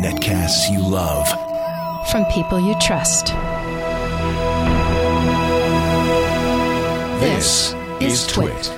Netcasts 0.00 0.70
you 0.70 0.78
love. 0.78 1.26
From 2.10 2.24
people 2.26 2.60
you 2.60 2.76
trust. 2.80 3.26
This 7.20 7.74
is 8.00 8.28
Twit. 8.28 8.70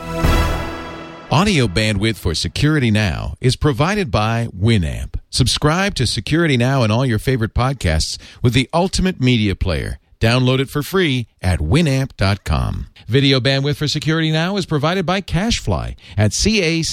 Audio 1.30 1.66
bandwidth 1.66 2.16
for 2.16 2.34
Security 2.34 2.90
Now 2.90 3.34
is 3.40 3.54
provided 3.54 4.10
by 4.10 4.48
Winamp. 4.58 5.20
Subscribe 5.28 5.94
to 5.96 6.06
Security 6.06 6.56
Now 6.56 6.82
and 6.82 6.90
all 6.90 7.04
your 7.04 7.18
favorite 7.18 7.52
podcasts 7.52 8.16
with 8.42 8.54
the 8.54 8.70
ultimate 8.72 9.20
media 9.20 9.54
player. 9.54 9.98
Download 10.22 10.60
it 10.60 10.70
for 10.70 10.84
free 10.84 11.26
at 11.42 11.58
winamp.com. 11.58 12.86
Video 13.08 13.40
bandwidth 13.40 13.74
for 13.74 13.88
Security 13.88 14.30
Now 14.30 14.56
is 14.56 14.66
provided 14.66 15.04
by 15.04 15.20
Cashfly 15.20 15.96
at 16.16 16.32
C-A-C-H-E-F-L-Y 16.32 16.92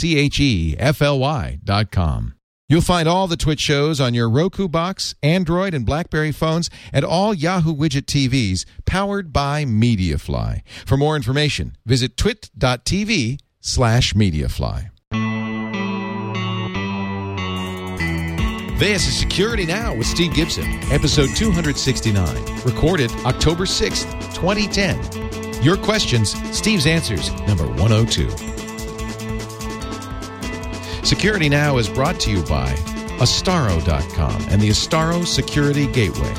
dot 1.64 1.92
com. 1.92 2.34
You'll 2.68 2.82
find 2.82 3.07
all 3.07 3.28
the 3.28 3.37
Twit 3.37 3.60
shows 3.60 4.01
on 4.01 4.15
your 4.15 4.28
Roku 4.28 4.68
box, 4.68 5.14
Android, 5.21 5.75
and 5.75 5.86
BlackBerry 5.86 6.32
phones, 6.32 6.71
and 6.92 7.06
all 7.06 7.36
Yahoo 7.36 7.75
Widget 7.75 8.06
TVs 8.06 8.65
powered 8.87 9.32
by 9.32 9.64
MediaFly. 9.64 10.64
For 10.87 10.98
more 10.98 11.15
information, 11.15 11.78
visit 11.86 12.18
twit.tv 12.18 13.37
slash 13.59 14.14
MediaFly. 14.14 14.89
This 18.79 19.07
is 19.10 19.19
Security 19.19 19.65
Now 19.65 19.93
with 19.93 20.07
Steve 20.07 20.33
Gibson, 20.33 20.64
episode 20.89 21.36
269, 21.36 22.61
recorded 22.64 23.11
October 23.25 23.65
6th, 23.65 24.10
2010. 24.33 25.61
Your 25.61 25.75
questions, 25.75 26.32
Steve's 26.57 26.87
answers, 26.87 27.29
number 27.42 27.68
102. 27.68 28.29
Security 31.06 31.50
Now 31.50 31.78
is 31.78 31.89
brought 31.89 32.22
to 32.22 32.31
you 32.31 32.42
by 32.44 32.70
Astaro.com 33.20 34.42
and 34.44 34.62
the 34.62 34.70
Astaro 34.70 35.28
Security 35.28 35.86
Gateway. 35.86 36.34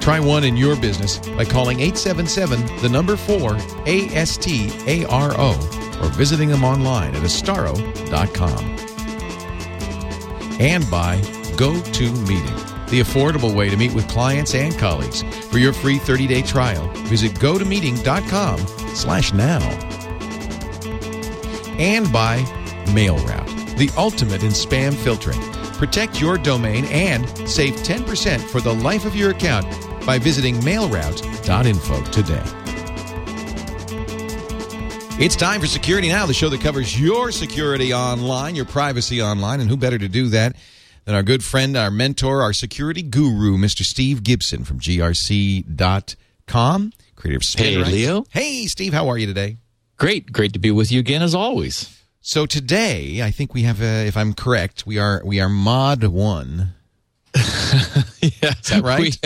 Try 0.00 0.20
one 0.20 0.44
in 0.44 0.56
your 0.56 0.76
business 0.76 1.18
by 1.18 1.44
calling 1.44 1.80
877 1.80 2.78
the 2.78 2.88
number 2.88 3.14
4 3.14 3.56
ASTARO 3.84 5.50
or 6.02 6.08
visiting 6.14 6.48
them 6.48 6.64
online 6.64 7.14
at 7.14 7.20
astaro.com. 7.20 8.70
And 10.58 10.90
by 10.90 11.20
GoToMeeting, 11.56 12.88
the 12.90 13.00
affordable 13.00 13.54
way 13.54 13.68
to 13.68 13.76
meet 13.76 13.92
with 13.94 14.08
clients 14.08 14.54
and 14.54 14.76
colleagues. 14.78 15.22
For 15.50 15.58
your 15.58 15.72
free 15.72 15.98
30-day 15.98 16.42
trial, 16.42 16.88
visit 17.04 17.32
gotomeeting.com 17.32 18.58
slash 18.94 19.32
now. 19.32 19.60
And 21.78 22.12
by 22.12 22.38
MailRoute, 22.94 23.76
the 23.76 23.90
ultimate 23.96 24.42
in 24.42 24.50
spam 24.50 24.94
filtering. 24.94 25.40
Protect 25.74 26.20
your 26.20 26.38
domain 26.38 26.84
and 26.86 27.28
save 27.48 27.74
10% 27.74 28.40
for 28.40 28.60
the 28.60 28.72
life 28.72 29.04
of 29.04 29.16
your 29.16 29.30
account 29.30 29.66
by 30.06 30.18
visiting 30.18 30.56
mailroute.info 30.56 32.02
today. 32.04 32.42
It's 35.16 35.36
time 35.36 35.60
for 35.60 35.68
Security 35.68 36.08
Now, 36.08 36.26
the 36.26 36.34
show 36.34 36.48
that 36.48 36.60
covers 36.60 37.00
your 37.00 37.30
security 37.30 37.94
online, 37.94 38.56
your 38.56 38.64
privacy 38.64 39.22
online, 39.22 39.60
and 39.60 39.70
who 39.70 39.76
better 39.76 39.96
to 39.96 40.08
do 40.08 40.26
that 40.28 40.56
than 41.04 41.14
our 41.14 41.22
good 41.22 41.44
friend, 41.44 41.76
our 41.76 41.90
mentor, 41.90 42.42
our 42.42 42.52
security 42.52 43.02
guru, 43.02 43.56
Mr. 43.58 43.82
Steve 43.82 44.22
Gibson 44.22 44.64
from 44.64 44.80
grc.com, 44.80 45.62
creator 47.16 47.36
of 47.36 47.42
Hey. 47.56 47.76
Leo. 47.84 48.24
Hey, 48.30 48.66
Steve, 48.66 48.92
how 48.92 49.08
are 49.08 49.18
you 49.18 49.26
today? 49.26 49.58
Great, 49.96 50.32
great 50.32 50.52
to 50.54 50.58
be 50.58 50.70
with 50.70 50.90
you 50.90 51.00
again 51.00 51.22
as 51.22 51.34
always. 51.34 51.90
So 52.20 52.46
today, 52.46 53.22
I 53.22 53.30
think 53.30 53.54
we 53.54 53.62
have, 53.62 53.80
uh, 53.82 54.06
if 54.06 54.16
I'm 54.16 54.32
correct, 54.32 54.86
we 54.86 54.98
are 54.98 55.22
we 55.24 55.40
are 55.40 55.48
mod 55.48 56.04
one. 56.04 56.70
yeah, 57.34 57.42
Is 58.22 58.70
that 58.70 58.80
right? 58.82 59.16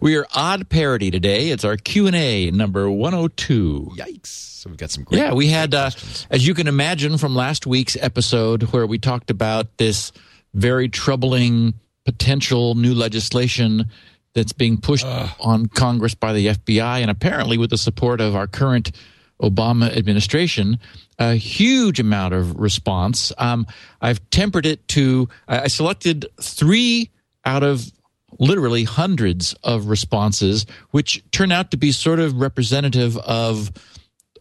we 0.00 0.16
are 0.16 0.26
odd 0.34 0.68
parity 0.70 1.10
today. 1.10 1.50
It's 1.50 1.64
our 1.64 1.76
Q 1.76 2.06
and 2.06 2.16
A 2.16 2.50
number 2.52 2.88
one 2.90 3.12
hundred 3.12 3.36
two. 3.36 3.90
Yikes! 3.96 4.26
So 4.26 4.70
we've 4.70 4.78
got 4.78 4.90
some 4.90 5.04
great. 5.04 5.18
Yeah, 5.18 5.34
we 5.34 5.48
had, 5.48 5.74
uh, 5.74 5.90
as 6.30 6.46
you 6.46 6.54
can 6.54 6.66
imagine 6.66 7.18
from 7.18 7.34
last 7.34 7.66
week's 7.66 7.96
episode, 8.00 8.62
where 8.72 8.86
we 8.86 8.98
talked 8.98 9.30
about 9.30 9.76
this 9.76 10.12
very 10.56 10.88
troubling 10.88 11.74
potential 12.04 12.74
new 12.74 12.94
legislation 12.94 13.86
that's 14.34 14.52
being 14.52 14.78
pushed 14.78 15.06
on 15.40 15.66
Congress 15.66 16.14
by 16.14 16.32
the 16.32 16.48
FBI, 16.48 17.00
and 17.00 17.10
apparently 17.10 17.56
with 17.58 17.70
the 17.70 17.78
support 17.78 18.20
of 18.20 18.36
our 18.36 18.46
current 18.46 18.92
Obama 19.40 19.94
administration, 19.94 20.78
a 21.18 21.34
huge 21.34 22.00
amount 22.00 22.34
of 22.34 22.56
response. 22.58 23.32
Um, 23.38 23.66
I've 24.00 24.28
tempered 24.30 24.66
it 24.66 24.86
to, 24.88 25.28
I 25.48 25.62
I 25.62 25.66
selected 25.68 26.26
three 26.40 27.10
out 27.44 27.62
of 27.62 27.90
literally 28.38 28.84
hundreds 28.84 29.54
of 29.62 29.86
responses, 29.86 30.66
which 30.90 31.22
turn 31.30 31.52
out 31.52 31.70
to 31.70 31.76
be 31.76 31.92
sort 31.92 32.20
of 32.20 32.34
representative 32.34 33.16
of 33.18 33.70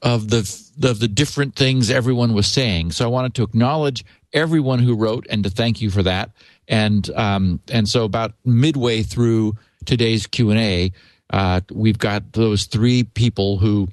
of 0.02 0.30
the 0.30 0.40
of 0.84 1.00
the 1.00 1.08
different 1.08 1.56
things 1.56 1.90
everyone 1.90 2.34
was 2.34 2.47
saying. 2.47 2.92
So 2.92 3.06
I 3.06 3.08
wanted 3.08 3.34
to 3.36 3.44
acknowledge 3.44 4.06
everyone 4.35 4.79
who 4.79 4.96
wrote 4.96 5.25
and 5.29 5.44
to 5.44 5.50
thank 5.50 5.81
you 5.81 5.90
for 5.90 6.03
that. 6.03 6.29
And 6.68 7.09
um, 7.12 7.59
and 7.72 7.90
so 7.90 8.03
about 8.03 8.34
midway 8.44 9.01
through 9.01 9.53
today's 9.85 10.28
Q 10.28 10.51
and 10.51 10.59
A, 10.59 10.91
uh, 11.31 11.62
we've 11.72 11.97
got 11.97 12.34
those 12.34 12.66
three 12.66 13.03
people 13.03 13.57
who 13.57 13.88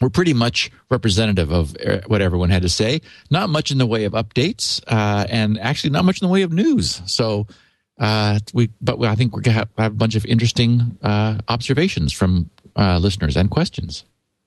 were 0.00 0.10
pretty 0.10 0.34
much 0.34 0.70
representative 0.90 1.52
of 1.52 1.76
uh, 1.76 2.00
what 2.06 2.22
everyone 2.22 2.50
had 2.50 2.62
to 2.62 2.68
say. 2.68 3.02
Not 3.30 3.50
much 3.50 3.70
in 3.70 3.78
the 3.78 3.86
way 3.86 4.04
of 4.04 4.14
updates, 4.14 4.82
uh, 4.88 5.26
and 5.28 5.60
actually 5.60 5.90
not 5.90 6.04
much 6.04 6.20
in 6.20 6.26
the 6.26 6.32
way 6.32 6.42
of 6.42 6.52
news. 6.52 7.02
So. 7.06 7.46
Uh, 7.98 8.38
we, 8.54 8.70
but 8.80 8.98
I 9.02 9.14
think 9.14 9.36
we're 9.36 9.42
gonna 9.42 9.58
have, 9.58 9.68
have 9.76 9.92
a 9.92 9.94
bunch 9.94 10.14
of 10.14 10.24
interesting 10.24 10.96
uh, 11.02 11.36
observations 11.48 12.14
from 12.14 12.48
uh, 12.74 12.96
listeners 12.96 13.36
and 13.36 13.50
questions. 13.50 14.04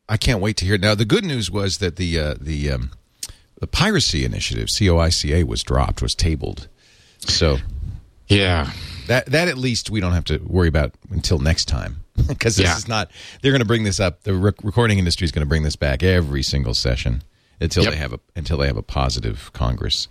I 0.09 0.18
can't 0.18 0.41
wait 0.41 0.57
to 0.57 0.66
hear. 0.66 0.80
Now, 0.80 0.95
the 0.95 1.06
good 1.06 1.24
news 1.24 1.51
was 1.51 1.78
that 1.78 1.97
the 1.97 2.18
uh, 2.19 2.35
the 2.41 2.72
um, 2.72 2.91
the 3.63 3.68
piracy 3.68 4.25
initiative 4.25 4.68
COICA 4.68 5.46
was 5.46 5.63
dropped, 5.63 6.01
was 6.01 6.13
tabled. 6.13 6.68
So 7.19 7.59
Yeah, 8.28 8.72
that 9.07 9.28
that 9.28 9.47
at 9.47 9.57
least 9.57 9.90
we 9.90 10.01
don't 10.01 10.12
have 10.12 10.25
to 10.25 10.40
worry 10.40 10.68
about 10.68 10.94
until 11.12 11.40
next 11.40 11.66
time 11.69 12.01
because 12.28 12.57
this 12.57 12.66
Yeah. 12.66 12.75
is 12.75 12.90
not. 12.90 13.09
They're 13.41 13.53
going 13.53 13.62
to 13.62 13.66
bring 13.74 13.84
this 13.85 14.01
up. 14.01 14.24
The 14.24 14.34
rec- 14.34 14.62
recording 14.63 15.00
industry 15.00 15.24
is 15.24 15.31
going 15.31 15.46
to 15.46 15.50
bring 15.50 15.63
this 15.63 15.78
back 15.78 16.03
every 16.03 16.44
single 16.44 16.74
session 16.74 17.24
until 17.62 17.84
Yep. 17.84 17.94
they 17.94 17.97
have 18.00 18.12
a 18.12 18.19
until 18.35 18.57
they 18.57 18.68
have 18.68 18.75
a 18.75 18.84
positive 18.84 19.50
Congress. 19.53 20.09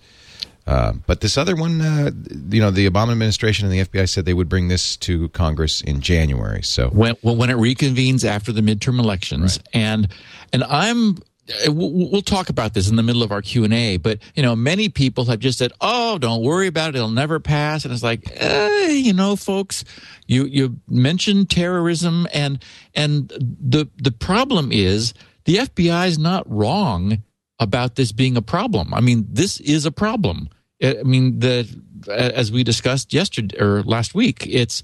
Uh, 0.65 0.93
but 1.05 1.19
this 1.21 1.37
other 1.37 1.55
one, 1.55 1.79
uh, 1.81 2.09
you 2.49 2.59
know, 2.61 2.71
the 2.71 2.89
Obama 2.89 3.11
administration 3.11 3.67
and 3.69 3.73
the 3.73 3.83
FBI 3.85 4.07
said 4.09 4.23
they 4.25 4.33
would 4.33 4.49
bring 4.49 4.69
this 4.69 4.95
to 4.97 5.27
Congress 5.29 5.81
in 5.81 6.01
January. 6.01 6.63
So 6.63 6.87
when 6.89 7.15
when 7.21 7.37
when 7.37 7.49
it 7.51 7.57
reconvenes 7.57 8.25
after 8.25 8.51
the 8.51 8.61
midterm 8.61 8.97
elections, 8.97 9.59
and 9.73 10.07
and 10.51 10.63
I'm. 10.63 11.19
Uh, 11.67 11.71
We'll 11.71 12.21
talk 12.21 12.49
about 12.49 12.73
this 12.73 12.89
in 12.89 12.95
the 12.95 13.03
middle 13.03 13.23
of 13.23 13.31
our 13.31 13.41
Q 13.41 13.63
and 13.63 13.73
A, 13.73 13.97
but 13.97 14.19
you 14.35 14.43
know, 14.43 14.55
many 14.55 14.89
people 14.89 15.25
have 15.25 15.39
just 15.39 15.57
said, 15.57 15.71
"Oh, 15.81 16.17
don't 16.17 16.43
worry 16.43 16.67
about 16.67 16.89
it; 16.89 16.95
it'll 16.95 17.09
never 17.09 17.39
pass." 17.39 17.83
And 17.83 17.93
it's 17.93 18.03
like, 18.03 18.29
eh, 18.33 18.91
you 18.91 19.13
know, 19.13 19.35
folks, 19.35 19.83
you 20.27 20.45
you 20.45 20.79
mentioned 20.87 21.49
terrorism, 21.49 22.27
and 22.33 22.63
and 22.93 23.29
the 23.29 23.89
the 24.01 24.11
problem 24.11 24.71
is 24.71 25.13
the 25.45 25.57
FBI 25.57 26.07
is 26.07 26.17
not 26.17 26.49
wrong 26.49 27.23
about 27.59 27.95
this 27.95 28.11
being 28.11 28.37
a 28.37 28.41
problem. 28.41 28.93
I 28.93 29.01
mean, 29.01 29.25
this 29.29 29.59
is 29.59 29.85
a 29.85 29.91
problem. 29.91 30.49
I 30.83 31.03
mean, 31.03 31.39
the 31.39 31.67
as 32.09 32.51
we 32.51 32.63
discussed 32.63 33.13
yesterday 33.13 33.57
or 33.59 33.83
last 33.83 34.15
week, 34.15 34.45
it's 34.47 34.83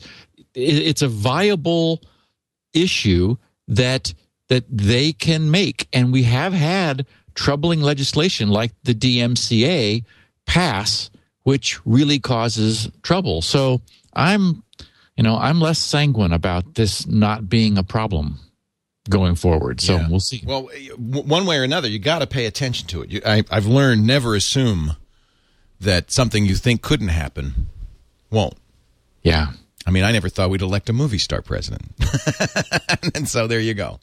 it's 0.54 1.02
a 1.02 1.08
viable 1.08 2.02
issue 2.74 3.38
that 3.68 4.14
that 4.50 4.66
they 4.70 5.14
can 5.14 5.50
make, 5.50 5.88
and 5.94 6.12
we 6.12 6.24
have 6.24 6.54
had 6.54 7.06
troubling 7.36 7.82
legislation 7.82 8.50
like 8.50 8.72
the 8.84 8.94
DMCA 8.94 10.04
pass, 10.46 11.10
which 11.44 11.80
really 11.86 12.20
causes 12.20 12.90
trouble. 13.02 13.42
So 13.42 13.82
I'm, 14.14 14.64
you 15.16 15.24
know, 15.24 15.38
I'm 15.38 15.62
less 15.62 15.80
sanguine 15.80 16.34
about 16.34 16.76
this 16.76 17.08
not 17.08 17.48
being 17.48 17.78
a 17.78 17.84
problem 17.84 18.40
going 19.10 19.36
forward. 19.36 19.82
So 19.82 19.96
Yeah. 19.96 20.10
we'll 20.10 20.20
see. 20.20 20.44
Well, 20.46 20.70
one 20.98 21.46
way 21.46 21.58
or 21.58 21.64
another, 21.64 21.88
you 21.88 22.00
got 22.00 22.20
to 22.20 22.28
pay 22.28 22.46
attention 22.46 22.88
to 22.90 23.02
it. 23.04 23.10
You, 23.12 23.22
I, 23.26 23.44
I've 23.50 23.66
learned 23.68 24.06
never 24.06 24.36
assume 24.36 24.96
that 25.80 26.12
something 26.12 26.46
you 26.46 26.56
think 26.56 26.82
couldn't 26.82 27.08
happen 27.08 27.68
won't. 28.30 28.56
Yeah. 29.24 29.54
I 29.86 29.92
mean, 29.92 30.04
I 30.04 30.12
never 30.12 30.30
thought 30.30 30.50
we'd 30.50 30.62
elect 30.62 30.90
a 30.90 30.94
movie 30.94 31.18
star 31.18 31.42
president. 31.42 31.84
and 33.16 33.28
so 33.28 33.48
there 33.48 33.60
you 33.62 33.74
go. 33.74 34.00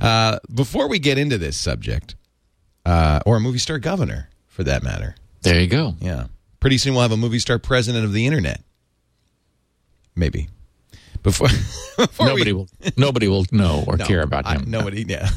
Uh, 0.00 0.38
before 0.54 0.88
we 0.88 0.98
get 0.98 1.18
into 1.18 1.38
this 1.38 1.56
subject, 1.56 2.14
uh, 2.86 3.20
or 3.26 3.36
a 3.36 3.40
movie 3.40 3.58
star 3.58 3.78
governor 3.78 4.28
for 4.46 4.64
that 4.64 4.82
matter, 4.82 5.14
There 5.42 5.60
you 5.60 5.66
go. 5.66 5.94
yeah. 6.00 6.26
Pretty 6.60 6.78
soon 6.78 6.94
we'll 6.94 7.02
have 7.02 7.12
a 7.12 7.16
movie 7.16 7.38
star 7.38 7.58
president 7.58 8.04
of 8.04 8.12
the 8.12 8.26
internet. 8.26 8.62
Maybe. 10.16 10.48
Before, 11.22 11.48
before 11.96 12.26
Nobody 12.26 12.52
we, 12.52 12.58
will. 12.58 12.68
Nobody 12.96 13.28
will 13.28 13.46
know 13.50 13.84
or 13.86 13.96
No, 13.98 14.04
care 14.04 14.22
about 14.22 14.46
I- 14.46 14.54
him. 14.56 14.64
nobody, 14.70 15.04
yeah. 15.08 15.28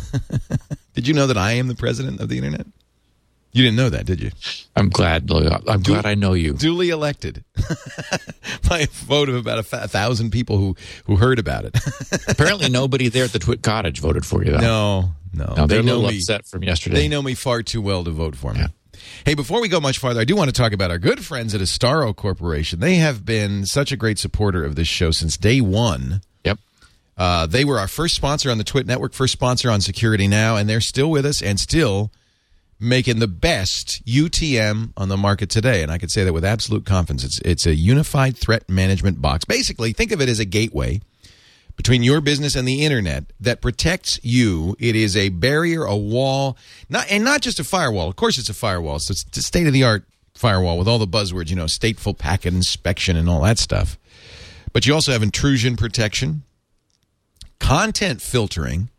Did 0.94 1.08
you 1.08 1.14
know 1.14 1.28
that 1.28 1.38
I 1.38 1.54
am 1.54 1.68
the 1.68 1.76
president 1.76 2.20
of 2.22 2.30
the 2.30 2.38
internet? 2.38 2.66
You 3.58 3.64
didn't 3.64 3.78
know 3.78 3.90
that, 3.90 4.06
did 4.06 4.22
you? 4.22 4.30
I'm 4.76 4.90
glad. 4.90 5.32
I'm 5.32 5.82
glad 5.82 6.06
I 6.06 6.14
know 6.14 6.34
you. 6.34 6.54
Duly 6.54 6.90
elected 6.90 7.44
by 8.70 8.82
a 8.82 8.88
vote 8.88 9.30
of 9.30 9.36
about 9.36 9.58
a, 9.58 9.64
fa- 9.64 9.82
a 9.86 9.88
thousand 9.88 10.30
people 10.30 10.60
who 10.60 10.76
who 11.06 11.16
heard 11.16 11.40
about 11.40 11.66
it. 11.66 11.76
Apparently, 12.28 12.70
nobody 12.70 13.10
there 13.10 13.24
at 13.24 13.32
the 13.34 13.40
Twit 13.40 13.64
Cottage 13.64 14.00
voted 14.00 14.28
for 14.28 14.46
you. 14.46 14.52
Though. 14.52 14.60
no, 14.60 15.12
no, 15.34 15.46
no, 15.56 15.56
they're 15.56 15.66
they 15.68 15.78
a 15.80 15.82
know 15.84 15.96
little 15.96 16.12
me. 16.12 16.18
upset 16.18 16.46
from 16.46 16.64
yesterday. 16.64 16.98
They 16.98 17.08
know 17.08 17.24
me 17.24 17.34
far 17.34 17.64
too 17.64 17.82
well 17.82 18.04
to 18.04 18.12
vote 18.12 18.36
for 18.36 18.54
me. 18.54 18.60
Yeah. 18.60 18.68
Hey, 19.26 19.34
before 19.34 19.60
we 19.60 19.70
go 19.70 19.80
much 19.80 19.98
farther, 19.98 20.22
I 20.22 20.26
do 20.26 20.36
want 20.36 20.50
to 20.50 20.54
talk 20.54 20.72
about 20.72 20.92
our 20.92 21.00
good 21.00 21.26
friends 21.26 21.56
at 21.56 21.62
Astaro 21.62 22.16
Corporation. 22.16 22.80
They 22.80 22.98
have 22.98 23.26
been 23.26 23.66
such 23.66 23.92
a 23.92 23.98
great 23.98 24.20
supporter 24.20 24.64
of 24.64 24.76
this 24.76 24.88
show 24.88 25.10
since 25.10 25.36
day 25.36 25.62
one. 25.62 26.22
Yep. 26.44 26.60
Uh, 27.18 27.48
they 27.48 27.66
were 27.66 27.80
our 27.80 27.88
first 27.88 28.16
sponsor 28.16 28.52
on 28.52 28.60
the 28.60 28.64
Twit 28.64 28.86
Network, 28.86 29.14
first 29.14 29.34
sponsor 29.34 29.72
on 29.72 29.82
Security 29.82 30.28
Now, 30.28 30.58
and 30.58 30.70
they're 30.70 30.80
still 30.80 31.10
with 31.10 31.26
us 31.26 31.42
and 31.42 31.60
still 31.60 32.12
making 32.80 33.20
the 33.20 33.28
best 33.28 34.06
UTM 34.06 34.94
on 34.96 35.10
the 35.10 35.18
market 35.18 35.50
today. 35.50 35.82
And 35.82 35.92
I 35.92 35.98
could 35.98 36.12
say 36.12 36.24
that 36.24 36.34
with 36.34 36.46
absolute 36.46 36.86
confidence. 36.86 37.24
It's 37.24 37.40
it's 37.40 37.66
a 37.66 37.76
unified 37.76 38.38
threat 38.38 38.70
management 38.70 39.22
box. 39.22 39.46
Basically, 39.46 39.94
think 39.94 40.12
of 40.12 40.22
it 40.22 40.30
as 40.30 40.40
a 40.40 40.46
gateway 40.46 41.02
between 41.76 42.04
your 42.04 42.22
business 42.22 42.56
and 42.56 42.68
the 42.68 42.84
internet 42.84 43.26
that 43.40 43.62
protects 43.62 44.20
you. 44.24 44.76
It 44.80 44.96
is 44.96 45.16
a 45.16 45.30
barrier, 45.30 45.84
a 45.84 45.96
wall, 45.96 46.58
not 46.90 47.06
and 47.10 47.24
not 47.24 47.42
just 47.42 47.60
a 47.60 47.64
firewall. 47.64 48.10
Of 48.10 48.16
course, 48.16 48.38
it's 48.38 48.50
a 48.50 48.54
firewall. 48.54 49.00
So 49.00 49.12
it's 49.12 49.38
a 49.38 49.44
state 49.44 49.68
of 49.68 49.74
the 49.74 49.84
art 49.84 50.06
firewall 50.34 50.78
with 50.78 50.88
all 50.88 51.00
the 51.00 51.08
buzzwords, 51.08 51.50
you 51.50 51.56
know, 51.56 51.66
stateful 51.66 52.18
packet 52.18 52.54
inspection 52.54 53.16
and 53.16 53.30
all 53.30 53.42
that 53.42 53.60
stuff. 53.60 53.98
But 54.74 54.86
you 54.86 54.94
also 54.94 55.12
have 55.12 55.24
intrusion 55.24 55.76
protection, 55.76 56.44
content 57.60 58.22
filtering, 58.22 58.90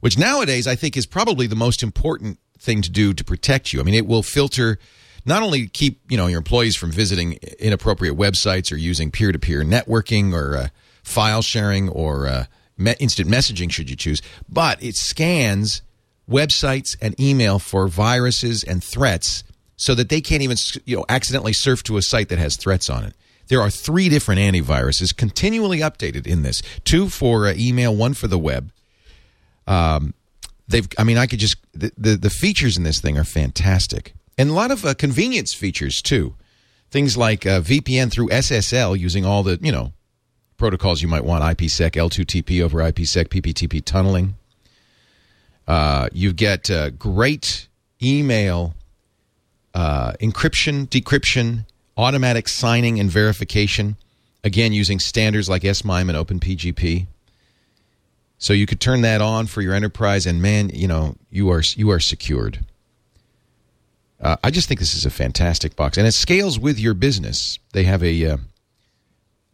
which 0.00 0.18
nowadays 0.18 0.66
I 0.66 0.76
think 0.76 0.96
is 0.96 1.06
probably 1.06 1.46
the 1.46 1.56
most 1.56 1.82
important 1.82 2.38
thing 2.66 2.82
to 2.82 2.90
do 2.90 3.14
to 3.14 3.24
protect 3.24 3.72
you. 3.72 3.80
I 3.80 3.84
mean, 3.84 3.94
it 3.94 4.06
will 4.06 4.22
filter 4.22 4.78
not 5.24 5.42
only 5.42 5.66
keep 5.68 6.00
you 6.10 6.16
know 6.16 6.26
your 6.26 6.38
employees 6.38 6.76
from 6.76 6.92
visiting 6.92 7.38
inappropriate 7.58 8.16
websites 8.16 8.72
or 8.72 8.76
using 8.76 9.10
peer-to-peer 9.10 9.62
networking 9.62 10.34
or 10.34 10.56
uh, 10.56 10.68
file 11.02 11.42
sharing 11.42 11.88
or 11.88 12.26
uh, 12.26 12.44
me- 12.76 12.94
instant 13.00 13.28
messaging, 13.28 13.70
should 13.70 13.88
you 13.88 13.96
choose, 13.96 14.20
but 14.48 14.82
it 14.82 14.96
scans 14.96 15.82
websites 16.28 16.96
and 17.00 17.18
email 17.20 17.58
for 17.58 17.88
viruses 17.88 18.64
and 18.64 18.82
threats 18.82 19.44
so 19.76 19.94
that 19.94 20.08
they 20.08 20.20
can't 20.20 20.42
even 20.42 20.56
you 20.84 20.96
know 20.96 21.04
accidentally 21.08 21.52
surf 21.52 21.82
to 21.82 21.96
a 21.96 22.02
site 22.02 22.28
that 22.28 22.38
has 22.38 22.56
threats 22.56 22.90
on 22.90 23.04
it. 23.04 23.14
There 23.48 23.60
are 23.60 23.70
three 23.70 24.08
different 24.08 24.40
antiviruses 24.40 25.16
continually 25.16 25.78
updated 25.78 26.26
in 26.26 26.42
this: 26.42 26.62
two 26.84 27.08
for 27.08 27.46
uh, 27.46 27.54
email, 27.56 27.94
one 27.94 28.14
for 28.14 28.28
the 28.28 28.38
web. 28.38 28.70
Um, 29.66 30.14
they've, 30.68 30.88
I 30.98 31.04
mean, 31.04 31.18
I 31.18 31.26
could 31.26 31.38
just 31.38 31.56
the, 31.72 31.92
the 31.96 32.16
the 32.16 32.30
features 32.30 32.76
in 32.76 32.82
this 32.82 33.00
thing 33.00 33.18
are 33.18 33.24
fantastic, 33.24 34.14
and 34.38 34.50
a 34.50 34.52
lot 34.52 34.70
of 34.70 34.84
uh, 34.84 34.94
convenience 34.94 35.54
features 35.54 36.02
too. 36.02 36.34
Things 36.90 37.16
like 37.16 37.44
uh, 37.46 37.60
VPN 37.60 38.10
through 38.10 38.28
SSL 38.28 38.98
using 38.98 39.24
all 39.24 39.42
the 39.42 39.58
you 39.60 39.72
know 39.72 39.92
protocols 40.56 41.02
you 41.02 41.08
might 41.08 41.24
want: 41.24 41.44
IPsec, 41.44 41.92
L2TP 41.92 42.62
over 42.62 42.78
IPsec, 42.78 43.28
PPTP 43.28 43.84
tunneling. 43.84 44.34
Uh, 45.66 46.08
you 46.12 46.32
get 46.32 46.70
uh, 46.70 46.90
great 46.90 47.66
email 48.02 48.74
uh, 49.74 50.12
encryption, 50.22 50.88
decryption, 50.88 51.66
automatic 51.96 52.48
signing 52.48 52.98
and 52.98 53.10
verification. 53.10 53.96
Again, 54.42 54.72
using 54.72 54.98
standards 54.98 55.48
like 55.48 55.62
SMIME 55.64 56.08
and 56.08 56.16
OpenPGP. 56.16 57.06
So 58.38 58.52
you 58.52 58.66
could 58.66 58.80
turn 58.80 59.00
that 59.00 59.20
on 59.20 59.46
for 59.46 59.62
your 59.62 59.74
enterprise, 59.74 60.26
and 60.26 60.42
man, 60.42 60.70
you 60.72 60.88
know 60.88 61.16
you 61.30 61.50
are 61.50 61.62
you 61.74 61.90
are 61.90 62.00
secured. 62.00 62.64
Uh, 64.20 64.36
I 64.42 64.50
just 64.50 64.68
think 64.68 64.80
this 64.80 64.94
is 64.94 65.06
a 65.06 65.10
fantastic 65.10 65.76
box, 65.76 65.98
and 65.98 66.06
it 66.06 66.12
scales 66.12 66.58
with 66.58 66.78
your 66.78 66.94
business. 66.94 67.58
They 67.72 67.84
have 67.84 68.02
a 68.02 68.26
uh, 68.26 68.36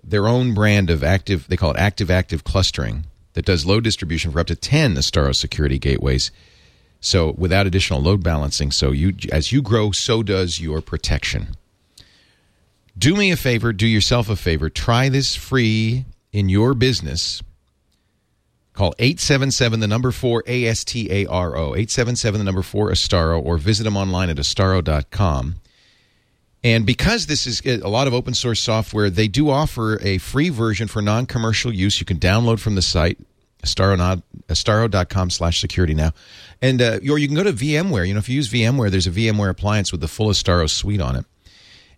their 0.03 0.27
own 0.27 0.55
brand 0.55 0.91
of 0.91 1.05
active. 1.05 1.47
They 1.49 1.57
call 1.57 1.73
it 1.73 1.79
active 1.79 2.11
active 2.11 2.45
clustering 2.45 3.05
that 3.35 3.45
does 3.45 3.67
load 3.67 3.85
distribution 3.85 4.31
for 4.31 4.41
up 4.41 4.49
to 4.49 4.57
ten 4.57 4.97
Astaro 4.97 5.35
security 5.35 5.79
gateways. 5.79 6.31
So 7.01 7.33
without 7.33 7.67
additional 7.67 8.01
load 8.01 8.23
balancing, 8.23 8.71
so 8.71 8.91
you 8.91 9.15
as 9.31 9.53
you 9.53 9.63
grow, 9.63 9.91
so 9.93 10.23
does 10.23 10.61
your 10.61 10.81
protection. 10.81 11.57
Do 12.99 13.17
me 13.17 13.31
a 13.31 13.37
favor, 13.37 13.73
do 13.73 13.87
yourself 13.87 14.29
a 14.29 14.37
favor, 14.37 14.69
try 14.69 15.09
this 15.09 15.35
free 15.35 16.05
in 16.31 16.49
your 16.49 16.75
business. 16.75 17.43
Call 18.73 18.95
877 18.99 19.81
the 19.81 19.87
number 19.87 20.11
4 20.11 20.45
A 20.47 20.67
S 20.67 20.85
T 20.85 21.11
A 21.11 21.27
R 21.27 21.57
O, 21.57 21.75
877 21.75 22.39
the 22.39 22.45
number 22.45 22.63
4 22.63 22.91
Astaro, 22.91 23.45
or 23.45 23.59
visit 23.59 23.85
them 23.85 23.97
online 23.97 24.31
at 24.31 24.37
astaro.com. 24.37 25.57
And 26.65 26.87
because 26.87 27.27
this 27.27 27.47
is 27.47 27.61
a 27.67 27.89
lot 27.89 28.07
of 28.07 28.15
open 28.15 28.35
source 28.35 28.61
software, 28.61 29.11
they 29.11 29.29
do 29.29 29.51
offer 29.51 29.99
a 30.01 30.19
free 30.19 30.49
version 30.49 30.89
for 30.89 31.03
non 31.03 31.27
commercial 31.27 31.73
use. 31.73 32.01
You 32.01 32.07
can 32.07 32.19
download 32.19 32.61
from 32.61 32.77
the 32.77 32.83
site, 32.83 33.19
astaro, 33.65 34.23
astaro.com 34.49 35.31
slash 35.31 35.61
security 35.61 35.93
now. 35.93 36.13
And, 36.63 36.81
uh, 36.81 37.01
or 37.11 37.19
you 37.19 37.27
can 37.27 37.37
go 37.37 37.43
to 37.43 37.53
VMware. 37.53 38.07
You 38.07 38.15
know, 38.15 38.21
if 38.21 38.29
you 38.29 38.37
use 38.37 38.49
VMware, 38.49 38.91
there's 38.91 39.09
a 39.09 39.11
VMware 39.11 39.51
appliance 39.51 39.91
with 39.91 40.01
the 40.01 40.09
full 40.09 40.29
Astaro 40.29 40.71
suite 40.71 41.01
on 41.01 41.17
it. 41.17 41.27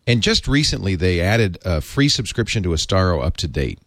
And 0.06 0.22
just 0.22 0.48
recently, 0.48 0.96
they 0.96 1.20
added 1.20 1.58
a 1.64 1.80
free 1.80 2.08
subscription 2.08 2.62
to 2.62 2.70
Astaro 2.70 3.24
up 3.24 3.36
to 3.38 3.48
date 3.48 3.78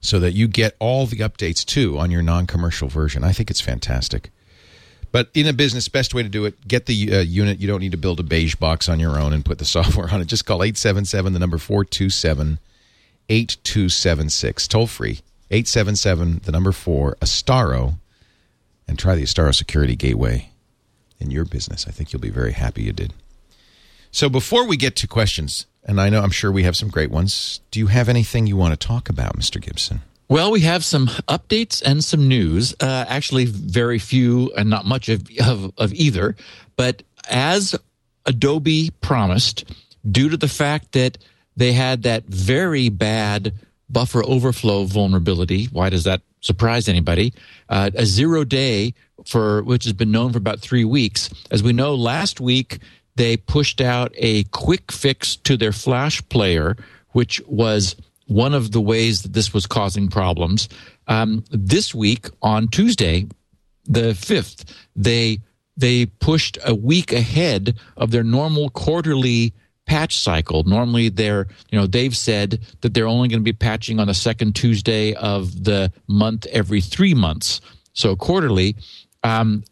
so 0.00 0.18
that 0.20 0.32
you 0.32 0.48
get 0.48 0.76
all 0.78 1.06
the 1.06 1.18
updates 1.18 1.64
too 1.64 1.98
on 1.98 2.10
your 2.10 2.22
non-commercial 2.22 2.88
version. 2.88 3.24
I 3.24 3.32
think 3.32 3.50
it's 3.50 3.60
fantastic. 3.60 4.30
But 5.12 5.30
in 5.34 5.46
a 5.46 5.52
business, 5.52 5.88
best 5.88 6.14
way 6.14 6.22
to 6.22 6.28
do 6.28 6.44
it, 6.44 6.68
get 6.68 6.86
the 6.86 7.16
uh, 7.16 7.20
unit. 7.20 7.58
You 7.58 7.66
don't 7.66 7.80
need 7.80 7.92
to 7.92 7.96
build 7.96 8.20
a 8.20 8.22
beige 8.22 8.56
box 8.56 8.88
on 8.88 9.00
your 9.00 9.18
own 9.18 9.32
and 9.32 9.44
put 9.44 9.58
the 9.58 9.64
software 9.76 10.10
on 10.10 10.20
it. 10.20 10.26
Just 10.26 10.44
call 10.46 10.62
877 10.62 11.32
the 11.32 11.38
number 11.38 11.58
427 11.58 12.58
8276. 13.28 14.68
Toll 14.68 14.86
free. 14.86 15.20
877 15.50 16.40
the 16.44 16.52
number 16.52 16.72
4 16.72 17.16
Astaro 17.20 17.98
and 18.88 18.98
try 18.98 19.14
the 19.14 19.22
Astaro 19.22 19.54
security 19.54 19.96
gateway 19.96 20.50
in 21.18 21.30
your 21.30 21.44
business. 21.44 21.86
I 21.86 21.92
think 21.92 22.12
you'll 22.12 22.20
be 22.20 22.30
very 22.30 22.52
happy 22.52 22.82
you 22.82 22.92
did. 22.92 23.12
So 24.16 24.30
before 24.30 24.66
we 24.66 24.78
get 24.78 24.96
to 24.96 25.06
questions, 25.06 25.66
and 25.84 26.00
I 26.00 26.08
know 26.08 26.22
I'm 26.22 26.30
sure 26.30 26.50
we 26.50 26.62
have 26.62 26.74
some 26.74 26.88
great 26.88 27.10
ones. 27.10 27.60
Do 27.70 27.78
you 27.78 27.88
have 27.88 28.08
anything 28.08 28.46
you 28.46 28.56
want 28.56 28.72
to 28.72 28.86
talk 28.86 29.10
about, 29.10 29.36
Mr. 29.36 29.60
Gibson? 29.60 30.00
Well, 30.26 30.50
we 30.50 30.60
have 30.60 30.86
some 30.86 31.08
updates 31.28 31.82
and 31.84 32.02
some 32.02 32.26
news. 32.26 32.74
Uh, 32.80 33.04
actually, 33.08 33.44
very 33.44 33.98
few 33.98 34.50
and 34.56 34.70
not 34.70 34.86
much 34.86 35.10
of, 35.10 35.28
of, 35.46 35.70
of 35.76 35.92
either. 35.92 36.34
But 36.76 37.02
as 37.28 37.74
Adobe 38.24 38.90
promised, 39.02 39.70
due 40.10 40.30
to 40.30 40.38
the 40.38 40.48
fact 40.48 40.92
that 40.92 41.18
they 41.54 41.74
had 41.74 42.04
that 42.04 42.24
very 42.24 42.88
bad 42.88 43.52
buffer 43.90 44.24
overflow 44.24 44.84
vulnerability, 44.84 45.66
why 45.66 45.90
does 45.90 46.04
that 46.04 46.22
surprise 46.40 46.88
anybody? 46.88 47.34
Uh, 47.68 47.90
a 47.94 48.06
zero 48.06 48.44
day 48.44 48.94
for 49.26 49.62
which 49.62 49.84
has 49.84 49.92
been 49.92 50.10
known 50.10 50.32
for 50.32 50.38
about 50.38 50.60
three 50.60 50.86
weeks. 50.86 51.28
As 51.50 51.62
we 51.62 51.74
know, 51.74 51.94
last 51.94 52.40
week 52.40 52.78
they 53.16 53.36
pushed 53.36 53.80
out 53.80 54.12
a 54.16 54.44
quick 54.44 54.92
fix 54.92 55.36
to 55.36 55.56
their 55.56 55.72
Flash 55.72 56.26
player, 56.28 56.76
which 57.12 57.40
was 57.46 57.96
one 58.26 58.54
of 58.54 58.72
the 58.72 58.80
ways 58.80 59.22
that 59.22 59.32
this 59.32 59.52
was 59.52 59.66
causing 59.66 60.08
problems. 60.08 60.68
Um, 61.08 61.44
this 61.50 61.94
week 61.94 62.28
on 62.42 62.68
Tuesday, 62.68 63.26
the 63.84 64.14
fifth, 64.14 64.64
they 64.94 65.40
they 65.76 66.06
pushed 66.06 66.58
a 66.64 66.74
week 66.74 67.12
ahead 67.12 67.78
of 67.96 68.10
their 68.10 68.24
normal 68.24 68.70
quarterly 68.70 69.52
patch 69.86 70.18
cycle. 70.18 70.64
Normally, 70.64 71.08
they're 71.08 71.46
you 71.70 71.78
know 71.78 71.86
they've 71.86 72.16
said 72.16 72.60
that 72.80 72.92
they're 72.92 73.06
only 73.06 73.28
going 73.28 73.40
to 73.40 73.44
be 73.44 73.52
patching 73.52 74.00
on 74.00 74.08
the 74.08 74.14
second 74.14 74.54
Tuesday 74.54 75.14
of 75.14 75.64
the 75.64 75.92
month 76.08 76.46
every 76.46 76.80
three 76.80 77.14
months. 77.14 77.60
So 77.92 78.16
quarterly, 78.16 78.76
um, 79.22 79.64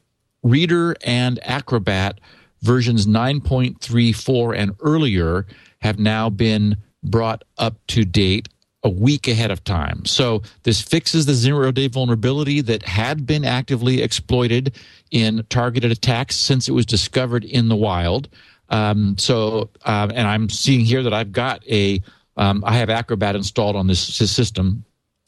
Reader 0.43 0.95
and 1.05 1.41
Acrobat 1.43 2.21
versions 2.65 3.07
9.34 3.07 4.57
and 4.57 4.73
earlier 4.81 5.47
have 5.81 5.99
now 5.99 6.31
been 6.31 6.77
brought 7.03 7.45
up 7.59 7.77
to 7.89 8.05
date 8.05 8.49
a 8.83 8.89
week 8.89 9.29
ahead 9.29 9.51
of 9.51 9.63
time. 9.65 10.05
So 10.05 10.43
this 10.63 10.81
fixes 10.81 11.27
the 11.27 11.35
zero 11.35 11.73
day 11.73 11.89
vulnerability 11.89 12.61
that 12.63 12.83
had 12.83 13.27
been 13.27 13.45
actively 13.45 14.03
exploited 14.03 14.77
in 15.11 15.45
targeted 15.49 15.93
attacks 15.93 16.37
since 16.37 16.69
it 16.69 16.73
was 16.73 16.87
discovered 16.87 17.45
in 17.45 17.69
the 17.69 17.77
wild. 17.77 18.29
Um, 18.71 19.17
so, 19.19 19.71
um, 19.85 20.11
and 20.11 20.27
I'm 20.27 20.49
seeing 20.49 20.81
here 20.81 21.03
that 21.03 21.15
I've 21.15 21.33
got 21.33 21.67
a, 21.69 22.01
um, 22.37 22.65
I 22.67 22.79
have 22.79 22.91
Acrobat 22.91 23.37
installed 23.37 23.77
on 23.77 23.87
this 23.87 24.01
system. 24.01 24.85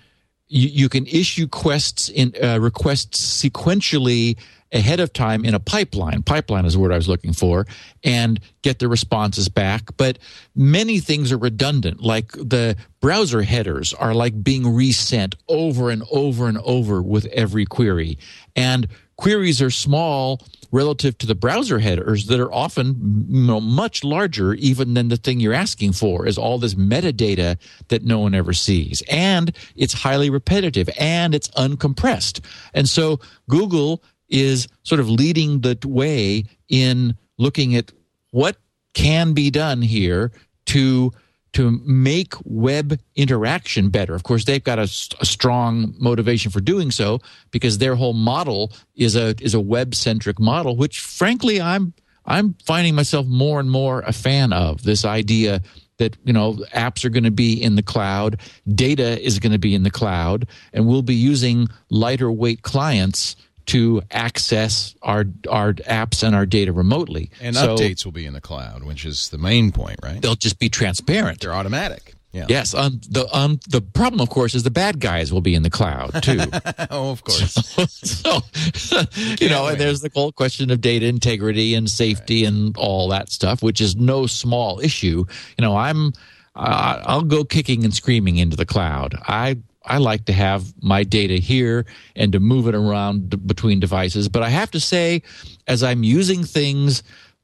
you, 0.48 0.68
you 0.68 0.90
can 0.90 1.06
issue 1.08 1.48
quests 1.48 2.10
in 2.10 2.34
uh, 2.42 2.60
requests 2.60 3.44
sequentially 3.44 4.38
ahead 4.72 5.00
of 5.00 5.14
time 5.14 5.46
in 5.46 5.54
a 5.54 5.60
pipeline. 5.60 6.22
Pipeline 6.22 6.66
is 6.66 6.74
the 6.74 6.80
word 6.80 6.92
I 6.92 6.98
was 6.98 7.08
looking 7.08 7.34
for, 7.34 7.66
and 8.04 8.40
get 8.62 8.80
the 8.80 8.88
responses 8.88 9.48
back. 9.48 9.96
But 9.96 10.20
many 10.56 11.00
things 11.00 11.32
are 11.32 11.38
redundant, 11.38 12.02
like 12.02 12.32
the 12.32 12.76
browser 13.00 13.44
headers 13.44 13.94
are 13.94 14.14
like 14.14 14.44
being 14.44 14.76
resent 14.76 15.36
over 15.48 15.90
and 15.90 16.04
over 16.12 16.48
and 16.48 16.58
over 16.60 17.02
with 17.02 17.26
every 17.28 17.66
query. 17.66 18.18
And 18.56 18.88
queries 19.16 19.62
are 19.62 19.72
small 19.72 20.42
relative 20.76 21.18
to 21.18 21.26
the 21.26 21.34
browser 21.34 21.80
headers 21.80 22.26
that 22.26 22.40
are 22.40 22.52
often 22.52 23.26
you 23.30 23.48
know, 23.48 23.62
much 23.62 24.04
larger 24.04 24.54
even 24.56 24.94
than 24.94 25.08
the 25.08 25.16
thing 25.16 25.40
you're 25.40 25.54
asking 25.54 25.94
for 25.94 26.28
is 26.28 26.38
all 26.38 26.60
this 26.60 26.76
metadata 26.76 27.58
that 27.88 28.04
no 28.04 28.20
one 28.20 28.36
ever 28.36 28.52
sees. 28.52 29.02
And 29.10 29.56
it's 29.78 29.94
highly 29.94 30.30
repetitive 30.30 30.90
and 31.00 31.34
it's 31.34 31.48
uncompressed. 31.50 32.42
And 32.74 32.90
so 32.90 33.22
google 33.50 34.04
is 34.28 34.68
sort 34.84 35.00
of 35.00 35.10
leading 35.10 35.62
the 35.62 35.78
way 35.86 36.44
in 36.68 37.16
looking 37.38 37.76
at 37.76 37.94
what 38.32 38.58
can 38.94 39.34
be 39.34 39.50
done 39.50 39.82
here 39.82 40.34
to 40.66 41.12
to 41.56 41.80
make 41.86 42.34
web 42.44 43.00
interaction 43.16 43.90
better. 43.90 44.14
Of 44.14 44.24
course, 44.24 44.44
they've 44.44 44.64
got 44.64 44.78
a, 44.78 44.90
a 45.22 45.26
strong 45.26 45.96
motivation 45.98 46.52
for 46.52 46.60
doing 46.60 46.92
so 46.92 47.22
because 47.52 47.78
their 47.78 47.96
whole 47.96 48.14
model 48.14 48.74
is 48.96 49.16
a 49.16 49.36
is 49.42 49.54
a 49.54 49.60
web 49.62 49.96
centric 49.96 50.38
model, 50.38 50.76
which 50.76 51.00
frankly 51.00 51.62
I'm 51.62 51.94
I'm 52.26 52.56
finding 52.66 52.94
myself 52.94 53.26
more 53.26 53.62
and 53.62 53.72
more 53.72 54.02
a 54.02 54.12
fan 54.12 54.52
of 54.52 54.84
this 54.84 55.06
idea 55.06 55.62
that 55.98 56.18
you 56.26 56.34
know 56.34 56.56
apps 56.74 57.06
are 57.06 57.10
going 57.10 57.24
to 57.24 57.32
be 57.32 57.62
in 57.62 57.76
the 57.76 57.84
cloud, 57.84 58.42
data 58.74 59.22
is 59.24 59.40
going 59.40 59.54
to 59.54 59.60
be 59.60 59.74
in 59.74 59.84
the 59.84 59.92
cloud, 59.92 60.48
and 60.74 60.86
we'll 60.86 61.04
be 61.04 61.16
using 61.16 61.70
lighter 61.90 62.30
weight 62.30 62.64
clients 62.64 63.38
to 63.68 64.02
access 64.12 64.96
our 65.02 65.26
our 65.50 65.74
apps 65.74 66.24
and 66.24 66.36
our 66.36 66.46
data 66.46 66.72
remotely. 66.72 67.30
And 67.42 67.56
so 67.56 67.76
updates 67.76 68.06
will 68.06 68.12
be 68.12 68.26
in 68.26 68.34
the 68.34 68.42
cloud, 68.42 68.84
which 68.84 69.06
is 69.06 69.30
the 69.30 69.38
main 69.38 69.72
point, 69.72 70.00
right? 70.04 70.22
They'll 70.22 70.36
just 70.36 70.60
be 70.60 70.70
transparent. 70.70 71.42
They're 71.42 71.54
automatic. 71.54 72.16
Yeah. 72.36 72.48
Yes. 72.50 72.74
Um, 72.74 73.00
the 73.10 73.34
um, 73.34 73.62
the 73.70 73.80
problem, 73.80 74.20
of 74.20 74.30
course, 74.30 74.56
is 74.56 74.64
the 74.64 74.72
bad 74.72 75.00
guys 75.00 75.32
will 75.32 75.40
be 75.40 75.56
in 75.56 75.64
the 75.64 75.70
cloud 75.70 76.22
too. 76.22 76.40
oh, 76.92 77.12
of 77.12 77.24
course. 77.24 77.56
So, 78.06 78.40
so 78.74 79.02
you, 79.14 79.36
you 79.42 79.50
know, 79.50 79.64
win. 79.64 79.74
and 79.74 79.82
there's 79.82 80.02
the 80.02 80.10
whole 80.14 80.32
question 80.32 80.72
of 80.72 80.82
data 80.82 81.06
integrity 81.06 81.76
and 81.76 81.90
safety 81.90 82.44
right. 82.44 82.52
and 82.52 82.76
all 82.78 83.10
that 83.10 83.30
stuff, 83.30 83.62
which 83.62 83.80
is 83.80 83.96
no 83.96 84.26
small 84.26 84.80
issue. 84.80 85.26
You 85.58 85.62
know, 85.62 85.78
I'm 85.78 86.14
uh, 86.56 87.02
I'll 87.06 87.22
go 87.22 87.44
kicking 87.46 87.84
and 87.84 87.94
screaming 87.94 88.38
into 88.38 88.58
the 88.58 88.66
cloud. 88.66 89.16
I 89.28 89.58
I 89.86 89.98
like 89.98 90.26
to 90.26 90.34
have 90.34 90.74
my 90.82 91.04
data 91.04 91.36
here 91.36 91.86
and 92.16 92.32
to 92.32 92.40
move 92.40 92.68
it 92.68 92.76
around 92.76 93.48
between 93.48 93.80
devices. 93.80 94.30
But 94.30 94.44
I 94.44 94.50
have 94.50 94.72
to 94.72 94.80
say, 94.80 95.22
as 95.68 95.84
I'm 95.84 96.04
using 96.04 96.44
things, 96.44 97.04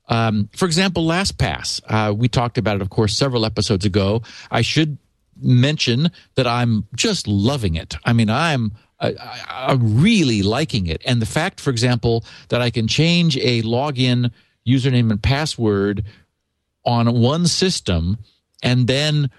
um, 0.10 0.50
for 0.56 0.66
example, 0.66 1.06
LastPass, 1.06 1.82
uh, 1.88 2.14
we 2.14 2.28
talked 2.28 2.58
about 2.58 2.76
it, 2.76 2.82
of 2.82 2.90
course, 2.90 3.16
several 3.16 3.46
episodes 3.46 3.86
ago. 3.86 4.22
I 4.50 4.62
should 4.62 4.98
mention 5.42 6.12
that 6.36 6.48
I'm 6.48 6.88
just 6.96 7.28
loving 7.28 7.76
it. 7.76 7.96
I 8.04 8.14
mean, 8.14 8.30
I'm 8.30 8.74
I, 9.00 9.16
I'm 9.50 10.00
really 10.02 10.44
liking 10.44 10.86
it. 10.88 11.02
And 11.06 11.22
the 11.22 11.26
fact, 11.26 11.60
for 11.60 11.72
example, 11.72 12.24
that 12.50 12.62
I 12.62 12.70
can 12.70 12.88
change 12.88 13.36
a 13.38 13.64
login 13.64 14.32
username 14.68 15.10
and 15.10 15.22
password 15.22 16.04
on 16.86 17.20
one 17.20 17.48
system 17.48 18.20
and 18.62 18.88
then 18.88 19.32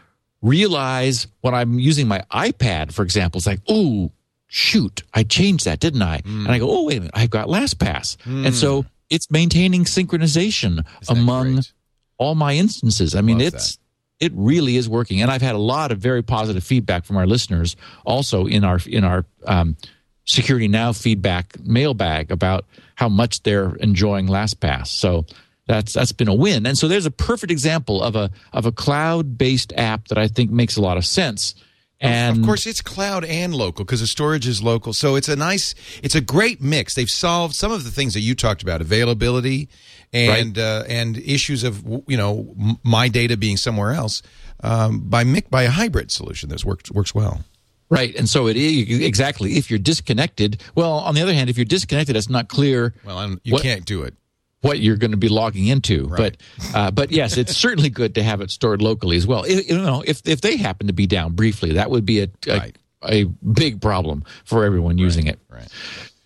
realize 0.42 1.26
when 1.40 1.54
I'm 1.54 1.78
using 1.78 2.08
my 2.08 2.22
iPad, 2.30 2.92
for 2.92 3.02
example, 3.02 3.38
it's 3.38 3.46
like, 3.46 3.60
oh, 3.68 4.10
shoot, 4.48 5.02
I 5.14 5.22
changed 5.22 5.64
that, 5.64 5.80
didn't 5.80 6.02
I? 6.02 6.18
Mm. 6.18 6.44
And 6.44 6.48
I 6.48 6.58
go, 6.58 6.70
oh, 6.70 6.84
wait 6.84 6.98
a 6.98 7.00
minute, 7.00 7.14
I've 7.14 7.30
got 7.30 7.48
LastPass. 7.48 8.16
Mm. 8.24 8.46
And 8.46 8.54
so 8.54 8.84
it's 9.08 9.30
maintaining 9.30 9.84
synchronization 9.84 10.84
among 11.08 11.54
great? 11.54 11.72
all 12.18 12.34
my 12.34 12.54
instances. 12.54 13.14
I 13.14 13.20
mean, 13.20 13.38
Love 13.38 13.54
it's. 13.54 13.76
That. 13.76 13.78
It 14.20 14.30
really 14.36 14.76
is 14.76 14.88
working, 14.88 15.20
and 15.20 15.32
I've 15.32 15.42
had 15.42 15.56
a 15.56 15.58
lot 15.58 15.90
of 15.90 15.98
very 15.98 16.22
positive 16.22 16.62
feedback 16.62 17.04
from 17.04 17.16
our 17.16 17.26
listeners. 17.26 17.74
Also, 18.04 18.46
in 18.46 18.62
our 18.62 18.78
in 18.86 19.02
our 19.02 19.24
um, 19.46 19.76
Security 20.24 20.68
Now 20.68 20.92
feedback 20.92 21.58
mailbag 21.64 22.30
about 22.30 22.64
how 22.94 23.08
much 23.08 23.42
they're 23.42 23.74
enjoying 23.76 24.28
LastPass. 24.28 24.86
So 24.86 25.26
that's 25.66 25.92
that's 25.92 26.12
been 26.12 26.28
a 26.28 26.34
win. 26.34 26.66
And 26.66 26.76
so 26.76 26.88
there's 26.88 27.06
a 27.06 27.10
perfect 27.10 27.50
example 27.50 28.02
of 28.02 28.16
a 28.16 28.30
of 28.52 28.66
a 28.66 28.72
cloud 28.72 29.38
based 29.38 29.72
app 29.76 30.08
that 30.08 30.18
I 30.18 30.28
think 30.28 30.50
makes 30.50 30.76
a 30.76 30.80
lot 30.80 30.96
of 30.96 31.06
sense. 31.06 31.54
And 32.02 32.38
of 32.38 32.44
course, 32.44 32.66
it's 32.66 32.82
cloud 32.82 33.24
and 33.24 33.54
local 33.54 33.84
because 33.84 34.00
the 34.00 34.08
storage 34.08 34.46
is 34.48 34.60
local. 34.60 34.92
So 34.92 35.14
it's 35.14 35.28
a 35.28 35.36
nice, 35.36 35.76
it's 36.02 36.16
a 36.16 36.20
great 36.20 36.60
mix. 36.60 36.96
They've 36.96 37.08
solved 37.08 37.54
some 37.54 37.70
of 37.70 37.84
the 37.84 37.92
things 37.92 38.14
that 38.14 38.20
you 38.20 38.34
talked 38.34 38.60
about, 38.60 38.80
availability 38.80 39.68
and 40.12 40.56
right. 40.56 40.64
uh, 40.64 40.84
and 40.88 41.16
issues 41.18 41.62
of 41.62 41.84
you 42.08 42.16
know 42.16 42.76
my 42.82 43.08
data 43.08 43.36
being 43.36 43.56
somewhere 43.56 43.92
else 43.92 44.20
um, 44.64 45.08
by 45.08 45.24
by 45.48 45.62
a 45.62 45.70
hybrid 45.70 46.10
solution 46.10 46.48
that 46.48 46.64
works 46.64 46.90
works 46.90 47.14
well. 47.14 47.44
Right, 47.88 48.14
and 48.16 48.28
so 48.28 48.48
it 48.48 48.56
is 48.56 49.00
exactly 49.00 49.58
if 49.58 49.70
you're 49.70 49.78
disconnected. 49.78 50.60
Well, 50.74 50.92
on 50.92 51.14
the 51.14 51.20
other 51.20 51.34
hand, 51.34 51.50
if 51.50 51.58
you're 51.58 51.66
disconnected, 51.66 52.16
it's 52.16 52.30
not 52.30 52.48
clear. 52.48 52.94
Well, 53.04 53.18
I'm, 53.18 53.38
you 53.44 53.52
what, 53.52 53.62
can't 53.62 53.84
do 53.84 54.02
it 54.02 54.14
what 54.62 54.80
you're 54.80 54.96
going 54.96 55.10
to 55.10 55.16
be 55.16 55.28
logging 55.28 55.66
into. 55.66 56.06
Right. 56.06 56.36
But 56.62 56.74
uh, 56.74 56.90
but 56.90 57.12
yes, 57.12 57.36
it's 57.36 57.56
certainly 57.56 57.90
good 57.90 58.14
to 58.14 58.22
have 58.22 58.40
it 58.40 58.50
stored 58.50 58.80
locally 58.80 59.16
as 59.16 59.26
well. 59.26 59.44
If, 59.44 59.68
you 59.68 59.76
know, 59.76 60.02
if 60.06 60.22
if 60.24 60.40
they 60.40 60.56
happen 60.56 60.86
to 60.86 60.92
be 60.92 61.06
down 61.06 61.32
briefly, 61.32 61.72
that 61.72 61.90
would 61.90 62.06
be 62.06 62.20
a 62.22 62.28
a, 62.46 62.58
right. 62.58 62.78
a 63.04 63.24
big 63.24 63.82
problem 63.82 64.24
for 64.44 64.64
everyone 64.64 64.98
using 64.98 65.26
right. 65.26 65.34
it. 65.34 65.40
Right. 65.48 65.68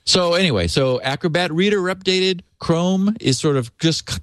So 0.04 0.34
anyway, 0.34 0.68
so 0.68 1.00
Acrobat 1.00 1.52
Reader 1.52 1.80
updated. 1.82 2.42
Chrome 2.58 3.16
is 3.20 3.38
sort 3.38 3.56
of 3.56 3.76
just 3.78 4.20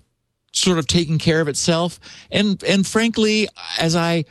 sort 0.53 0.77
of 0.77 0.87
taking 0.87 1.17
care 1.17 1.41
of 1.41 1.47
itself. 1.47 1.99
And 2.31 2.63
and 2.63 2.87
frankly, 2.87 3.49
as 3.79 3.95
I 3.95 4.25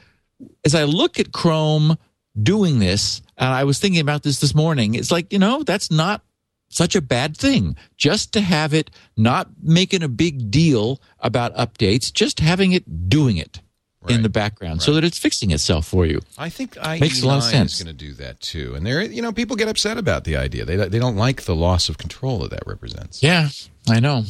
as 0.64 0.74
I 0.74 0.84
look 0.84 1.20
at 1.20 1.32
Chrome 1.32 1.98
doing 2.40 2.78
this, 2.78 3.20
and 3.36 3.48
I 3.48 3.64
was 3.64 3.78
thinking 3.78 4.00
about 4.00 4.22
this 4.22 4.40
this 4.40 4.54
morning, 4.54 4.94
it's 4.94 5.10
like 5.10 5.32
you 5.32 5.38
know 5.38 5.62
that's 5.62 5.90
not 5.90 6.22
such 6.74 6.96
a 6.96 7.00
bad 7.00 7.36
thing. 7.36 7.76
Just 7.96 8.32
to 8.32 8.40
have 8.40 8.74
it 8.74 8.90
not 9.16 9.48
making 9.62 10.02
a 10.02 10.08
big 10.08 10.50
deal 10.50 11.00
about 11.20 11.54
updates, 11.54 12.12
just 12.12 12.40
having 12.40 12.72
it 12.72 13.08
doing 13.08 13.36
it 13.36 13.60
right. 14.02 14.14
in 14.14 14.22
the 14.22 14.28
background 14.28 14.74
right. 14.74 14.82
so 14.82 14.94
that 14.94 15.04
it's 15.04 15.18
fixing 15.18 15.50
itself 15.50 15.86
for 15.86 16.06
you. 16.06 16.20
I 16.38 16.48
think 16.48 16.76
IE 16.76 17.00
makes 17.00 17.22
a 17.22 17.26
lot 17.26 17.38
of 17.38 17.44
sense. 17.44 17.74
Is 17.74 17.82
going 17.82 17.96
to 17.96 18.04
do 18.04 18.12
that 18.14 18.40
too, 18.40 18.74
and 18.74 18.86
there, 18.86 19.02
you 19.02 19.22
know, 19.22 19.32
people 19.32 19.56
get 19.56 19.68
upset 19.68 19.98
about 19.98 20.24
the 20.24 20.36
idea. 20.36 20.64
They 20.64 20.76
they 20.76 20.98
don't 20.98 21.16
like 21.16 21.42
the 21.42 21.56
loss 21.56 21.88
of 21.88 21.98
control 21.98 22.38
that 22.40 22.50
that 22.50 22.66
represents. 22.66 23.22
Yeah, 23.22 23.48
I 23.88 24.00
know. 24.00 24.24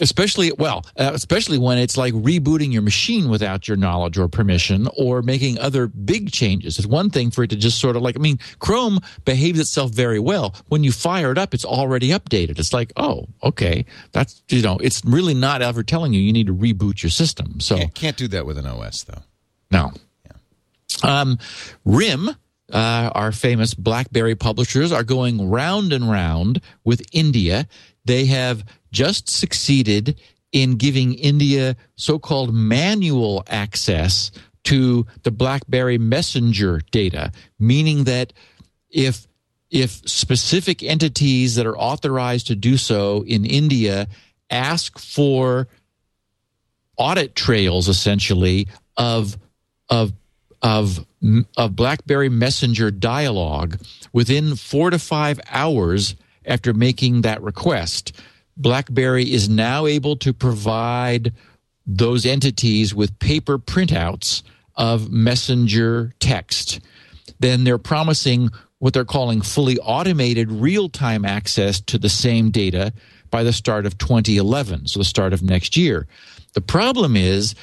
Especially 0.00 0.52
well 0.52 0.84
uh, 0.96 1.10
especially 1.14 1.58
when 1.58 1.78
it's 1.78 1.96
like 1.96 2.14
rebooting 2.14 2.72
your 2.72 2.82
machine 2.82 3.28
without 3.28 3.68
your 3.68 3.76
knowledge 3.76 4.18
or 4.18 4.28
permission 4.28 4.88
or 4.96 5.22
making 5.22 5.58
other 5.58 5.86
big 5.86 6.30
changes 6.30 6.78
it's 6.78 6.86
one 6.86 7.10
thing 7.10 7.30
for 7.30 7.44
it 7.44 7.50
to 7.50 7.56
just 7.56 7.78
sort 7.78 7.96
of 7.96 8.02
like 8.02 8.16
i 8.16 8.20
mean 8.20 8.38
chrome 8.58 8.98
behaves 9.24 9.58
itself 9.58 9.90
very 9.90 10.18
well 10.18 10.54
when 10.68 10.84
you 10.84 10.92
fire 10.92 11.32
it 11.32 11.38
up 11.38 11.54
it's 11.54 11.64
already 11.64 12.08
updated 12.08 12.58
it's 12.58 12.72
like 12.72 12.92
oh 12.96 13.26
okay 13.42 13.84
that's 14.12 14.42
you 14.48 14.62
know 14.62 14.78
it's 14.78 15.04
really 15.04 15.34
not 15.34 15.62
ever 15.62 15.82
telling 15.82 16.12
you 16.12 16.20
you 16.20 16.32
need 16.32 16.46
to 16.46 16.54
reboot 16.54 17.02
your 17.02 17.10
system 17.10 17.60
so 17.60 17.76
Can't, 17.76 17.94
can't 17.94 18.16
do 18.16 18.28
that 18.28 18.46
with 18.46 18.58
an 18.58 18.66
OS 18.66 19.04
though. 19.04 19.22
no 19.70 19.92
yeah. 20.24 21.20
um, 21.20 21.38
rim 21.84 22.30
uh, 22.72 23.10
our 23.14 23.32
famous 23.32 23.74
BlackBerry 23.74 24.34
publishers 24.34 24.92
are 24.92 25.04
going 25.04 25.48
round 25.48 25.92
and 25.92 26.10
round 26.10 26.60
with 26.84 27.02
India. 27.12 27.66
They 28.04 28.26
have 28.26 28.64
just 28.92 29.28
succeeded 29.28 30.20
in 30.52 30.76
giving 30.76 31.14
India 31.14 31.76
so 31.96 32.18
called 32.18 32.54
manual 32.54 33.44
access 33.48 34.30
to 34.64 35.06
the 35.22 35.30
BlackBerry 35.30 35.98
Messenger 35.98 36.80
data, 36.90 37.32
meaning 37.58 38.04
that 38.04 38.32
if 38.90 39.26
if 39.70 39.90
specific 40.08 40.82
entities 40.82 41.56
that 41.56 41.66
are 41.66 41.76
authorized 41.76 42.46
to 42.46 42.54
do 42.54 42.76
so 42.78 43.22
in 43.26 43.44
India 43.44 44.08
ask 44.50 44.98
for 44.98 45.68
audit 46.96 47.34
trails 47.34 47.88
essentially 47.88 48.66
of 48.96 49.36
of 49.90 50.12
of 50.62 51.04
of 51.56 51.76
BlackBerry 51.76 52.28
Messenger 52.28 52.90
dialogue 52.90 53.78
within 54.12 54.56
4 54.56 54.90
to 54.90 54.98
5 54.98 55.40
hours 55.50 56.14
after 56.44 56.72
making 56.72 57.22
that 57.22 57.42
request 57.42 58.12
BlackBerry 58.58 59.32
is 59.32 59.48
now 59.48 59.86
able 59.86 60.16
to 60.16 60.32
provide 60.32 61.32
those 61.86 62.26
entities 62.26 62.94
with 62.94 63.18
paper 63.18 63.58
printouts 63.58 64.42
of 64.76 65.10
messenger 65.10 66.12
text. 66.20 66.80
Then 67.40 67.64
they're 67.64 67.78
promising 67.78 68.50
what 68.78 68.92
they're 68.92 69.04
calling 69.04 69.40
fully 69.40 69.78
automated 69.78 70.50
real 70.50 70.88
time 70.88 71.24
access 71.24 71.80
to 71.82 71.98
the 71.98 72.08
same 72.08 72.50
data 72.50 72.92
by 73.30 73.42
the 73.42 73.52
start 73.52 73.86
of 73.86 73.98
2011, 73.98 74.86
so 74.86 74.98
the 74.98 75.04
start 75.04 75.32
of 75.32 75.42
next 75.42 75.76
year. 75.76 76.06
The 76.54 76.60
problem 76.60 77.16
is, 77.16 77.54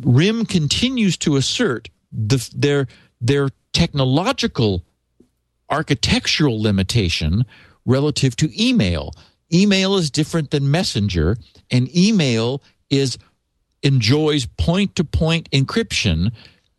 RIM 0.00 0.46
continues 0.46 1.16
to 1.18 1.36
assert 1.36 1.88
the, 2.12 2.48
their, 2.54 2.86
their 3.20 3.48
technological 3.72 4.84
architectural 5.70 6.60
limitation 6.60 7.44
relative 7.84 8.36
to 8.36 8.62
email 8.62 9.12
email 9.52 9.96
is 9.96 10.10
different 10.10 10.50
than 10.50 10.70
messenger 10.70 11.36
and 11.70 11.94
email 11.96 12.62
is 12.90 13.18
enjoys 13.82 14.46
point 14.46 14.94
to 14.96 15.04
point 15.04 15.50
encryption 15.50 16.32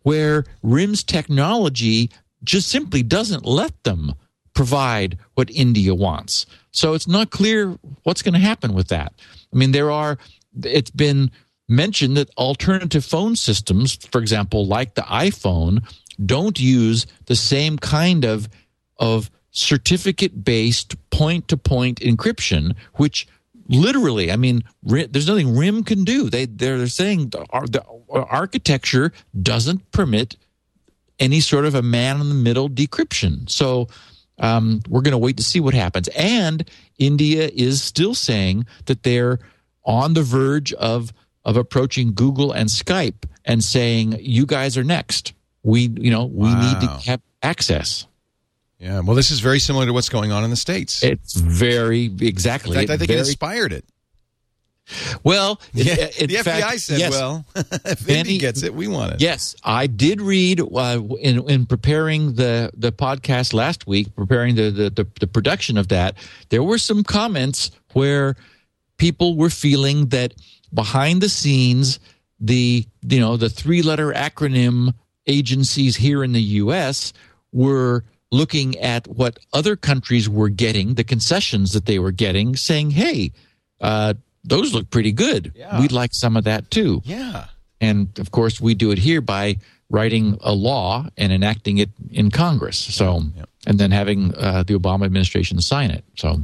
where 0.03 0.45
rim's 0.63 1.03
technology 1.03 2.09
just 2.43 2.67
simply 2.69 3.03
doesn't 3.03 3.45
let 3.45 3.83
them 3.83 4.13
provide 4.53 5.17
what 5.35 5.49
india 5.51 5.93
wants. 5.93 6.45
So 6.71 6.93
it's 6.93 7.07
not 7.07 7.31
clear 7.31 7.77
what's 8.03 8.21
going 8.21 8.33
to 8.33 8.39
happen 8.39 8.73
with 8.73 8.87
that. 8.89 9.13
I 9.53 9.57
mean 9.57 9.71
there 9.71 9.91
are 9.91 10.17
it's 10.63 10.91
been 10.91 11.31
mentioned 11.69 12.17
that 12.17 12.29
alternative 12.37 13.05
phone 13.05 13.35
systems 13.35 13.95
for 14.11 14.19
example 14.19 14.65
like 14.65 14.95
the 14.95 15.01
iphone 15.01 15.83
don't 16.25 16.59
use 16.59 17.05
the 17.25 17.35
same 17.35 17.77
kind 17.77 18.23
of 18.23 18.49
of 18.97 19.29
certificate 19.57 20.43
based 20.43 20.95
point 21.09 21.47
to 21.47 21.57
point 21.57 21.99
encryption, 21.99 22.75
which 22.95 23.27
literally, 23.67 24.31
I 24.31 24.35
mean, 24.35 24.63
there's 24.83 25.27
nothing 25.27 25.57
RIM 25.57 25.83
can 25.83 26.03
do. 26.03 26.29
They 26.29 26.45
they're 26.45 26.87
saying 26.87 27.29
the, 27.29 27.45
the 27.69 27.83
architecture 28.13 29.11
doesn't 29.41 29.91
permit 29.91 30.37
any 31.19 31.39
sort 31.39 31.65
of 31.65 31.73
a 31.73 31.81
man 31.81 32.21
in 32.21 32.29
the 32.29 32.35
middle 32.35 32.69
decryption. 32.69 33.49
So 33.49 33.87
um, 34.37 34.81
we're 34.87 35.01
going 35.01 35.13
to 35.13 35.17
wait 35.17 35.37
to 35.37 35.43
see 35.43 35.59
what 35.59 35.73
happens. 35.73 36.07
And 36.09 36.69
India 36.99 37.49
is 37.51 37.81
still 37.81 38.13
saying 38.13 38.67
that 38.85 39.01
they're 39.01 39.39
on 39.83 40.13
the 40.13 40.23
verge 40.23 40.73
of 40.73 41.11
of 41.43 41.55
approaching 41.55 42.13
Google 42.13 42.51
and 42.51 42.69
Skype 42.69 43.23
and 43.45 43.63
saying, 43.63 44.17
"You 44.19 44.45
guys 44.45 44.77
are 44.77 44.83
next. 44.83 45.33
We, 45.63 45.89
you 45.97 46.11
know, 46.11 46.25
we 46.25 46.49
wow. 46.49 46.61
need 46.61 46.81
to 46.81 47.09
have 47.09 47.21
access." 47.41 48.05
Yeah, 48.79 48.99
well, 48.99 49.15
this 49.15 49.31
is 49.31 49.39
very 49.39 49.59
similar 49.59 49.85
to 49.87 49.93
what's 49.93 50.09
going 50.09 50.31
on 50.31 50.43
in 50.43 50.49
the 50.49 50.55
states. 50.55 51.03
It's 51.03 51.33
very 51.33 52.05
exactly. 52.21 52.77
In 52.77 52.81
fact, 52.81 52.91
I 52.91 52.97
think 52.97 53.07
very, 53.07 53.21
it 53.21 53.27
inspired 53.27 53.73
it. 53.73 53.85
Well, 55.23 55.59
yeah, 55.73 56.07
in 56.17 56.27
the 56.27 56.37
fact, 56.43 56.65
FBI 56.65 56.79
said, 56.79 56.99
yes, 56.99 57.11
"Well, 57.11 57.45
if 57.55 58.07
Indy 58.07 58.37
gets 58.37 58.63
it, 58.63 58.73
we 58.73 58.87
want 58.87 59.13
it." 59.13 59.21
Yes, 59.21 59.55
I 59.63 59.87
did 59.87 60.21
read 60.21 60.61
uh, 60.61 61.01
in 61.19 61.49
in 61.49 61.65
preparing 61.65 62.35
the 62.35 62.71
the 62.73 62.91
podcast 62.91 63.53
last 63.53 63.87
week, 63.87 64.15
preparing 64.15 64.55
the, 64.55 64.69
the 64.69 64.89
the 64.89 65.07
the 65.19 65.27
production 65.27 65.77
of 65.77 65.89
that. 65.89 66.15
There 66.49 66.63
were 66.63 66.77
some 66.77 67.03
comments 67.03 67.71
where 67.93 68.35
people 68.97 69.35
were 69.35 69.49
feeling 69.49 70.07
that 70.07 70.35
behind 70.73 71.21
the 71.21 71.29
scenes, 71.29 71.99
the 72.39 72.85
you 73.01 73.19
know 73.19 73.37
the 73.37 73.49
three 73.49 73.81
letter 73.81 74.13
acronym 74.13 74.93
agencies 75.25 75.97
here 75.97 76.23
in 76.23 76.31
the 76.31 76.41
U.S. 76.41 77.11
were 77.51 78.05
looking 78.31 78.77
at 78.77 79.07
what 79.07 79.39
other 79.53 79.75
countries 79.75 80.27
were 80.27 80.49
getting, 80.49 80.95
the 80.95 81.03
concessions 81.03 81.71
that 81.73 81.85
they 81.85 81.99
were 81.99 82.11
getting, 82.11 82.55
saying, 82.55 82.91
hey, 82.91 83.31
uh, 83.81 84.13
those 84.43 84.73
look 84.73 84.89
pretty 84.89 85.11
good. 85.11 85.53
Yeah. 85.55 85.79
We'd 85.79 85.91
like 85.91 86.13
some 86.13 86.37
of 86.37 86.43
that 86.45 86.69
too. 86.71 87.01
Yeah. 87.05 87.45
And 87.79 88.17
of 88.19 88.31
course, 88.31 88.59
we 88.59 88.73
do 88.73 88.91
it 88.91 88.97
here 88.97 89.21
by 89.21 89.57
writing 89.89 90.37
a 90.41 90.53
law 90.53 91.07
and 91.17 91.31
enacting 91.31 91.77
it 91.77 91.89
in 92.11 92.31
Congress. 92.31 92.77
So, 92.77 93.21
and 93.65 93.79
then 93.79 93.91
having 93.91 94.35
uh, 94.35 94.63
the 94.63 94.73
Obama 94.73 95.05
administration 95.05 95.61
sign 95.61 95.91
it. 95.91 96.03
So, 96.15 96.41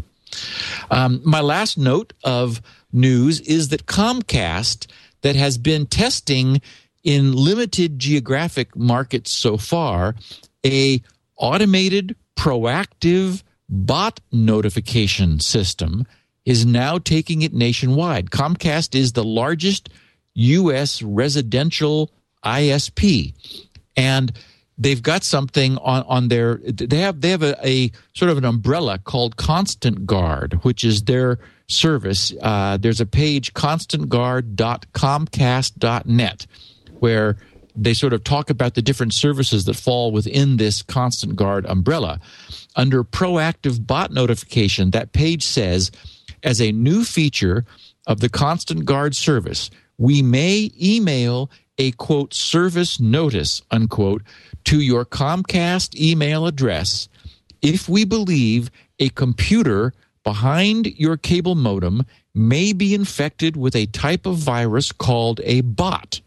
um, 0.91 1.21
my 1.23 1.41
last 1.41 1.77
note 1.77 2.13
of 2.23 2.61
news 2.91 3.41
is 3.41 3.69
that 3.69 3.85
Comcast, 3.85 4.87
that 5.21 5.35
has 5.35 5.57
been 5.57 5.85
testing 5.85 6.61
in 7.03 7.33
limited 7.33 7.99
geographic 7.99 8.75
markets 8.75 9.31
so 9.31 9.57
far, 9.57 10.15
a 10.65 11.01
automated 11.43 12.15
proactive 12.37 13.43
bot 13.67 14.21
notification 14.31 15.41
system 15.41 16.07
is 16.45 16.65
now 16.65 16.97
taking 16.97 17.41
it 17.41 17.53
nationwide. 17.53 18.31
Comcast 18.31 18.95
is 18.95 19.11
the 19.11 19.25
largest 19.25 19.89
U.S. 20.35 21.01
residential 21.01 22.09
ISP, 22.45 23.33
and 23.97 24.31
they've 24.77 25.03
got 25.03 25.25
something 25.25 25.77
on, 25.79 26.03
on 26.03 26.29
their 26.29 26.61
they 26.63 26.99
have 26.99 27.19
they 27.19 27.31
have 27.31 27.43
a, 27.43 27.57
a 27.67 27.91
sort 28.13 28.31
of 28.31 28.37
an 28.37 28.45
umbrella 28.45 28.99
called 28.99 29.35
Constant 29.35 30.05
Guard, 30.05 30.63
which 30.63 30.85
is 30.85 31.03
their 31.03 31.39
service. 31.67 32.31
Uh, 32.41 32.77
there's 32.77 33.01
a 33.01 33.05
page 33.05 33.53
constantguard.comcast.net 33.53 36.47
where 36.99 37.35
they 37.75 37.93
sort 37.93 38.13
of 38.13 38.23
talk 38.23 38.49
about 38.49 38.75
the 38.75 38.81
different 38.81 39.13
services 39.13 39.65
that 39.65 39.75
fall 39.75 40.11
within 40.11 40.57
this 40.57 40.81
constant 40.83 41.35
guard 41.35 41.65
umbrella. 41.65 42.19
Under 42.75 43.03
proactive 43.03 43.85
bot 43.85 44.11
notification, 44.11 44.91
that 44.91 45.13
page 45.13 45.43
says, 45.43 45.91
as 46.43 46.61
a 46.61 46.71
new 46.71 47.03
feature 47.03 47.65
of 48.07 48.19
the 48.19 48.29
constant 48.29 48.85
guard 48.85 49.15
service, 49.15 49.69
we 49.97 50.21
may 50.21 50.71
email 50.81 51.49
a 51.77 51.91
quote 51.93 52.33
service 52.33 52.99
notice 52.99 53.61
unquote 53.71 54.21
to 54.65 54.79
your 54.79 55.05
Comcast 55.05 55.99
email 55.99 56.45
address 56.45 57.07
if 57.61 57.89
we 57.89 58.05
believe 58.05 58.69
a 58.99 59.09
computer 59.09 59.93
behind 60.23 60.87
your 60.97 61.17
cable 61.17 61.55
modem 61.55 62.05
may 62.35 62.73
be 62.73 62.93
infected 62.93 63.55
with 63.57 63.75
a 63.75 63.85
type 63.87 64.25
of 64.25 64.37
virus 64.37 64.91
called 64.91 65.39
a 65.43 65.61
bot. 65.61 66.21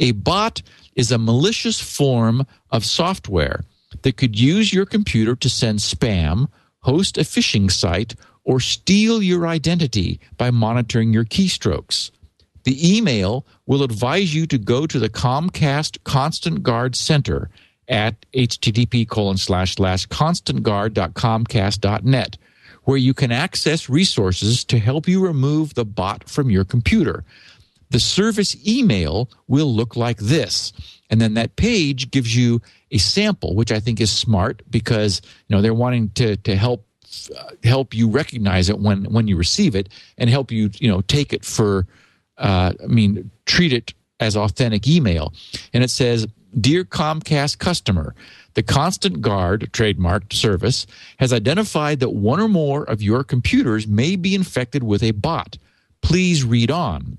A 0.00 0.12
bot 0.12 0.62
is 0.96 1.12
a 1.12 1.18
malicious 1.18 1.78
form 1.78 2.46
of 2.70 2.86
software 2.86 3.64
that 4.02 4.16
could 4.16 4.38
use 4.38 4.72
your 4.72 4.86
computer 4.86 5.34
to 5.36 5.50
send 5.50 5.80
spam, 5.80 6.48
host 6.80 7.18
a 7.18 7.20
phishing 7.20 7.70
site, 7.70 8.14
or 8.44 8.60
steal 8.60 9.22
your 9.22 9.46
identity 9.46 10.18
by 10.38 10.50
monitoring 10.50 11.12
your 11.12 11.26
keystrokes. 11.26 12.10
The 12.64 12.96
email 12.96 13.44
will 13.66 13.82
advise 13.82 14.34
you 14.34 14.46
to 14.46 14.56
go 14.58 14.86
to 14.86 14.98
the 14.98 15.10
Comcast 15.10 16.02
Constant 16.04 16.62
Guard 16.62 16.96
Center 16.96 17.50
at 17.88 18.14
http 18.32 19.06
colon 19.08 19.36
slash 19.36 19.74
slash 19.74 20.08
constantguard.comcast.net, 20.08 22.38
where 22.84 22.96
you 22.96 23.12
can 23.12 23.32
access 23.32 23.90
resources 23.90 24.64
to 24.64 24.78
help 24.78 25.08
you 25.08 25.20
remove 25.20 25.74
the 25.74 25.84
bot 25.84 26.26
from 26.28 26.50
your 26.50 26.64
computer. 26.64 27.24
The 27.90 28.00
service 28.00 28.56
email 28.66 29.28
will 29.48 29.72
look 29.72 29.96
like 29.96 30.18
this. 30.18 30.72
And 31.10 31.20
then 31.20 31.34
that 31.34 31.56
page 31.56 32.10
gives 32.10 32.36
you 32.36 32.62
a 32.92 32.98
sample, 32.98 33.54
which 33.54 33.72
I 33.72 33.80
think 33.80 34.00
is 34.00 34.12
smart 34.12 34.62
because, 34.70 35.20
you 35.48 35.56
know, 35.56 35.62
they're 35.62 35.74
wanting 35.74 36.10
to, 36.10 36.36
to 36.36 36.56
help 36.56 36.86
uh, 37.36 37.50
help 37.64 37.92
you 37.92 38.08
recognize 38.08 38.68
it 38.68 38.78
when 38.78 39.04
when 39.06 39.26
you 39.26 39.36
receive 39.36 39.74
it 39.74 39.88
and 40.16 40.30
help 40.30 40.52
you 40.52 40.70
you 40.74 40.88
know 40.88 41.00
take 41.02 41.32
it 41.32 41.44
for 41.44 41.88
uh, 42.38 42.72
I 42.80 42.86
mean 42.86 43.32
treat 43.46 43.72
it 43.72 43.94
as 44.20 44.36
authentic 44.36 44.86
email. 44.86 45.32
And 45.74 45.82
it 45.82 45.90
says, 45.90 46.28
"Dear 46.58 46.84
Comcast 46.84 47.58
customer." 47.58 48.14
The 48.54 48.62
Constant 48.62 49.20
Guard 49.20 49.70
trademarked 49.72 50.32
service 50.32 50.86
has 51.18 51.32
identified 51.32 52.00
that 52.00 52.10
one 52.10 52.40
or 52.40 52.48
more 52.48 52.84
of 52.84 53.02
your 53.02 53.24
computers 53.24 53.86
may 53.86 54.16
be 54.16 54.34
infected 54.34 54.82
with 54.82 55.02
a 55.02 55.12
bot. 55.12 55.56
Please 56.02 56.44
read 56.44 56.70
on. 56.70 57.18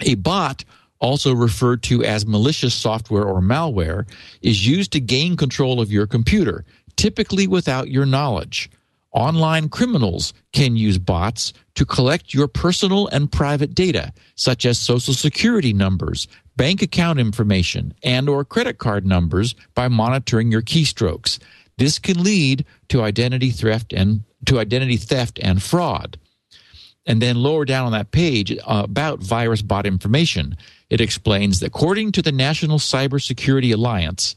A 0.00 0.14
bot, 0.14 0.64
also 1.00 1.34
referred 1.34 1.82
to 1.84 2.02
as 2.02 2.26
malicious 2.26 2.74
software 2.74 3.24
or 3.24 3.40
malware, 3.40 4.06
is 4.42 4.66
used 4.66 4.92
to 4.92 5.00
gain 5.00 5.36
control 5.36 5.80
of 5.80 5.92
your 5.92 6.06
computer, 6.06 6.64
typically 6.96 7.46
without 7.46 7.90
your 7.90 8.06
knowledge. 8.06 8.70
Online 9.12 9.68
criminals 9.68 10.34
can 10.52 10.76
use 10.76 10.98
bots 10.98 11.52
to 11.76 11.86
collect 11.86 12.34
your 12.34 12.48
personal 12.48 13.06
and 13.08 13.30
private 13.30 13.74
data, 13.74 14.12
such 14.34 14.66
as 14.66 14.78
social 14.78 15.14
security 15.14 15.72
numbers, 15.72 16.26
bank 16.56 16.82
account 16.82 17.20
information, 17.20 17.94
and 18.02 18.28
or 18.28 18.44
credit 18.44 18.78
card 18.78 19.06
numbers 19.06 19.54
by 19.74 19.86
monitoring 19.86 20.50
your 20.50 20.62
keystrokes. 20.62 21.38
This 21.78 21.98
can 21.98 22.22
lead 22.22 22.64
to 22.88 23.02
identity 23.02 23.50
theft 23.50 23.92
and 23.92 24.24
to 24.46 24.58
identity 24.58 24.96
theft 24.96 25.38
and 25.40 25.62
fraud. 25.62 26.18
And 27.06 27.20
then 27.20 27.36
lower 27.36 27.64
down 27.64 27.86
on 27.86 27.92
that 27.92 28.12
page 28.12 28.52
uh, 28.52 28.82
about 28.84 29.20
virus 29.20 29.62
bot 29.62 29.86
information, 29.86 30.56
it 30.88 31.00
explains 31.00 31.60
that 31.60 31.66
according 31.66 32.12
to 32.12 32.22
the 32.22 32.32
National 32.32 32.78
Cybersecurity 32.78 33.74
Alliance, 33.74 34.36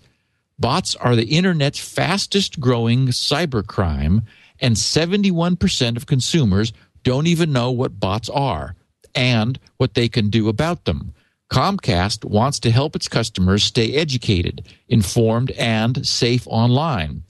bots 0.60 0.96
are 0.96 1.16
the 1.16 1.26
internet's 1.26 1.80
fastest 1.80 2.60
growing 2.60 3.08
cybercrime, 3.08 4.24
and 4.60 4.76
71% 4.76 5.98
of 5.98 6.08
consumers 6.08 6.74
don't 7.04 7.28
even 7.28 7.54
know 7.54 7.72
what 7.72 8.00
bots 8.00 8.30
are 8.30 8.76
and 9.16 9.60
what 9.78 9.94
they 9.94 10.10
can 10.10 10.30
do 10.30 10.50
about 10.50 10.86
them. 10.86 11.14
Comcast 11.50 12.26
wants 12.26 12.60
to 12.60 12.72
help 12.72 12.96
its 12.96 13.08
customers 13.08 13.64
stay 13.64 13.94
educated, 13.94 14.68
informed, 14.90 15.52
and 15.52 16.06
safe 16.06 16.46
online. 16.48 17.24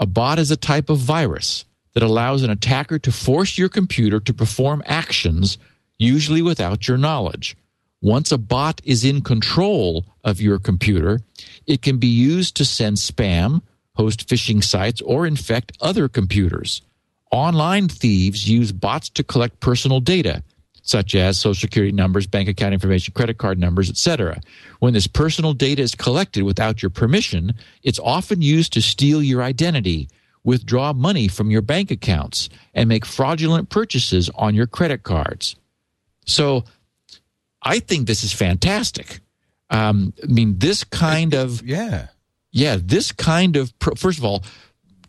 A 0.00 0.06
bot 0.06 0.40
is 0.40 0.50
a 0.50 0.56
type 0.56 0.90
of 0.90 0.98
virus 0.98 1.64
that 1.94 2.02
allows 2.02 2.42
an 2.42 2.50
attacker 2.50 2.98
to 2.98 3.12
force 3.12 3.56
your 3.56 3.68
computer 3.68 4.20
to 4.20 4.34
perform 4.34 4.82
actions, 4.84 5.58
usually 5.98 6.42
without 6.42 6.86
your 6.88 6.98
knowledge. 6.98 7.56
Once 8.02 8.30
a 8.30 8.38
bot 8.38 8.82
is 8.84 9.04
in 9.04 9.22
control 9.22 10.04
of 10.24 10.40
your 10.40 10.58
computer, 10.58 11.20
it 11.66 11.80
can 11.80 11.96
be 11.96 12.06
used 12.06 12.54
to 12.56 12.64
send 12.64 12.96
spam, 12.96 13.62
host 13.94 14.28
phishing 14.28 14.62
sites, 14.62 15.00
or 15.02 15.26
infect 15.26 15.72
other 15.80 16.08
computers. 16.08 16.82
Online 17.30 17.88
thieves 17.88 18.48
use 18.48 18.72
bots 18.72 19.08
to 19.08 19.24
collect 19.24 19.58
personal 19.60 20.00
data, 20.00 20.42
such 20.82 21.14
as 21.14 21.38
social 21.38 21.62
security 21.62 21.92
numbers, 21.92 22.26
bank 22.26 22.48
account 22.48 22.74
information, 22.74 23.14
credit 23.14 23.38
card 23.38 23.58
numbers, 23.58 23.88
etc. 23.88 24.38
When 24.80 24.92
this 24.92 25.06
personal 25.06 25.54
data 25.54 25.80
is 25.80 25.94
collected 25.94 26.42
without 26.42 26.82
your 26.82 26.90
permission, 26.90 27.54
it's 27.82 27.98
often 27.98 28.42
used 28.42 28.74
to 28.74 28.82
steal 28.82 29.22
your 29.22 29.42
identity, 29.42 30.08
withdraw 30.44 30.92
money 30.92 31.26
from 31.28 31.50
your 31.50 31.62
bank 31.62 31.90
accounts, 31.90 32.48
and 32.74 32.88
make 32.88 33.04
fraudulent 33.06 33.70
purchases 33.70 34.30
on 34.34 34.54
your 34.54 34.66
credit 34.66 35.02
cards. 35.02 35.56
So 36.26 36.64
I 37.62 37.80
think 37.80 38.06
this 38.06 38.22
is 38.22 38.32
fantastic. 38.32 39.20
Um, 39.70 40.12
I 40.22 40.26
mean, 40.26 40.58
this 40.58 40.84
kind 40.84 41.34
of 41.34 41.62
Yeah. 41.62 42.08
yeah, 42.52 42.76
this 42.80 43.10
kind 43.12 43.56
of 43.56 43.72
first 43.96 44.18
of 44.18 44.24
all, 44.24 44.44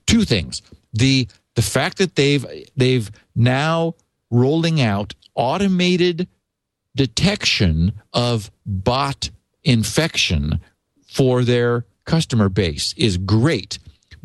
two 0.07 0.23
things: 0.25 0.61
the 0.93 1.27
the 1.55 1.61
fact 1.61 1.97
that 1.97 2.15
they've 2.15 2.45
they've 2.75 3.11
now 3.35 3.95
rolling 4.31 4.81
out 4.81 5.13
automated 5.35 6.27
detection 6.95 7.91
of 8.13 8.49
bot 8.65 9.29
infection 9.63 10.59
for 11.07 11.43
their 11.43 11.85
customer 12.05 12.49
base 12.49 12.93
is 12.97 13.17
great. 13.17 13.79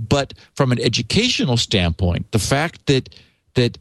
But 0.09 0.35
from 0.55 0.73
an 0.73 0.81
educational 0.81 1.57
standpoint, 1.57 2.33
the 2.33 2.39
fact 2.39 2.87
that 2.87 3.15
that 3.55 3.79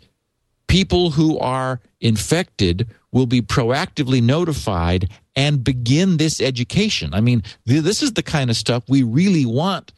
people 0.68 1.12
who 1.12 1.38
are 1.40 1.80
infected 2.02 2.88
will 3.12 3.26
be 3.26 3.42
proactively 3.42 4.22
notified 4.22 5.10
and 5.36 5.64
begin 5.64 6.18
this 6.18 6.42
education. 6.42 7.14
I 7.14 7.22
mean, 7.22 7.44
th- 7.68 7.84
this 7.84 8.04
is 8.04 8.14
the 8.14 8.24
kind 8.24 8.50
of 8.50 8.56
stuff 8.56 8.84
we 8.88 9.04
really 9.04 9.46
want 9.46 9.94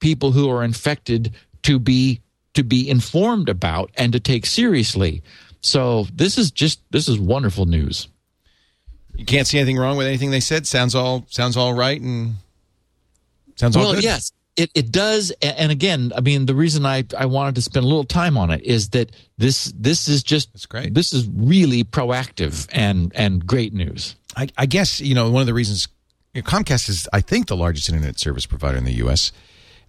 people 0.00 0.32
who 0.32 0.50
are 0.50 0.64
infected 0.64 1.34
to 1.62 1.78
be 1.78 2.20
to 2.54 2.64
be 2.64 2.88
informed 2.88 3.48
about 3.48 3.90
and 3.96 4.12
to 4.14 4.20
take 4.20 4.46
seriously. 4.46 5.22
So 5.60 6.06
this 6.14 6.38
is 6.38 6.50
just 6.50 6.80
this 6.90 7.08
is 7.08 7.18
wonderful 7.18 7.66
news. 7.66 8.08
You 9.14 9.24
can't 9.24 9.46
see 9.46 9.58
anything 9.58 9.78
wrong 9.78 9.96
with 9.96 10.06
anything 10.06 10.30
they 10.30 10.40
said. 10.40 10.66
Sounds 10.66 10.94
all 10.94 11.26
sounds 11.28 11.56
all 11.56 11.74
right 11.74 12.00
and 12.00 12.34
sounds 13.56 13.76
all 13.76 13.84
well, 13.84 13.94
good. 13.94 14.04
yes, 14.04 14.32
it, 14.56 14.70
it 14.74 14.90
does. 14.90 15.30
And 15.42 15.70
again, 15.70 16.12
I 16.16 16.20
mean, 16.20 16.46
the 16.46 16.54
reason 16.54 16.86
I, 16.86 17.04
I 17.16 17.26
wanted 17.26 17.54
to 17.56 17.62
spend 17.62 17.84
a 17.84 17.88
little 17.88 18.04
time 18.04 18.36
on 18.36 18.50
it 18.50 18.62
is 18.62 18.90
that 18.90 19.10
this 19.38 19.72
this 19.76 20.08
is 20.08 20.22
just 20.22 20.52
That's 20.52 20.66
great. 20.66 20.94
This 20.94 21.12
is 21.12 21.28
really 21.28 21.84
proactive 21.84 22.68
and 22.72 23.12
and 23.14 23.46
great 23.46 23.72
news. 23.72 24.16
I, 24.36 24.48
I 24.56 24.66
guess 24.66 25.00
you 25.00 25.14
know 25.14 25.30
one 25.30 25.40
of 25.40 25.46
the 25.46 25.54
reasons 25.54 25.88
you 26.34 26.42
know, 26.42 26.46
Comcast 26.48 26.88
is, 26.88 27.08
I 27.12 27.20
think, 27.22 27.46
the 27.46 27.56
largest 27.56 27.88
internet 27.88 28.18
service 28.18 28.44
provider 28.44 28.76
in 28.76 28.84
the 28.84 28.92
U.S. 28.94 29.32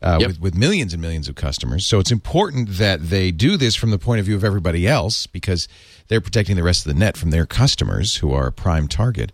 Uh, 0.02 0.18
Yep. 0.22 0.28
with, 0.28 0.42
with 0.42 0.56
millions 0.56 0.94
and 0.94 1.02
millions 1.02 1.28
of 1.28 1.34
customers. 1.36 1.86
So 1.86 2.00
it's 2.00 2.12
important 2.12 2.78
that 2.78 3.10
they 3.10 3.32
do 3.32 3.58
this 3.58 3.76
from 3.76 3.90
the 3.90 3.98
point 3.98 4.20
of 4.20 4.26
view 4.28 4.36
of 4.36 4.44
everybody 4.44 4.88
else 4.88 5.26
because 5.26 5.68
they're 6.08 6.22
protecting 6.22 6.56
the 6.56 6.62
rest 6.64 6.86
of 6.86 6.94
the 6.94 7.00
net 7.00 7.18
from 7.18 7.32
their 7.32 7.48
customers 7.48 8.18
who 8.18 8.32
are 8.32 8.46
a 8.46 8.52
prime 8.52 8.88
target. 8.88 9.32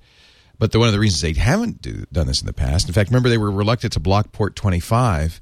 But 0.64 0.72
the, 0.72 0.80
one 0.80 0.88
of 0.88 0.94
the 0.94 1.00
reasons 1.02 1.20
they 1.20 1.34
haven't 1.34 1.82
do, 1.82 2.06
done 2.14 2.28
this 2.28 2.40
in 2.40 2.48
the 2.48 2.54
past, 2.54 2.88
in 2.88 2.94
fact, 2.94 3.10
remember 3.10 3.28
they 3.28 3.38
were 3.38 3.52
reluctant 3.52 3.92
to 3.94 4.00
block 4.00 4.32
port 4.32 4.56
25 4.56 5.42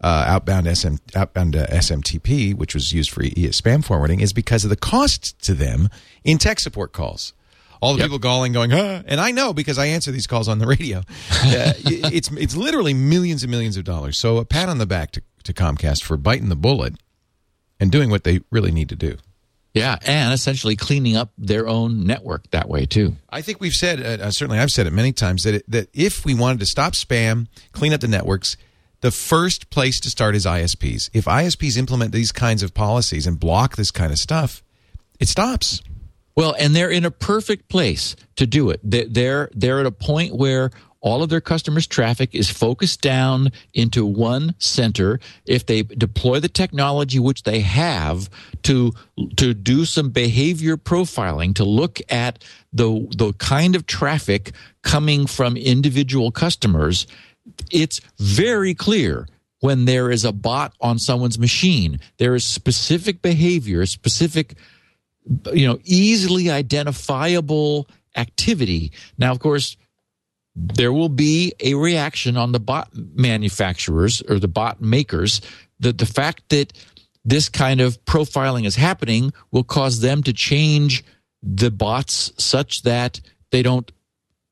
uh, 0.00 0.06
outbound 0.28 0.68
SM 0.78 0.94
outbound 1.16 1.56
uh, 1.56 1.66
SMTP, 1.66 2.54
which 2.54 2.72
was 2.72 2.92
used 2.92 3.10
for 3.10 3.24
e- 3.24 3.32
spam 3.48 3.84
forwarding, 3.84 4.20
is 4.20 4.32
because 4.32 4.62
of 4.62 4.70
the 4.70 4.76
cost 4.76 5.36
to 5.46 5.54
them 5.54 5.88
in 6.22 6.38
tech 6.38 6.60
support 6.60 6.92
calls. 6.92 7.32
All 7.80 7.94
the 7.94 7.98
Yep. 7.98 8.04
people 8.04 8.18
calling, 8.20 8.52
going, 8.52 8.70
and 8.70 9.20
I 9.20 9.32
know 9.32 9.52
because 9.52 9.78
I 9.78 9.86
answer 9.86 10.12
these 10.12 10.28
calls 10.28 10.46
on 10.46 10.60
the 10.60 10.66
radio. 10.68 11.02
Uh, 11.44 11.72
it's 11.84 12.30
it's 12.30 12.54
literally 12.54 12.94
millions 12.94 13.42
and 13.42 13.50
millions 13.50 13.76
of 13.76 13.82
dollars. 13.82 14.16
So 14.16 14.36
a 14.36 14.44
pat 14.44 14.68
on 14.68 14.78
the 14.78 14.86
back 14.86 15.10
to, 15.10 15.22
to 15.42 15.52
Comcast 15.52 16.04
for 16.04 16.16
biting 16.16 16.50
the 16.50 16.54
bullet 16.56 16.94
and 17.80 17.90
doing 17.90 18.10
what 18.10 18.22
they 18.22 18.42
really 18.52 18.70
need 18.70 18.88
to 18.90 18.96
do. 18.96 19.16
Yeah, 19.74 19.96
and 20.06 20.34
essentially 20.34 20.76
cleaning 20.76 21.16
up 21.16 21.32
their 21.38 21.66
own 21.66 22.04
network 22.06 22.50
that 22.50 22.68
way 22.68 22.84
too. 22.84 23.16
I 23.30 23.40
think 23.40 23.58
we've 23.60 23.72
said, 23.72 24.00
uh, 24.20 24.30
certainly 24.30 24.58
I've 24.58 24.70
said 24.70 24.86
it 24.86 24.92
many 24.92 25.12
times, 25.12 25.44
that, 25.44 25.54
it, 25.54 25.64
that 25.70 25.88
if 25.94 26.24
we 26.26 26.34
wanted 26.34 26.60
to 26.60 26.66
stop 26.66 26.92
spam, 26.92 27.46
clean 27.72 27.94
up 27.94 28.00
the 28.02 28.08
networks, 28.08 28.56
the 29.00 29.10
first 29.10 29.70
place 29.70 29.98
to 30.00 30.10
start 30.10 30.34
is 30.34 30.44
ISPs. 30.44 31.08
If 31.14 31.24
ISPs 31.24 31.78
implement 31.78 32.12
these 32.12 32.32
kinds 32.32 32.62
of 32.62 32.74
policies 32.74 33.26
and 33.26 33.40
block 33.40 33.76
this 33.76 33.90
kind 33.90 34.12
of 34.12 34.18
stuff, 34.18 34.62
it 35.18 35.28
stops. 35.28 35.80
Well, 36.36 36.54
and 36.58 36.76
they're 36.76 36.90
in 36.90 37.04
a 37.04 37.10
perfect 37.10 37.68
place 37.68 38.14
to 38.36 38.46
do 38.46 38.68
it. 38.70 38.80
They- 38.84 39.04
They're 39.06 39.50
they're 39.54 39.80
at 39.80 39.86
a 39.86 39.90
point 39.90 40.34
where 40.34 40.70
all 41.02 41.22
of 41.22 41.28
their 41.28 41.40
customers' 41.40 41.86
traffic 41.86 42.34
is 42.34 42.48
focused 42.48 43.02
down 43.02 43.50
into 43.74 44.06
one 44.06 44.54
center. 44.58 45.18
If 45.44 45.66
they 45.66 45.82
deploy 45.82 46.38
the 46.40 46.48
technology 46.48 47.18
which 47.18 47.42
they 47.42 47.60
have 47.60 48.30
to 48.62 48.92
to 49.36 49.52
do 49.52 49.84
some 49.84 50.10
behavior 50.10 50.76
profiling 50.76 51.54
to 51.56 51.64
look 51.64 52.00
at 52.08 52.42
the 52.72 53.06
the 53.16 53.32
kind 53.34 53.76
of 53.76 53.86
traffic 53.86 54.52
coming 54.82 55.26
from 55.26 55.56
individual 55.56 56.30
customers, 56.30 57.06
it's 57.70 58.00
very 58.18 58.72
clear 58.72 59.26
when 59.58 59.84
there 59.84 60.10
is 60.10 60.24
a 60.24 60.32
bot 60.32 60.72
on 60.80 60.98
someone's 60.98 61.38
machine. 61.38 61.98
There 62.18 62.36
is 62.36 62.44
specific 62.44 63.22
behavior, 63.22 63.84
specific 63.86 64.54
you 65.52 65.66
know 65.66 65.78
easily 65.84 66.50
identifiable 66.50 67.88
activity 68.16 68.92
now 69.16 69.30
of 69.32 69.38
course 69.38 69.76
there 70.54 70.92
will 70.92 71.08
be 71.08 71.54
a 71.60 71.74
reaction 71.74 72.36
on 72.36 72.52
the 72.52 72.60
bot 72.60 72.90
manufacturers 72.94 74.22
or 74.28 74.38
the 74.38 74.48
bot 74.48 74.80
makers 74.80 75.40
that 75.80 75.98
the 75.98 76.06
fact 76.06 76.48
that 76.50 76.72
this 77.24 77.48
kind 77.48 77.80
of 77.80 78.02
profiling 78.04 78.66
is 78.66 78.76
happening 78.76 79.32
will 79.50 79.64
cause 79.64 80.00
them 80.00 80.22
to 80.22 80.32
change 80.32 81.04
the 81.42 81.70
bots 81.70 82.32
such 82.36 82.82
that 82.82 83.20
they 83.50 83.62
don't 83.62 83.90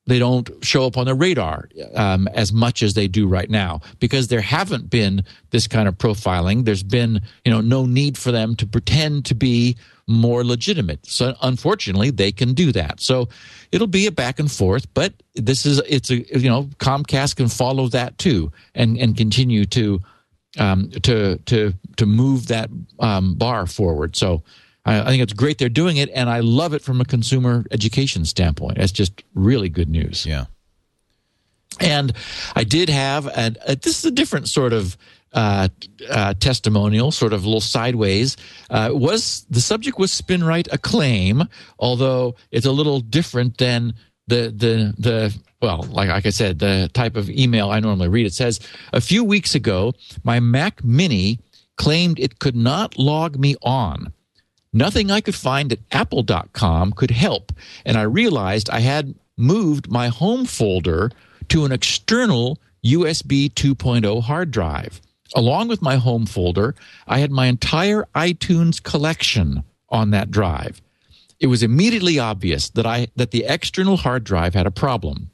they 0.07 0.19
don't 0.19 0.51
show 0.65 0.87
up 0.87 0.97
on 0.97 1.07
the 1.07 1.15
radar 1.15 1.69
um, 1.95 2.27
as 2.29 2.53
much 2.53 2.83
as 2.83 2.95
they 2.95 3.07
do 3.07 3.29
right 3.29 3.51
now 3.51 3.81
because 4.01 4.27
there 4.27 4.41
haven't 4.41 4.91
been 4.91 5.25
this 5.51 5.69
kind 5.69 5.87
of 5.87 5.99
profiling. 5.99 6.65
There's 6.65 6.83
been 6.83 7.21
you 7.45 7.53
know 7.53 7.61
no 7.61 7.87
need 7.87 8.19
for 8.19 8.33
them 8.33 8.57
to 8.57 8.67
pretend 8.67 9.27
to 9.27 9.35
be 9.35 9.77
more 10.11 10.45
legitimate. 10.45 11.07
So 11.07 11.35
unfortunately, 11.41 12.11
they 12.11 12.33
can 12.33 12.53
do 12.53 12.73
that. 12.73 13.01
So 13.01 13.29
it'll 13.71 13.87
be 13.87 14.07
a 14.07 14.13
back 14.13 14.39
and 14.41 14.51
forth, 14.51 14.93
but 14.93 15.15
this 15.35 15.65
is 15.65 15.81
it's 15.89 16.11
a 16.11 16.17
you 16.39 16.51
know 16.51 16.65
Comcast 16.79 17.37
can 17.37 17.49
follow 17.49 17.89
that 17.89 18.19
too 18.19 18.53
and 18.75 18.99
and 18.99 19.17
continue 19.17 19.65
to 19.67 20.01
um, 20.59 20.91
to 21.03 21.39
to 21.39 21.73
to 21.97 22.07
move 22.07 22.49
that 22.49 22.71
um, 22.99 23.35
bar 23.35 23.67
forward. 23.67 24.17
So 24.17 24.43
I, 24.85 25.01
I 25.01 25.05
think 25.07 25.23
it's 25.23 25.33
great 25.33 25.59
they're 25.59 25.69
doing 25.69 25.97
it, 25.97 26.11
and 26.13 26.29
I 26.29 26.41
love 26.41 26.75
it 26.75 26.83
from 26.83 27.01
a 27.01 27.05
consumer 27.05 27.65
education 27.71 28.25
standpoint. 28.25 28.79
That's 28.79 28.93
just 28.93 29.23
really 29.35 29.69
good 29.69 29.89
news. 29.89 30.27
Yeah. 30.27 30.47
And 31.79 32.13
I 32.57 32.65
did 32.65 32.89
have, 32.89 33.27
a, 33.27 33.55
a, 33.67 33.77
this 33.77 33.99
is 33.99 34.05
a 34.05 34.11
different 34.11 34.49
sort 34.49 34.73
of 34.73 34.97
uh, 35.33 35.69
uh, 36.09 36.35
testimonial, 36.35 37.11
sort 37.11 37.33
of 37.33 37.45
a 37.45 37.47
little 37.47 37.61
sideways. 37.61 38.37
Uh, 38.69 38.91
was 38.93 39.47
the 39.51 39.61
subject 39.61 39.99
was 39.99 40.11
SpinRite 40.11 40.69
acclaim, 40.73 41.45
although 41.79 42.35
it's 42.51 42.67
a 42.67 42.73
little 42.73 43.01
different 43.01 43.59
than 43.59 43.95
the 44.27 44.53
the 44.55 44.95
the 44.99 45.39
well, 45.61 45.87
like, 45.91 46.09
like 46.09 46.27
I 46.27 46.31
said, 46.31 46.59
the 46.59 46.91
type 46.95 47.17
of 47.17 47.29
email 47.29 47.71
I 47.71 47.81
normally 47.81 48.09
read. 48.09 48.27
It 48.27 48.33
says 48.33 48.61
a 48.93 49.01
few 49.01 49.23
weeks 49.23 49.55
ago, 49.55 49.93
my 50.25 50.41
Mac 50.41 50.83
Mini 50.83 51.39
claimed 51.77 52.19
it 52.19 52.39
could 52.39 52.57
not 52.57 52.99
log 52.99 53.39
me 53.39 53.57
on. 53.63 54.13
Nothing 54.73 55.11
I 55.11 55.21
could 55.21 55.35
find 55.35 55.73
at 55.73 55.81
apple.com 55.91 56.93
could 56.93 57.11
help, 57.11 57.53
and 57.85 57.97
I 57.97 58.03
realized 58.03 58.71
I 58.71 58.81
had 58.81 59.15
moved 59.37 59.91
my 59.91 60.09
home 60.09 60.45
folder 60.45 61.11
to 61.49 61.65
an 61.65 61.73
external 61.73 62.59
USB 62.85 63.53
2.0 63.53 64.23
hard 64.23 64.51
drive. 64.51 65.01
Along 65.35 65.69
with 65.69 65.81
my 65.81 65.97
home 65.97 66.27
folder, 66.27 66.75
I 67.07 67.19
had 67.19 67.31
my 67.31 67.47
entire 67.47 68.09
iTunes 68.15 68.83
collection 68.83 69.63
on 69.89 70.11
that 70.11 70.31
drive. 70.31 70.81
It 71.39 71.47
was 71.47 71.63
immediately 71.63 72.19
obvious 72.19 72.69
that 72.71 72.85
I 72.85 73.09
that 73.17 73.31
the 73.31 73.45
external 73.45 73.97
hard 73.97 74.25
drive 74.25 74.55
had 74.55 74.67
a 74.67 74.71
problem. 74.71 75.31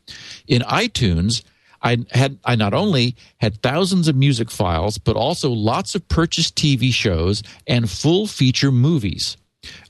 In 0.46 0.62
iTunes, 0.62 1.42
I 1.82 2.04
had 2.12 2.38
I 2.44 2.54
not 2.54 2.74
only 2.74 3.16
had 3.38 3.60
thousands 3.62 4.06
of 4.06 4.16
music 4.16 4.50
files, 4.50 4.98
but 4.98 5.16
also 5.16 5.50
lots 5.50 5.94
of 5.94 6.08
purchased 6.08 6.56
TV 6.56 6.92
shows 6.92 7.42
and 7.66 7.90
full 7.90 8.26
feature 8.26 8.70
movies. 8.70 9.36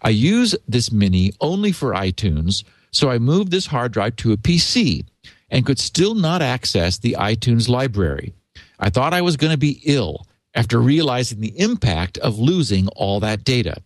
I 0.00 0.10
use 0.10 0.54
this 0.66 0.90
mini 0.90 1.32
only 1.40 1.72
for 1.72 1.92
iTunes, 1.92 2.64
so 2.92 3.10
I 3.10 3.18
moved 3.18 3.50
this 3.50 3.66
hard 3.66 3.92
drive 3.92 4.16
to 4.16 4.32
a 4.32 4.38
PC 4.38 5.04
and 5.50 5.66
could 5.66 5.78
still 5.78 6.14
not 6.14 6.40
access 6.42 6.98
the 6.98 7.16
iTunes 7.18 7.68
library. 7.68 8.32
I 8.78 8.90
thought 8.90 9.14
I 9.14 9.22
was 9.22 9.36
going 9.36 9.52
to 9.52 9.58
be 9.58 9.80
ill 9.84 10.26
after 10.54 10.80
realizing 10.80 11.40
the 11.40 11.58
impact 11.58 12.18
of 12.18 12.38
losing 12.38 12.88
all 12.88 13.20
that 13.20 13.44
data. 13.44 13.76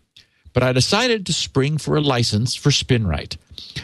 But 0.52 0.62
I 0.62 0.72
decided 0.72 1.26
to 1.26 1.32
spring 1.32 1.78
for 1.78 1.96
a 1.96 2.00
license 2.00 2.54
for 2.54 2.70
SpinRite. 2.70 3.36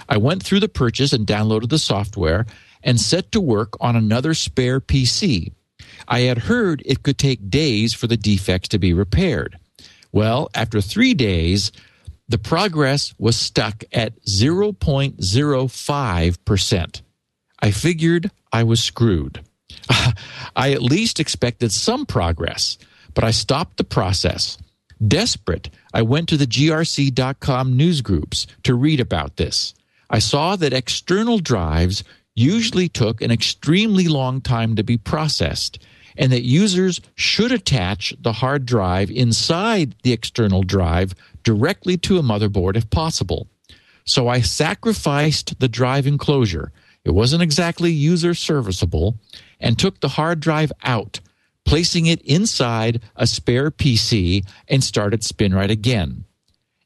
I 0.09 0.17
went 0.17 0.43
through 0.43 0.61
the 0.61 0.69
purchase 0.69 1.13
and 1.13 1.27
downloaded 1.27 1.69
the 1.69 1.79
software 1.79 2.47
and 2.83 3.01
set 3.01 3.33
to 3.33 3.41
work 3.41 3.75
on 3.81 3.97
another 3.97 4.35
spare 4.35 4.81
PC. 4.81 5.53
I 6.09 6.21
had 6.21 6.39
heard 6.39 6.83
it 6.85 7.03
could 7.03 7.19
take 7.19 7.51
days 7.51 7.93
for 7.93 8.07
the 8.07 8.17
defects 8.17 8.69
to 8.69 8.79
be 8.79 8.93
repaired. 8.93 9.59
Well, 10.13 10.49
after 10.55 10.81
three 10.81 11.15
days, 11.15 11.73
the 12.29 12.39
progress 12.39 13.15
was 13.19 13.37
stuck 13.37 13.83
at 13.93 14.23
0.05%. 14.25 17.03
I 17.61 17.71
figured 17.71 18.31
I 18.53 18.65
was 18.65 18.83
screwed. 18.83 19.41
I 20.57 20.73
at 20.73 20.83
least 20.83 21.21
expected 21.21 21.73
some 21.73 22.07
progress, 22.07 22.79
but 23.15 23.25
I 23.25 23.31
stopped 23.31 23.77
the 23.77 23.85
process. 23.85 24.59
Desperate, 25.07 25.71
I 25.93 26.03
went 26.03 26.29
to 26.31 26.37
the 26.37 26.47
grc.com 26.47 27.77
news 27.77 28.01
groups 28.01 28.47
to 28.63 28.75
read 28.75 29.01
about 29.01 29.37
this. 29.37 29.75
I 30.09 30.21
saw 30.21 30.57
that 30.57 30.73
external 30.73 31.39
drives 31.39 32.05
usually 32.35 32.89
took 32.89 33.21
an 33.21 33.31
extremely 33.31 34.09
long 34.09 34.41
time 34.41 34.77
to 34.77 34.85
be 34.85 34.97
processed, 34.97 35.79
and 36.17 36.33
that 36.33 36.43
users 36.43 37.01
should 37.15 37.53
attach 37.53 38.15
the 38.21 38.33
hard 38.33 38.65
drive 38.65 39.11
inside 39.11 39.95
the 40.03 40.13
external 40.13 40.63
drive 40.63 41.15
directly 41.43 41.97
to 41.97 42.19
a 42.19 42.23
motherboard 42.23 42.77
if 42.77 42.89
possible. 42.91 43.49
So 44.05 44.29
I 44.29 44.41
sacrificed 44.41 45.59
the 45.59 45.69
drive 45.69 46.07
enclosure. 46.07 46.73
It 47.07 47.15
wasn't 47.15 47.45
exactly 47.45 47.93
user 47.93 48.35
serviceable, 48.35 49.17
and 49.61 49.79
took 49.79 50.01
the 50.01 50.09
hard 50.09 50.41
drive 50.41 50.73
out, 50.83 51.21
placing 51.65 52.07
it 52.07 52.21
inside 52.23 53.01
a 53.15 53.29
spare 53.29 53.71
PC 53.71 54.45
and 54.67 54.83
started 54.83 55.21
SpinRite 55.21 55.71
again. 55.71 56.25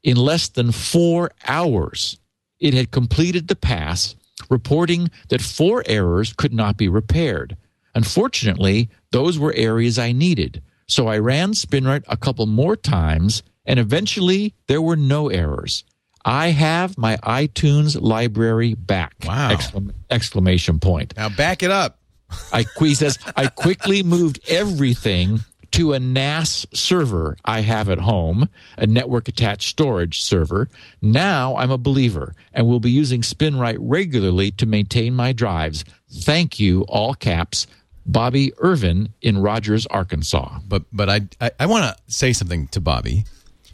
In 0.03 0.19
less 0.19 0.49
than 0.49 0.73
four 0.73 1.31
hours, 1.49 2.19
it 2.59 2.75
had 2.75 2.91
completed 2.91 3.49
the 3.49 3.57
pass, 3.57 4.15
reporting 4.51 5.11
that 5.31 5.41
four 5.41 5.83
errors 5.87 6.35
could 6.35 6.53
not 6.53 6.77
be 6.77 6.87
repaired. 6.87 7.57
Unfortunately, 7.95 8.91
those 9.13 9.39
were 9.39 9.55
areas 9.55 9.99
I 9.99 10.13
needed, 10.13 10.63
so 10.87 11.07
I 11.07 11.17
ran 11.17 11.53
SpinRite 11.53 12.05
a 12.09 12.19
couple 12.19 12.45
more 12.45 12.77
times, 12.77 13.43
and 13.65 13.81
eventually 13.81 14.53
there 14.67 14.83
were 14.83 14.97
no 14.97 15.31
errors. 15.31 15.83
I 16.25 16.49
have 16.49 16.99
my 16.99 17.17
iTunes 17.19 18.01
library 18.01 18.75
back! 18.75 19.15
Wow! 19.25 19.51
Exclam- 19.53 19.95
exclamation 20.11 20.79
point. 20.79 21.15
Now 21.17 21.29
back 21.29 21.63
it 21.63 21.71
up. 21.71 21.99
I 22.53 22.65
he 22.79 22.95
says 22.95 23.19
I 23.37 23.47
quickly 23.47 24.03
moved 24.03 24.41
everything 24.49 25.41
to 25.73 25.93
a 25.93 26.01
NAS 26.01 26.67
server 26.75 27.37
I 27.45 27.61
have 27.61 27.89
at 27.89 28.01
home, 28.01 28.49
a 28.77 28.87
network 28.87 29.29
attached 29.29 29.69
storage 29.71 30.21
server. 30.23 30.69
Now 31.01 31.57
I'm 31.57 31.71
a 31.71 31.79
believer 31.79 32.35
and 32.53 32.67
will 32.67 32.81
be 32.81 32.91
using 32.91 33.23
SpinRite 33.23 33.79
regularly 33.79 34.51
to 34.53 34.67
maintain 34.67 35.15
my 35.15 35.33
drives. 35.33 35.85
Thank 36.11 36.59
you, 36.59 36.83
all 36.83 37.15
caps, 37.15 37.67
Bobby 38.05 38.53
Irvin 38.59 39.11
in 39.23 39.39
Rogers, 39.39 39.87
Arkansas. 39.87 40.59
But 40.67 40.83
but 40.93 41.09
I 41.09 41.21
I, 41.41 41.51
I 41.61 41.67
want 41.67 41.85
to 41.97 42.13
say 42.13 42.33
something 42.33 42.69
to 42.69 42.81
Bobby 42.81 43.25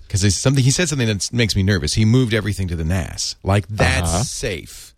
because 0.07 0.21
there's 0.21 0.37
something 0.37 0.63
he 0.65 0.71
said 0.71 0.89
something 0.89 1.07
that 1.09 1.33
makes 1.33 1.55
me 1.57 1.63
nervous. 1.63 1.95
He 1.95 2.05
moved 2.05 2.33
everything 2.35 2.69
to 2.69 2.77
the 2.77 2.85
NAS. 2.85 3.37
Like 3.43 3.67
that's 3.69 4.09
Uh-huh. 4.15 4.23
safe. 4.23 4.95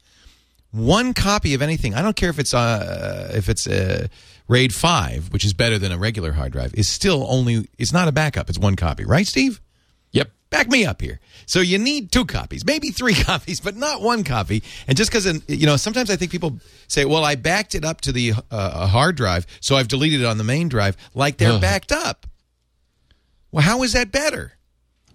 One 0.71 1.15
copy 1.15 1.55
of 1.55 1.63
anything. 1.63 1.95
I 1.95 2.03
don't 2.03 2.15
care 2.17 2.31
if 2.31 2.39
it's 2.39 2.53
uh 2.55 3.31
if 3.35 3.49
it's 3.49 3.67
a 3.67 4.09
RAID 4.49 4.75
five, 4.75 5.29
which 5.33 5.45
is 5.45 5.53
better 5.55 5.79
than 5.79 5.93
a 5.93 5.99
regular 5.99 6.33
hard 6.33 6.53
drive. 6.53 6.75
Is 6.75 6.89
still 6.89 7.27
only. 7.29 7.69
It's 7.79 7.93
not 7.93 8.09
a 8.09 8.13
backup. 8.13 8.49
It's 8.49 8.59
one 8.59 8.77
copy, 8.77 9.05
right, 9.05 9.27
Steve? 9.27 9.61
Yep. 10.13 10.31
back 10.51 10.69
me 10.71 10.87
up 10.87 11.03
here. 11.03 11.21
So 11.45 11.61
you 11.61 11.77
need 11.79 12.11
two 12.13 12.25
copies, 12.25 12.65
maybe 12.65 12.89
three 12.91 13.15
copies, 13.31 13.61
but 13.61 13.77
not 13.77 14.01
one 14.01 14.25
copy. 14.25 14.63
And 14.87 14.97
just 14.97 15.11
because, 15.11 15.27
you 15.49 15.67
know, 15.67 15.77
sometimes 15.77 16.11
I 16.11 16.17
think 16.17 16.31
people 16.33 16.59
say, 16.87 17.05
well, 17.05 17.25
I 17.25 17.35
backed 17.35 17.75
it 17.75 17.85
up 17.85 18.01
to 18.03 18.13
the 18.13 18.33
uh, 18.51 18.87
hard 18.87 19.17
drive, 19.17 19.47
so 19.61 19.77
I've 19.77 19.89
deleted 19.89 20.21
it 20.23 20.25
on 20.27 20.39
the 20.39 20.45
main 20.45 20.69
drive, 20.71 20.97
like 21.15 21.37
they're 21.37 21.53
Ugh. 21.53 21.61
backed 21.61 21.93
up. 21.93 22.27
Well, 23.53 23.63
how 23.65 23.83
is 23.83 23.93
that 23.93 24.11
better? 24.11 24.53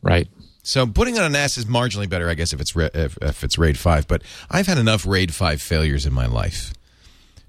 Right. 0.04 0.28
So 0.62 0.86
putting 0.86 1.18
on 1.18 1.32
NAS 1.32 1.58
is 1.58 1.66
marginally 1.66 2.08
better, 2.08 2.30
I 2.30 2.36
guess, 2.36 2.54
if 2.54 2.62
it's 2.62 2.76
if, 2.76 3.18
if 3.22 3.44
it's 3.44 3.58
RAID 3.58 3.78
five. 3.78 4.08
But 4.08 4.22
I've 4.50 4.68
had 4.68 4.78
enough 4.78 5.06
RAID 5.06 5.34
five 5.34 5.62
failures 5.62 6.06
in 6.06 6.14
my 6.14 6.26
life 6.26 6.74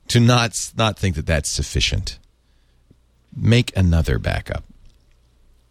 to 0.09 0.21
not 0.21 0.73
not 0.77 0.99
think 0.99 1.17
that 1.17 1.27
that's 1.27 1.51
sufficient. 1.51 2.19
Make 3.37 3.77
another 3.77 4.19
backup, 4.19 4.65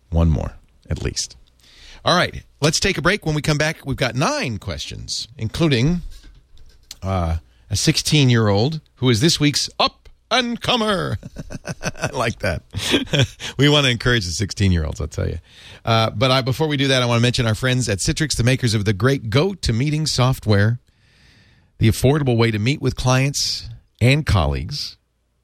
one 0.10 0.30
more 0.30 0.56
at 0.90 1.02
least. 1.02 1.38
All 2.06 2.16
right, 2.16 2.44
let's 2.62 2.80
take 2.80 2.98
a 2.98 3.02
break. 3.02 3.26
When 3.26 3.36
we 3.36 3.42
come 3.42 3.58
back, 3.58 3.86
we've 3.86 3.98
got 3.98 4.16
nine 4.16 4.58
questions, 4.58 5.30
including 5.38 6.02
uh, 7.02 7.38
a 7.70 7.76
16 7.76 8.30
year 8.30 8.50
old 8.50 8.82
who 8.96 9.10
is 9.10 9.22
this 9.22 9.40
week's 9.40 9.70
up 9.80 10.03
and 10.34 10.60
comer. 10.60 11.18
I 11.82 12.10
like 12.14 12.40
that. 12.40 12.64
we 13.58 13.70
want 13.70 13.86
to 13.86 13.92
encourage 13.92 14.26
the 14.26 14.32
16 14.32 14.72
year 14.72 14.86
olds, 14.86 15.00
I'll 15.02 15.08
tell 15.08 15.28
you. 15.28 15.40
Uh, 15.86 16.10
but 16.12 16.32
I, 16.32 16.42
before 16.42 16.68
we 16.68 16.78
do 16.78 16.88
that, 16.90 17.02
I 17.02 17.06
want 17.06 17.20
to 17.20 17.22
mention 17.22 17.46
our 17.46 17.56
friends 17.56 17.90
at 17.90 18.00
Citrix, 18.00 18.36
the 18.36 18.44
makers 18.44 18.74
of 18.74 18.86
the 18.86 18.94
great 18.94 19.30
Go 19.30 19.54
to 19.54 19.74
Meeting 19.74 20.06
software, 20.06 20.80
the 21.80 21.88
affordable 21.88 22.38
way 22.38 22.52
to 22.52 22.60
meet 22.60 22.82
with 22.82 22.96
clients 22.96 23.70
and 24.02 24.26
colleagues. 24.26 24.98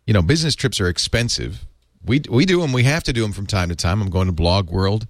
You 0.06 0.13
know, 0.13 0.21
business 0.21 0.56
trips 0.56 0.80
are 0.80 0.88
expensive. 0.88 1.65
We, 2.04 2.21
we 2.30 2.45
do 2.45 2.62
them, 2.62 2.73
we 2.73 2.84
have 2.84 3.04
to 3.04 3.13
do 3.13 3.21
them 3.21 3.34
from 3.34 3.45
time 3.45 3.69
to 3.69 3.75
time. 3.75 4.02
I'm 4.02 4.10
going 4.10 4.28
to 4.28 4.34
Blog 4.34 4.69
World 4.69 5.08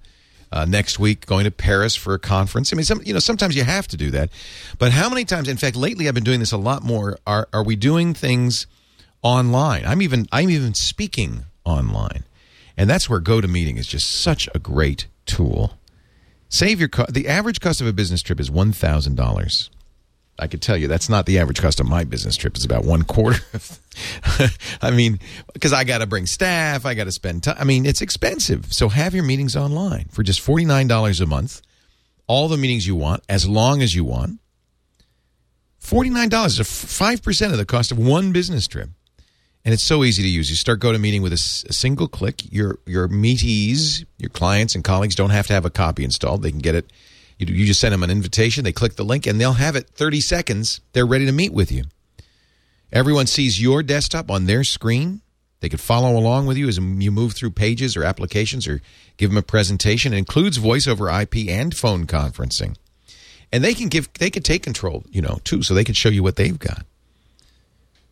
uh, 0.52 0.64
next 0.64 0.98
week, 0.98 1.26
going 1.26 1.44
to 1.44 1.50
Paris 1.50 1.94
for 1.96 2.14
a 2.14 2.18
conference. 2.18 2.72
I 2.72 2.76
mean, 2.76 2.84
some, 2.84 3.00
you 3.04 3.12
know, 3.12 3.20
sometimes 3.20 3.54
you 3.56 3.64
have 3.64 3.86
to 3.88 3.96
do 3.96 4.10
that. 4.10 4.30
But 4.78 4.92
how 4.92 5.08
many 5.08 5.24
times, 5.24 5.48
in 5.48 5.56
fact, 5.56 5.76
lately 5.76 6.08
I've 6.08 6.14
been 6.14 6.24
doing 6.24 6.40
this 6.40 6.52
a 6.52 6.56
lot 6.56 6.82
more. 6.82 7.18
Are, 7.26 7.48
are 7.52 7.62
we 7.62 7.76
doing 7.76 8.14
things 8.14 8.66
online? 9.22 9.84
I'm 9.86 10.02
even, 10.02 10.26
I'm 10.32 10.50
even 10.50 10.74
speaking 10.74 11.44
online. 11.64 12.24
And 12.76 12.88
that's 12.88 13.10
where 13.10 13.20
GoToMeeting 13.20 13.76
is 13.76 13.86
just 13.86 14.10
such 14.10 14.48
a 14.54 14.58
great 14.58 15.06
tool. 15.26 15.74
Save 16.48 16.80
your 16.80 16.88
co- 16.88 17.06
the 17.08 17.28
average 17.28 17.60
cost 17.60 17.80
of 17.80 17.86
a 17.86 17.92
business 17.92 18.22
trip 18.22 18.40
is 18.40 18.50
one 18.50 18.72
thousand 18.72 19.16
dollars. 19.16 19.70
I 20.38 20.46
could 20.46 20.62
tell 20.62 20.76
you 20.76 20.88
that's 20.88 21.08
not 21.08 21.26
the 21.26 21.38
average 21.38 21.60
cost 21.60 21.78
of 21.78 21.86
my 21.86 22.02
business 22.02 22.36
trip. 22.36 22.56
It's 22.56 22.64
about 22.64 22.84
one 22.84 23.04
quarter. 23.04 23.38
I 24.82 24.90
mean, 24.90 25.20
because 25.52 25.72
I 25.72 25.84
got 25.84 25.98
to 25.98 26.06
bring 26.06 26.26
staff, 26.26 26.86
I 26.86 26.94
got 26.94 27.04
to 27.04 27.12
spend 27.12 27.44
time. 27.44 27.56
I 27.58 27.64
mean, 27.64 27.86
it's 27.86 28.00
expensive. 28.00 28.72
So 28.72 28.88
have 28.88 29.14
your 29.14 29.22
meetings 29.22 29.54
online 29.54 30.06
for 30.10 30.22
just 30.22 30.40
forty 30.40 30.64
nine 30.64 30.88
dollars 30.88 31.20
a 31.20 31.26
month. 31.26 31.60
All 32.26 32.48
the 32.48 32.56
meetings 32.56 32.86
you 32.86 32.96
want, 32.96 33.22
as 33.28 33.48
long 33.48 33.82
as 33.82 33.94
you 33.94 34.04
want. 34.04 34.40
Forty 35.78 36.10
nine 36.10 36.30
dollars 36.30 36.58
is 36.58 36.66
five 36.68 37.22
percent 37.22 37.52
of 37.52 37.58
the 37.58 37.66
cost 37.66 37.92
of 37.92 37.98
one 37.98 38.32
business 38.32 38.66
trip. 38.66 38.88
And 39.64 39.74
it's 39.74 39.84
so 39.84 40.04
easy 40.04 40.22
to 40.22 40.28
use. 40.28 40.48
You 40.48 40.56
start 40.56 40.80
GoToMeeting 40.80 41.22
with 41.22 41.32
a 41.32 41.38
single 41.38 42.08
click. 42.08 42.52
Your 42.52 42.78
your 42.86 43.08
meetees, 43.08 44.04
your 44.18 44.30
clients 44.30 44.74
and 44.74 44.82
colleagues 44.82 45.14
don't 45.14 45.30
have 45.30 45.46
to 45.48 45.52
have 45.52 45.64
a 45.64 45.70
copy 45.70 46.04
installed. 46.04 46.42
They 46.42 46.50
can 46.50 46.60
get 46.60 46.74
it. 46.74 46.90
You, 47.38 47.54
you 47.54 47.66
just 47.66 47.80
send 47.80 47.92
them 47.92 48.02
an 48.02 48.10
invitation. 48.10 48.64
They 48.64 48.72
click 48.72 48.96
the 48.96 49.04
link, 49.04 49.26
and 49.26 49.40
they'll 49.40 49.54
have 49.54 49.76
it 49.76 49.88
30 49.88 50.20
seconds. 50.20 50.80
They're 50.92 51.06
ready 51.06 51.26
to 51.26 51.32
meet 51.32 51.52
with 51.52 51.70
you. 51.70 51.84
Everyone 52.92 53.26
sees 53.26 53.62
your 53.62 53.82
desktop 53.82 54.30
on 54.30 54.46
their 54.46 54.64
screen. 54.64 55.20
They 55.60 55.68
could 55.68 55.80
follow 55.80 56.18
along 56.18 56.46
with 56.46 56.56
you 56.56 56.68
as 56.68 56.78
you 56.78 57.10
move 57.10 57.34
through 57.34 57.50
pages 57.50 57.96
or 57.96 58.02
applications 58.02 58.66
or 58.66 58.80
give 59.18 59.30
them 59.30 59.36
a 59.36 59.42
presentation. 59.42 60.14
It 60.14 60.18
includes 60.18 60.56
voice 60.56 60.88
over 60.88 61.10
IP 61.10 61.48
and 61.48 61.76
phone 61.76 62.06
conferencing. 62.06 62.76
And 63.52 63.62
they 63.62 63.74
can 63.74 63.88
give 63.88 64.12
they 64.14 64.30
can 64.30 64.42
take 64.42 64.62
control, 64.62 65.04
you 65.10 65.20
know, 65.20 65.38
too, 65.44 65.62
so 65.62 65.74
they 65.74 65.84
can 65.84 65.94
show 65.94 66.08
you 66.08 66.22
what 66.22 66.36
they've 66.36 66.58
got. 66.58 66.86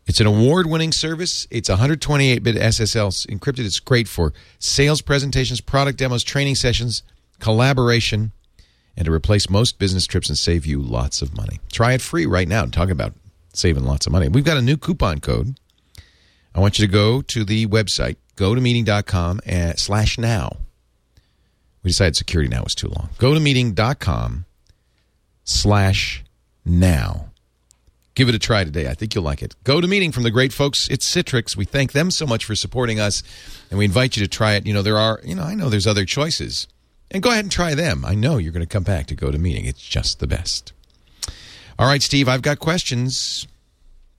It's 0.09 0.21
an 0.21 0.27
award-winning 0.27 0.93
service. 0.93 1.47
It's 1.51 1.69
128-bit 1.69 2.57
SSL 2.57 3.27
encrypted. 3.27 3.67
It's 3.67 3.79
great 3.79 4.09
for 4.09 4.33
sales 4.59 5.03
presentations, 5.03 5.61
product 5.61 5.99
demos, 5.99 6.25
training 6.25 6.55
sessions, 6.55 7.03
collaboration, 7.41 8.33
and 8.97 9.05
to 9.05 9.13
replace 9.13 9.51
most 9.51 9.79
business 9.79 10.07
trips 10.07 10.31
and 10.31 10.39
save 10.39 10.65
you 10.65 10.81
lots 10.81 11.21
of 11.21 11.37
money. 11.37 11.61
Try 11.71 11.93
it 11.93 12.01
free 12.01 12.25
right 12.25 12.49
now. 12.49 12.65
Talk 12.65 12.89
about 12.89 13.13
saving 13.53 13.85
lots 13.85 14.07
of 14.07 14.13
money. 14.13 14.29
We've 14.29 14.45
got 14.45 14.57
a 14.57 14.63
new 14.63 14.79
coupon 14.79 15.21
code. 15.21 15.61
I 16.55 16.61
want 16.61 16.79
you 16.79 16.87
to 16.87 16.93
go 16.93 17.21
to 17.23 17.45
the 17.45 17.67
website, 17.67 18.17
gotomeeting.com 18.37 19.41
and 19.45 19.73
eh, 19.73 19.75
slash 19.77 20.19
now. 20.19 20.57
We 21.83 21.91
decided 21.91 22.17
security 22.17 22.49
now 22.49 22.63
was 22.65 22.75
too 22.75 22.89
long. 22.89 23.11
Go 23.19 23.35
to 23.35 23.41
meeting.com 23.41 24.47
slash 25.45 26.25
now. 26.65 27.28
Give 28.19 28.29
it 28.29 28.35
a 28.35 28.39
try 28.41 28.65
today. 28.65 28.89
I 28.89 28.95
think 28.95 29.15
you'll 29.15 29.23
like 29.23 29.43
it. 29.43 29.55
GoToMeeting 29.65 30.13
from 30.13 30.25
the 30.25 30.33
great 30.33 30.53
folks 30.53 30.91
at 30.91 30.99
Citrix. 30.99 31.55
We 31.57 31.65
thank 31.65 31.93
them 31.93 32.11
so 32.11 32.27
much 32.27 32.45
for 32.45 32.57
supporting 32.57 32.99
us, 32.99 33.23
and 33.71 33.79
we 33.79 33.85
invite 33.85 34.17
you 34.17 34.25
to 34.25 34.29
try 34.29 34.55
it. 34.55 34.67
You 34.67 34.75
know, 34.75 34.83
there 34.83 34.99
are, 34.99 35.21
you 35.25 35.37
know, 35.37 35.45
I 35.45 35.55
know 35.55 35.69
there's 35.69 35.87
other 35.87 36.05
choices. 36.05 36.67
And 37.13 37.23
go 37.23 37.31
ahead 37.31 37.45
and 37.45 37.53
try 37.53 37.77
them. 37.77 38.05
I 38.05 38.17
know 38.17 38.37
you're 38.39 38.51
going 38.51 38.67
to 38.67 38.69
come 38.69 38.83
back 38.83 39.07
to 39.07 39.15
GoToMeeting. 39.15 39.69
It's 39.69 39.81
just 39.81 40.19
the 40.19 40.27
best. 40.27 40.73
All 41.79 41.87
right, 41.87 42.03
Steve, 42.03 42.29
I've 42.29 42.43
got 42.43 42.59
questions. 42.59 43.47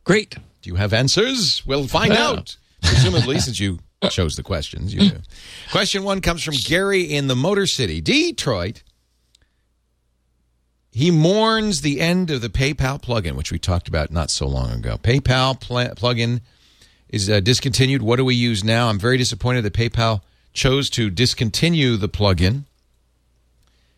Great. 0.06 0.36
Do 0.62 0.70
you 0.70 0.76
have 0.76 0.94
answers? 0.94 1.66
We'll 1.66 1.86
find 1.90 2.14
Yeah. 2.14 2.26
out. 2.30 2.56
Presumably, 2.82 3.38
since 3.40 3.60
you 3.60 3.80
chose 4.10 4.38
the 4.38 4.44
questions, 4.44 4.94
you 4.94 5.10
do. 5.10 5.18
Question 5.74 6.04
one 6.06 6.22
comes 6.22 6.42
from 6.42 6.54
Gary 6.56 7.02
in 7.02 7.28
the 7.28 7.36
Motor 7.36 7.68
City, 7.68 8.00
Detroit. 8.00 8.82
He 10.92 11.12
mourns 11.12 11.82
the 11.82 12.02
end 12.02 12.32
of 12.32 12.42
the 12.42 12.50
PayPal 12.50 13.02
plugin, 13.02 13.36
which 13.36 13.52
we 13.52 13.60
talked 13.60 13.88
about 13.88 14.12
not 14.12 14.32
so 14.32 14.48
long 14.48 14.72
ago. 14.72 14.98
PayPal 14.98 15.60
pl- 15.60 15.96
plugin 15.96 16.42
is 17.10 17.30
uh, 17.30 17.40
discontinued. 17.40 18.02
What 18.02 18.18
do 18.18 18.26
we 18.26 18.36
use 18.36 18.64
now? 18.64 18.90
I'm 18.90 19.00
very 19.00 19.18
disappointed 19.18 19.64
that 19.64 19.74
PayPal 19.74 20.22
chose 20.54 20.90
to 20.92 21.10
discontinue 21.10 21.96
the 21.96 22.10
plugin. 22.10 22.64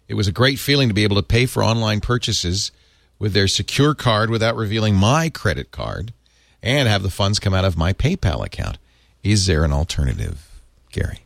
It 0.07 0.15
was 0.15 0.27
a 0.27 0.33
great 0.33 0.59
feeling 0.59 0.89
to 0.89 0.93
be 0.93 1.03
able 1.03 1.15
to 1.15 1.23
pay 1.23 1.45
for 1.45 1.63
online 1.63 2.01
purchases 2.01 2.71
with 3.17 3.33
their 3.33 3.47
secure 3.47 3.93
card 3.93 4.29
without 4.29 4.55
revealing 4.55 4.95
my 4.95 5.29
credit 5.29 5.71
card 5.71 6.13
and 6.61 6.89
have 6.89 7.03
the 7.03 7.09
funds 7.09 7.39
come 7.39 7.53
out 7.53 7.65
of 7.65 7.77
my 7.77 7.93
PayPal 7.93 8.45
account. 8.45 8.77
Is 9.23 9.45
there 9.45 9.63
an 9.63 9.71
alternative, 9.71 10.61
Gary? 10.91 11.19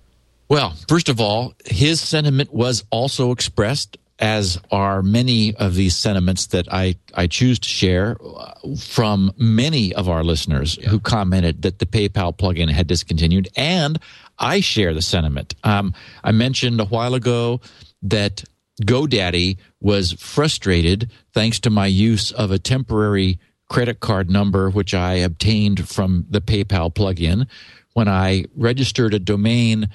Well, 0.48 0.76
first 0.88 1.10
of 1.10 1.20
all, 1.20 1.54
his 1.66 2.00
sentiment 2.00 2.54
was 2.54 2.84
also 2.92 3.32
expressed, 3.32 3.98
as 4.20 4.60
are 4.72 5.02
many 5.02 5.54
of 5.56 5.76
these 5.76 5.96
sentiments 5.96 6.48
that 6.48 6.72
I, 6.72 6.96
I 7.14 7.28
choose 7.28 7.60
to 7.60 7.68
share 7.68 8.18
uh, 8.24 8.54
from 8.80 9.32
many 9.38 9.94
of 9.94 10.08
our 10.08 10.24
listeners 10.24 10.76
who 10.88 11.00
commented 11.00 11.64
that 11.64 11.80
the 11.80 11.86
PayPal 11.86 12.36
plugin 12.38 12.72
had 12.72 12.88
discontinued. 12.88 13.50
And 13.58 14.00
I 14.40 14.62
share 14.62 14.94
the 14.94 15.02
sentiment. 15.02 15.56
Um, 15.64 15.94
I 16.24 16.32
mentioned 16.32 16.80
a 16.80 16.86
while 16.86 17.14
ago 17.14 17.60
that 18.04 18.44
GoDaddy 18.84 19.58
was 19.82 20.14
frustrated 20.14 21.12
thanks 21.34 21.60
to 21.62 21.70
my 21.70 21.88
use 21.88 22.32
of 22.32 22.52
a 22.52 22.60
temporary 22.60 23.40
credit 23.70 24.00
card 24.00 24.30
number, 24.30 24.70
which 24.70 24.94
I 24.94 25.16
obtained 25.16 25.88
from 25.88 26.26
the 26.30 26.42
PayPal 26.42 26.94
plugin. 26.94 27.48
When 27.94 28.08
I 28.08 28.46
registered 28.56 29.14
a 29.14 29.20
domain 29.20 29.90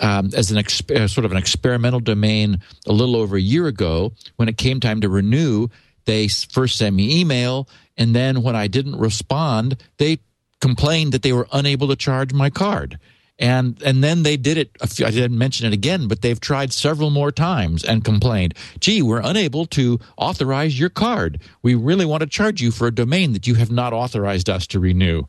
um, 0.00 0.30
as 0.34 0.50
an 0.50 0.56
exp- 0.56 0.94
uh, 0.94 1.08
sort 1.08 1.24
of 1.24 1.32
an 1.32 1.38
experimental 1.38 2.00
domain 2.00 2.60
a 2.86 2.92
little 2.92 3.16
over 3.16 3.36
a 3.36 3.40
year 3.40 3.66
ago. 3.66 4.12
When 4.36 4.48
it 4.48 4.56
came 4.56 4.80
time 4.80 5.00
to 5.00 5.08
renew, 5.08 5.68
they 6.04 6.28
first 6.28 6.76
sent 6.76 6.94
me 6.94 7.20
email, 7.20 7.68
and 7.96 8.14
then 8.14 8.42
when 8.42 8.56
I 8.56 8.66
didn't 8.66 8.96
respond, 8.96 9.82
they 9.98 10.18
complained 10.60 11.12
that 11.12 11.22
they 11.22 11.32
were 11.32 11.48
unable 11.52 11.88
to 11.88 11.96
charge 11.96 12.32
my 12.32 12.50
card. 12.50 12.98
And 13.36 13.82
and 13.82 14.04
then 14.04 14.22
they 14.22 14.36
did 14.36 14.58
it. 14.58 14.70
A 14.80 14.86
few, 14.86 15.04
I 15.04 15.10
didn't 15.10 15.36
mention 15.36 15.66
it 15.66 15.72
again, 15.72 16.06
but 16.06 16.22
they've 16.22 16.38
tried 16.38 16.72
several 16.72 17.10
more 17.10 17.32
times 17.32 17.82
and 17.84 18.04
complained. 18.04 18.54
Gee, 18.78 19.02
we're 19.02 19.20
unable 19.20 19.66
to 19.66 19.98
authorize 20.16 20.78
your 20.78 20.88
card. 20.88 21.40
We 21.60 21.74
really 21.74 22.04
want 22.04 22.20
to 22.20 22.28
charge 22.28 22.62
you 22.62 22.70
for 22.70 22.86
a 22.86 22.94
domain 22.94 23.32
that 23.32 23.48
you 23.48 23.56
have 23.56 23.72
not 23.72 23.92
authorized 23.92 24.48
us 24.48 24.68
to 24.68 24.78
renew. 24.78 25.24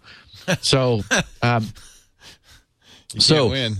So, 0.61 1.01
um, 1.41 1.67
so 3.17 3.49
win. 3.49 3.73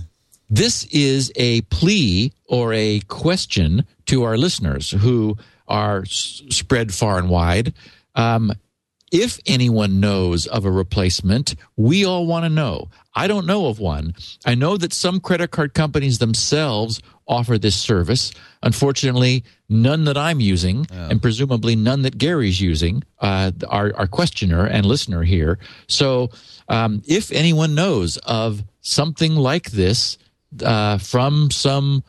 This 0.48 0.84
is 0.86 1.32
a 1.36 1.60
plea 1.62 2.32
or 2.48 2.72
a 2.72 3.00
question 3.08 3.84
to 4.06 4.22
our 4.22 4.36
listeners 4.36 4.90
who 4.90 5.36
are 5.68 6.02
s- 6.02 6.42
spread 6.50 6.94
far 6.94 7.18
and 7.18 7.28
wide. 7.28 7.74
Um, 8.14 8.52
if 9.12 9.38
anyone 9.46 10.00
knows 10.00 10.46
of 10.46 10.64
a 10.64 10.70
replacement, 10.70 11.54
we 11.76 12.04
all 12.04 12.26
want 12.26 12.44
to 12.44 12.48
know. 12.48 12.88
I 13.14 13.28
don't 13.28 13.46
know 13.46 13.66
of 13.66 13.78
one. 13.78 14.14
I 14.44 14.54
know 14.54 14.76
that 14.76 14.92
some 14.92 15.20
credit 15.20 15.50
card 15.50 15.74
companies 15.74 16.18
themselves 16.18 17.00
offer 17.28 17.56
this 17.56 17.76
service. 17.76 18.32
Unfortunately, 18.62 19.44
none 19.68 20.04
that 20.04 20.16
I'm 20.16 20.40
using, 20.40 20.86
and 20.92 21.22
presumably 21.22 21.76
none 21.76 22.02
that 22.02 22.18
Gary's 22.18 22.60
using, 22.60 23.02
uh, 23.20 23.52
our, 23.68 23.92
our 23.96 24.06
questioner 24.06 24.66
and 24.66 24.84
listener 24.84 25.22
here. 25.22 25.58
So, 25.88 26.30
um, 26.68 27.02
if 27.06 27.30
anyone 27.32 27.74
knows 27.74 28.16
of 28.18 28.64
something 28.80 29.34
like 29.36 29.70
this 29.70 30.18
uh, 30.62 30.98
from 30.98 31.50
some 31.50 32.02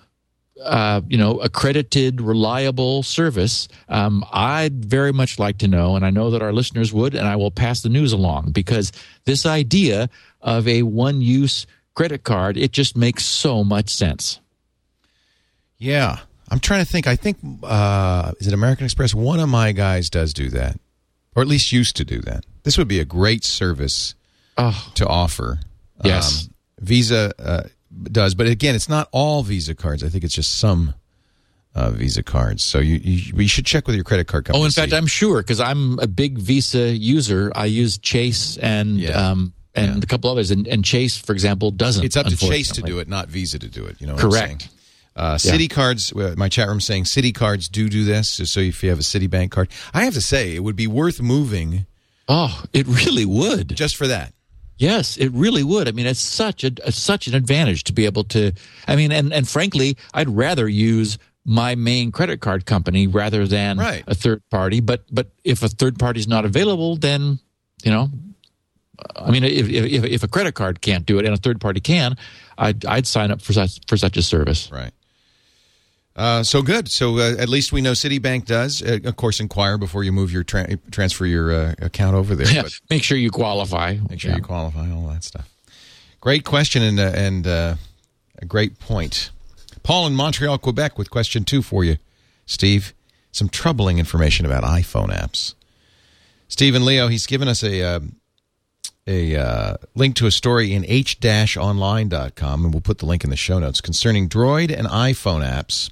uh, 0.64 1.02
you 1.08 1.18
know, 1.18 1.40
accredited, 1.40 2.20
reliable 2.20 3.04
service, 3.04 3.68
um, 3.90 4.26
I'd 4.32 4.84
very 4.86 5.14
much 5.14 5.38
like 5.38 5.60
to 5.60 5.68
know, 5.68 5.96
and 5.96 6.06
I 6.06 6.10
know 6.10 6.32
that 6.32 6.42
our 6.42 6.52
listeners 6.52 6.92
would, 6.92 7.14
and 7.14 7.28
I 7.28 7.36
will 7.36 7.52
pass 7.52 7.82
the 7.82 7.90
news 7.90 8.12
along 8.12 8.54
because 8.54 8.92
this 9.26 9.46
idea 9.46 10.10
of 10.42 10.68
a 10.68 10.82
one-use 10.84 11.68
credit 11.94 12.24
card, 12.24 12.58
it 12.58 12.72
just 12.72 12.98
makes 12.98 13.24
so 13.26 13.64
much 13.64 13.90
sense. 13.90 14.40
Yeah. 15.78 16.20
I'm 16.50 16.60
trying 16.60 16.84
to 16.84 16.90
think. 16.90 17.08
I 17.08 17.16
think, 17.16 17.38
uh, 17.64 18.32
is 18.40 18.48
it 18.48 18.54
American 18.54 18.86
Express? 18.86 19.14
One 19.14 19.40
of 19.40 19.50
my 19.50 19.74
guys 19.74 20.10
does 20.10 20.34
do 20.34 20.50
that, 20.50 20.80
or 21.36 21.42
at 21.42 21.48
least 21.48 21.72
used 21.72 21.98
to 21.98 22.06
do 22.06 22.20
that. 22.22 22.46
This 22.64 22.78
would 22.78 22.88
be 22.88 23.00
a 23.00 23.06
great 23.06 23.44
service 23.44 24.16
Oh, 24.58 24.92
to 24.96 25.06
offer. 25.06 25.60
Yes. 26.04 26.46
Um, 26.46 26.54
Visa 26.80 27.34
uh, 27.38 27.64
does, 28.12 28.36
but 28.36 28.48
again, 28.48 28.76
it's 28.76 28.90
not 28.90 29.08
all 29.12 29.44
Visa 29.44 29.76
cards. 29.76 30.04
I 30.04 30.10
think 30.10 30.24
it's 30.24 30.34
just 30.34 30.56
some 30.60 30.94
uh, 31.76 31.92
Visa 31.92 32.24
cards. 32.24 32.64
So 32.64 32.80
you, 32.80 32.96
you 32.96 33.34
you 33.44 33.48
should 33.48 33.66
check 33.66 33.88
with 33.88 33.96
your 33.96 34.04
credit 34.04 34.28
card 34.28 34.46
company. 34.46 34.62
oh, 34.64 34.66
in 34.66 34.72
fact, 34.72 34.94
I'm 34.94 35.08
sure 35.08 35.42
because 35.42 35.60
I'm 35.60 36.00
a 36.00 36.08
big 36.08 36.38
Visa 36.38 36.90
user. 36.96 37.52
I 37.56 37.66
use 37.66 37.98
Chase 37.98 38.58
and 38.58 38.98
Yeah. 39.00 39.12
um, 39.12 39.54
and 39.76 39.98
Yeah. 39.98 40.00
a 40.04 40.06
couple 40.08 40.30
others, 40.32 40.50
and, 40.52 40.68
and 40.68 40.84
Chase, 40.84 41.18
for 41.18 41.34
example, 41.34 41.70
doesn't. 41.72 42.04
it's 42.04 42.18
up 42.18 42.26
to 42.28 42.36
Chase 42.36 42.72
to 42.74 42.82
do 42.82 43.00
it, 43.00 43.08
not 43.08 43.30
Visa 43.30 43.60
to 43.60 43.68
do 43.68 43.86
it. 43.86 43.98
You 44.00 44.08
know, 44.08 44.16
what 44.16 44.24
I'm 44.24 44.30
Correct. 44.32 44.62
saying? 44.64 44.72
Uh, 45.16 45.36
Citi 45.36 45.68
cards. 45.70 46.12
uh, 46.14 46.36
My 46.38 46.48
chat 46.50 46.68
room 46.68 46.80
saying 46.82 47.06
Citi 47.06 47.34
cards 47.34 47.70
do 47.70 47.90
do 47.90 48.04
this. 48.04 48.30
So 48.30 48.60
if 48.60 48.84
you 48.84 48.90
have 48.90 49.00
a 49.00 49.04
Citibank 49.04 49.50
card, 49.52 49.70
I 49.94 50.04
have 50.04 50.14
to 50.14 50.22
say 50.22 50.56
it 50.56 50.64
would 50.64 50.76
be 50.76 50.86
worth 50.88 51.22
moving 51.22 51.86
Oh, 52.28 52.64
it 52.74 52.86
really 52.88 53.26
would. 53.26 53.76
just 53.76 53.96
for 53.96 54.06
that. 54.08 54.34
Yes, 54.78 55.18
it 55.18 55.30
really 55.34 55.64
would. 55.64 55.88
I 55.88 55.92
mean, 55.92 56.06
it's 56.06 56.20
such 56.20 56.64
a, 56.64 56.72
a 56.84 56.92
such 56.92 57.28
an 57.28 57.34
advantage 57.36 57.84
to 57.86 57.94
be 57.94 58.06
able 58.06 58.24
to. 58.26 58.52
I 58.88 58.96
mean, 58.96 59.12
and 59.12 59.34
and 59.34 59.48
frankly, 59.48 59.98
I'd 60.14 60.30
rather 60.30 60.68
use 60.68 61.18
my 61.46 61.76
main 61.76 62.12
credit 62.12 62.42
card 62.42 62.66
company 62.66 63.08
rather 63.08 63.48
than 63.48 63.78
Right. 63.78 64.04
a 64.08 64.14
third 64.14 64.44
party. 64.52 64.80
But 64.82 65.06
but 65.12 65.32
if 65.44 65.64
a 65.64 65.70
third 65.70 65.98
party 65.98 66.20
is 66.20 66.28
not 66.28 66.46
available, 66.46 66.96
then 66.98 67.40
you 67.84 67.92
know, 67.92 68.10
I 69.16 69.32
mean, 69.32 69.44
if 69.44 69.68
if 69.70 70.04
if 70.04 70.24
a 70.24 70.28
credit 70.28 70.54
card 70.56 70.82
can't 70.82 71.06
do 71.06 71.18
it 71.20 71.26
and 71.26 71.34
a 71.34 71.38
third 71.38 71.60
party 71.62 71.80
can, 71.80 72.16
I'd 72.58 72.86
I'd 72.86 73.08
sign 73.08 73.32
up 73.32 73.42
for 73.42 73.54
such 73.54 73.80
for 73.88 73.98
such 73.98 74.18
a 74.18 74.22
service. 74.22 74.70
Right. 74.72 74.92
Uh, 76.18 76.42
so 76.42 76.64
good. 76.64 76.90
So 76.90 77.18
uh, 77.20 77.36
at 77.38 77.48
least 77.48 77.72
we 77.72 77.80
know 77.82 77.92
Citibank 77.92 78.46
does. 78.46 78.82
Uh, 78.82 78.98
of 79.06 79.16
course, 79.18 79.40
inquire 79.40 79.78
before 79.78 80.04
you 80.04 80.12
move 80.12 80.32
your 80.32 80.44
tra- 80.44 80.78
transfer 80.90 81.26
your 81.28 81.52
uh, 81.54 81.74
account 81.80 82.16
over 82.16 82.36
there. 82.36 82.52
Yeah, 82.52 82.64
But 82.64 82.80
make 82.90 83.04
sure 83.04 83.18
you 83.18 83.30
qualify. 83.30 83.98
make 84.10 84.20
sure 84.20 84.32
Yeah. 84.32 84.38
you 84.38 84.44
qualify. 84.44 84.90
All 84.92 85.08
that 85.10 85.24
stuff. 85.24 85.48
Great 86.20 86.44
question 86.44 86.82
and 86.82 87.00
uh, 87.00 87.04
and 87.14 87.46
uh, 87.46 87.76
a 88.42 88.46
great 88.46 88.80
point. 88.80 89.30
Paul 89.84 90.08
in 90.08 90.16
Montreal, 90.16 90.58
Quebec, 90.58 90.98
with 90.98 91.10
question 91.12 91.44
two 91.46 91.62
for 91.62 91.84
you, 91.84 91.98
Steve. 92.48 92.94
Some 93.32 93.48
troubling 93.50 94.00
information 94.00 94.46
about 94.48 94.64
iPhone 94.64 95.10
apps. 95.10 95.54
Steve 96.48 96.74
and 96.74 96.84
Leo, 96.84 97.08
he's 97.10 97.28
given 97.28 97.48
us 97.48 97.64
a 97.64 97.84
um 97.84 98.16
a 99.06 99.36
uh, 99.36 99.76
link 99.96 100.16
to 100.16 100.26
a 100.26 100.32
story 100.32 100.74
in 100.74 100.84
h-online.com, 100.88 102.66
and 102.66 102.74
we'll 102.74 102.82
put 102.82 102.98
the 102.98 103.06
link 103.06 103.24
in 103.24 103.30
the 103.30 103.36
show 103.38 103.60
notes 103.60 103.80
concerning 103.82 104.28
Droid 104.28 104.76
and 104.76 104.88
iPhone 104.88 105.48
apps. 105.48 105.92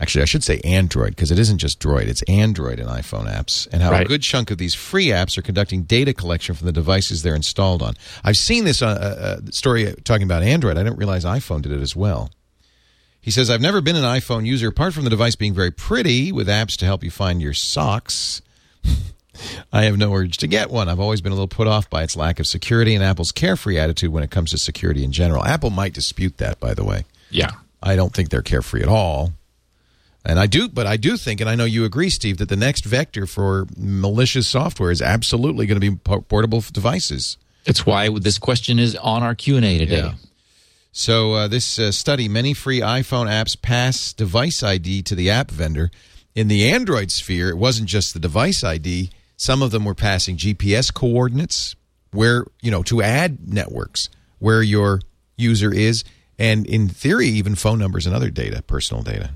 Actually, 0.00 0.22
I 0.22 0.24
should 0.24 0.42
say 0.42 0.60
Android 0.64 1.10
because 1.10 1.30
it 1.30 1.38
isn't 1.38 1.58
just 1.58 1.78
Droid; 1.78 2.06
it's 2.06 2.22
Android 2.22 2.78
and 2.80 2.88
iPhone 2.88 3.30
apps, 3.30 3.68
and 3.70 3.82
how 3.82 3.90
Right. 3.90 4.06
a 4.06 4.08
good 4.08 4.22
chunk 4.22 4.50
of 4.50 4.56
these 4.58 4.74
free 4.74 5.08
apps 5.08 5.36
are 5.36 5.42
conducting 5.42 5.82
data 5.82 6.14
collection 6.14 6.54
from 6.54 6.66
the 6.66 6.72
devices 6.72 7.22
they're 7.22 7.34
installed 7.34 7.82
on. 7.82 7.94
I've 8.24 8.38
seen 8.38 8.64
this 8.64 8.80
uh, 8.80 8.86
uh, 9.44 9.50
story 9.50 9.94
talking 10.04 10.24
about 10.24 10.42
Android. 10.42 10.78
I 10.78 10.82
didn't 10.82 10.96
realize 10.98 11.24
iPhone 11.26 11.60
did 11.62 11.72
it 11.72 11.80
as 11.82 11.94
well. 11.94 12.30
He 13.20 13.30
says, 13.30 13.50
I've 13.50 13.60
never 13.60 13.82
been 13.82 13.96
an 13.96 14.02
iPhone 14.04 14.46
user, 14.46 14.68
apart 14.68 14.94
from 14.94 15.04
the 15.04 15.10
device 15.10 15.36
being 15.36 15.52
very 15.52 15.70
pretty 15.70 16.32
with 16.32 16.48
apps 16.48 16.78
to 16.78 16.86
help 16.86 17.04
you 17.04 17.10
find 17.10 17.42
your 17.42 17.52
socks. 17.52 18.40
I 19.72 19.82
have 19.84 19.98
no 19.98 20.14
urge 20.14 20.38
to 20.38 20.46
get 20.46 20.70
one. 20.70 20.88
I've 20.88 21.00
always 21.00 21.20
been 21.20 21.32
a 21.32 21.34
little 21.34 21.46
put 21.46 21.66
off 21.66 21.90
by 21.90 22.02
its 22.02 22.16
lack 22.16 22.40
of 22.40 22.46
security 22.46 22.94
and 22.94 23.04
Apple's 23.04 23.32
carefree 23.32 23.78
attitude 23.78 24.10
when 24.10 24.22
it 24.22 24.30
comes 24.30 24.50
to 24.52 24.58
security 24.58 25.04
in 25.04 25.12
general. 25.12 25.44
Apple 25.44 25.68
might 25.68 25.92
dispute 25.92 26.38
that, 26.38 26.58
by 26.60 26.72
the 26.72 26.84
way. 26.84 27.04
Yeah. 27.30 27.50
I 27.82 27.94
don't 27.96 28.14
think 28.14 28.30
they're 28.30 28.40
carefree 28.40 28.82
at 28.82 28.88
all. 28.88 29.32
And 30.24 30.38
I 30.38 30.46
do, 30.46 30.68
but 30.68 30.86
I 30.86 30.96
do 30.96 31.16
think, 31.16 31.40
and 31.40 31.48
I 31.48 31.54
know 31.54 31.64
you 31.64 31.84
agree, 31.84 32.10
Steve, 32.10 32.38
that 32.38 32.48
the 32.48 32.56
next 32.56 32.84
vector 32.84 33.26
for 33.26 33.66
malicious 33.76 34.46
software 34.46 34.90
is 34.90 35.00
absolutely 35.00 35.66
going 35.66 35.80
to 35.80 35.90
be 35.90 35.96
portable 35.96 36.60
devices. 36.60 37.38
That's 37.64 37.86
why 37.86 38.10
this 38.10 38.38
question 38.38 38.78
is 38.78 38.96
on 38.96 39.22
our 39.22 39.34
Q&A 39.34 39.78
today. 39.78 39.98
Yeah. 39.98 40.14
So 40.92 41.34
uh, 41.34 41.48
this 41.48 41.78
uh, 41.78 41.92
study, 41.92 42.28
many 42.28 42.52
free 42.52 42.80
iPhone 42.80 43.30
apps 43.30 43.60
pass 43.60 44.12
device 44.12 44.62
ID 44.62 45.02
to 45.04 45.14
the 45.14 45.30
app 45.30 45.50
vendor. 45.50 45.90
In 46.34 46.48
the 46.48 46.70
Android 46.70 47.10
sphere, 47.10 47.48
it 47.48 47.56
wasn't 47.56 47.88
just 47.88 48.12
the 48.12 48.20
device 48.20 48.64
ID. 48.64 49.10
Some 49.36 49.62
of 49.62 49.70
them 49.70 49.84
were 49.84 49.94
passing 49.94 50.36
GPS 50.36 50.92
coordinates, 50.92 51.76
where 52.12 52.44
you 52.60 52.70
know 52.70 52.82
to 52.84 53.02
add 53.02 53.52
networks 53.52 54.08
where 54.38 54.62
your 54.62 55.00
user 55.36 55.72
is, 55.72 56.04
and 56.38 56.66
in 56.66 56.88
theory, 56.88 57.28
even 57.28 57.54
phone 57.54 57.78
numbers 57.78 58.06
and 58.06 58.14
other 58.14 58.30
data, 58.30 58.62
personal 58.62 59.02
data. 59.02 59.30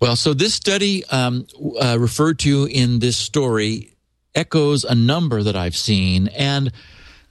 Well, 0.00 0.16
so 0.16 0.34
this 0.34 0.54
study 0.54 1.04
um, 1.06 1.46
uh, 1.80 1.96
referred 1.98 2.38
to 2.40 2.66
in 2.66 2.98
this 2.98 3.16
story 3.16 3.94
echoes 4.34 4.84
a 4.84 4.94
number 4.94 5.42
that 5.42 5.56
I've 5.56 5.76
seen, 5.76 6.28
and 6.28 6.70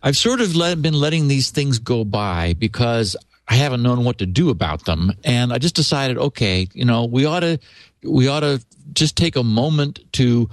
I've 0.01 0.17
sort 0.17 0.41
of 0.41 0.55
let, 0.55 0.81
been 0.81 0.95
letting 0.95 1.27
these 1.27 1.51
things 1.51 1.77
go 1.77 2.03
by 2.03 2.53
because 2.53 3.15
I 3.47 3.55
haven't 3.55 3.83
known 3.83 4.03
what 4.03 4.17
to 4.17 4.25
do 4.25 4.49
about 4.49 4.85
them, 4.85 5.11
and 5.23 5.53
I 5.53 5.59
just 5.59 5.75
decided, 5.75 6.17
okay, 6.17 6.67
you 6.73 6.85
know, 6.85 7.05
we 7.05 7.25
ought 7.25 7.41
to 7.41 7.59
we 8.03 8.27
ought 8.27 8.39
to 8.39 8.63
just 8.93 9.15
take 9.15 9.35
a 9.35 9.43
moment 9.43 9.99
to 10.13 10.49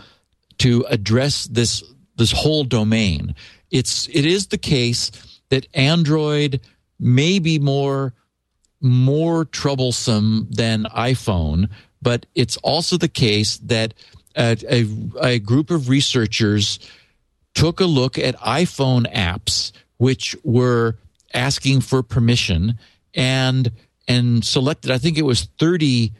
to 0.58 0.84
address 0.90 1.46
this 1.46 1.82
this 2.16 2.32
whole 2.32 2.64
domain. 2.64 3.34
It's 3.70 4.08
it 4.08 4.26
is 4.26 4.48
the 4.48 4.58
case 4.58 5.10
that 5.48 5.66
Android 5.72 6.60
may 7.00 7.38
be 7.38 7.58
more 7.58 8.12
more 8.82 9.46
troublesome 9.46 10.48
than 10.50 10.84
iPhone, 10.84 11.70
but 12.02 12.26
it's 12.34 12.56
also 12.58 12.96
the 12.96 13.08
case 13.08 13.56
that 13.58 13.94
a, 14.36 14.56
a, 14.68 14.86
a 15.20 15.38
group 15.38 15.70
of 15.70 15.88
researchers 15.88 16.78
took 17.54 17.80
a 17.80 17.84
look 17.84 18.18
at 18.18 18.36
iPhone 18.38 19.10
apps 19.14 19.72
which 19.98 20.36
were 20.42 20.96
asking 21.32 21.80
for 21.80 22.02
permission 22.02 22.78
and 23.14 23.70
and 24.08 24.44
selected 24.44 24.90
I 24.90 24.98
think 24.98 25.16
it 25.16 25.22
was 25.22 25.44
30 25.58 26.12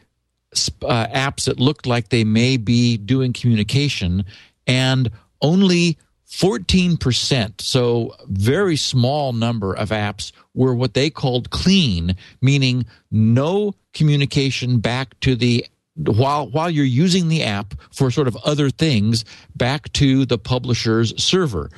uh, 0.83 1.07
apps 1.07 1.45
that 1.45 1.59
looked 1.59 1.85
like 1.85 2.09
they 2.09 2.23
may 2.23 2.57
be 2.57 2.97
doing 2.97 3.33
communication 3.33 4.25
and 4.67 5.11
only 5.41 5.97
14%, 6.33 7.61
so 7.61 8.15
very 8.27 8.75
small 8.75 9.33
number 9.33 9.75
of 9.75 9.89
apps 9.89 10.31
were 10.55 10.73
what 10.73 10.95
they 10.95 11.11
called 11.11 11.51
clean, 11.51 12.15
meaning 12.41 12.87
no 13.11 13.75
communication 13.93 14.79
back 14.79 15.19
to 15.19 15.35
the 15.35 15.63
while 15.95 16.47
while 16.49 16.69
you're 16.69 16.85
using 16.85 17.27
the 17.27 17.43
app 17.43 17.73
for 17.91 18.09
sort 18.09 18.27
of 18.27 18.35
other 18.37 18.69
things 18.69 19.25
back 19.55 19.91
to 19.93 20.25
the 20.25 20.37
publisher's 20.37 21.21
server. 21.21 21.69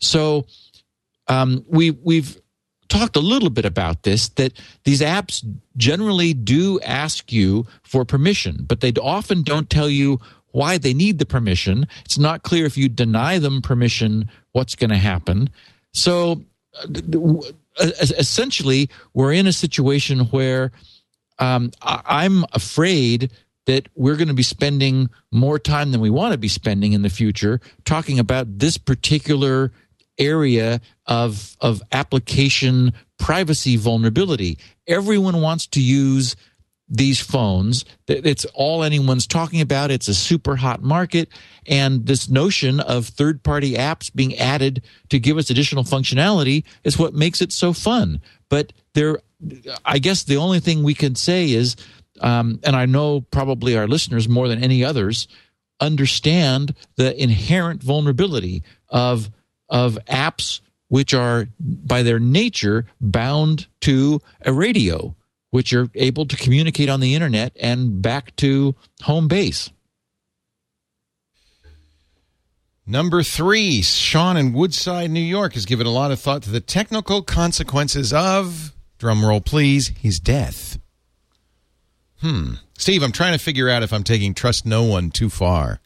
So 0.00 0.46
um, 1.28 1.64
we 1.68 1.90
we've 1.90 2.40
talked 2.88 3.16
a 3.16 3.20
little 3.20 3.50
bit 3.50 3.64
about 3.64 4.02
this 4.02 4.28
that 4.30 4.52
these 4.84 5.00
apps 5.00 5.44
generally 5.76 6.34
do 6.34 6.78
ask 6.80 7.32
you 7.32 7.66
for 7.82 8.04
permission, 8.04 8.64
but 8.68 8.80
they 8.80 8.92
often 8.92 9.42
don't 9.42 9.70
tell 9.70 9.88
you 9.88 10.20
why 10.52 10.78
they 10.78 10.94
need 10.94 11.18
the 11.18 11.26
permission. 11.26 11.88
It's 12.04 12.18
not 12.18 12.44
clear 12.44 12.64
if 12.64 12.76
you 12.76 12.88
deny 12.88 13.40
them 13.40 13.60
permission, 13.60 14.30
what's 14.52 14.76
going 14.76 14.90
to 14.90 14.96
happen. 14.98 15.50
So 15.92 16.42
uh, 16.80 16.86
essentially, 18.00 18.88
we're 19.14 19.32
in 19.32 19.48
a 19.48 19.52
situation 19.52 20.20
where 20.26 20.70
um, 21.40 21.72
I'm 21.82 22.44
afraid 22.52 23.32
that 23.66 23.88
we're 23.94 24.16
going 24.16 24.28
to 24.28 24.34
be 24.34 24.42
spending 24.42 25.08
more 25.32 25.58
time 25.58 25.92
than 25.92 26.00
we 26.00 26.10
want 26.10 26.32
to 26.32 26.38
be 26.38 26.48
spending 26.48 26.92
in 26.92 27.02
the 27.02 27.10
future 27.10 27.60
talking 27.84 28.18
about 28.18 28.58
this 28.58 28.76
particular 28.76 29.72
area 30.18 30.80
of 31.06 31.56
of 31.60 31.82
application 31.92 32.92
privacy 33.18 33.76
vulnerability. 33.76 34.58
Everyone 34.86 35.40
wants 35.40 35.66
to 35.68 35.80
use 35.80 36.36
these 36.88 37.20
phones. 37.20 37.84
It's 38.06 38.44
all 38.54 38.82
anyone's 38.82 39.26
talking 39.26 39.60
about. 39.60 39.90
It's 39.90 40.08
a 40.08 40.14
super 40.14 40.56
hot 40.56 40.82
market. 40.82 41.28
And 41.66 42.06
this 42.06 42.28
notion 42.28 42.80
of 42.80 43.06
third 43.06 43.42
party 43.42 43.74
apps 43.74 44.14
being 44.14 44.36
added 44.36 44.82
to 45.08 45.18
give 45.18 45.38
us 45.38 45.50
additional 45.50 45.84
functionality 45.84 46.64
is 46.84 46.98
what 46.98 47.14
makes 47.14 47.40
it 47.40 47.52
so 47.52 47.72
fun. 47.72 48.20
But 48.50 48.72
there, 48.92 49.20
I 49.84 49.98
guess 49.98 50.24
the 50.24 50.36
only 50.36 50.60
thing 50.60 50.82
we 50.82 50.94
can 50.94 51.14
say 51.14 51.50
is, 51.50 51.76
um, 52.20 52.60
and 52.62 52.76
I 52.76 52.86
know 52.86 53.20
probably 53.20 53.76
our 53.76 53.86
listeners 53.86 54.28
more 54.28 54.48
than 54.48 54.62
any 54.62 54.84
others 54.84 55.28
understand 55.80 56.74
the 56.96 57.20
inherent 57.20 57.82
vulnerability 57.82 58.62
of 58.88 59.30
of 59.68 59.98
apps 60.06 60.60
which 60.88 61.14
are 61.14 61.48
by 61.58 62.02
their 62.02 62.18
nature 62.18 62.86
bound 63.00 63.66
to 63.80 64.20
a 64.42 64.52
radio 64.52 65.14
which 65.50 65.72
are 65.72 65.88
able 65.94 66.26
to 66.26 66.36
communicate 66.36 66.88
on 66.88 67.00
the 67.00 67.14
internet 67.14 67.52
and 67.60 68.02
back 68.02 68.34
to 68.36 68.74
home 69.02 69.28
base. 69.28 69.70
Number 72.86 73.22
three, 73.22 73.80
Sean 73.80 74.36
in 74.36 74.52
Woodside, 74.52 75.10
New 75.10 75.20
York, 75.20 75.54
has 75.54 75.64
given 75.64 75.86
a 75.86 75.90
lot 75.90 76.10
of 76.10 76.20
thought 76.20 76.42
to 76.42 76.50
the 76.50 76.60
technical 76.60 77.22
consequences 77.22 78.12
of, 78.12 78.74
drum 78.98 79.24
roll 79.24 79.40
please, 79.40 79.88
his 79.96 80.20
death. 80.20 80.78
Hmm. 82.24 82.54
Steve, 82.78 83.02
I'm 83.02 83.12
trying 83.12 83.34
to 83.36 83.38
figure 83.38 83.68
out 83.68 83.82
if 83.82 83.92
I'm 83.92 84.02
taking 84.02 84.32
trust 84.32 84.64
no 84.64 84.82
one 84.82 85.10
too 85.10 85.28
far. 85.28 85.80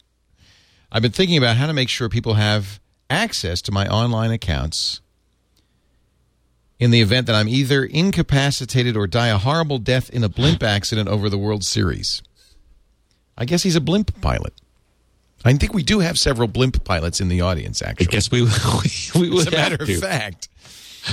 I've 0.89 1.01
been 1.01 1.11
thinking 1.11 1.37
about 1.37 1.57
how 1.57 1.67
to 1.67 1.73
make 1.73 1.89
sure 1.89 2.07
people 2.07 2.35
have 2.35 2.79
access 3.09 3.61
to 3.63 3.73
my 3.73 3.85
online 3.89 4.31
accounts 4.31 5.01
in 6.79 6.91
the 6.91 7.01
event 7.01 7.27
that 7.27 7.35
I'm 7.35 7.49
either 7.49 7.83
incapacitated 7.83 8.95
or 8.95 9.05
die 9.05 9.27
a 9.27 9.37
horrible 9.37 9.79
death 9.79 10.09
in 10.11 10.23
a 10.23 10.29
blimp 10.29 10.63
accident 10.63 11.09
over 11.09 11.29
the 11.29 11.37
World 11.37 11.65
Series. 11.65 12.23
I 13.37 13.43
guess 13.43 13.63
he's 13.63 13.75
a 13.75 13.81
blimp 13.81 14.21
pilot. 14.21 14.53
I 15.43 15.51
think 15.53 15.73
we 15.73 15.83
do 15.83 15.99
have 15.99 16.17
several 16.17 16.47
blimp 16.47 16.85
pilots 16.85 17.19
in 17.19 17.27
the 17.27 17.41
audience, 17.41 17.81
actually. 17.81 18.07
I 18.07 18.11
guess 18.11 18.31
we 18.31 18.43
we, 19.13 19.21
we 19.21 19.29
would 19.29 19.47
As 19.47 19.53
a 19.53 19.57
matter 19.57 19.75
of 19.75 19.87
to. 19.87 19.97
fact. 19.99 20.47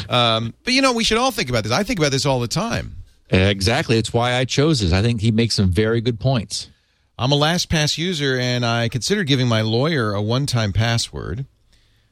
Um, 0.09 0.55
but 0.63 0.73
you 0.73 0.83
know, 0.83 0.93
we 0.93 1.03
should 1.03 1.19
all 1.19 1.33
think 1.33 1.51
about 1.51 1.65
this. 1.65 1.73
I 1.73 1.83
think 1.83 1.99
about 1.99 2.13
this 2.13 2.27
all 2.27 2.39
the 2.39 2.47
time. 2.47 2.95
Exactly. 3.31 3.99
It's 3.99 4.13
why 4.13 4.35
I 4.35 4.45
chose 4.45 4.81
this. 4.81 4.93
I 4.93 5.03
think 5.03 5.21
he 5.21 5.33
makes 5.33 5.57
some 5.57 5.71
very 5.71 6.01
good 6.01 6.21
points. 6.21 6.71
I'm 7.19 7.33
a 7.33 7.37
LastPass 7.37 7.99
user, 7.99 8.39
and 8.39 8.65
I 8.65 8.89
considered 8.89 9.27
giving 9.27 9.49
my 9.49 9.63
lawyer 9.63 10.13
a 10.13 10.21
one-time 10.21 10.73
password. 10.73 11.47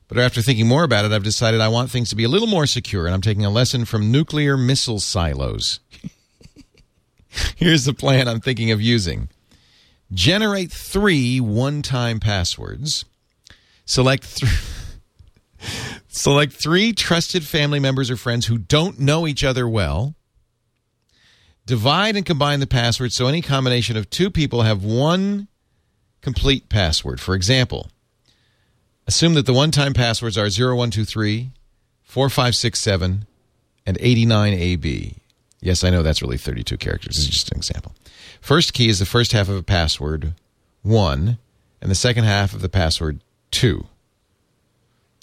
But 0.09 0.19
after 0.19 0.43
thinking 0.43 0.67
more 0.67 0.85
about 0.85 1.05
it, 1.05 1.12
I've 1.12 1.23
decided 1.23 1.61
I 1.61 1.69
want 1.69 1.91
things 1.91 2.09
to 2.11 2.17
be 2.17 2.25
a 2.25 2.29
little 2.29 2.49
more 2.49 2.67
secure, 2.67 3.07
and 3.07 3.15
I'm 3.15 3.21
taking 3.21 3.45
a 3.45 3.51
lesson 3.51 3.85
from 3.85 4.11
nuclear 4.11 4.57
missile 4.57 5.01
silos. 5.01 5.81
Here's 7.57 7.85
the 7.85 7.95
plan 7.95 8.29
I'm 8.29 8.41
thinking 8.41 8.71
of 8.71 8.81
using 8.81 9.29
generate 10.12 10.71
three 10.71 11.41
one 11.41 11.83
time 11.83 12.21
passwords, 12.21 13.05
select 13.85 14.25
three. 14.25 14.49
Select 16.09 16.53
three 16.53 16.93
trusted 16.93 17.43
family 17.43 17.81
members 17.81 18.09
or 18.11 18.17
friends 18.17 18.47
who 18.47 18.59
don't 18.59 19.01
know 19.01 19.27
each 19.27 19.43
other 19.43 19.67
well. 19.67 20.15
Divide 21.67 22.17
and 22.17 22.27
combine 22.27 22.61
the 22.61 22.67
passwords 22.67 23.15
so 23.15 23.27
any 23.27 23.41
combination 23.41 23.97
of 23.97 24.11
two 24.11 24.31
people 24.31 24.62
have 24.62 24.85
one 24.85 25.49
complete 26.21 26.69
password. 26.69 27.21
For 27.21 27.35
example, 27.35 27.91
assume 29.07 29.35
that 29.35 29.47
the 29.47 29.55
one 29.55 29.71
time 29.71 29.95
passwords 29.95 30.37
are 30.37 30.43
0123, 30.45 31.51
4567, 32.03 33.27
and 33.87 33.99
89AB. 33.99 35.19
Yes, 35.61 35.83
I 35.83 35.91
know 35.91 36.03
that's 36.03 36.21
really 36.21 36.37
32 36.37 36.77
characters. 36.77 37.17
Is 37.17 37.29
just 37.29 37.51
an 37.51 37.57
example. 37.57 37.95
First 38.41 38.75
key 38.75 38.91
is 38.91 38.99
the 38.99 39.07
first 39.07 39.33
half 39.33 39.49
of 39.49 39.57
a 39.57 39.62
password, 39.62 40.35
1, 40.83 41.39
and 41.81 41.91
the 41.91 41.95
second 41.95 42.25
half 42.25 42.53
of 42.53 42.61
the 42.61 42.69
password, 42.69 43.21
2. 43.53 43.87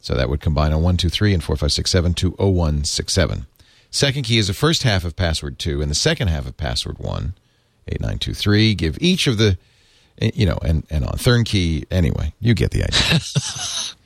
So 0.02 0.16
that 0.16 0.30
would 0.30 0.42
combine 0.42 0.72
a 0.72 0.78
123 0.78 1.36
and 1.36 1.44
4567 1.44 2.14
to 2.16 2.32
0167. 2.32 3.46
Second 3.92 4.24
key 4.24 4.38
is 4.38 4.48
the 4.48 4.54
first 4.54 4.84
half 4.84 5.04
of 5.04 5.16
password 5.16 5.60
2 5.60 5.82
and 5.82 5.92
the 5.92 5.96
second 5.96 6.30
half 6.30 6.48
of 6.48 6.56
password 6.56 6.98
1, 6.98 7.34
8923. 7.88 8.74
Give 8.74 8.98
each 9.02 9.28
of 9.28 9.38
the, 9.38 9.58
eh, 10.20 10.32
you 10.34 10.46
know, 10.46 10.58
and, 10.64 10.86
and 10.90 11.06
on 11.06 11.18
third 11.18 11.46
key, 11.46 11.86
anyway, 11.92 12.34
you 12.40 12.54
get 12.54 12.72
the 12.72 12.84
idea. 12.84 13.20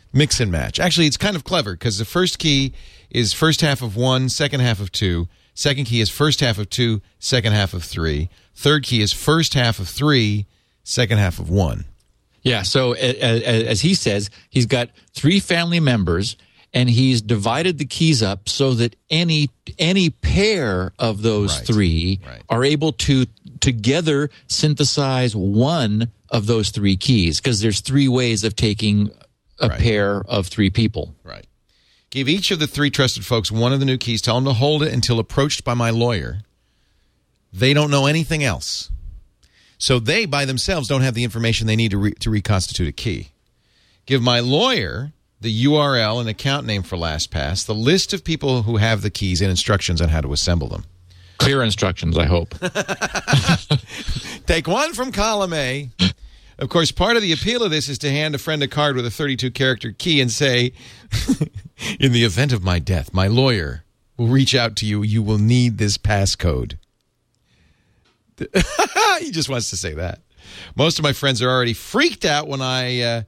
Mix 0.13 0.39
and 0.39 0.51
match. 0.51 0.79
Actually, 0.79 1.05
it's 1.05 1.17
kind 1.17 1.35
of 1.35 1.43
clever 1.43 1.73
because 1.73 1.99
the 1.99 2.05
first 2.05 2.39
key 2.39 2.73
is 3.11 3.31
first 3.31 3.61
half 3.61 3.81
of 3.81 3.95
1, 3.95 4.29
second 4.29 4.61
half 4.61 4.79
of 4.79 4.91
2. 4.91 5.27
Second 5.53 5.85
key 5.85 6.01
is 6.01 6.09
first 6.09 6.39
half 6.39 6.57
of 6.57 6.69
2, 6.69 7.01
second 7.19 7.53
half 7.53 7.73
of 7.73 7.83
3. 7.83 8.27
Third 8.55 8.83
key 8.83 9.01
is 9.01 9.13
first 9.13 9.53
half 9.53 9.79
of 9.79 9.87
3, 9.87 10.47
second 10.83 11.17
half 11.19 11.37
of 11.39 11.49
1. 11.49 11.85
Yeah. 12.41 12.61
So 12.61 12.93
as 12.93 13.81
he 13.81 13.93
says, 13.93 14.29
he's 14.49 14.67
got 14.67 14.89
three 15.13 15.39
family 15.39 15.79
members, 15.79 16.37
and 16.75 16.89
he's 16.89 17.21
divided 17.21 17.77
the 17.79 17.85
keys 17.85 18.21
up 18.21 18.47
so 18.49 18.73
that 18.75 18.95
any 19.09 19.49
any 19.79 20.09
pair 20.11 20.93
of 20.99 21.23
those 21.23 21.55
Right. 21.57 21.65
three 21.67 22.19
Right. 22.27 22.41
are 22.49 22.63
able 22.63 22.91
to 22.93 23.25
together 23.61 24.29
synthesize 24.47 25.35
one 25.35 26.09
of 26.29 26.45
those 26.45 26.69
three 26.69 26.97
keys 26.97 27.39
because 27.39 27.61
there's 27.61 27.79
three 27.79 28.07
ways 28.07 28.43
of 28.43 28.55
taking 28.55 29.09
a 29.59 29.69
Right. 29.69 29.79
pair 29.79 30.21
of 30.27 30.47
three 30.47 30.69
people. 30.69 31.15
Right. 31.23 31.45
Give 32.11 32.27
each 32.29 32.51
of 32.51 32.59
the 32.59 32.67
three 32.67 32.89
trusted 32.89 33.25
folks 33.25 33.51
one 33.51 33.71
of 33.73 33.79
the 33.79 33.85
new 33.85 33.97
keys. 33.97 34.21
Tell 34.21 34.35
them 34.35 34.45
to 34.45 34.53
hold 34.53 34.83
it 34.83 34.93
until 34.93 35.17
approached 35.17 35.63
by 35.63 35.73
my 35.73 35.89
lawyer. 35.89 36.41
They 37.53 37.73
don't 37.73 37.89
know 37.89 38.05
anything 38.05 38.43
else. 38.43 38.89
So 39.77 39.99
they, 39.99 40.25
by 40.25 40.45
themselves, 40.45 40.87
don't 40.87 41.01
have 41.01 41.13
the 41.13 41.23
information 41.23 41.67
they 41.67 41.75
need 41.75 41.91
to, 41.91 41.97
re- 41.97 42.13
to 42.19 42.29
reconstitute 42.29 42.87
a 42.87 42.91
key. 42.91 43.29
Give 44.05 44.21
my 44.21 44.39
lawyer 44.41 45.13
the 45.45 45.65
URL 45.65 46.19
and 46.19 46.27
account 46.27 46.65
name 46.65 46.81
for 46.81 46.97
LastPass, 46.97 47.67
the 47.67 47.75
list 47.75 48.13
of 48.13 48.23
people 48.23 48.63
who 48.63 48.77
have 48.77 49.03
the 49.03 49.11
keys, 49.11 49.41
and 49.41 49.51
instructions 49.51 50.01
on 50.01 50.09
how 50.09 50.19
to 50.19 50.33
assemble 50.33 50.67
them. 50.67 50.85
Clear 51.37 51.61
instructions, 51.61 52.17
I 52.17 52.25
hope. 52.25 52.55
Take 54.47 54.67
one 54.67 54.93
from 54.95 55.11
column 55.11 55.53
A. 55.53 55.91
Of 56.57 56.69
course, 56.69 56.91
part 56.91 57.15
of 57.15 57.21
the 57.21 57.31
appeal 57.31 57.61
of 57.61 57.69
this 57.69 57.87
is 57.87 57.99
to 57.99 58.09
hand 58.09 58.33
a 58.33 58.39
friend 58.39 58.63
a 58.63 58.67
card 58.67 58.95
with 58.95 59.05
a 59.05 59.11
32 59.11 59.51
character 59.51 59.91
key 59.91 60.19
and 60.19 60.31
say, 60.31 60.73
In 61.99 62.11
the 62.11 62.23
event 62.23 62.51
of 62.51 62.63
my 62.63 62.79
death, 62.79 63.13
my 63.13 63.27
lawyer 63.27 63.83
will 64.17 64.27
reach 64.27 64.55
out 64.55 64.75
to 64.77 64.87
you. 64.87 65.03
You 65.03 65.21
will 65.21 65.37
need 65.37 65.77
this 65.77 65.99
passcode. 65.99 66.77
he 69.19 69.29
just 69.29 69.47
wants 69.47 69.69
to 69.69 69.77
say 69.77 69.93
that. 69.93 70.21
Most 70.75 70.97
of 70.97 71.03
my 71.03 71.13
friends 71.13 71.39
are 71.43 71.49
already 71.49 71.73
freaked 71.73 72.25
out 72.25 72.47
when 72.47 72.61
I 72.61 73.01
uh, 73.01 73.21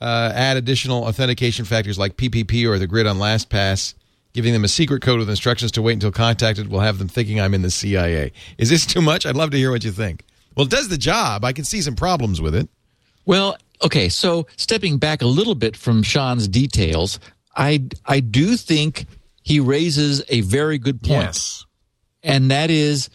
uh, 0.00 0.32
add 0.34 0.56
additional 0.56 1.04
authentication 1.04 1.64
factors 1.64 1.98
like 1.98 2.16
PPP 2.16 2.66
or 2.66 2.78
the 2.78 2.86
grid 2.86 3.06
on 3.06 3.18
LastPass. 3.18 3.94
Giving 4.32 4.52
them 4.52 4.64
a 4.64 4.68
secret 4.68 5.00
code 5.00 5.20
with 5.20 5.30
instructions 5.30 5.70
to 5.72 5.82
wait 5.82 5.92
until 5.92 6.10
contacted 6.10 6.68
will 6.68 6.80
have 6.80 6.98
them 6.98 7.06
thinking 7.06 7.40
I'm 7.40 7.54
in 7.54 7.62
the 7.62 7.70
CIA. 7.70 8.32
Is 8.58 8.68
this 8.68 8.84
too 8.84 9.00
much? 9.00 9.26
I'd 9.26 9.36
love 9.36 9.52
to 9.52 9.56
hear 9.56 9.70
what 9.70 9.84
you 9.84 9.92
think. 9.92 10.24
Well, 10.56 10.66
it 10.66 10.70
does 10.70 10.88
the 10.88 10.98
job. 10.98 11.44
I 11.44 11.52
can 11.52 11.64
see 11.64 11.80
some 11.80 11.94
problems 11.94 12.40
with 12.40 12.54
it. 12.54 12.68
Well, 13.26 13.56
okay, 13.82 14.08
so 14.08 14.48
stepping 14.56 14.98
back 14.98 15.22
a 15.22 15.26
little 15.26 15.54
bit 15.54 15.76
from 15.76 16.02
Sean's 16.02 16.48
details, 16.48 17.20
I 17.56 17.84
I 18.06 18.18
do 18.20 18.56
think 18.56 19.06
he 19.42 19.60
raises 19.60 20.22
a 20.28 20.40
very 20.40 20.78
good 20.78 21.00
point. 21.02 21.64
And 22.22 22.50
that 22.50 22.70
is 22.70 23.10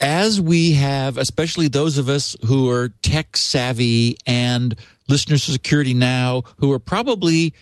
as 0.00 0.40
we 0.40 0.72
have, 0.72 1.18
especially 1.18 1.68
those 1.68 1.98
of 1.98 2.08
us 2.08 2.36
who 2.46 2.70
are 2.70 2.90
tech 3.02 3.36
savvy 3.36 4.18
and 4.26 4.76
listeners 5.08 5.46
to 5.46 5.52
security 5.52 5.94
now 5.94 6.42
who 6.58 6.72
are 6.72 6.78
probably 6.78 7.54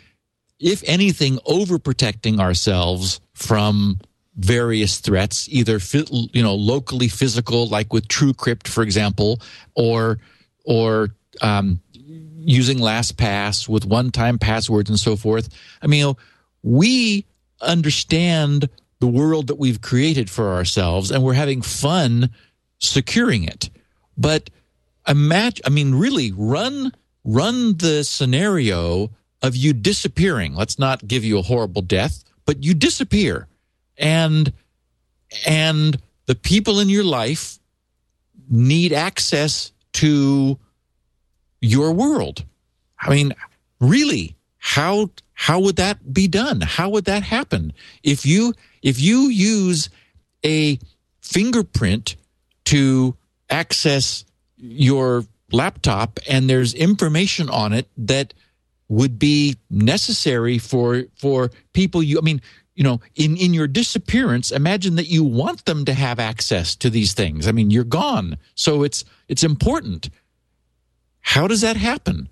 if 0.59 0.82
anything 0.87 1.37
overprotecting 1.47 2.41
ourselves 2.41 3.20
from 3.34 3.99
various 4.37 4.99
threats 4.99 5.49
either 5.51 5.78
you 6.32 6.43
know 6.43 6.55
locally 6.55 7.09
physical 7.09 7.68
like 7.68 7.93
with 7.93 8.07
TrueCrypt 8.09 8.68
for 8.68 8.82
example 8.82 9.41
or 9.74 10.18
or 10.64 11.11
um, 11.41 11.80
using 12.47 12.78
LastPass 12.78 13.68
with 13.68 13.84
one-time 13.84 14.39
passwords 14.39 14.89
and 14.89 14.99
so 14.99 15.16
forth. 15.16 15.49
I 15.82 15.87
mean, 15.87 15.99
you 15.99 16.05
know, 16.07 16.16
we 16.62 17.24
understand 17.61 18.68
the 19.01 19.07
world 19.07 19.47
that 19.49 19.59
we've 19.59 19.80
created 19.80 20.30
for 20.30 20.55
ourselves, 20.55 21.11
and 21.11 21.22
we're 21.22 21.34
having 21.34 21.62
fun 21.62 22.30
securing 22.78 23.44
it. 23.44 23.70
But 24.16 24.51
imagine, 25.07 25.62
I 25.66 25.70
mean, 25.70 25.94
really 25.94 26.32
run 26.32 26.92
run 27.24 27.76
the 27.76 28.05
scenario 28.05 29.11
of 29.42 29.57
you 29.57 29.72
disappearing. 29.72 30.55
Let's 30.55 30.78
not 30.78 31.07
give 31.07 31.24
you 31.24 31.38
a 31.38 31.42
horrible 31.42 31.82
death, 31.82 32.24
but 32.44 32.62
you 32.62 32.74
disappear, 32.74 33.49
and 33.99 34.53
and 35.47 35.99
the 36.26 36.34
people 36.34 36.80
in 36.80 36.88
your 36.88 37.05
life 37.05 37.59
need 38.49 38.92
access 38.92 39.72
to 39.94 40.59
your 41.61 41.92
world. 41.92 42.44
I 42.99 43.11
mean, 43.11 43.34
really, 43.80 44.36
how 44.59 45.11
how 45.34 45.61
would 45.61 45.76
that 45.76 46.12
be 46.12 46.28
done? 46.28 46.61
How 46.62 46.88
would 46.88 47.05
that 47.05 47.22
happen? 47.22 47.72
If 48.03 48.24
you 48.24 48.55
if 48.87 49.01
you 49.01 49.22
use 49.22 49.91
a 50.45 50.78
fingerprint 51.20 52.14
to 52.66 53.16
access 53.51 54.24
your 54.57 55.24
laptop 55.51 56.20
and 56.28 56.49
there's 56.49 56.72
information 56.72 57.51
on 57.51 57.72
it 57.72 57.89
that 57.97 58.32
would 58.89 59.18
be 59.18 59.57
necessary 59.68 60.59
for 60.59 61.05
for 61.16 61.51
people 61.72 62.01
you 62.01 62.18
I 62.18 62.20
mean 62.22 62.41
you 62.76 62.84
know 62.84 63.01
in 63.16 63.37
in 63.37 63.53
your 63.53 63.66
disappearance 63.66 64.53
imagine 64.53 64.95
that 64.97 65.09
you 65.09 65.24
want 65.24 65.64
them 65.64 65.84
to 65.87 65.93
have 65.93 66.20
access 66.20 66.76
to 66.76 66.89
these 66.89 67.12
things. 67.12 67.49
I 67.49 67.53
mean 67.53 67.70
you're 67.72 67.84
gone. 67.84 68.39
So 68.55 68.84
it's 68.84 69.05
it's 69.28 69.43
important. 69.43 70.11
How 71.20 71.49
does 71.49 71.62
that 71.62 71.76
happen? 71.76 72.28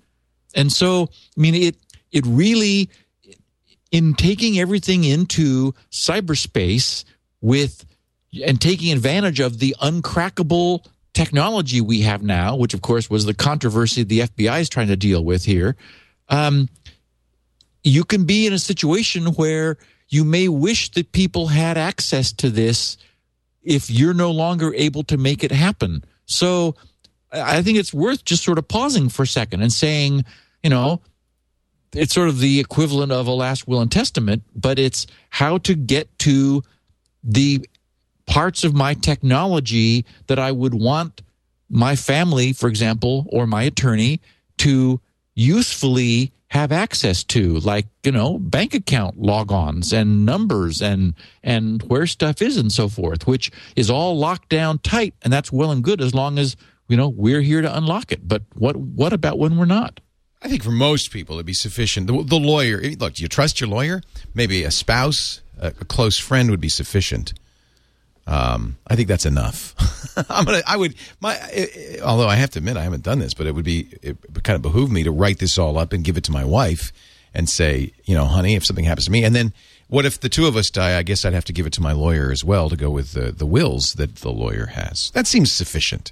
And 0.55 0.71
so 0.71 1.09
I 1.37 1.41
mean 1.41 1.55
it 1.55 1.75
it 2.13 2.25
really 2.25 2.89
in 3.95 4.13
taking 4.13 4.59
everything 4.59 5.05
into 5.05 5.73
cyberspace 5.89 7.05
with 7.39 7.85
and 8.45 8.59
taking 8.59 8.91
advantage 8.91 9.39
of 9.39 9.59
the 9.59 9.73
uncrackable 9.81 10.85
technology 11.13 11.79
we 11.79 12.01
have 12.01 12.21
now, 12.21 12.57
which 12.57 12.73
of 12.73 12.81
course 12.81 13.09
was 13.09 13.23
the 13.23 13.33
controversy 13.33 14.03
the 14.03 14.19
FBI 14.19 14.59
is 14.59 14.67
trying 14.67 14.89
to 14.89 14.97
deal 14.97 15.23
with 15.23 15.45
here, 15.45 15.77
um, 16.27 16.67
you 17.85 18.03
can 18.03 18.25
be 18.25 18.45
in 18.45 18.51
a 18.51 18.59
situation 18.59 19.27
where 19.27 19.77
you 20.09 20.25
may 20.25 20.49
wish 20.49 20.91
that 20.91 21.13
people 21.13 21.47
had 21.47 21.77
access 21.77 22.33
to 22.33 22.49
this 22.49 22.97
if 23.63 23.89
you're 23.89 24.13
no 24.13 24.31
longer 24.31 24.73
able 24.73 25.03
to 25.03 25.15
make 25.15 25.41
it 25.41 25.53
happen. 25.53 26.03
So 26.25 26.75
I 27.31 27.59
I 27.59 27.61
think 27.61 27.77
it's 27.77 27.93
worth 27.93 28.25
just 28.25 28.43
sort 28.43 28.57
of 28.57 28.67
pausing 28.67 29.07
for 29.07 29.23
a 29.23 29.27
second 29.27 29.61
and 29.61 29.71
saying, 29.71 30.25
you 30.63 30.69
know, 30.69 30.99
it's 31.97 32.13
sort 32.13 32.29
of 32.29 32.39
the 32.39 32.59
equivalent 32.59 33.11
of 33.11 33.27
a 33.27 33.31
last 33.31 33.67
will 33.67 33.81
and 33.81 33.91
testament, 33.91 34.43
but 34.55 34.79
it's 34.79 35.07
how 35.29 35.57
to 35.59 35.75
get 35.75 36.17
to 36.19 36.63
the 37.23 37.67
parts 38.25 38.63
of 38.63 38.73
my 38.73 38.93
technology 38.93 40.05
that 40.27 40.39
I 40.39 40.51
would 40.51 40.73
want 40.73 41.21
my 41.69 41.95
family, 41.95 42.53
for 42.53 42.67
example, 42.67 43.27
or 43.29 43.47
my 43.47 43.63
attorney 43.63 44.21
to 44.57 44.99
usefully 45.35 46.31
have 46.49 46.71
access 46.71 47.23
to, 47.23 47.59
like, 47.59 47.87
you 48.03 48.11
know, 48.11 48.37
bank 48.37 48.73
account 48.73 49.21
logons 49.21 49.91
and 49.91 50.25
numbers 50.25 50.81
and 50.81 51.13
and 51.43 51.81
where 51.83 52.07
stuff 52.07 52.41
is 52.41 52.57
and 52.57 52.71
so 52.71 52.87
forth, 52.87 53.27
which 53.27 53.51
is 53.75 53.89
all 53.89 54.17
locked 54.17 54.49
down 54.49 54.79
tight, 54.79 55.13
and 55.23 55.33
that's 55.33 55.51
well 55.51 55.71
and 55.71 55.83
good 55.83 56.01
as 56.01 56.13
long 56.13 56.37
as 56.37 56.55
you 56.87 56.95
know 56.95 57.09
we're 57.09 57.41
here 57.41 57.61
to 57.61 57.77
unlock 57.77 58.11
it. 58.11 58.27
But 58.27 58.43
what 58.53 58.77
what 58.77 59.11
about 59.11 59.39
when 59.39 59.57
we're 59.57 59.65
not? 59.65 59.99
I 60.45 60.47
think 60.47 60.63
for 60.63 60.69
most 60.71 61.09
people, 61.11 61.37
it'd 61.37 61.45
be 61.47 61.53
sufficient. 61.53 62.05
The, 62.05 62.23
the 62.23 62.35
lawyer, 62.37 62.79
look, 62.99 63.15
do 63.15 63.23
you 63.23 63.27
trust 63.27 63.59
your 63.59 63.67
lawyer? 63.67 64.01
Maybe 64.35 64.63
a 64.63 64.69
spouse, 64.69 65.41
a, 65.59 65.67
a 65.69 65.85
close 65.85 66.19
friend 66.19 66.51
would 66.51 66.61
be 66.61 66.69
sufficient. 66.69 67.33
Um, 68.27 68.77
I 68.87 68.95
think 68.95 69.07
that's 69.07 69.25
enough. 69.25 69.73
I'm 70.29 70.45
gonna. 70.45 70.61
I 70.67 70.77
would. 70.77 70.93
My. 71.19 71.35
eh, 71.51 71.65
eh, 71.73 71.99
Although 72.03 72.27
I 72.27 72.35
have 72.35 72.51
to 72.51 72.59
admit, 72.59 72.77
I 72.77 72.83
haven't 72.83 73.01
done 73.03 73.17
this, 73.19 73.33
but 73.33 73.47
it 73.47 73.53
would 73.55 73.65
be. 73.65 73.87
It 74.03 74.17
kind 74.43 74.55
of 74.55 74.61
behoove 74.61 74.91
me 74.91 75.01
to 75.03 75.11
write 75.11 75.39
this 75.39 75.57
all 75.57 75.77
up 75.79 75.93
and 75.93 76.03
give 76.03 76.15
it 76.17 76.23
to 76.25 76.31
my 76.31 76.45
wife 76.45 76.91
and 77.33 77.49
say, 77.49 77.91
you 78.05 78.15
know, 78.15 78.25
honey, 78.25 78.53
if 78.55 78.63
something 78.65 78.85
happens 78.85 79.05
to 79.05 79.11
me, 79.11 79.23
and 79.23 79.35
then 79.35 79.51
what 79.87 80.05
if 80.05 80.19
the 80.19 80.29
two 80.29 80.45
of 80.45 80.55
us 80.55 80.69
die? 80.69 80.97
I 80.97 81.03
guess 81.03 81.25
I'd 81.25 81.33
have 81.33 81.45
to 81.45 81.53
give 81.53 81.65
it 81.65 81.73
to 81.73 81.81
my 81.81 81.91
lawyer 81.91 82.31
as 82.31 82.43
well 82.43 82.69
to 82.69 82.75
go 82.75 82.89
with 82.91 83.13
the 83.13 83.31
the 83.31 83.45
wills 83.47 83.93
that 83.93 84.17
the 84.17 84.31
lawyer 84.31 84.67
has. 84.67 85.11
That 85.11 85.25
seems 85.27 85.51
sufficient. 85.51 86.11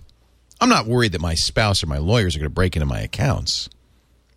I'm 0.62 0.70
not 0.70 0.86
worried 0.88 1.12
that 1.12 1.22
my 1.22 1.36
spouse 1.36 1.84
or 1.84 1.88
my 1.88 1.98
lawyers 1.98 2.36
are 2.36 2.40
going 2.40 2.50
to 2.50 2.54
break 2.54 2.76
into 2.76 2.86
my 2.86 3.00
accounts. 3.02 3.70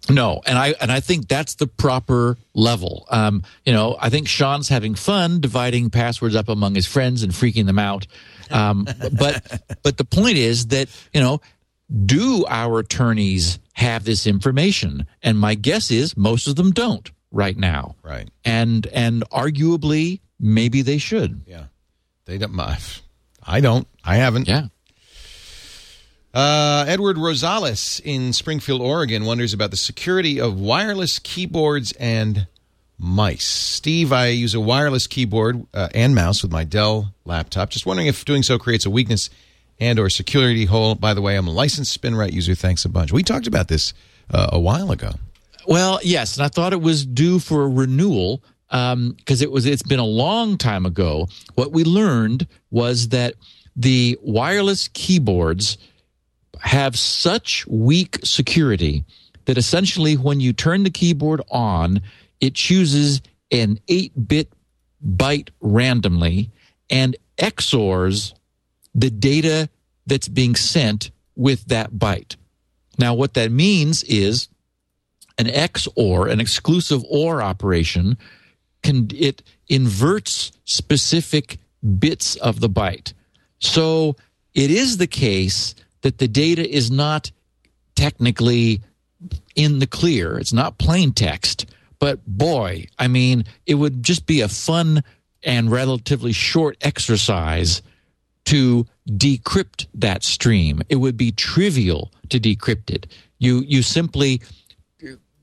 No, 0.09 0.40
and 0.46 0.57
I 0.59 0.74
and 0.80 0.92
I 0.92 1.00
think 1.00 1.28
that's 1.28 1.57
the 1.57 1.66
proper 1.66 2.36
level. 2.54 3.07
Um, 3.11 3.42
you 3.64 3.72
know, 3.72 3.96
I 4.00 4.09
think 4.09 4.28
Sean's 4.28 4.68
having 4.68 4.94
fun 4.94 5.40
dividing 5.40 5.90
passwords 5.90 6.36
up 6.36 6.48
among 6.48 6.74
his 6.74 6.86
friends 6.86 7.22
and 7.22 7.32
freaking 7.32 7.66
them 7.66 7.78
out. 7.78 8.07
Um, 8.50 8.84
but 9.18 9.62
but 9.82 9.96
the 9.96 10.04
point 10.04 10.36
is 10.38 10.68
that 10.68 10.88
you 11.12 11.20
know, 11.20 11.40
do 12.04 12.44
our 12.48 12.78
attorneys 12.78 13.59
have 13.74 14.04
this 14.04 14.26
information? 14.26 15.07
And 15.22 15.38
my 15.38 15.54
guess 15.54 15.90
is 15.90 16.16
most 16.16 16.46
of 16.46 16.57
them 16.57 16.70
don't. 16.70 17.11
right 17.32 17.57
now. 17.57 17.96
Right. 18.02 18.28
And 18.44 18.86
and 18.88 19.22
arguably 19.30 20.20
maybe 20.38 20.82
they 20.82 20.98
should. 20.98 21.42
Yeah. 21.46 21.64
They 22.24 22.38
don't. 22.38 22.54
I 23.42 23.61
don't. 23.61 23.86
I 24.04 24.16
haven't. 24.16 24.48
Yeah. 24.48 24.66
Uh, 26.37 26.84
Edward 26.87 27.16
Rosales 27.16 27.99
in 28.05 28.34
Springfield, 28.34 28.82
Oregon, 28.82 29.24
wonders 29.24 29.55
about 29.55 29.70
the 29.70 29.76
security 29.78 30.39
of 30.39 30.61
wireless 30.61 31.18
keyboards 31.18 31.93
and 31.93 32.47
mice. 32.99 33.47
Steve, 33.47 34.12
I 34.12 34.26
use 34.26 34.53
a 34.53 34.61
wireless 34.61 35.07
keyboard 35.07 35.66
uh, 35.72 35.89
and 35.95 36.14
mouse 36.14 36.43
with 36.43 36.53
my 36.53 36.62
Dell 36.62 37.14
laptop. 37.24 37.70
Just 37.70 37.87
wondering 37.87 38.07
if 38.07 38.22
doing 38.26 38.43
so 38.43 38.59
creates 38.59 38.84
a 38.84 38.91
weakness 38.91 39.30
and 39.80 39.99
or 39.99 40.11
security 40.11 40.66
hole. 40.66 40.95
By 40.95 41.14
the 41.14 41.22
way, 41.22 41.37
I'm 41.37 41.49
a 41.49 41.53
licensed 41.53 41.99
SpinRite 41.99 42.34
user. 42.34 42.55
Thanks 42.55 42.84
a 42.84 42.91
bunch. 42.91 43.14
We 43.14 43.22
talked 43.22 43.47
about 43.47 43.68
this 43.68 43.95
uh, 44.30 44.51
a 44.53 44.61
while 44.61 44.93
ago. 44.93 45.12
Well, 45.66 46.01
yes, 46.03 46.37
and 46.37 46.45
I 46.45 46.49
thought 46.49 46.74
it 46.74 46.82
was 46.82 47.07
due 47.07 47.39
for 47.39 47.62
a 47.62 47.68
renewal 47.68 48.43
because 48.68 48.93
um, 48.93 49.16
it 49.41 49.51
was. 49.51 49.64
It's 49.64 49.82
been 49.82 50.01
a 50.01 50.05
long 50.05 50.59
time 50.59 50.84
ago. 50.84 51.28
What 51.55 51.72
we 51.72 51.82
learned 51.82 52.47
was 52.70 53.09
that 53.09 53.37
the 53.74 54.18
wireless 54.20 54.89
keyboards 54.93 55.78
have 56.61 56.98
such 56.98 57.66
weak 57.66 58.18
security 58.24 59.04
that 59.44 59.59
essentially 59.59 60.14
when 60.14 60.40
you 60.40 60.52
turn 60.52 60.82
the 60.82 60.90
keyboard 60.90 61.40
on, 61.50 62.00
it 62.40 62.54
chooses 62.54 63.22
an 63.50 63.78
8 63.88 64.28
bit 64.28 64.52
byte 65.04 65.50
randomly 65.61 66.50
and 66.90 67.16
XORs 67.38 68.34
the 68.94 69.11
data 69.11 69.68
that's 70.07 70.28
being 70.28 70.54
sent 70.54 71.11
with 71.34 71.66
that 71.66 71.92
byte. 71.92 72.36
Now, 72.98 73.14
what 73.14 73.34
that 73.34 73.52
means 73.52 74.02
is 74.04 74.48
an 75.38 75.46
XOR, 75.46 76.30
an 76.30 76.40
exclusive 76.40 77.04
OR 77.09 77.42
operation, 77.42 78.16
can 78.82 79.09
it 79.14 79.42
inverts 79.68 80.52
specific 80.64 81.59
bits 81.98 82.36
of 82.36 82.61
the 82.61 82.70
byte. 82.70 83.12
So 83.59 84.16
it 84.54 84.70
is 84.70 84.96
the 84.96 85.07
case 85.07 85.74
that 86.07 86.18
the 86.18 86.28
data 86.28 86.64
is 86.64 86.88
not 86.88 87.32
technically 87.96 88.80
in 89.57 89.80
the 89.80 89.88
clear. 89.88 90.38
It's 90.38 90.52
not 90.52 90.78
plain 90.78 91.12
text. 91.12 91.66
But 91.98 92.24
boy, 92.24 92.86
I 92.96 93.09
mean, 93.09 93.44
it 93.66 93.74
would 93.74 94.04
just 94.04 94.24
be 94.24 94.40
a 94.40 94.46
fun 94.46 95.02
and 95.42 95.68
relatively 95.68 96.30
short 96.30 96.76
exercise 96.80 97.82
to 98.44 98.86
decrypt 99.11 99.88
that 99.94 100.22
stream. 100.22 100.80
It 100.88 100.96
would 100.96 101.16
be 101.16 101.32
trivial 101.32 102.12
to 102.28 102.38
decrypt 102.38 102.92
it. 102.92 103.09
You 103.40 103.64
you 103.66 103.82
simply 103.82 104.42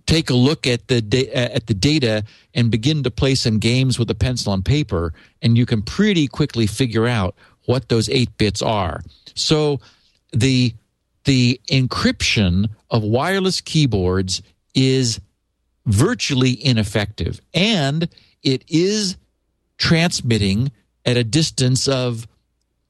take 0.05 0.29
a 0.29 0.33
look 0.33 0.65
at 0.65 0.87
the 0.87 1.01
da- 1.01 1.29
uh, 1.29 1.57
at 1.57 1.67
the 1.67 1.73
data 1.73 2.23
and 2.53 2.71
begin 2.71 3.03
to 3.03 3.11
play 3.11 3.35
some 3.35 3.59
games 3.59 3.99
with 3.99 4.09
a 4.09 4.15
pencil 4.15 4.53
and 4.53 4.63
paper, 4.63 5.13
and 5.41 5.57
you 5.57 5.65
can 5.65 5.81
pretty 5.81 6.25
quickly 6.27 6.67
figure 6.67 7.05
out 7.05 7.35
what 7.65 7.89
those 7.89 8.07
eight 8.07 8.37
bits 8.37 8.61
are. 8.61 9.03
So 9.35 9.81
the 10.33 10.73
the 11.25 11.61
encryption 11.69 12.69
of 12.89 13.03
wireless 13.03 13.61
keyboards 13.61 14.41
is 14.75 15.21
virtually 15.85 16.51
ineffective. 16.65 17.39
And 17.53 18.09
it 18.41 18.65
is 18.67 19.15
transmitting 19.77 20.71
at 21.05 21.15
a 21.15 21.23
distance 21.23 21.87
of 21.87 22.27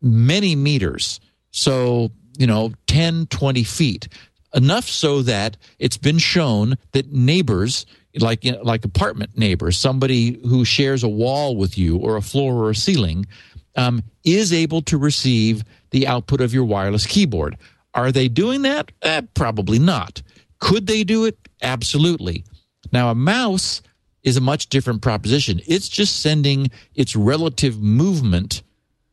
many 0.02 0.56
meters. 0.56 1.20
So 1.52 2.12
you 2.38 2.48
know 2.48 2.74
10 2.88 3.28
20 3.28 3.64
feet. 3.64 4.08
Enough 4.56 4.86
so 4.86 5.24
that 5.24 5.58
it's 5.80 5.98
been 5.98 6.20
shown 6.20 6.78
that 6.91 7.12
neighbors 7.12 7.86
like 8.20 8.46
like 8.62 8.86
apartment 8.86 9.36
neighbors 9.36 9.76
somebody 9.76 10.39
who 10.48 10.64
shares 10.64 11.04
a 11.04 11.08
wall 11.08 11.56
with 11.56 11.76
you 11.76 11.98
or 11.98 12.16
a 12.16 12.22
floor 12.22 12.54
or 12.54 12.70
a 12.70 12.76
ceiling 12.76 13.26
um, 13.76 14.03
is 14.24 14.53
able 14.53 14.82
to 14.84 14.97
receive 14.97 15.63
the 15.91 16.07
output 16.07 16.41
of 16.41 16.53
your 16.53 16.65
wireless 16.65 17.05
keyboard. 17.05 17.57
Are 17.93 18.11
they 18.11 18.28
doing 18.28 18.63
that? 18.63 18.91
Eh, 19.01 19.21
probably 19.34 19.80
not. 19.80 20.21
Could 20.59 20.88
they 20.88 21.03
do 21.03 21.26
it? 21.26 21.38
Absolutely. 21.61 22.43
Now, 22.91 23.09
a 23.09 23.15
mouse 23.15 23.82
is 24.24 24.38
a 24.38 24.41
much 24.41 24.67
different 24.69 25.01
proposition. 25.01 25.61
It's 25.67 25.89
just 25.89 26.21
sending 26.21 26.71
its 26.95 27.15
relative 27.15 27.82
movement 27.82 28.63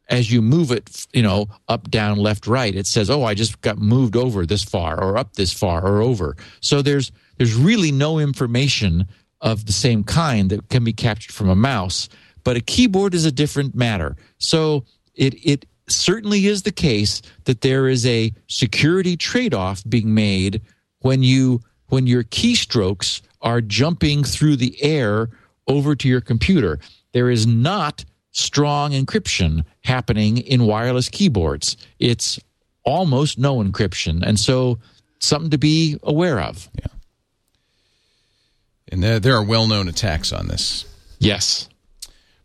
as 0.09 0.31
you 0.31 0.43
move 0.43 0.73
it, 0.73 1.07
you 1.13 1.23
know, 1.23 1.49
up, 1.69 1.91
down, 1.91 2.19
left, 2.19 2.47
right. 2.47 2.75
It 2.75 2.87
says, 2.87 3.09
"Oh, 3.09 3.23
I 3.23 3.35
just 3.35 3.61
got 3.61 3.79
moved 3.79 4.17
over 4.17 4.45
this 4.45 4.65
far, 4.65 5.01
or 5.01 5.17
up 5.17 5.35
this 5.35 5.53
far, 5.53 5.87
or 5.87 6.03
over." 6.03 6.37
So 6.61 6.83
there's 6.83 7.13
there's 7.39 7.55
really 7.55 7.93
no 7.93 8.19
information 8.19 9.07
of 9.41 9.67
the 9.67 9.73
same 9.73 10.05
kind 10.05 10.51
that 10.51 10.69
can 10.69 10.85
be 10.85 10.93
captured 10.93 11.33
from 11.33 11.49
a 11.49 11.55
mouse. 11.55 12.09
But 12.45 12.57
a 12.57 12.61
keyboard 12.61 13.15
is 13.15 13.25
a 13.25 13.33
different 13.33 13.75
matter. 13.75 14.17
So 14.39 14.85
it 15.15 15.35
it 15.45 15.67
certainly 15.89 16.47
is 16.47 16.63
the 16.63 16.73
case 16.73 17.23
that 17.45 17.61
there 17.61 17.89
is 17.89 18.07
a 18.07 18.33
security 18.47 19.17
trade-off 19.17 19.83
being 19.89 20.15
made 20.15 20.63
when 21.01 21.23
you 21.23 21.61
when 21.89 22.07
your 22.07 22.25
keystrokes 22.25 23.21
are 23.43 23.61
jumping 23.61 24.23
through 24.25 24.57
the 24.57 24.81
air 24.83 25.29
over 25.67 25.95
to 25.97 26.09
your 26.09 26.21
computer. 26.21 26.79
There 27.13 27.31
is 27.31 27.47
not 27.47 28.05
strong 28.33 28.93
encryption 28.93 29.65
happening 29.83 30.39
in 30.39 30.65
wireless 30.65 31.09
keyboards. 31.09 31.77
It's 31.99 32.39
almost 32.85 33.39
no 33.39 33.57
encryption. 33.57 34.23
And 34.23 34.39
so 34.39 34.79
something 35.19 35.51
to 35.51 35.59
be 35.59 35.99
aware 36.03 36.41
of. 36.41 36.69
Yeah. 36.75 36.87
And 38.93 39.03
there, 39.03 39.21
there 39.21 39.35
are 39.35 39.45
well 39.45 39.67
known 39.67 39.89
attacks 39.89 40.33
on 40.33 40.49
this. 40.49 40.85
Yes. 41.19 41.69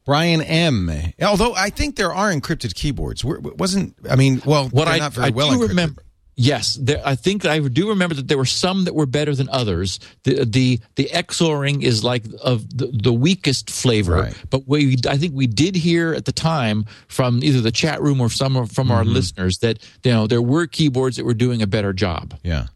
Brian 0.06 0.42
M. 0.42 0.92
Although 1.22 1.54
I 1.56 1.70
think 1.72 1.96
there 1.96 2.14
are 2.14 2.32
encrypted 2.32 2.76
keyboards. 2.76 3.26
Wasn't 3.26 3.96
I 4.10 4.16
mean, 4.16 4.42
well, 4.46 4.70
what 4.70 4.88
I, 4.88 5.00
not 5.00 5.14
very 5.14 5.28
I 5.28 5.30
well 5.32 5.52
do 5.52 5.58
encrypted. 5.58 5.70
remember. 5.70 6.02
Yes, 6.38 6.78
there, 6.82 7.02
I 7.06 7.16
think 7.16 7.46
I 7.46 7.60
do 7.60 7.88
remember 7.90 8.14
that 8.16 8.28
there 8.28 8.38
were 8.38 8.44
some 8.46 8.84
that 8.84 8.94
were 8.94 9.06
better 9.06 9.34
than 9.34 9.48
others. 9.50 10.02
The 10.24 10.44
the 10.44 10.80
the 10.96 11.06
XORing 11.14 11.82
is 11.82 12.04
like 12.04 12.24
of 12.44 12.78
the, 12.78 12.88
the 12.88 13.14
weakest 13.14 13.70
flavor. 13.70 14.16
Right. 14.16 14.44
But 14.50 14.68
we 14.68 14.98
I 15.08 15.18
think 15.18 15.34
we 15.34 15.48
did 15.48 15.76
hear 15.76 16.14
at 16.14 16.26
the 16.26 16.34
time 16.34 16.86
from 17.08 17.42
either 17.42 17.62
the 17.62 17.72
chat 17.72 18.02
room 18.02 18.20
or 18.20 18.30
some 18.30 18.66
from 18.68 18.92
our 18.92 19.04
Mm-hmm. 19.04 19.14
listeners 19.14 19.60
that 19.60 19.80
you 20.04 20.12
know 20.12 20.28
there 20.28 20.42
were 20.42 20.68
keyboards 20.68 21.16
that 21.16 21.24
were 21.26 21.34
doing 21.34 21.62
a 21.62 21.68
better 21.68 21.94
job. 21.94 22.34
Yeah. 22.44 22.68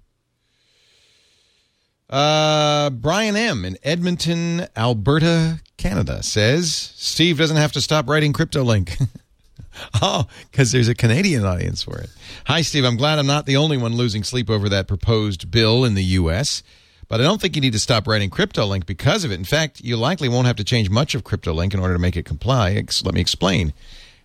Uh, 2.09 2.89
Brian 2.89 3.35
M. 3.35 3.65
in 3.65 3.77
Edmonton, 3.83 4.67
Alberta, 4.75 5.59
Canada 5.79 6.21
says 6.21 6.91
Steve 6.97 7.37
doesn't 7.37 7.55
have 7.55 7.71
to 7.71 7.79
stop 7.79 8.09
writing 8.09 8.33
CryptoLink. 8.33 9.07
oh, 10.01 10.27
because 10.51 10.73
there's 10.73 10.89
a 10.89 10.93
Canadian 10.93 11.45
audience 11.45 11.83
for 11.83 11.97
it. 11.97 12.09
Hi, 12.47 12.61
Steve. 12.61 12.83
I'm 12.83 12.97
glad 12.97 13.17
I'm 13.17 13.25
not 13.25 13.45
the 13.45 13.55
only 13.55 13.77
one 13.77 13.95
losing 13.95 14.25
sleep 14.25 14.49
over 14.49 14.67
that 14.67 14.89
proposed 14.89 15.49
bill 15.49 15.85
in 15.85 15.93
the 15.93 16.03
U.S., 16.03 16.63
but 17.07 17.21
I 17.21 17.23
don't 17.23 17.39
think 17.39 17.55
you 17.55 17.61
need 17.61 17.73
to 17.73 17.79
stop 17.79 18.07
writing 18.07 18.29
CryptoLink 18.29 18.85
because 18.85 19.23
of 19.23 19.31
it. 19.31 19.35
In 19.35 19.45
fact, 19.45 19.79
you 19.79 19.95
likely 19.95 20.27
won't 20.27 20.47
have 20.47 20.57
to 20.57 20.65
change 20.65 20.89
much 20.89 21.15
of 21.15 21.23
CryptoLink 21.23 21.73
in 21.73 21.79
order 21.79 21.93
to 21.93 21.99
make 21.99 22.17
it 22.17 22.25
comply. 22.25 22.73
Let 22.73 23.15
me 23.15 23.21
explain. 23.21 23.73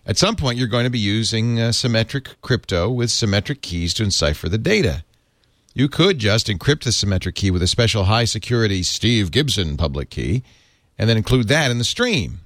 At 0.05 0.17
some 0.17 0.35
point, 0.35 0.57
you're 0.57 0.67
going 0.67 0.83
to 0.83 0.91
be 0.91 0.99
using 0.99 1.59
uh, 1.59 1.71
symmetric 1.71 2.41
crypto 2.41 2.91
with 2.91 3.11
symmetric 3.11 3.61
keys 3.61 3.93
to 3.95 4.03
encipher 4.03 4.49
the 4.49 4.57
data. 4.57 5.05
You 5.73 5.87
could 5.87 6.19
just 6.19 6.47
encrypt 6.47 6.83
the 6.83 6.91
symmetric 6.91 7.35
key 7.35 7.49
with 7.49 7.63
a 7.63 7.67
special 7.67 8.03
high 8.03 8.25
security 8.25 8.83
Steve 8.83 9.31
Gibson 9.31 9.77
public 9.77 10.09
key 10.09 10.43
and 10.97 11.09
then 11.09 11.17
include 11.17 11.47
that 11.47 11.71
in 11.71 11.77
the 11.77 11.83
stream. 11.83 12.41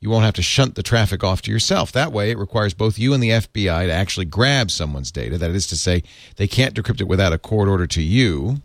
You 0.00 0.10
won't 0.10 0.24
have 0.24 0.34
to 0.34 0.42
shunt 0.42 0.74
the 0.74 0.82
traffic 0.82 1.24
off 1.24 1.40
to 1.42 1.50
yourself. 1.50 1.90
That 1.92 2.12
way, 2.12 2.30
it 2.30 2.38
requires 2.38 2.74
both 2.74 2.98
you 2.98 3.14
and 3.14 3.22
the 3.22 3.30
FBI 3.30 3.86
to 3.86 3.92
actually 3.92 4.26
grab 4.26 4.70
someone's 4.70 5.10
data. 5.10 5.38
That 5.38 5.50
is 5.52 5.66
to 5.68 5.76
say, 5.76 6.02
they 6.36 6.46
can't 6.46 6.74
decrypt 6.74 7.00
it 7.00 7.08
without 7.08 7.32
a 7.32 7.38
court 7.38 7.68
order 7.68 7.86
to 7.86 8.02
you, 8.02 8.58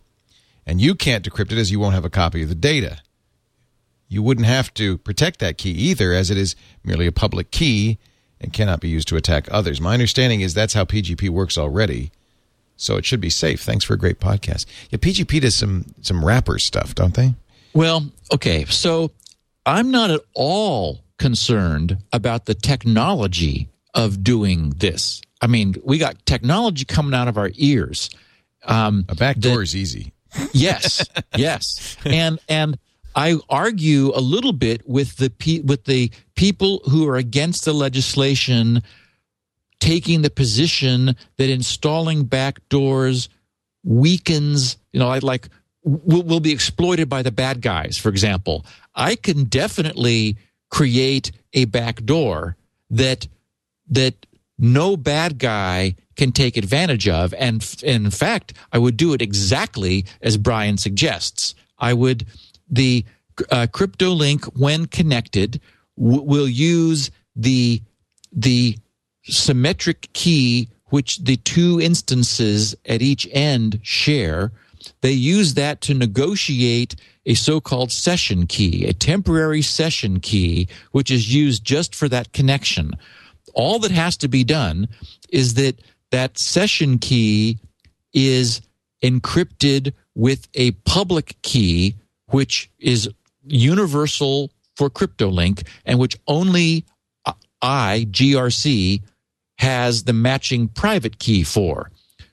and 0.66 0.80
you 0.80 0.94
can't 0.94 1.24
decrypt 1.24 1.52
it 1.52 1.58
as 1.58 1.70
you 1.70 1.80
won't 1.80 1.94
have 1.94 2.04
a 2.04 2.10
copy 2.10 2.42
of 2.42 2.50
the 2.50 2.54
data. 2.54 2.98
You 4.08 4.22
wouldn't 4.22 4.46
have 4.46 4.74
to 4.74 4.98
protect 4.98 5.38
that 5.38 5.56
key 5.56 5.70
either, 5.70 6.12
as 6.12 6.30
it 6.30 6.36
is 6.36 6.56
merely 6.84 7.06
a 7.06 7.12
public 7.12 7.50
key 7.50 7.98
and 8.40 8.52
cannot 8.52 8.80
be 8.80 8.88
used 8.88 9.08
to 9.08 9.16
attack 9.16 9.48
others. 9.50 9.80
My 9.80 9.94
understanding 9.94 10.42
is 10.42 10.52
that's 10.52 10.74
how 10.74 10.84
PGP 10.84 11.30
works 11.30 11.56
already 11.56 12.10
so 12.80 12.96
it 12.96 13.04
should 13.04 13.20
be 13.20 13.30
safe. 13.30 13.60
Thanks 13.60 13.84
for 13.84 13.92
a 13.92 13.98
great 13.98 14.20
podcast. 14.20 14.64
Yeah, 14.88 14.96
PGP 14.96 15.42
does 15.42 15.54
some 15.54 15.84
some 16.00 16.24
wrapper 16.24 16.58
stuff, 16.58 16.94
don't 16.94 17.14
they? 17.14 17.34
Well, 17.74 18.10
okay, 18.32 18.64
so 18.66 19.12
I'm 19.66 19.90
not 19.90 20.10
at 20.10 20.20
all 20.34 21.00
concerned 21.18 21.98
about 22.12 22.46
the 22.46 22.54
technology 22.54 23.68
of 23.94 24.24
doing 24.24 24.70
this. 24.70 25.20
I 25.40 25.46
mean, 25.46 25.74
we 25.84 25.98
got 25.98 26.24
technology 26.26 26.84
coming 26.84 27.14
out 27.14 27.28
of 27.28 27.38
our 27.38 27.50
ears. 27.54 28.10
Um, 28.64 29.04
A 29.08 29.14
back 29.14 29.38
door 29.38 29.62
is 29.62 29.74
easy. 29.74 30.12
yes, 30.52 31.04
yes, 31.36 31.96
and 32.04 32.38
and 32.48 32.78
I 33.16 33.36
argue 33.48 34.12
a 34.14 34.20
little 34.20 34.52
bit 34.52 34.86
with 34.88 35.16
the 35.16 35.30
pe- 35.30 35.60
with 35.60 35.84
the 35.84 36.10
people 36.36 36.82
who 36.90 37.08
are 37.08 37.16
against 37.16 37.64
the 37.64 37.72
legislation 37.72 38.82
taking 39.80 40.20
the 40.22 40.30
position 40.30 41.16
that 41.38 41.48
installing 41.50 42.24
back 42.24 42.60
doors 42.68 43.30
weakens, 43.82 44.76
you 44.92 45.00
know, 45.00 45.08
like, 45.08 45.22
like 45.22 45.48
will, 45.82 46.22
will 46.22 46.40
be 46.40 46.52
exploited 46.52 47.08
by 47.08 47.22
the 47.22 47.32
bad 47.32 47.60
guys. 47.60 47.96
For 47.98 48.08
example, 48.08 48.64
I 48.94 49.16
can 49.16 49.44
definitely 49.44 50.36
create 50.70 51.32
a 51.52 51.64
backdoor 51.64 52.56
that 52.90 53.26
that 53.88 54.26
no 54.60 54.96
bad 54.96 55.38
guy 55.38 55.96
can 56.16 56.32
take 56.32 56.56
advantage 56.56 57.08
of. 57.08 57.32
And, 57.34 57.62
and 57.84 58.04
in 58.04 58.10
fact, 58.10 58.52
I 58.72 58.78
would 58.78 58.96
do 58.96 59.14
it 59.14 59.22
exactly 59.22 60.04
as 60.20 60.36
Brian 60.36 60.76
suggests. 60.76 61.54
I 61.78 61.94
would, 61.94 62.26
the 62.68 63.04
uh, 63.50 63.66
CryptoLink, 63.70 64.44
when 64.58 64.86
connected, 64.86 65.60
w- 65.98 66.22
will 66.22 66.46
use 66.46 67.10
the, 67.34 67.82
the 68.32 68.76
symmetric 69.22 70.12
key 70.12 70.68
which 70.90 71.18
the 71.24 71.36
two 71.36 71.80
instances 71.80 72.74
at 72.84 73.00
each 73.00 73.26
end 73.32 73.80
share. 73.82 74.52
They 75.00 75.12
use 75.12 75.54
that 75.54 75.80
to 75.82 75.94
negotiate 75.94 76.96
a 77.26 77.34
so-called 77.34 77.92
session 77.92 78.46
key, 78.46 78.86
a 78.86 78.92
temporary 78.92 79.62
session 79.62 80.20
key, 80.20 80.68
which 80.92 81.10
is 81.10 81.32
used 81.32 81.64
just 81.64 81.94
for 81.94 82.08
that 82.08 82.32
connection 82.32 82.96
all 83.54 83.78
that 83.80 83.90
has 83.90 84.16
to 84.18 84.28
be 84.28 84.44
done 84.44 84.88
is 85.30 85.54
that 85.54 85.80
that 86.10 86.38
session 86.38 86.98
key 86.98 87.58
is 88.12 88.60
encrypted 89.02 89.92
with 90.14 90.48
a 90.54 90.72
public 90.72 91.36
key, 91.42 91.96
which 92.26 92.70
is 92.78 93.08
universal 93.46 94.50
for 94.76 94.90
CryptoLink 94.90 95.66
and 95.84 95.98
which 95.98 96.18
only 96.26 96.84
uh, 97.24 97.32
I, 97.62 98.06
GRC, 98.10 99.02
has 99.58 100.04
the 100.04 100.12
matching 100.12 100.68
private 100.68 101.18
key 101.18 101.44
for. 101.44 101.90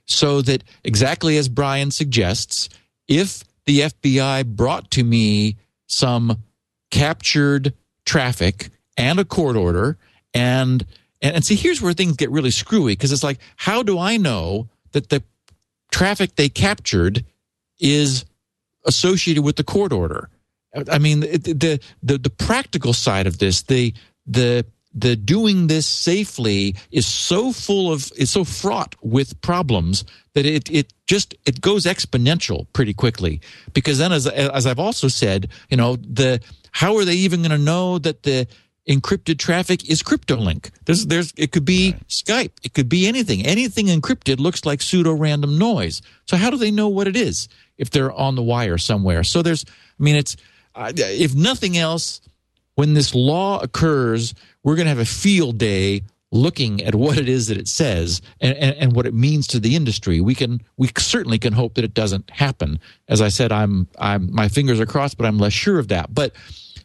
So 0.07 0.41
that 0.43 0.63
exactly 0.83 1.37
as 1.37 1.49
Brian 1.49 1.91
suggests, 1.91 2.69
if 3.07 3.43
the 3.65 3.81
FBI 3.81 4.45
brought 4.45 4.89
to 4.91 5.03
me 5.03 5.57
some 5.87 6.43
captured 6.89 7.73
traffic 8.05 8.69
and 8.95 9.19
a 9.19 9.25
court 9.25 9.55
order 9.55 9.97
and 10.33 10.85
and, 11.21 11.35
and 11.35 11.45
see, 11.45 11.55
here's 11.55 11.81
where 11.81 11.93
things 11.93 12.15
get 12.15 12.29
really 12.29 12.51
screwy 12.51 12.93
because 12.93 13.11
it's 13.11 13.23
like, 13.23 13.39
how 13.55 13.83
do 13.83 13.97
I 13.99 14.17
know 14.17 14.69
that 14.91 15.09
the 15.09 15.23
traffic 15.91 16.35
they 16.35 16.49
captured 16.49 17.25
is 17.79 18.25
associated 18.85 19.43
with 19.43 19.55
the 19.55 19.63
court 19.63 19.91
order? 19.91 20.29
I 20.91 20.99
mean, 20.99 21.21
the 21.21 21.81
the 22.03 22.17
the 22.17 22.29
practical 22.29 22.93
side 22.93 23.25
of 23.25 23.39
this, 23.39 23.63
the 23.63 23.93
the 24.25 24.65
the 24.97 25.15
doing 25.15 25.67
this 25.67 25.85
safely 25.85 26.75
is 26.91 27.05
so 27.05 27.51
full 27.51 27.91
of 27.91 28.11
is 28.15 28.31
so 28.31 28.43
fraught 28.43 28.95
with 29.01 29.39
problems 29.41 30.03
that 30.33 30.45
it 30.45 30.69
it 30.71 30.91
just 31.05 31.35
it 31.45 31.61
goes 31.61 31.85
exponential 31.85 32.65
pretty 32.73 32.93
quickly 32.93 33.39
because 33.73 33.99
then 33.99 34.11
as 34.11 34.25
as 34.27 34.65
I've 34.65 34.79
also 34.79 35.07
said 35.07 35.49
you 35.69 35.77
know 35.77 35.97
the 35.97 36.41
how 36.71 36.97
are 36.97 37.05
they 37.05 37.15
even 37.15 37.41
going 37.41 37.51
to 37.51 37.57
know 37.57 37.99
that 37.99 38.23
the 38.23 38.47
encrypted 38.87 39.37
traffic 39.37 39.89
is 39.89 40.01
CryptoLink. 40.01 40.71
There's, 40.85 41.07
there's, 41.07 41.33
it 41.35 41.51
could 41.51 41.65
be 41.65 41.91
right. 41.91 42.07
Skype. 42.07 42.51
It 42.63 42.73
could 42.73 42.87
be 42.87 43.05
anything. 43.05 43.45
Anything 43.45 43.87
encrypted 43.87 44.39
looks 44.39 44.65
like 44.65 44.81
pseudo 44.81 45.13
random 45.13 45.57
noise. 45.57 46.01
So 46.25 46.37
how 46.37 46.49
do 46.49 46.57
they 46.57 46.71
know 46.71 46.87
what 46.87 47.07
it 47.07 47.17
is 47.17 47.49
if 47.77 47.89
they're 47.89 48.13
on 48.13 48.35
the 48.35 48.43
wire 48.43 48.77
somewhere? 48.77 49.23
So 49.23 49.41
there's, 49.41 49.65
I 49.67 50.03
mean, 50.03 50.15
it's, 50.15 50.37
uh, 50.73 50.93
if 50.95 51.35
nothing 51.35 51.77
else, 51.77 52.21
when 52.77 52.93
this 52.93 53.15
law 53.15 53.59
occurs, 53.59 54.35
we're 54.63 54.75
going 54.75 54.85
to 54.85 54.89
have 54.89 54.99
a 54.99 55.05
field 55.05 55.57
day 55.57 56.03
looking 56.31 56.83
at 56.83 56.93
what 56.93 57.17
it 57.17 57.27
is 57.27 57.47
that 57.47 57.57
it 57.57 57.67
says 57.67 58.21
and, 58.39 58.55
and, 58.55 58.75
and, 58.75 58.95
what 58.95 59.07
it 59.07 59.15
means 59.15 59.47
to 59.47 59.59
the 59.59 59.75
industry. 59.75 60.21
We 60.21 60.35
can, 60.35 60.61
we 60.77 60.87
certainly 60.95 61.39
can 61.39 61.53
hope 61.53 61.73
that 61.73 61.83
it 61.83 61.95
doesn't 61.95 62.29
happen. 62.29 62.79
As 63.07 63.19
I 63.19 63.29
said, 63.29 63.51
I'm, 63.51 63.87
I'm, 63.97 64.31
my 64.31 64.47
fingers 64.47 64.79
are 64.79 64.85
crossed, 64.85 65.17
but 65.17 65.25
I'm 65.25 65.39
less 65.39 65.53
sure 65.53 65.79
of 65.79 65.87
that. 65.87 66.13
But 66.13 66.33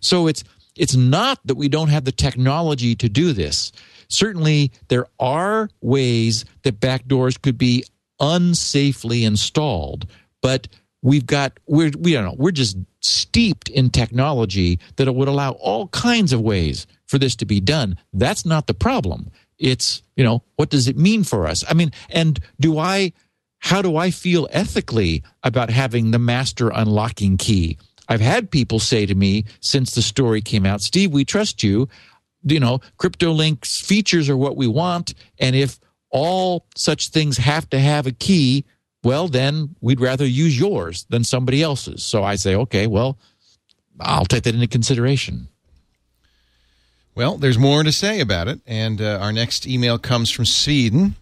so 0.00 0.28
it's, 0.28 0.44
it's 0.76 0.96
not 0.96 1.40
that 1.44 1.56
we 1.56 1.68
don't 1.68 1.90
have 1.90 2.06
the 2.06 2.12
technology 2.12 2.94
to 2.94 3.08
do 3.10 3.34
this. 3.34 3.70
Certainly, 4.08 4.72
there 4.88 5.08
are 5.20 5.68
ways 5.82 6.46
that 6.62 6.80
backdoors 6.80 7.40
could 7.40 7.58
be 7.58 7.84
unsafely 8.18 9.26
installed, 9.26 10.06
but 10.40 10.68
we've 11.02 11.26
got 11.26 11.58
we're 11.66 11.90
we 11.98 12.12
don't 12.12 12.24
know 12.24 12.36
we're 12.38 12.50
just 12.50 12.76
steeped 13.00 13.68
in 13.68 13.90
technology 13.90 14.78
that 14.96 15.08
it 15.08 15.14
would 15.14 15.28
allow 15.28 15.52
all 15.52 15.88
kinds 15.88 16.32
of 16.32 16.40
ways 16.40 16.86
for 17.06 17.18
this 17.18 17.36
to 17.36 17.44
be 17.44 17.60
done. 17.60 17.98
That's 18.12 18.46
not 18.46 18.66
the 18.66 18.74
problem. 18.74 19.30
It's 19.58 20.02
you 20.16 20.24
know 20.24 20.42
what 20.56 20.70
does 20.70 20.88
it 20.88 20.96
mean 20.96 21.24
for 21.24 21.46
us? 21.46 21.64
I 21.68 21.74
mean, 21.74 21.92
and 22.08 22.38
do 22.58 22.78
I? 22.78 23.12
How 23.58 23.80
do 23.80 23.96
I 23.96 24.10
feel 24.10 24.48
ethically 24.50 25.22
about 25.44 25.70
having 25.70 26.10
the 26.10 26.18
master 26.18 26.70
unlocking 26.70 27.36
key? 27.36 27.78
I've 28.08 28.20
had 28.20 28.50
people 28.50 28.80
say 28.80 29.06
to 29.06 29.14
me 29.14 29.44
since 29.60 29.94
the 29.94 30.02
story 30.02 30.40
came 30.40 30.66
out, 30.66 30.80
Steve, 30.80 31.12
we 31.12 31.24
trust 31.24 31.62
you. 31.62 31.88
You 32.42 32.58
know, 32.58 32.80
CryptoLink's 32.98 33.80
features 33.80 34.28
are 34.28 34.36
what 34.36 34.56
we 34.56 34.66
want. 34.66 35.14
And 35.38 35.54
if 35.54 35.78
all 36.10 36.66
such 36.76 37.10
things 37.10 37.36
have 37.36 37.70
to 37.70 37.78
have 37.78 38.08
a 38.08 38.12
key, 38.12 38.64
well, 39.04 39.28
then 39.28 39.74
we'd 39.80 40.00
rather 40.00 40.26
use 40.26 40.58
yours 40.58 41.04
than 41.08 41.24
somebody 41.24 41.62
else's. 41.62 42.02
So 42.02 42.22
I 42.22 42.36
say, 42.36 42.54
okay, 42.54 42.86
well, 42.86 43.18
I'll 44.00 44.24
take 44.24 44.44
that 44.44 44.54
into 44.54 44.66
consideration. 44.68 45.48
Well, 47.14 47.36
there's 47.36 47.58
more 47.58 47.82
to 47.82 47.92
say 47.92 48.20
about 48.20 48.48
it. 48.48 48.60
And 48.66 49.00
uh, 49.00 49.18
our 49.20 49.32
next 49.32 49.66
email 49.66 49.98
comes 49.98 50.30
from 50.30 50.46
Sweden. 50.46 51.16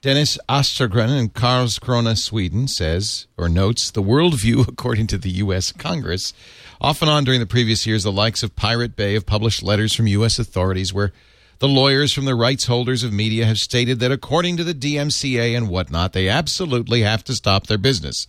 Dennis 0.00 0.38
Ostergren 0.48 1.18
in 1.18 1.30
Karlskrona, 1.30 2.16
Sweden, 2.16 2.68
says 2.68 3.26
or 3.36 3.48
notes 3.48 3.90
the 3.90 4.02
worldview, 4.02 4.68
according 4.68 5.08
to 5.08 5.18
the 5.18 5.30
U.S. 5.30 5.72
Congress. 5.72 6.32
Off 6.80 7.02
and 7.02 7.10
on 7.10 7.24
during 7.24 7.40
the 7.40 7.46
previous 7.46 7.84
years, 7.84 8.04
the 8.04 8.12
likes 8.12 8.44
of 8.44 8.54
Pirate 8.54 8.94
Bay 8.94 9.14
have 9.14 9.26
published 9.26 9.64
letters 9.64 9.92
from 9.92 10.06
U.S. 10.06 10.38
authorities 10.38 10.94
where 10.94 11.12
the 11.58 11.68
lawyers 11.68 12.12
from 12.12 12.24
the 12.24 12.34
rights 12.34 12.66
holders 12.66 13.02
of 13.02 13.12
media 13.12 13.44
have 13.46 13.58
stated 13.58 14.00
that 14.00 14.12
according 14.12 14.56
to 14.56 14.64
the 14.64 14.74
DMCA 14.74 15.56
and 15.56 15.68
whatnot, 15.68 16.12
they 16.12 16.28
absolutely 16.28 17.02
have 17.02 17.24
to 17.24 17.34
stop 17.34 17.66
their 17.66 17.78
business 17.78 18.28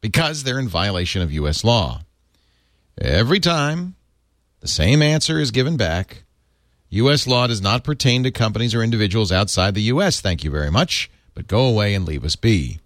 because 0.00 0.44
they're 0.44 0.58
in 0.58 0.68
violation 0.68 1.22
of 1.22 1.32
U.S. 1.32 1.64
law. 1.64 2.02
Every 3.00 3.40
time, 3.40 3.96
the 4.60 4.68
same 4.68 5.02
answer 5.02 5.38
is 5.38 5.50
given 5.50 5.76
back 5.76 6.22
U.S. 6.90 7.26
law 7.26 7.46
does 7.46 7.60
not 7.60 7.84
pertain 7.84 8.22
to 8.22 8.30
companies 8.30 8.74
or 8.74 8.82
individuals 8.82 9.30
outside 9.30 9.74
the 9.74 9.82
U.S. 9.82 10.20
Thank 10.20 10.42
you 10.42 10.50
very 10.50 10.70
much, 10.70 11.10
but 11.34 11.46
go 11.46 11.66
away 11.66 11.94
and 11.94 12.06
leave 12.06 12.24
us 12.24 12.36
be. 12.36 12.78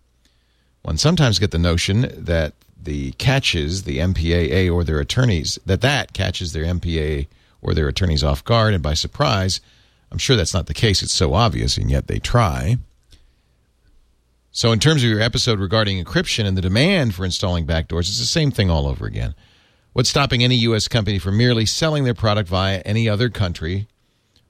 One 0.82 0.98
sometimes 0.98 1.38
get 1.38 1.52
the 1.52 1.58
notion 1.58 2.12
that 2.16 2.54
the 2.80 3.12
catches 3.12 3.84
the 3.84 3.98
MPAA 3.98 4.72
or 4.72 4.82
their 4.82 4.98
attorneys, 4.98 5.58
that 5.64 5.82
that 5.82 6.12
catches 6.12 6.52
their 6.52 6.64
MPAA 6.64 7.28
or 7.60 7.74
their 7.74 7.86
attorneys 7.86 8.24
off 8.24 8.44
guard 8.44 8.74
and 8.74 8.82
by 8.82 8.94
surprise. 8.94 9.60
I'm 10.12 10.18
sure 10.18 10.36
that's 10.36 10.52
not 10.52 10.66
the 10.66 10.74
case. 10.74 11.02
It's 11.02 11.14
so 11.14 11.32
obvious, 11.32 11.78
and 11.78 11.90
yet 11.90 12.06
they 12.06 12.18
try. 12.18 12.76
So, 14.50 14.70
in 14.70 14.78
terms 14.78 15.02
of 15.02 15.08
your 15.08 15.22
episode 15.22 15.58
regarding 15.58 16.04
encryption 16.04 16.44
and 16.44 16.54
the 16.54 16.60
demand 16.60 17.14
for 17.14 17.24
installing 17.24 17.66
backdoors, 17.66 18.00
it's 18.00 18.18
the 18.18 18.26
same 18.26 18.50
thing 18.50 18.68
all 18.68 18.86
over 18.86 19.06
again. 19.06 19.34
What's 19.94 20.10
stopping 20.10 20.44
any 20.44 20.56
U.S. 20.56 20.86
company 20.86 21.18
from 21.18 21.38
merely 21.38 21.64
selling 21.64 22.04
their 22.04 22.12
product 22.12 22.50
via 22.50 22.80
any 22.80 23.08
other 23.08 23.30
country 23.30 23.88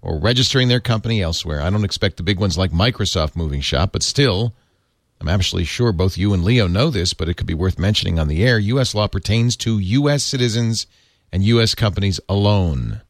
or 0.00 0.18
registering 0.18 0.66
their 0.66 0.80
company 0.80 1.22
elsewhere. 1.22 1.62
I 1.62 1.70
don't 1.70 1.84
expect 1.84 2.16
the 2.16 2.24
big 2.24 2.40
ones 2.40 2.58
like 2.58 2.72
Microsoft 2.72 3.36
moving 3.36 3.60
shop, 3.60 3.92
but 3.92 4.02
still, 4.02 4.52
I'm 5.20 5.28
absolutely 5.28 5.66
sure 5.66 5.92
both 5.92 6.18
you 6.18 6.34
and 6.34 6.42
Leo 6.42 6.66
know 6.66 6.90
this, 6.90 7.14
but 7.14 7.28
it 7.28 7.34
could 7.34 7.46
be 7.46 7.54
worth 7.54 7.78
mentioning 7.78 8.18
on 8.18 8.26
the 8.26 8.44
air. 8.44 8.58
U.S. 8.58 8.96
law 8.96 9.06
pertains 9.06 9.56
to 9.58 9.78
U.S. 9.78 10.24
citizens 10.24 10.88
and 11.30 11.44
U.S. 11.44 11.76
companies 11.76 12.18
alone. 12.28 13.02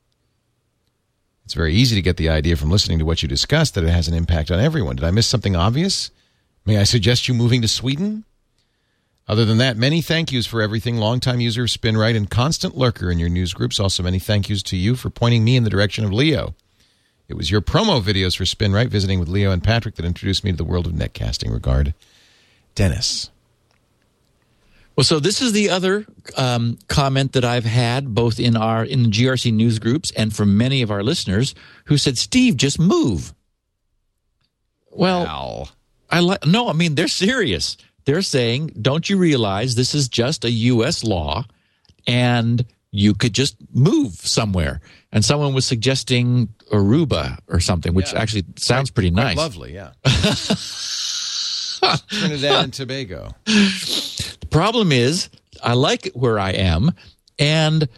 It's 1.52 1.56
very 1.58 1.74
easy 1.74 1.94
to 1.96 2.00
get 2.00 2.16
the 2.16 2.30
idea 2.30 2.56
from 2.56 2.70
listening 2.70 2.98
to 2.98 3.04
what 3.04 3.22
you 3.22 3.28
discussed 3.28 3.74
that 3.74 3.84
it 3.84 3.90
has 3.90 4.08
an 4.08 4.14
impact 4.14 4.50
on 4.50 4.58
everyone. 4.58 4.96
Did 4.96 5.04
I 5.04 5.10
miss 5.10 5.26
something 5.26 5.54
obvious? 5.54 6.10
May 6.64 6.78
I 6.78 6.84
suggest 6.84 7.28
you 7.28 7.34
moving 7.34 7.60
to 7.60 7.68
Sweden? 7.68 8.24
Other 9.28 9.44
than 9.44 9.58
that, 9.58 9.76
many 9.76 10.00
thank 10.00 10.32
yous 10.32 10.46
for 10.46 10.62
everything. 10.62 10.96
Longtime 10.96 11.42
user 11.42 11.64
of 11.64 11.68
SpinRite 11.68 12.16
and 12.16 12.30
constant 12.30 12.74
lurker 12.74 13.10
in 13.10 13.18
your 13.18 13.28
news 13.28 13.52
groups. 13.52 13.78
Also, 13.78 14.02
many 14.02 14.18
thank 14.18 14.48
yous 14.48 14.62
to 14.62 14.78
you 14.78 14.94
for 14.94 15.10
pointing 15.10 15.44
me 15.44 15.56
in 15.56 15.64
the 15.64 15.68
direction 15.68 16.06
of 16.06 16.10
Leo. 16.10 16.54
It 17.28 17.34
was 17.34 17.50
your 17.50 17.60
promo 17.60 18.00
videos 18.00 18.34
for 18.34 18.44
SpinRite, 18.44 18.88
visiting 18.88 19.20
with 19.20 19.28
Leo 19.28 19.50
and 19.50 19.62
Patrick, 19.62 19.96
that 19.96 20.06
introduced 20.06 20.44
me 20.44 20.52
to 20.52 20.56
the 20.56 20.64
world 20.64 20.86
of 20.86 20.94
netcasting. 20.94 21.52
Regard, 21.52 21.92
Dennis. 22.74 23.28
Well, 24.96 25.04
so 25.04 25.20
this 25.20 25.40
is 25.40 25.52
the 25.52 25.70
other 25.70 26.06
um, 26.36 26.78
comment 26.88 27.32
that 27.32 27.44
I've 27.44 27.64
had 27.64 28.14
both 28.14 28.38
in 28.38 28.56
our 28.56 28.84
in 28.84 29.04
the 29.04 29.08
GRC 29.08 29.52
news 29.52 29.78
groups 29.78 30.10
and 30.12 30.34
from 30.34 30.56
many 30.56 30.82
of 30.82 30.90
our 30.90 31.02
listeners 31.02 31.54
who 31.86 31.96
said, 31.96 32.18
"Steve, 32.18 32.56
just 32.56 32.78
move." 32.78 33.32
Well, 34.90 35.24
wow. 35.24 35.68
I 36.10 36.20
like 36.20 36.46
no. 36.46 36.68
I 36.68 36.74
mean, 36.74 36.94
they're 36.94 37.08
serious. 37.08 37.76
They're 38.04 38.22
saying, 38.22 38.72
"Don't 38.80 39.08
you 39.08 39.16
realize 39.16 39.74
this 39.74 39.94
is 39.94 40.08
just 40.08 40.44
a 40.44 40.50
U.S. 40.50 41.04
law, 41.04 41.44
and 42.06 42.64
you 42.90 43.14
could 43.14 43.32
just 43.32 43.56
move 43.72 44.14
somewhere?" 44.14 44.80
and 45.12 45.24
someone 45.24 45.54
was 45.54 45.66
suggesting 45.66 46.48
Aruba 46.72 47.38
or 47.48 47.60
something, 47.60 47.94
which 47.94 48.12
yeah. 48.12 48.20
actually 48.20 48.44
sounds 48.56 48.90
quite, 48.90 48.94
pretty 48.94 49.10
nice. 49.10 49.36
Lovely, 49.36 49.74
yeah. 49.74 49.90
Trinidad 52.08 52.64
and 52.64 52.72
Tobago. 52.72 53.34
Problem 54.50 54.92
is, 54.92 55.28
I 55.62 55.74
like 55.74 56.10
where 56.14 56.38
I 56.38 56.50
am, 56.50 56.92
and 57.38 57.88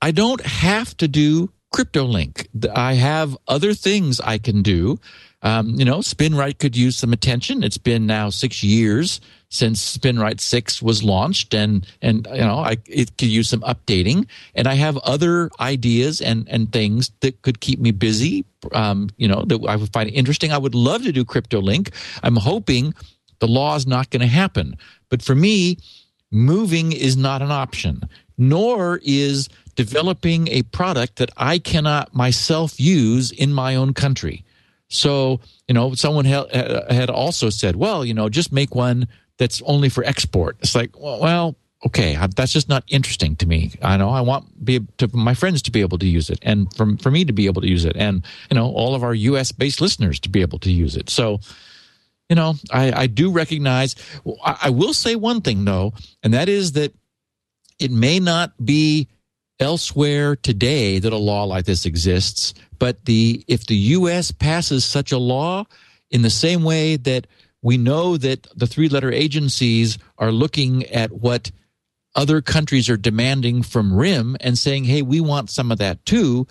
I 0.00 0.10
don't 0.10 0.44
have 0.44 0.96
to 0.98 1.08
do 1.08 1.50
CryptoLink. 1.74 2.46
I 2.74 2.94
have 2.94 3.36
other 3.48 3.74
things 3.74 4.20
I 4.20 4.38
can 4.38 4.62
do. 4.62 4.98
Um, 5.42 5.70
you 5.70 5.84
know, 5.84 5.98
SpinRite 5.98 6.58
could 6.58 6.76
use 6.76 6.96
some 6.96 7.12
attention. 7.12 7.62
It's 7.62 7.78
been 7.78 8.06
now 8.06 8.30
six 8.30 8.64
years 8.64 9.20
since 9.50 9.96
SpinRite 9.96 10.40
six 10.40 10.80
was 10.80 11.04
launched, 11.04 11.52
and 11.52 11.86
and 12.00 12.26
you 12.32 12.40
know, 12.40 12.58
I 12.58 12.76
it 12.86 13.16
could 13.18 13.28
use 13.28 13.50
some 13.50 13.60
updating. 13.60 14.26
And 14.54 14.66
I 14.66 14.74
have 14.74 14.96
other 14.98 15.50
ideas 15.60 16.20
and 16.20 16.48
and 16.48 16.72
things 16.72 17.10
that 17.20 17.42
could 17.42 17.60
keep 17.60 17.78
me 17.78 17.90
busy. 17.90 18.44
Um, 18.72 19.10
you 19.16 19.28
know, 19.28 19.44
that 19.46 19.62
I 19.68 19.76
would 19.76 19.92
find 19.92 20.08
interesting. 20.10 20.50
I 20.50 20.58
would 20.58 20.74
love 20.74 21.02
to 21.04 21.12
do 21.12 21.24
CryptoLink. 21.24 21.92
I'm 22.22 22.36
hoping 22.36 22.94
the 23.38 23.48
law 23.48 23.76
is 23.76 23.86
not 23.86 24.10
going 24.10 24.20
to 24.20 24.26
happen, 24.26 24.76
but 25.08 25.22
for 25.22 25.34
me, 25.34 25.78
moving 26.30 26.92
is 26.92 27.16
not 27.16 27.42
an 27.42 27.50
option. 27.50 28.02
Nor 28.36 29.00
is 29.04 29.48
developing 29.76 30.48
a 30.48 30.62
product 30.62 31.16
that 31.16 31.30
I 31.36 31.58
cannot 31.58 32.14
myself 32.14 32.80
use 32.80 33.30
in 33.30 33.52
my 33.52 33.76
own 33.76 33.94
country. 33.94 34.44
So, 34.88 35.40
you 35.68 35.74
know, 35.74 35.94
someone 35.94 36.24
had 36.24 37.10
also 37.10 37.48
said, 37.50 37.76
well, 37.76 38.04
you 38.04 38.12
know, 38.12 38.28
just 38.28 38.52
make 38.52 38.74
one 38.74 39.08
that's 39.38 39.62
only 39.62 39.88
for 39.88 40.04
export. 40.04 40.56
It's 40.60 40.74
like, 40.74 40.90
well, 40.98 41.56
okay, 41.86 42.16
that's 42.34 42.52
just 42.52 42.68
not 42.68 42.84
interesting 42.88 43.36
to 43.36 43.46
me. 43.46 43.72
I 43.82 43.96
know 43.96 44.10
I 44.10 44.20
want 44.20 44.64
be 44.64 44.80
to 44.98 45.08
my 45.16 45.34
friends 45.34 45.62
to 45.62 45.70
be 45.70 45.80
able 45.80 45.98
to 45.98 46.06
use 46.06 46.30
it, 46.30 46.38
and 46.42 46.72
for 46.74 46.96
for 46.96 47.10
me 47.10 47.24
to 47.24 47.32
be 47.32 47.46
able 47.46 47.62
to 47.62 47.68
use 47.68 47.84
it, 47.84 47.96
and 47.96 48.24
you 48.50 48.54
know, 48.54 48.70
all 48.70 48.94
of 48.94 49.02
our 49.02 49.14
U.S. 49.14 49.52
based 49.52 49.80
listeners 49.80 50.18
to 50.20 50.28
be 50.28 50.40
able 50.40 50.58
to 50.60 50.70
use 50.70 50.96
it. 50.96 51.10
So, 51.10 51.40
you 52.28 52.36
know, 52.36 52.54
I, 52.70 53.02
I 53.02 53.06
do 53.06 53.30
recognize. 53.30 53.96
I 54.42 54.70
will 54.70 54.94
say 54.94 55.14
one 55.16 55.40
thing 55.40 55.64
though, 55.64 55.92
and 56.22 56.32
that 56.34 56.48
is 56.48 56.72
that 56.72 56.94
it 57.78 57.90
may 57.90 58.20
not 58.20 58.52
be 58.64 59.08
elsewhere 59.60 60.36
today 60.36 60.98
that 60.98 61.12
a 61.12 61.18
law 61.18 61.44
like 61.44 61.64
this 61.64 61.86
exists, 61.86 62.54
but 62.78 63.04
the 63.04 63.44
if 63.46 63.66
the 63.66 63.76
US 63.76 64.30
passes 64.30 64.84
such 64.84 65.12
a 65.12 65.18
law 65.18 65.64
in 66.10 66.22
the 66.22 66.30
same 66.30 66.64
way 66.64 66.96
that 66.96 67.26
we 67.62 67.76
know 67.76 68.16
that 68.16 68.46
the 68.54 68.66
three 68.66 68.88
letter 68.88 69.10
agencies 69.10 69.98
are 70.18 70.32
looking 70.32 70.84
at 70.86 71.12
what 71.12 71.50
other 72.14 72.40
countries 72.40 72.88
are 72.88 72.96
demanding 72.96 73.62
from 73.62 73.94
RIM 73.94 74.36
and 74.40 74.58
saying, 74.58 74.84
hey, 74.84 75.02
we 75.02 75.20
want 75.20 75.50
some 75.50 75.72
of 75.72 75.78
that 75.78 76.04
too. 76.04 76.46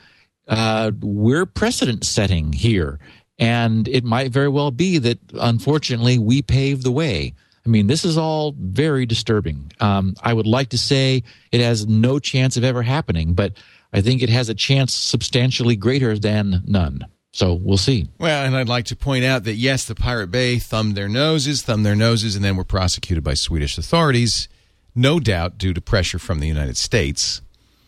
Uh, 0.47 0.91
we're 1.01 1.45
precedent 1.45 2.03
setting 2.03 2.51
here. 2.51 2.99
And 3.43 3.87
it 3.87 4.03
might 4.03 4.31
very 4.31 4.47
well 4.47 4.71
be 4.71 4.97
that, 4.99 5.19
unfortunately, 5.33 6.17
we 6.17 6.41
paved 6.41 6.83
the 6.83 6.91
way. 6.91 7.33
I 7.65 7.69
mean, 7.69 7.87
this 7.87 8.05
is 8.05 8.17
all 8.17 8.53
very 8.57 9.05
disturbing. 9.05 9.71
Um, 9.79 10.15
I 10.21 10.33
would 10.33 10.47
like 10.47 10.69
to 10.69 10.77
say 10.77 11.23
it 11.51 11.61
has 11.61 11.87
no 11.87 12.19
chance 12.19 12.57
of 12.57 12.63
ever 12.63 12.81
happening, 12.81 13.33
but 13.33 13.53
I 13.93 14.01
think 14.01 14.21
it 14.21 14.29
has 14.29 14.49
a 14.49 14.53
chance 14.53 14.93
substantially 14.93 15.75
greater 15.75 16.17
than 16.17 16.63
none. 16.65 17.05
So 17.31 17.53
we'll 17.53 17.77
see. 17.77 18.07
Well, 18.19 18.45
and 18.45 18.55
I'd 18.55 18.69
like 18.69 18.85
to 18.85 18.95
point 18.95 19.25
out 19.25 19.43
that 19.45 19.55
yes, 19.55 19.85
the 19.85 19.95
Pirate 19.95 20.27
Bay 20.27 20.59
thumbed 20.59 20.95
their 20.95 21.09
noses, 21.09 21.63
thumbed 21.63 21.85
their 21.85 21.95
noses, 21.95 22.35
and 22.35 22.45
then 22.45 22.55
were 22.55 22.63
prosecuted 22.63 23.23
by 23.23 23.33
Swedish 23.33 23.77
authorities, 23.77 24.47
no 24.93 25.19
doubt 25.19 25.57
due 25.57 25.73
to 25.73 25.81
pressure 25.81 26.19
from 26.19 26.39
the 26.39 26.47
United 26.47 26.77
States. 26.77 27.41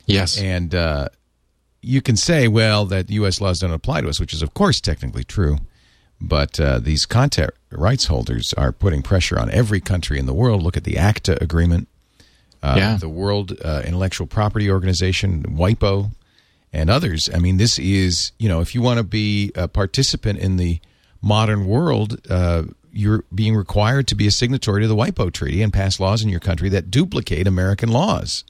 Yes. 0.05 0.39
And 0.39 0.73
uh, 0.73 1.09
you 1.85 2.01
can 2.01 2.17
say, 2.17 2.47
well, 2.47 2.85
that 2.85 3.09
U.S. 3.09 3.39
laws 3.39 3.59
don't 3.59 3.71
apply 3.71 4.01
to 4.01 4.09
us, 4.09 4.19
which 4.19 4.33
is, 4.33 4.41
of 4.41 4.53
course, 4.53 4.81
technically 4.81 5.23
true. 5.23 5.57
But 6.19 6.59
uh, 6.59 6.79
these 6.79 7.05
content 7.05 7.51
rights 7.71 8.05
holders 8.05 8.53
are 8.53 8.71
putting 8.71 9.01
pressure 9.01 9.37
on 9.37 9.51
every 9.51 9.81
country 9.81 10.17
in 10.17 10.25
the 10.25 10.33
world. 10.33 10.63
Look 10.63 10.77
at 10.77 10.83
the 10.83 10.97
ACTA 10.97 11.41
agreement, 11.43 11.87
uh, 12.63 12.75
yeah. 12.77 12.97
the 12.97 13.09
World 13.09 13.57
uh, 13.63 13.83
Intellectual 13.85 14.25
Property 14.25 14.69
Organization, 14.69 15.43
WIPO, 15.43 16.11
and 16.73 16.89
others. 16.89 17.29
I 17.33 17.39
mean, 17.39 17.57
this 17.57 17.77
is, 17.77 18.31
you 18.39 18.49
know, 18.49 18.61
if 18.61 18.73
you 18.73 18.81
want 18.81 18.97
to 18.97 19.03
be 19.03 19.51
a 19.55 19.67
participant 19.67 20.39
in 20.39 20.57
the 20.57 20.79
modern 21.21 21.65
world, 21.67 22.19
uh, 22.29 22.63
you're 22.91 23.25
being 23.33 23.55
required 23.55 24.07
to 24.07 24.15
be 24.15 24.25
a 24.25 24.31
signatory 24.31 24.81
to 24.81 24.87
the 24.87 24.95
WIPO 24.95 25.33
Treaty 25.33 25.61
and 25.61 25.73
pass 25.73 25.99
laws 25.99 26.23
in 26.23 26.29
your 26.29 26.39
country 26.39 26.69
that 26.69 26.89
duplicate 26.89 27.45
American 27.45 27.89
laws. 27.89 28.45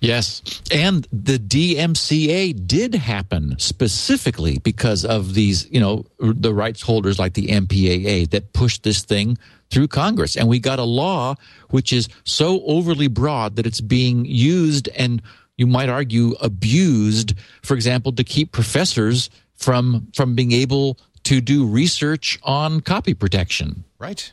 Yes. 0.00 0.42
And 0.70 1.06
the 1.10 1.38
DMCA 1.38 2.66
did 2.66 2.94
happen 2.94 3.58
specifically 3.58 4.58
because 4.58 5.04
of 5.04 5.34
these, 5.34 5.68
you 5.70 5.80
know, 5.80 6.04
the 6.18 6.52
rights 6.52 6.82
holders 6.82 7.18
like 7.18 7.34
the 7.34 7.48
MPAA 7.48 8.30
that 8.30 8.52
pushed 8.52 8.82
this 8.82 9.02
thing 9.02 9.38
through 9.70 9.88
Congress. 9.88 10.36
And 10.36 10.48
we 10.48 10.58
got 10.58 10.78
a 10.78 10.84
law 10.84 11.34
which 11.70 11.92
is 11.92 12.08
so 12.24 12.62
overly 12.64 13.08
broad 13.08 13.56
that 13.56 13.66
it's 13.66 13.80
being 13.80 14.24
used 14.24 14.88
and 14.96 15.22
you 15.56 15.66
might 15.66 15.88
argue 15.88 16.34
abused, 16.40 17.34
for 17.62 17.74
example, 17.74 18.12
to 18.12 18.24
keep 18.24 18.52
professors 18.52 19.30
from 19.54 20.08
from 20.14 20.34
being 20.34 20.52
able 20.52 20.98
to 21.24 21.40
do 21.40 21.66
research 21.66 22.38
on 22.42 22.80
copy 22.80 23.14
protection. 23.14 23.84
Right. 23.98 24.32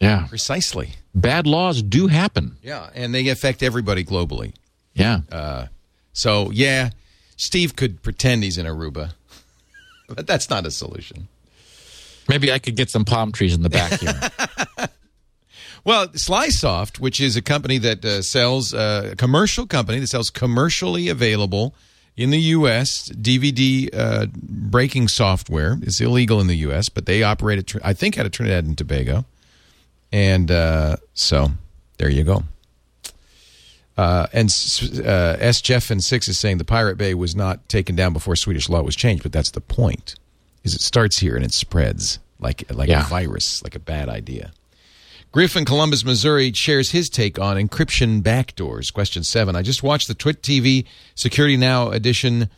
Yeah. 0.00 0.26
Precisely. 0.28 0.90
Bad 1.14 1.46
laws 1.46 1.82
do 1.82 2.06
happen. 2.06 2.56
Yeah, 2.62 2.90
and 2.94 3.14
they 3.14 3.28
affect 3.28 3.62
everybody 3.62 4.04
globally. 4.04 4.54
Yeah. 4.94 5.20
Uh, 5.30 5.66
so 6.12 6.50
yeah, 6.50 6.90
Steve 7.36 7.76
could 7.76 8.02
pretend 8.02 8.42
he's 8.42 8.58
in 8.58 8.66
Aruba, 8.66 9.14
but 10.08 10.26
that's 10.26 10.50
not 10.50 10.66
a 10.66 10.70
solution. 10.70 11.28
Maybe 12.28 12.52
I 12.52 12.58
could 12.58 12.76
get 12.76 12.90
some 12.90 13.04
palm 13.04 13.32
trees 13.32 13.54
in 13.54 13.62
the 13.62 13.70
back 13.70 14.00
here. 14.00 14.88
well, 15.84 16.08
Slysoft, 16.08 17.00
which 17.00 17.20
is 17.20 17.36
a 17.36 17.42
company 17.42 17.78
that 17.78 18.04
uh, 18.04 18.22
sells 18.22 18.72
uh, 18.72 19.10
a 19.12 19.16
commercial 19.16 19.66
company 19.66 19.98
that 19.98 20.06
sells 20.06 20.30
commercially 20.30 21.08
available 21.08 21.74
in 22.16 22.30
the 22.30 22.38
U.S. 22.38 23.08
DVD 23.08 23.88
uh, 23.92 24.26
breaking 24.34 25.08
software. 25.08 25.78
It's 25.82 26.00
illegal 26.00 26.40
in 26.40 26.46
the 26.46 26.56
U.S., 26.58 26.88
but 26.88 27.06
they 27.06 27.22
operate 27.22 27.74
at 27.74 27.84
I 27.84 27.94
think 27.94 28.18
out 28.18 28.26
of 28.26 28.32
Trinidad 28.32 28.64
and 28.64 28.76
Tobago, 28.76 29.24
and 30.12 30.50
uh, 30.50 30.96
so 31.14 31.52
there 31.96 32.10
you 32.10 32.22
go. 32.24 32.44
Uh, 34.00 34.26
and 34.32 34.48
uh, 35.04 35.36
S. 35.40 35.60
Jeff 35.60 35.90
and 35.90 36.02
Six 36.02 36.26
is 36.26 36.38
saying 36.38 36.56
the 36.56 36.64
Pirate 36.64 36.96
Bay 36.96 37.12
was 37.12 37.36
not 37.36 37.68
taken 37.68 37.94
down 37.94 38.14
before 38.14 38.34
Swedish 38.34 38.70
law 38.70 38.80
was 38.80 38.96
changed, 38.96 39.22
but 39.22 39.30
that's 39.30 39.50
the 39.50 39.60
point. 39.60 40.14
Is 40.64 40.74
it 40.74 40.80
starts 40.80 41.18
here 41.18 41.36
and 41.36 41.44
it 41.44 41.52
spreads 41.52 42.18
like 42.38 42.64
like 42.72 42.88
yeah. 42.88 43.04
a 43.04 43.08
virus, 43.10 43.62
like 43.62 43.74
a 43.74 43.78
bad 43.78 44.08
idea. 44.08 44.52
Griffin, 45.32 45.66
Columbus, 45.66 46.02
Missouri, 46.02 46.50
shares 46.54 46.92
his 46.92 47.10
take 47.10 47.38
on 47.38 47.58
encryption 47.58 48.22
backdoors. 48.22 48.90
Question 48.90 49.22
seven. 49.22 49.54
I 49.54 49.60
just 49.60 49.82
watched 49.82 50.08
the 50.08 50.14
Twit 50.14 50.40
TV 50.40 50.86
Security 51.14 51.58
Now 51.58 51.90
edition 51.90 52.48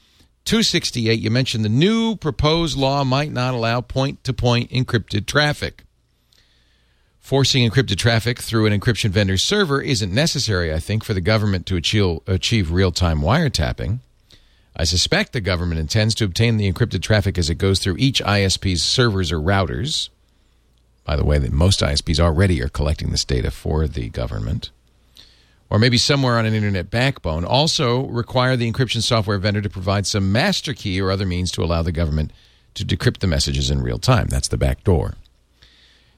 268. 0.44 1.18
You 1.18 1.30
mentioned 1.32 1.64
the 1.64 1.68
new 1.68 2.14
proposed 2.14 2.78
law 2.78 3.02
might 3.02 3.32
not 3.32 3.52
allow 3.52 3.80
point 3.80 4.22
to 4.22 4.32
point 4.32 4.70
encrypted 4.70 5.26
traffic. 5.26 5.82
Forcing 7.22 7.70
encrypted 7.70 7.98
traffic 7.98 8.40
through 8.40 8.66
an 8.66 8.78
encryption 8.78 9.10
vendor's 9.10 9.44
server 9.44 9.80
isn't 9.80 10.12
necessary, 10.12 10.74
I 10.74 10.80
think, 10.80 11.04
for 11.04 11.14
the 11.14 11.20
government 11.20 11.66
to 11.66 11.76
achieve, 11.76 12.18
achieve 12.26 12.72
real 12.72 12.90
time 12.90 13.20
wiretapping. 13.20 14.00
I 14.76 14.82
suspect 14.82 15.32
the 15.32 15.40
government 15.40 15.80
intends 15.80 16.16
to 16.16 16.24
obtain 16.24 16.56
the 16.56 16.70
encrypted 16.70 17.00
traffic 17.00 17.38
as 17.38 17.48
it 17.48 17.54
goes 17.54 17.78
through 17.78 17.96
each 17.98 18.20
ISP's 18.20 18.82
servers 18.82 19.30
or 19.30 19.38
routers. 19.38 20.08
By 21.04 21.14
the 21.14 21.24
way, 21.24 21.38
that 21.38 21.52
most 21.52 21.78
ISPs 21.80 22.18
already 22.18 22.60
are 22.60 22.68
collecting 22.68 23.10
this 23.10 23.24
data 23.24 23.52
for 23.52 23.86
the 23.86 24.08
government. 24.08 24.70
Or 25.70 25.78
maybe 25.78 25.98
somewhere 25.98 26.38
on 26.38 26.44
an 26.44 26.54
internet 26.54 26.90
backbone. 26.90 27.44
Also, 27.44 28.06
require 28.06 28.56
the 28.56 28.70
encryption 28.70 29.00
software 29.00 29.38
vendor 29.38 29.62
to 29.62 29.70
provide 29.70 30.08
some 30.08 30.32
master 30.32 30.74
key 30.74 31.00
or 31.00 31.12
other 31.12 31.24
means 31.24 31.52
to 31.52 31.62
allow 31.62 31.82
the 31.82 31.92
government 31.92 32.32
to 32.74 32.84
decrypt 32.84 33.18
the 33.20 33.28
messages 33.28 33.70
in 33.70 33.80
real 33.80 33.98
time. 33.98 34.26
That's 34.26 34.48
the 34.48 34.58
back 34.58 34.82
door. 34.82 35.14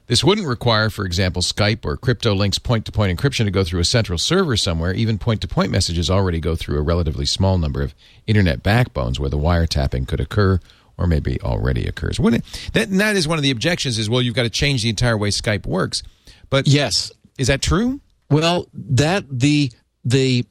This 0.07 0.23
wouldn't 0.23 0.47
require, 0.47 0.89
for 0.89 1.05
example, 1.05 1.41
Skype 1.41 1.83
or 1.83 1.97
CryptoLink's 1.97 2.59
point 2.59 2.85
to 2.85 2.91
point 2.91 3.17
encryption 3.17 3.45
to 3.45 3.51
go 3.51 3.63
through 3.63 3.79
a 3.79 3.85
central 3.85 4.19
server 4.19 4.55
somewhere. 4.55 4.93
Even 4.93 5.17
point 5.17 5.41
to 5.41 5.47
point 5.47 5.71
messages 5.71 6.09
already 6.09 6.39
go 6.39 6.55
through 6.55 6.77
a 6.77 6.83
relatively 6.83 7.25
small 7.25 7.57
number 7.57 7.81
of 7.81 7.95
internet 8.27 8.61
backbones 8.61 9.19
where 9.19 9.29
the 9.29 9.37
wiretapping 9.37 10.07
could 10.07 10.19
occur 10.19 10.59
or 10.97 11.07
maybe 11.07 11.41
already 11.41 11.85
occurs. 11.87 12.19
Wouldn't 12.19 12.43
it? 12.45 12.71
That, 12.73 12.89
that 12.91 13.15
is 13.15 13.27
one 13.27 13.37
of 13.37 13.43
the 13.43 13.51
objections 13.51 13.97
is, 13.97 14.09
well, 14.09 14.21
you've 14.21 14.35
got 14.35 14.43
to 14.43 14.49
change 14.49 14.83
the 14.83 14.89
entire 14.89 15.17
way 15.17 15.29
Skype 15.29 15.65
works. 15.65 16.03
But 16.49 16.67
yes. 16.67 17.11
Is 17.37 17.47
that 17.47 17.61
true? 17.61 17.99
Well, 18.29 18.67
that 18.73 19.25
the 19.29 19.71
the 20.03 20.45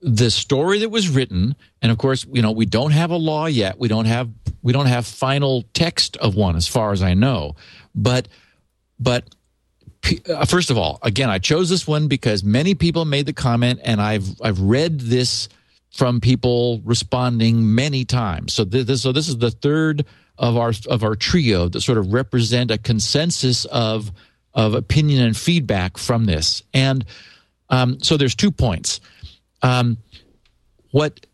the 0.00 0.30
story 0.30 0.78
that 0.80 0.90
was 0.90 1.08
written 1.08 1.56
and 1.82 1.90
of 1.90 1.98
course 1.98 2.26
you 2.30 2.42
know 2.42 2.52
we 2.52 2.66
don't 2.66 2.92
have 2.92 3.10
a 3.10 3.16
law 3.16 3.46
yet 3.46 3.78
we 3.78 3.88
don't 3.88 4.04
have 4.04 4.30
we 4.62 4.72
don't 4.72 4.86
have 4.86 5.06
final 5.06 5.64
text 5.72 6.16
of 6.18 6.36
one 6.36 6.54
as 6.54 6.68
far 6.68 6.92
as 6.92 7.02
i 7.02 7.14
know 7.14 7.56
but 7.94 8.28
but 8.98 9.24
uh, 10.28 10.44
first 10.44 10.70
of 10.70 10.78
all, 10.78 10.98
again, 11.02 11.30
I 11.30 11.38
chose 11.38 11.68
this 11.68 11.86
one 11.86 12.08
because 12.08 12.44
many 12.44 12.74
people 12.74 13.04
made 13.04 13.26
the 13.26 13.32
comment, 13.32 13.80
and 13.82 14.00
I've 14.00 14.40
I've 14.40 14.60
read 14.60 15.00
this 15.00 15.48
from 15.90 16.20
people 16.20 16.80
responding 16.84 17.74
many 17.74 18.04
times. 18.04 18.54
So 18.54 18.64
this 18.64 19.02
so 19.02 19.12
this 19.12 19.28
is 19.28 19.38
the 19.38 19.50
third 19.50 20.04
of 20.38 20.56
our 20.56 20.72
of 20.88 21.02
our 21.02 21.16
trio 21.16 21.68
that 21.68 21.80
sort 21.80 21.98
of 21.98 22.12
represent 22.12 22.70
a 22.70 22.78
consensus 22.78 23.64
of 23.66 24.12
of 24.54 24.74
opinion 24.74 25.22
and 25.22 25.36
feedback 25.36 25.98
from 25.98 26.26
this. 26.26 26.62
And 26.72 27.04
Um, 27.68 27.98
so 28.00 28.16
there's 28.16 28.36
two 28.36 28.52
points. 28.52 29.00
Um, 29.62 29.98
what 30.92 31.26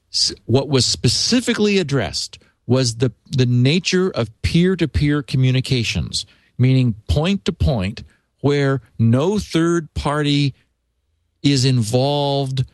what 0.47 0.69
was 0.69 0.87
specifically 0.87 1.79
addressed 1.79 2.39
was 2.67 2.97
the 2.97 3.11
the 3.37 3.47
nature 3.47 4.11
of 4.11 4.31
peer 4.43 4.77
to 4.77 4.89
peer 4.89 5.23
communications, 5.23 6.27
meaning 6.63 6.95
point 7.09 7.45
to 7.45 7.53
point, 7.53 8.05
where 8.41 8.81
no 8.99 9.39
third 9.39 9.93
party 9.95 10.55
is 11.43 11.65
involved 11.65 12.65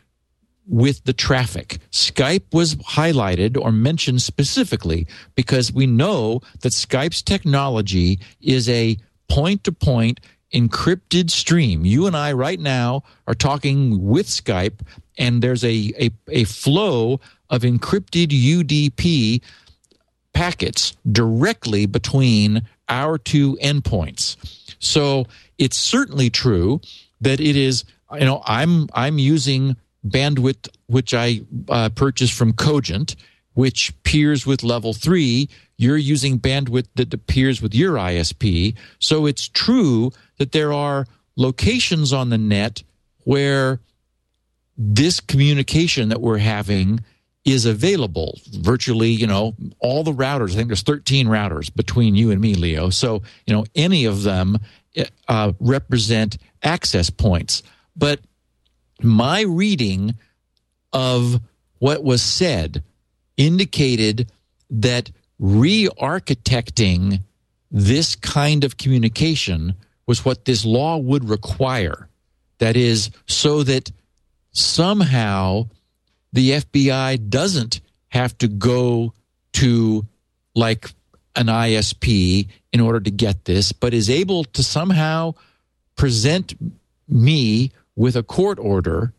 with 0.68 1.02
the 1.04 1.14
traffic. 1.14 1.78
Skype 1.90 2.52
was 2.52 2.76
highlighted 2.76 3.56
or 3.60 3.72
mentioned 3.72 4.20
specifically 4.20 5.06
because 5.34 5.72
we 5.72 5.86
know 5.86 6.40
that 6.60 6.72
Skype's 6.72 7.22
technology 7.22 8.20
is 8.40 8.68
a 8.68 8.98
point 9.28 9.64
to 9.64 9.72
point 9.72 10.20
encrypted 10.52 11.30
stream. 11.30 11.84
You 11.84 12.06
and 12.06 12.16
I 12.16 12.32
right 12.32 12.60
now 12.60 13.02
are 13.26 13.34
talking 13.34 14.06
with 14.06 14.26
Skype, 14.26 14.80
and 15.16 15.42
there's 15.42 15.64
a, 15.64 15.92
a, 15.98 16.10
a 16.28 16.44
flow 16.44 17.20
of 17.50 17.62
encrypted 17.62 18.28
UDP 18.28 19.42
packets 20.32 20.96
directly 21.10 21.86
between 21.86 22.62
our 22.88 23.18
two 23.18 23.56
endpoints. 23.62 24.36
So 24.78 25.26
it's 25.58 25.76
certainly 25.76 26.30
true 26.30 26.80
that 27.20 27.40
it 27.40 27.56
is, 27.56 27.84
you 28.12 28.24
know, 28.24 28.42
I'm 28.46 28.88
I'm 28.94 29.18
using 29.18 29.76
bandwidth 30.06 30.68
which 30.86 31.12
I 31.14 31.42
uh, 31.68 31.90
purchased 31.90 32.32
from 32.32 32.52
Cogent, 32.52 33.14
which 33.54 33.92
peers 34.02 34.46
with 34.46 34.62
level 34.62 34.92
three. 34.92 35.48
You're 35.76 35.96
using 35.96 36.40
bandwidth 36.40 36.88
that 36.96 37.14
appears 37.14 37.62
with 37.62 37.74
your 37.74 37.94
ISP. 37.94 38.74
So 38.98 39.26
it's 39.26 39.48
true 39.48 40.12
that 40.38 40.52
there 40.52 40.72
are 40.72 41.06
locations 41.36 42.12
on 42.12 42.30
the 42.30 42.38
net 42.38 42.82
where 43.24 43.80
this 44.76 45.20
communication 45.20 46.08
that 46.08 46.20
we're 46.20 46.38
having 46.38 47.00
is 47.52 47.66
available 47.66 48.38
virtually 48.52 49.10
you 49.10 49.26
know 49.26 49.54
all 49.78 50.04
the 50.04 50.12
routers. 50.12 50.52
I 50.52 50.56
think 50.56 50.68
there's 50.68 50.82
13 50.82 51.26
routers 51.26 51.74
between 51.74 52.14
you 52.14 52.30
and 52.30 52.40
me 52.40 52.54
leo. 52.54 52.90
So 52.90 53.22
you 53.46 53.54
know 53.54 53.64
any 53.74 54.04
of 54.04 54.22
them 54.22 54.58
uh, 55.28 55.52
represent 55.60 56.38
access 56.62 57.10
points. 57.10 57.62
But 57.96 58.20
my 59.00 59.42
reading 59.42 60.14
of 60.92 61.40
what 61.78 62.02
was 62.02 62.22
said 62.22 62.82
indicated 63.36 64.30
that 64.70 65.10
re-architecting 65.38 67.20
this 67.70 68.16
kind 68.16 68.64
of 68.64 68.76
communication 68.76 69.74
was 70.06 70.24
what 70.24 70.44
this 70.44 70.64
law 70.64 70.96
would 70.96 71.28
require. 71.28 72.08
That 72.58 72.76
is 72.76 73.10
so 73.26 73.62
that 73.62 73.92
somehow 74.52 75.68
the 76.32 76.50
FBI 76.50 77.28
doesn't 77.28 77.80
have 78.08 78.36
to 78.38 78.48
go 78.48 79.12
to 79.54 80.06
like 80.54 80.90
an 81.36 81.46
ISP 81.46 82.48
in 82.72 82.80
order 82.80 83.00
to 83.00 83.10
get 83.10 83.44
this, 83.44 83.72
but 83.72 83.94
is 83.94 84.10
able 84.10 84.44
to 84.44 84.62
somehow 84.62 85.34
present 85.96 86.54
me 87.08 87.72
with 87.96 88.16
a 88.16 88.22
court 88.22 88.58
order 88.58 89.12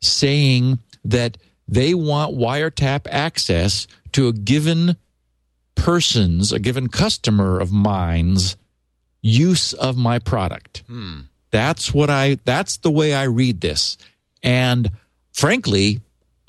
saying 0.00 0.78
that 1.04 1.36
they 1.68 1.94
want 1.94 2.36
wiretap 2.36 3.06
access 3.10 3.86
to 4.12 4.28
a 4.28 4.32
given 4.32 4.96
person's, 5.74 6.52
a 6.52 6.58
given 6.58 6.88
customer 6.88 7.58
of 7.60 7.72
mine's 7.72 8.56
use 9.22 9.72
of 9.72 9.96
my 9.96 10.18
product. 10.18 10.82
Hmm. 10.88 11.20
That's 11.50 11.92
what 11.92 12.10
I, 12.10 12.38
that's 12.44 12.78
the 12.78 12.90
way 12.90 13.14
I 13.14 13.24
read 13.24 13.60
this. 13.60 13.96
And 14.42 14.90
frankly, 15.32 16.00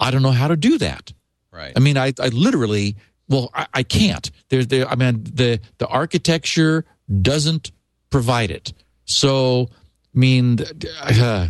I 0.01 0.11
don't 0.11 0.23
know 0.23 0.31
how 0.31 0.47
to 0.49 0.57
do 0.57 0.77
that. 0.79 1.13
Right. 1.51 1.71
I 1.75 1.79
mean, 1.79 1.97
I, 1.97 2.13
I 2.19 2.29
literally, 2.29 2.97
well, 3.29 3.51
I, 3.53 3.67
I 3.73 3.83
can't. 3.83 4.29
There's 4.49 4.67
there. 4.67 4.87
I 4.87 4.95
mean, 4.95 5.23
the 5.23 5.59
the 5.77 5.87
architecture 5.87 6.85
doesn't 7.21 7.71
provide 8.09 8.51
it. 8.51 8.73
So, 9.05 9.69
I 10.15 10.19
mean, 10.19 10.59
uh, 11.01 11.49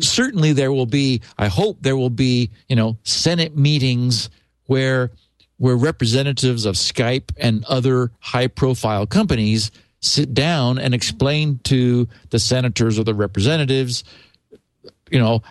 certainly 0.00 0.52
there 0.52 0.72
will 0.72 0.86
be. 0.86 1.22
I 1.38 1.46
hope 1.46 1.78
there 1.80 1.96
will 1.96 2.10
be. 2.10 2.50
You 2.68 2.76
know, 2.76 2.98
Senate 3.04 3.56
meetings 3.56 4.30
where 4.66 5.12
where 5.58 5.76
representatives 5.76 6.66
of 6.66 6.74
Skype 6.74 7.30
and 7.38 7.64
other 7.64 8.10
high 8.20 8.48
profile 8.48 9.06
companies 9.06 9.70
sit 10.00 10.34
down 10.34 10.78
and 10.78 10.94
explain 10.94 11.60
to 11.64 12.08
the 12.30 12.38
senators 12.38 12.98
or 12.98 13.04
the 13.04 13.14
representatives, 13.14 14.04
you 15.10 15.18
know, 15.18 15.42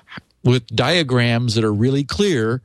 with 0.45 0.67
diagrams 0.67 1.55
that 1.55 1.63
are 1.63 1.73
really 1.73 2.03
clear 2.03 2.61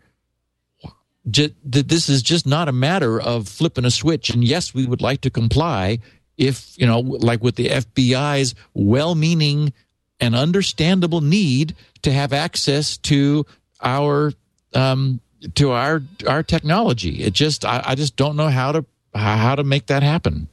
that 1.24 1.54
this 1.64 2.08
is 2.08 2.22
just 2.22 2.46
not 2.46 2.68
a 2.68 2.72
matter 2.72 3.20
of 3.20 3.48
flipping 3.48 3.84
a 3.84 3.90
switch. 3.90 4.30
And 4.30 4.44
yes, 4.44 4.74
we 4.74 4.86
would 4.86 5.02
like 5.02 5.22
to 5.22 5.30
comply 5.30 5.98
if, 6.36 6.78
you 6.78 6.86
know, 6.86 7.00
like 7.00 7.42
with 7.42 7.56
the 7.56 7.68
FBI's 7.68 8.54
well 8.74 9.14
meaning 9.14 9.72
and 10.20 10.34
understandable 10.34 11.20
need 11.20 11.74
to 12.02 12.12
have 12.12 12.32
access 12.32 12.96
to 12.98 13.46
our, 13.82 14.32
um, 14.74 15.20
to 15.54 15.70
our, 15.70 16.02
our 16.28 16.42
technology. 16.42 17.22
It 17.22 17.32
just, 17.32 17.64
I, 17.64 17.82
I 17.84 17.94
just 17.94 18.16
don't 18.16 18.36
know 18.36 18.48
how 18.48 18.72
to, 18.72 18.84
how 19.14 19.54
to 19.54 19.64
make 19.64 19.86
that 19.86 20.02
happen. 20.02 20.48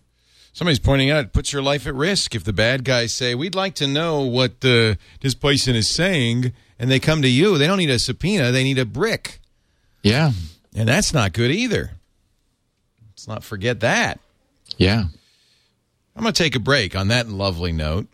Somebody's 0.54 0.80
pointing 0.80 1.12
out 1.12 1.26
it 1.26 1.34
puts 1.34 1.54
your 1.54 1.62
life 1.62 1.86
at 1.86 1.94
risk 1.94 2.36
if 2.36 2.44
the 2.44 2.54
bad 2.54 2.84
guys 2.84 3.14
say, 3.14 3.36
We'd 3.36 3.54
like 3.54 3.76
to 3.76 3.86
know 3.86 4.22
what 4.22 4.66
uh, 4.66 4.96
this 5.22 5.36
person 5.36 5.76
is 5.76 5.88
saying 5.88 6.52
and 6.80 6.90
they 6.92 7.00
come 7.00 7.22
to 7.22 7.30
you, 7.30 7.58
they 7.58 7.68
don't 7.68 7.78
need 7.78 7.90
a 7.90 8.00
subpoena, 8.00 8.52
they 8.52 8.64
need 8.64 8.80
a 8.80 8.86
brick. 8.86 9.40
Yeah. 10.04 10.32
And 10.76 10.88
that's 10.88 11.14
not 11.14 11.34
good 11.34 11.52
either. 11.52 11.92
Let's 13.10 13.28
not 13.28 13.44
forget 13.44 13.80
that. 13.80 14.20
Yeah. 14.78 15.06
I'm 16.16 16.24
going 16.24 16.34
to 16.34 16.44
take 16.44 16.56
a 16.56 16.60
break 16.60 16.96
on 16.96 17.10
that 17.10 17.30
lovely 17.30 17.72
note. 17.72 18.08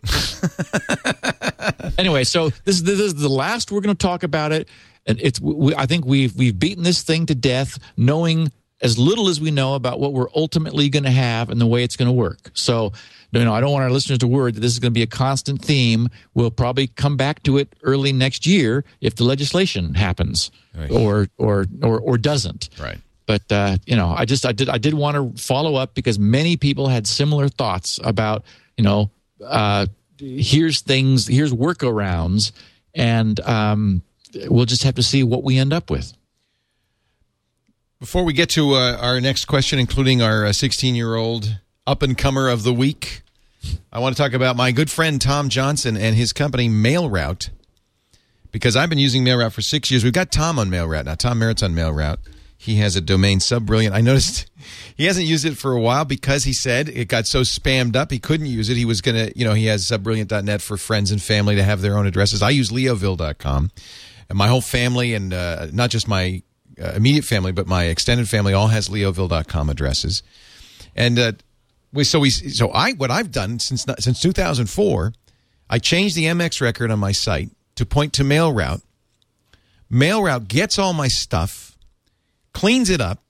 anyway, 1.98 2.24
so 2.24 2.50
this, 2.64 2.82
this 2.82 3.00
is 3.00 3.14
the 3.14 3.28
last 3.28 3.72
we're 3.72 3.80
going 3.80 3.96
to 3.96 4.06
talk 4.06 4.22
about 4.22 4.52
it. 4.52 4.68
And 5.06 5.18
it's, 5.20 5.40
we, 5.40 5.74
I 5.74 5.86
think 5.86 6.04
we've, 6.04 6.34
we've 6.36 6.58
beaten 6.58 6.84
this 6.84 7.02
thing 7.02 7.26
to 7.26 7.34
death, 7.34 7.78
knowing 7.96 8.52
as 8.82 8.98
little 8.98 9.28
as 9.28 9.40
we 9.40 9.50
know 9.50 9.74
about 9.74 10.00
what 10.00 10.12
we're 10.12 10.28
ultimately 10.34 10.88
going 10.88 11.04
to 11.04 11.10
have 11.10 11.48
and 11.48 11.60
the 11.60 11.66
way 11.66 11.82
it's 11.82 11.96
going 11.96 12.08
to 12.08 12.12
work. 12.12 12.50
So 12.52 12.92
you 13.40 13.44
know, 13.44 13.54
I 13.54 13.60
don't 13.60 13.72
want 13.72 13.84
our 13.84 13.90
listeners 13.90 14.18
to 14.18 14.26
worry 14.26 14.52
that 14.52 14.60
this 14.60 14.72
is 14.72 14.78
going 14.78 14.92
to 14.92 14.98
be 14.98 15.02
a 15.02 15.06
constant 15.06 15.62
theme. 15.62 16.08
We'll 16.34 16.50
probably 16.50 16.86
come 16.86 17.16
back 17.16 17.42
to 17.44 17.58
it 17.58 17.74
early 17.82 18.12
next 18.12 18.46
year 18.46 18.84
if 19.00 19.16
the 19.16 19.24
legislation 19.24 19.94
happens 19.94 20.50
right. 20.76 20.90
or, 20.90 21.28
or, 21.38 21.66
or, 21.82 22.00
or 22.00 22.18
doesn't. 22.18 22.68
Right. 22.78 22.98
But, 23.26 23.50
uh, 23.50 23.78
you 23.86 23.96
know, 23.96 24.08
I 24.08 24.24
just, 24.24 24.44
I 24.44 24.52
did, 24.52 24.68
I 24.68 24.78
did 24.78 24.94
want 24.94 25.36
to 25.36 25.42
follow 25.42 25.76
up 25.76 25.94
because 25.94 26.18
many 26.18 26.56
people 26.56 26.88
had 26.88 27.06
similar 27.06 27.48
thoughts 27.48 27.98
about, 28.04 28.44
you 28.76 28.84
know, 28.84 29.10
uh, 29.44 29.86
here's 30.18 30.80
things, 30.82 31.26
here's 31.26 31.52
workarounds, 31.52 32.52
and 32.94 33.40
um, 33.40 34.02
we'll 34.46 34.66
just 34.66 34.82
have 34.82 34.94
to 34.96 35.02
see 35.02 35.22
what 35.22 35.42
we 35.42 35.58
end 35.58 35.72
up 35.72 35.90
with. 35.90 36.12
Before 37.98 38.24
we 38.24 38.32
get 38.32 38.50
to 38.50 38.74
uh, 38.74 38.98
our 39.00 39.20
next 39.20 39.46
question, 39.46 39.78
including 39.78 40.20
our 40.20 40.52
16 40.52 40.92
uh, 40.92 40.96
year 40.96 41.14
old 41.14 41.58
up 41.86 42.02
and 42.02 42.16
comer 42.16 42.48
of 42.48 42.62
the 42.62 42.72
week, 42.72 43.22
I 43.92 43.98
want 44.00 44.16
to 44.16 44.22
talk 44.22 44.32
about 44.32 44.56
my 44.56 44.72
good 44.72 44.90
friend 44.90 45.20
Tom 45.20 45.48
Johnson 45.48 45.96
and 45.96 46.16
his 46.16 46.32
company 46.32 46.68
MailRoute 46.68 47.50
because 48.50 48.76
I've 48.76 48.88
been 48.88 48.98
using 48.98 49.24
MailRoute 49.24 49.52
for 49.52 49.62
six 49.62 49.90
years. 49.90 50.04
We've 50.04 50.12
got 50.12 50.30
Tom 50.30 50.58
on 50.58 50.70
MailRoute 50.70 51.06
now. 51.06 51.14
Tom 51.14 51.40
Merritt's 51.40 51.62
on 51.62 51.74
MailRoute. 51.74 52.18
He 52.56 52.76
has 52.76 52.96
a 52.96 53.00
domain 53.00 53.40
SubBrilliant. 53.40 53.92
I 53.92 54.00
noticed 54.00 54.48
he 54.96 55.04
hasn't 55.06 55.26
used 55.26 55.44
it 55.44 55.56
for 55.56 55.72
a 55.72 55.80
while 55.80 56.04
because 56.04 56.44
he 56.44 56.52
said 56.52 56.88
it 56.88 57.08
got 57.08 57.26
so 57.26 57.40
spammed 57.42 57.96
up 57.96 58.10
he 58.10 58.18
couldn't 58.18 58.46
use 58.46 58.68
it. 58.70 58.76
He 58.76 58.84
was 58.84 59.00
going 59.00 59.16
to, 59.16 59.38
you 59.38 59.44
know, 59.44 59.54
he 59.54 59.66
has 59.66 59.84
subbrilliant.net 59.84 60.62
for 60.62 60.76
friends 60.76 61.10
and 61.10 61.20
family 61.20 61.56
to 61.56 61.62
have 61.62 61.80
their 61.80 61.98
own 61.98 62.06
addresses. 62.06 62.42
I 62.42 62.50
use 62.50 62.70
leoville.com. 62.70 63.70
And 64.28 64.38
my 64.38 64.48
whole 64.48 64.60
family, 64.60 65.14
and 65.14 65.34
uh, 65.34 65.66
not 65.72 65.90
just 65.90 66.08
my 66.08 66.42
uh, 66.80 66.92
immediate 66.92 67.24
family, 67.24 67.52
but 67.52 67.66
my 67.66 67.84
extended 67.84 68.28
family, 68.28 68.54
all 68.54 68.68
has 68.68 68.88
leoville.com 68.88 69.68
addresses. 69.68 70.22
And 70.96 71.18
uh, 71.18 71.32
so 72.02 72.18
we 72.18 72.30
so 72.30 72.70
I 72.72 72.92
what 72.92 73.10
I've 73.10 73.30
done 73.30 73.60
since 73.60 73.86
since 74.00 74.20
2004, 74.20 75.12
I 75.70 75.78
changed 75.78 76.16
the 76.16 76.24
MX 76.24 76.60
record 76.60 76.90
on 76.90 76.98
my 76.98 77.12
site 77.12 77.50
to 77.76 77.86
point 77.86 78.12
to 78.14 78.24
MailRoute. 78.24 78.82
MailRoute 79.90 80.48
gets 80.48 80.78
all 80.78 80.92
my 80.92 81.08
stuff, 81.08 81.78
cleans 82.52 82.90
it 82.90 83.00
up, 83.00 83.22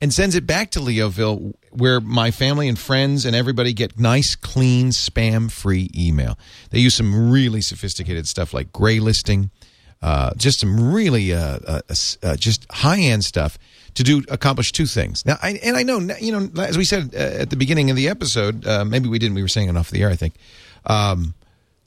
and 0.00 0.12
sends 0.14 0.34
it 0.34 0.46
back 0.46 0.70
to 0.70 0.80
Leoville, 0.80 1.54
where 1.70 2.00
my 2.00 2.30
family 2.30 2.68
and 2.68 2.78
friends 2.78 3.26
and 3.26 3.34
everybody 3.34 3.72
get 3.72 3.98
nice, 3.98 4.34
clean, 4.34 4.88
spam-free 4.90 5.90
email. 5.94 6.38
They 6.70 6.78
use 6.78 6.94
some 6.94 7.30
really 7.30 7.60
sophisticated 7.60 8.26
stuff 8.28 8.54
like 8.54 8.72
gray 8.72 9.00
listing, 9.00 9.50
uh, 10.02 10.32
just 10.36 10.60
some 10.60 10.92
really 10.92 11.32
uh, 11.32 11.58
uh, 11.66 11.80
uh 12.22 12.36
just 12.36 12.66
high-end 12.70 13.24
stuff 13.24 13.58
to 13.94 14.02
do 14.02 14.22
accomplish 14.28 14.72
two 14.72 14.86
things. 14.86 15.24
Now, 15.26 15.36
I, 15.42 15.58
and 15.64 15.76
I 15.76 15.82
know, 15.82 15.98
you 16.20 16.32
know, 16.32 16.62
as 16.62 16.78
we 16.78 16.84
said 16.84 17.14
uh, 17.14 17.42
at 17.42 17.50
the 17.50 17.56
beginning 17.56 17.90
of 17.90 17.96
the 17.96 18.08
episode, 18.08 18.66
uh, 18.66 18.84
maybe 18.84 19.08
we 19.08 19.18
didn't. 19.18 19.34
We 19.34 19.42
were 19.42 19.48
saying 19.48 19.68
it 19.68 19.76
off 19.76 19.90
the 19.90 20.02
air, 20.02 20.10
I 20.10 20.16
think. 20.16 20.34
Um, 20.86 21.34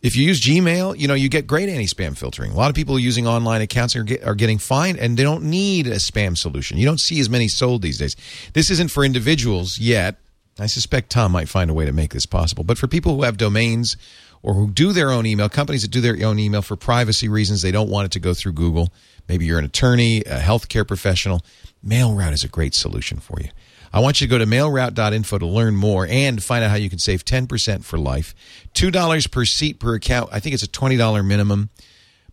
If 0.01 0.15
you 0.15 0.25
use 0.25 0.41
Gmail, 0.41 0.97
you 0.97 1.07
know 1.07 1.13
you 1.13 1.29
get 1.29 1.45
great 1.45 1.69
anti-spam 1.69 2.17
filtering. 2.17 2.51
A 2.51 2.55
lot 2.55 2.69
of 2.69 2.75
people 2.75 2.97
using 2.97 3.27
online 3.27 3.61
accounts 3.61 3.95
are, 3.95 4.03
get, 4.03 4.23
are 4.23 4.33
getting 4.35 4.57
fined, 4.57 4.97
and 4.97 5.15
they 5.15 5.23
don't 5.23 5.43
need 5.43 5.85
a 5.85 5.99
spam 5.99 6.35
solution. 6.35 6.79
You 6.79 6.87
don't 6.87 6.99
see 6.99 7.19
as 7.19 7.29
many 7.29 7.47
sold 7.47 7.83
these 7.83 7.99
days. 7.99 8.15
This 8.53 8.71
isn't 8.71 8.89
for 8.89 9.05
individuals 9.05 9.77
yet. 9.77 10.17
I 10.59 10.67
suspect 10.67 11.11
Tom 11.11 11.31
might 11.31 11.49
find 11.49 11.69
a 11.69 11.73
way 11.73 11.85
to 11.85 11.93
make 11.93 12.13
this 12.13 12.25
possible. 12.25 12.63
But 12.63 12.77
for 12.77 12.87
people 12.87 13.15
who 13.15 13.23
have 13.23 13.37
domains 13.37 13.95
or 14.43 14.53
who 14.53 14.69
do 14.71 14.91
their 14.91 15.11
own 15.11 15.25
email, 15.25 15.49
companies 15.49 15.81
that 15.83 15.91
do 15.91 16.01
their 16.01 16.17
own 16.25 16.39
email 16.39 16.61
for 16.61 16.75
privacy 16.75 17.27
reasons, 17.27 17.61
they 17.61 17.71
don't 17.71 17.89
want 17.89 18.05
it 18.05 18.11
to 18.13 18.19
go 18.19 18.33
through 18.33 18.53
Google. 18.53 18.89
Maybe 19.27 19.45
you're 19.45 19.59
an 19.59 19.65
attorney, 19.65 20.21
a 20.21 20.39
healthcare 20.39 20.87
professional. 20.87 21.41
MailRoute 21.85 22.33
is 22.33 22.43
a 22.43 22.47
great 22.47 22.73
solution 22.73 23.19
for 23.19 23.39
you. 23.39 23.49
I 23.93 23.99
want 23.99 24.21
you 24.21 24.27
to 24.27 24.31
go 24.31 24.37
to 24.37 24.45
mailroute.info 24.45 25.37
to 25.39 25.45
learn 25.45 25.75
more 25.75 26.07
and 26.07 26.41
find 26.41 26.63
out 26.63 26.69
how 26.69 26.77
you 26.77 26.89
can 26.89 26.99
save 26.99 27.25
10% 27.25 27.83
for 27.83 27.97
life. 27.97 28.33
$2 28.73 29.31
per 29.31 29.45
seat 29.45 29.79
per 29.79 29.95
account. 29.95 30.29
I 30.31 30.39
think 30.39 30.53
it's 30.53 30.63
a 30.63 30.67
$20 30.67 31.25
minimum. 31.25 31.69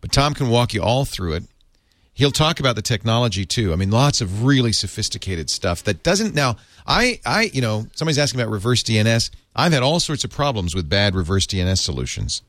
But 0.00 0.12
Tom 0.12 0.34
can 0.34 0.48
walk 0.48 0.72
you 0.72 0.82
all 0.82 1.04
through 1.04 1.34
it. 1.34 1.44
He'll 2.18 2.32
talk 2.32 2.58
about 2.58 2.74
the 2.74 2.82
technology 2.82 3.46
too. 3.46 3.72
I 3.72 3.76
mean, 3.76 3.92
lots 3.92 4.20
of 4.20 4.42
really 4.42 4.72
sophisticated 4.72 5.48
stuff 5.48 5.84
that 5.84 6.02
doesn't 6.02 6.34
now. 6.34 6.56
I, 6.84 7.20
I, 7.24 7.42
you 7.52 7.60
know, 7.60 7.86
somebody's 7.94 8.18
asking 8.18 8.40
about 8.40 8.50
reverse 8.50 8.82
DNS. 8.82 9.30
I've 9.54 9.72
had 9.72 9.84
all 9.84 10.00
sorts 10.00 10.24
of 10.24 10.30
problems 10.30 10.74
with 10.74 10.88
bad 10.88 11.14
reverse 11.14 11.46
DNS 11.46 11.78
solutions. 11.78 12.42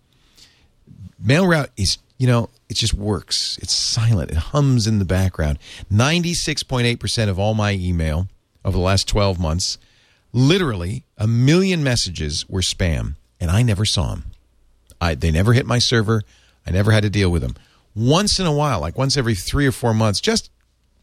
MailRoute 1.24 1.70
is, 1.78 2.00
you 2.18 2.26
know, 2.26 2.50
it 2.68 2.78
just 2.78 2.96
works. 2.96 3.60
It's 3.62 3.72
silent. 3.72 4.32
It 4.32 4.38
hums 4.38 4.88
in 4.88 4.98
the 4.98 5.06
background. 5.06 5.60
96.8% 5.94 7.30
of 7.30 7.38
all 7.38 7.54
my 7.54 7.74
email 7.74 8.28
over 8.66 8.76
the 8.76 8.84
last 8.84 9.08
12 9.08 9.40
months, 9.40 9.78
literally 10.34 11.04
a 11.16 11.28
million 11.28 11.84
messages 11.84 12.50
were 12.50 12.62
spam, 12.62 13.18
and 13.40 13.52
I 13.52 13.62
never 13.62 13.86
saw 13.86 14.16
them. 14.16 14.32
I, 15.00 15.14
they 15.14 15.30
never 15.30 15.54
hit 15.54 15.68
my 15.68 15.78
server. 15.78 16.24
I 16.66 16.72
never 16.72 16.92
had 16.92 17.04
to 17.04 17.10
deal 17.12 17.30
with 17.30 17.44
them. 17.44 17.54
Once 17.96 18.40
in 18.40 18.46
a 18.46 18.52
while, 18.52 18.80
like 18.80 18.98
once 18.98 19.18
every 19.18 19.36
three 19.36 19.66
or 19.66 19.72
four 19.72 19.94
months, 19.94 20.22
just, 20.22 20.50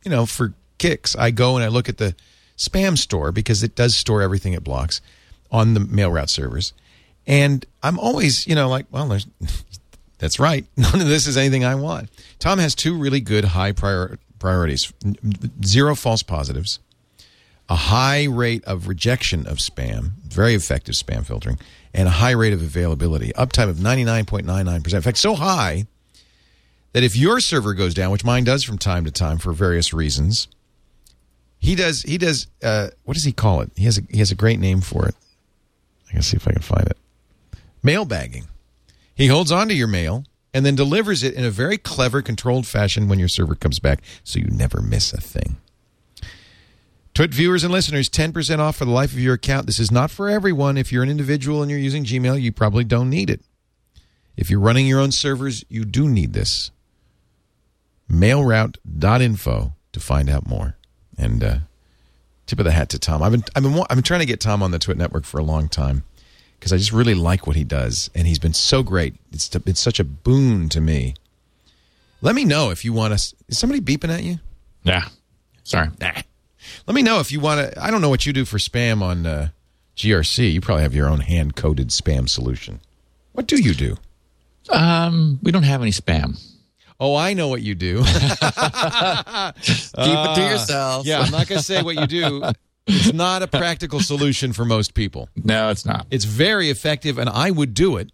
you 0.05 0.11
know, 0.11 0.27
for 0.27 0.55
kicks, 0.79 1.17
I 1.17 1.31
go 1.31 1.57
and 1.57 1.65
I 1.65 1.69
look 1.69 1.89
at 1.89 1.99
the 1.99 2.15
spam 2.57 2.97
store 2.97 3.33
because 3.33 3.63
it 3.63 3.75
does 3.75 3.97
store 3.97 4.23
everything 4.23 4.53
it 4.53 4.65
blocks 4.65 5.01
on 5.51 5.75
the 5.75 5.81
mail 5.81 6.11
route 6.11 6.31
servers. 6.31 6.73
And 7.27 7.67
I'm 7.83 7.99
always, 7.99 8.47
you 8.47 8.55
know, 8.55 8.69
like, 8.69 8.87
well, 8.91 9.09
there's, 9.09 9.27
that's 10.19 10.39
right. 10.39 10.65
None 10.77 11.01
of 11.01 11.09
this 11.09 11.27
is 11.27 11.37
anything 11.37 11.65
I 11.65 11.75
want. 11.75 12.09
Tom 12.39 12.59
has 12.59 12.75
two 12.75 12.97
really 12.97 13.21
good 13.21 13.45
high 13.47 13.73
prior, 13.73 14.19
priorities 14.39 14.93
zero 15.65 15.95
false 15.95 16.23
positives 16.23 16.79
a 17.69 17.75
high 17.75 18.25
rate 18.25 18.65
of 18.65 18.87
rejection 18.87 19.47
of 19.47 19.59
spam, 19.59 20.13
very 20.23 20.55
effective 20.55 20.95
spam 20.95 21.27
filtering, 21.27 21.59
and 21.93 22.07
a 22.07 22.13
high 22.13 22.31
rate 22.31 22.53
of 22.53 22.63
availability, 22.63 23.33
uptime 23.33 23.69
of 23.69 23.77
99.99%. 23.79 24.95
In 24.95 25.03
fact, 25.03 25.19
so 25.19 25.35
high 25.35 25.87
that 26.97 27.05
if 27.05 27.15
your 27.15 27.41
server 27.41 27.75
goes 27.75 27.93
down, 27.93 28.11
which 28.11 28.25
mine 28.25 28.43
does 28.43 28.65
from 28.65 28.79
time 28.79 29.05
to 29.05 29.11
time 29.11 29.37
for 29.37 29.53
various 29.53 29.93
reasons, 29.93 30.49
he 31.59 31.75
does 31.75 32.01
he 32.01 32.17
does 32.17 32.47
uh, 32.63 32.89
what 33.05 33.13
does 33.13 33.25
he 33.25 33.33
call 33.33 33.61
it? 33.61 33.71
He 33.77 33.85
has 33.85 33.99
a, 33.99 34.01
he 34.09 34.17
has 34.21 34.31
a 34.31 34.35
great 34.35 34.59
name 34.59 34.81
for 34.81 35.07
it. 35.07 35.15
I 36.09 36.13
can 36.13 36.23
see 36.23 36.39
if 36.39 36.49
I 36.49 36.53
can 36.53 36.63
find 36.63 36.87
it. 36.87 36.97
Mail 37.83 38.07
bagging. 38.07 38.47
He 39.15 39.27
holds 39.27 39.53
onto 39.53 39.75
your 39.75 39.89
mail 39.89 40.25
and 40.55 40.65
then 40.65 40.75
delivers 40.75 41.23
it 41.23 41.35
in 41.35 41.45
a 41.45 41.51
very 41.51 41.77
clever, 41.77 42.23
controlled 42.23 42.67
fashion 42.67 43.09
when 43.09 43.19
your 43.19 43.29
server 43.29 43.55
comes 43.55 43.79
back, 43.79 44.01
so 44.25 44.39
you 44.39 44.47
never 44.47 44.81
miss 44.81 45.13
a 45.13 45.21
thing. 45.21 45.59
Twit 47.13 47.35
viewers 47.35 47.63
and 47.63 47.75
listeners, 47.75 48.09
10% 48.09 48.59
off 48.59 48.77
for 48.77 48.87
the 48.87 48.91
life 48.91 49.13
of 49.13 49.19
your 49.19 49.35
account. 49.35 49.67
This 49.67 49.79
is 49.79 49.91
not 49.91 50.11
for 50.11 50.31
everyone. 50.31 50.79
If 50.79 50.93
you're 50.93 51.03
an 51.03 51.11
individual 51.11 51.61
and 51.61 51.71
you're 51.71 51.79
using 51.79 52.05
Gmail, 52.05 52.41
you 52.41 52.53
probably 52.53 52.85
don't 52.85 53.11
need 53.11 53.29
it. 53.29 53.43
If 54.35 54.49
you're 54.49 54.61
running 54.61 54.87
your 54.87 55.01
own 55.01 55.13
servers, 55.13 55.63
you 55.69 55.85
do 55.85 56.09
need 56.09 56.33
this. 56.33 56.71
Mailroute.info 58.11 59.73
to 59.93 60.01
find 60.01 60.31
out 60.31 60.47
more. 60.47 60.77
And 61.19 61.43
uh, 61.43 61.59
tip 62.47 62.59
of 62.59 62.65
the 62.65 62.73
hat 62.73 62.89
to 62.91 62.99
Tom. 62.99 63.23
I've 63.23 63.33
been, 63.33 63.45
I've 63.55 63.63
been, 63.63 63.79
I've 63.79 63.97
been 63.97 64.03
trying 64.03 64.21
to 64.21 64.27
get 64.27 64.41
Tom 64.41 64.63
on 64.63 64.71
the 64.71 64.79
Twit 64.79 64.97
network 64.97 65.25
for 65.25 65.39
a 65.39 65.45
long 65.45 65.69
time 65.69 66.05
because 66.59 66.73
I 66.73 66.77
just 66.77 66.93
really 66.93 67.15
like 67.15 67.47
what 67.47 67.57
he 67.57 67.65
does, 67.65 68.11
and 68.15 68.27
he's 68.27 68.39
been 68.39 68.55
so 68.55 68.83
great. 68.83 69.15
It's 69.33 69.55
it's 69.55 69.81
such 69.81 70.01
a 70.01 70.05
boon 70.05 70.69
to 70.71 70.81
me. 70.81 71.15
Let 72.23 72.35
me 72.35 72.45
know 72.45 72.71
if 72.71 72.85
you 72.85 72.93
want 72.93 73.13
us. 73.13 73.35
Is 73.49 73.59
somebody 73.59 73.81
beeping 73.81 74.13
at 74.13 74.23
you? 74.23 74.39
Yeah. 74.83 75.09
Sorry. 75.65 75.89
Nah. 76.01 76.13
Let 76.87 76.95
me 76.95 77.03
know 77.03 77.21
if 77.21 77.31
you 77.31 77.41
want 77.41 77.73
to. 77.73 77.83
I 77.83 77.91
don't 77.91 78.01
know 78.01 78.09
what 78.09 78.27
you 78.27 78.33
do 78.33 78.45
for 78.45 78.59
spam 78.59 79.03
on 79.03 79.27
uh, 79.27 79.49
GRC. 79.97 80.53
You 80.53 80.61
probably 80.61 80.83
have 80.83 80.95
your 80.95 81.09
own 81.09 81.21
hand 81.21 81.57
coded 81.57 81.89
spam 81.89 82.29
solution. 82.29 82.81
What 83.33 83.47
do 83.47 83.61
you 83.61 83.75
do? 83.75 83.97
Um, 84.71 85.39
we 85.43 85.53
don't 85.53 85.63
have 85.63 85.83
any 85.83 85.91
spam. 85.93 86.43
Oh, 86.99 87.15
I 87.15 87.35
know 87.35 87.49
what 87.49 87.63
you 87.63 87.75
do. 87.75 87.99
Keep 88.05 88.09
it 88.09 88.39
to 90.35 90.49
yourself. 90.51 91.07
yeah, 91.07 91.21
I'm 91.21 91.31
not 91.31 91.47
going 91.47 91.59
to 91.59 91.65
say 91.65 91.83
what 91.83 91.97
you 91.97 92.07
do. 92.07 92.43
It's 92.87 93.13
not 93.13 93.43
a 93.43 93.47
practical 93.47 94.01
solution 94.01 94.53
for 94.53 94.65
most 94.65 94.95
people. 94.95 95.29
No, 95.37 95.71
it's 95.71 95.85
not. 95.85 96.07
It's 96.11 96.25
very 96.25 96.71
effective, 96.71 97.19
and 97.19 97.29
I 97.29 97.51
would 97.51 97.75
do 97.75 97.97
it. 97.97 98.11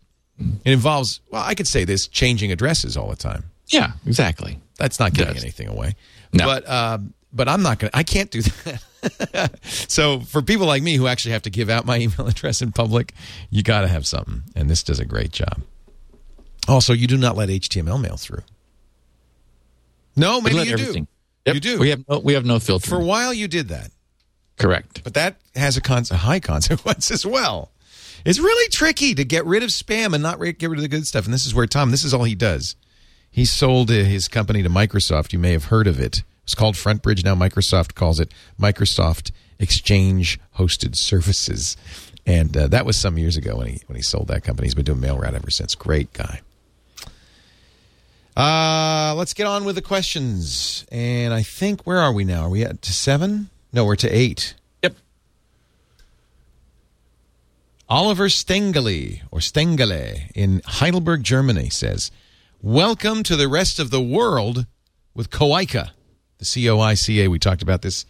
It 0.65 0.73
involves, 0.73 1.21
well, 1.31 1.45
I 1.45 1.55
could 1.55 1.69
say 1.69 1.85
this 1.85 2.09
changing 2.09 2.51
addresses 2.51 2.97
all 2.97 3.09
the 3.09 3.17
time. 3.17 3.45
Yeah, 3.67 3.93
exactly. 4.07 4.59
That's 4.79 4.99
not 4.99 5.15
giving 5.15 5.37
anything 5.37 5.69
away. 5.69 5.95
No. 6.33 6.47
But 6.47 6.69
um, 6.69 7.15
but 7.33 7.49
I'm 7.49 7.63
not 7.63 7.79
gonna. 7.79 7.93
I 7.95 8.03
can't 8.03 8.31
do 8.31 8.43
that. 8.43 9.59
so 9.89 10.21
for 10.21 10.43
people 10.43 10.67
like 10.67 10.83
me 10.83 10.97
who 10.97 11.07
actually 11.07 11.33
have 11.33 11.43
to 11.43 11.51
give 11.51 11.71
out 11.71 11.87
my 11.87 11.99
email 11.99 12.27
address 12.27 12.63
in 12.63 12.73
public, 12.73 13.15
you 13.51 13.63
got 13.63 13.83
to 13.83 13.89
have 13.89 14.07
something, 14.07 14.43
and 14.57 14.69
this 14.69 14.83
does 14.83 14.99
a 14.99 15.05
great 15.05 15.33
job. 15.33 15.63
Also, 16.69 16.93
you 16.93 17.07
do 17.07 17.17
not 17.17 17.37
let 17.37 17.49
HTML 17.49 18.01
mail 18.01 18.17
through. 18.17 18.43
No, 20.17 20.41
maybe 20.41 20.57
you 20.57 20.73
everything. 20.73 21.05
do. 21.05 21.09
Yep. 21.47 21.55
You 21.55 21.61
do. 21.61 21.79
We 21.81 21.89
have 21.91 22.09
no, 22.09 22.19
we 22.19 22.33
have 22.35 22.45
no 22.45 22.59
filter. 22.59 22.89
For 22.89 22.97
a 23.01 23.05
while, 23.05 23.33
you 23.35 23.49
did 23.49 23.69
that, 23.69 23.91
Correct. 24.59 25.03
but 25.05 25.15
that 25.15 25.37
has 25.57 25.77
a, 25.77 25.81
con- 25.81 26.05
a 26.11 26.17
high 26.17 26.41
consequence 26.53 27.11
as 27.11 27.27
well. 27.27 27.71
It's 28.25 28.39
really 28.39 28.69
tricky 28.71 29.15
to 29.17 29.25
get 29.25 29.45
rid 29.45 29.63
of 29.65 29.71
spam 29.71 30.15
and 30.15 30.23
not 30.23 30.39
re- 30.39 30.53
get 30.53 30.71
rid 30.71 30.79
of 30.79 30.83
the 30.83 30.89
good 30.89 31.07
stuff. 31.07 31.25
And 31.25 31.35
this 31.35 31.45
is 31.45 31.55
where 31.55 31.67
Tom. 31.67 31.91
This 31.91 32.05
is 32.05 32.15
all 32.15 32.25
he 32.25 32.37
does. 32.37 32.77
He 33.31 33.45
sold 33.45 33.91
uh, 33.91 33.95
his 33.95 34.29
company 34.29 34.63
to 34.63 34.69
Microsoft. 34.71 35.33
You 35.33 35.39
may 35.41 35.53
have 35.53 35.65
heard 35.65 35.87
of 35.89 35.99
it. 35.99 36.23
It's 36.45 36.55
called 36.55 36.75
FrontBridge. 36.77 37.25
Now 37.25 37.35
Microsoft 37.35 37.95
calls 37.95 38.21
it 38.21 38.33
Microsoft 38.61 39.33
Exchange 39.59 40.39
Hosted 40.59 40.95
Services. 40.97 41.77
And 42.27 42.57
uh, 42.57 42.69
that 42.69 42.87
was 42.87 42.97
some 42.97 43.19
years 43.19 43.37
ago 43.37 43.57
when 43.57 43.67
he 43.69 43.81
when 43.87 43.97
he 43.97 44.03
sold 44.03 44.29
that 44.29 44.45
company. 44.45 44.67
He's 44.67 44.75
been 44.77 44.85
doing 44.85 45.01
mail 45.01 45.19
route 45.19 45.35
ever 45.35 45.51
since. 45.51 45.75
Great 45.75 46.13
guy. 46.13 46.41
Uh, 48.37 49.15
let's 49.17 49.35
get 49.35 49.47
on 49.47 49.65
with 49.65 49.75
the 49.75 49.83
questions. 49.83 50.87
And 50.91 51.35
I 51.35 51.43
think 51.43 51.83
where 51.83 51.99
are 51.99 52.13
we 52.13 52.25
now? 52.25 52.45
Are 52.45 52.49
we 52.49 52.65
at 52.65 52.81
to 52.83 52.93
seven? 52.93 53.51
No, 53.73 53.85
we're 53.85 53.97
to 53.97 54.09
eight. 54.09 54.55
Yep. 54.83 54.97
Oliver 57.89 58.29
Stengele 58.29 59.21
or 59.31 59.41
Stengele 59.41 60.31
in 60.35 60.63
Heidelberg, 60.65 61.23
Germany 61.23 61.69
says, 61.69 62.11
"Welcome 62.63 63.23
to 63.25 63.37
the 63.37 63.49
rest 63.49 63.79
of 63.79 63.91
the 63.91 64.01
world 64.01 64.67
with 65.15 65.31
Coica, 65.31 65.93
the 66.39 66.45
C 66.47 66.69
O 66.71 66.81
I 66.81 66.95
C 66.95 67.23
A. 67.23 67.29
We 67.29 67.39
talked 67.39 67.63
about 67.63 67.83
this 67.83 68.07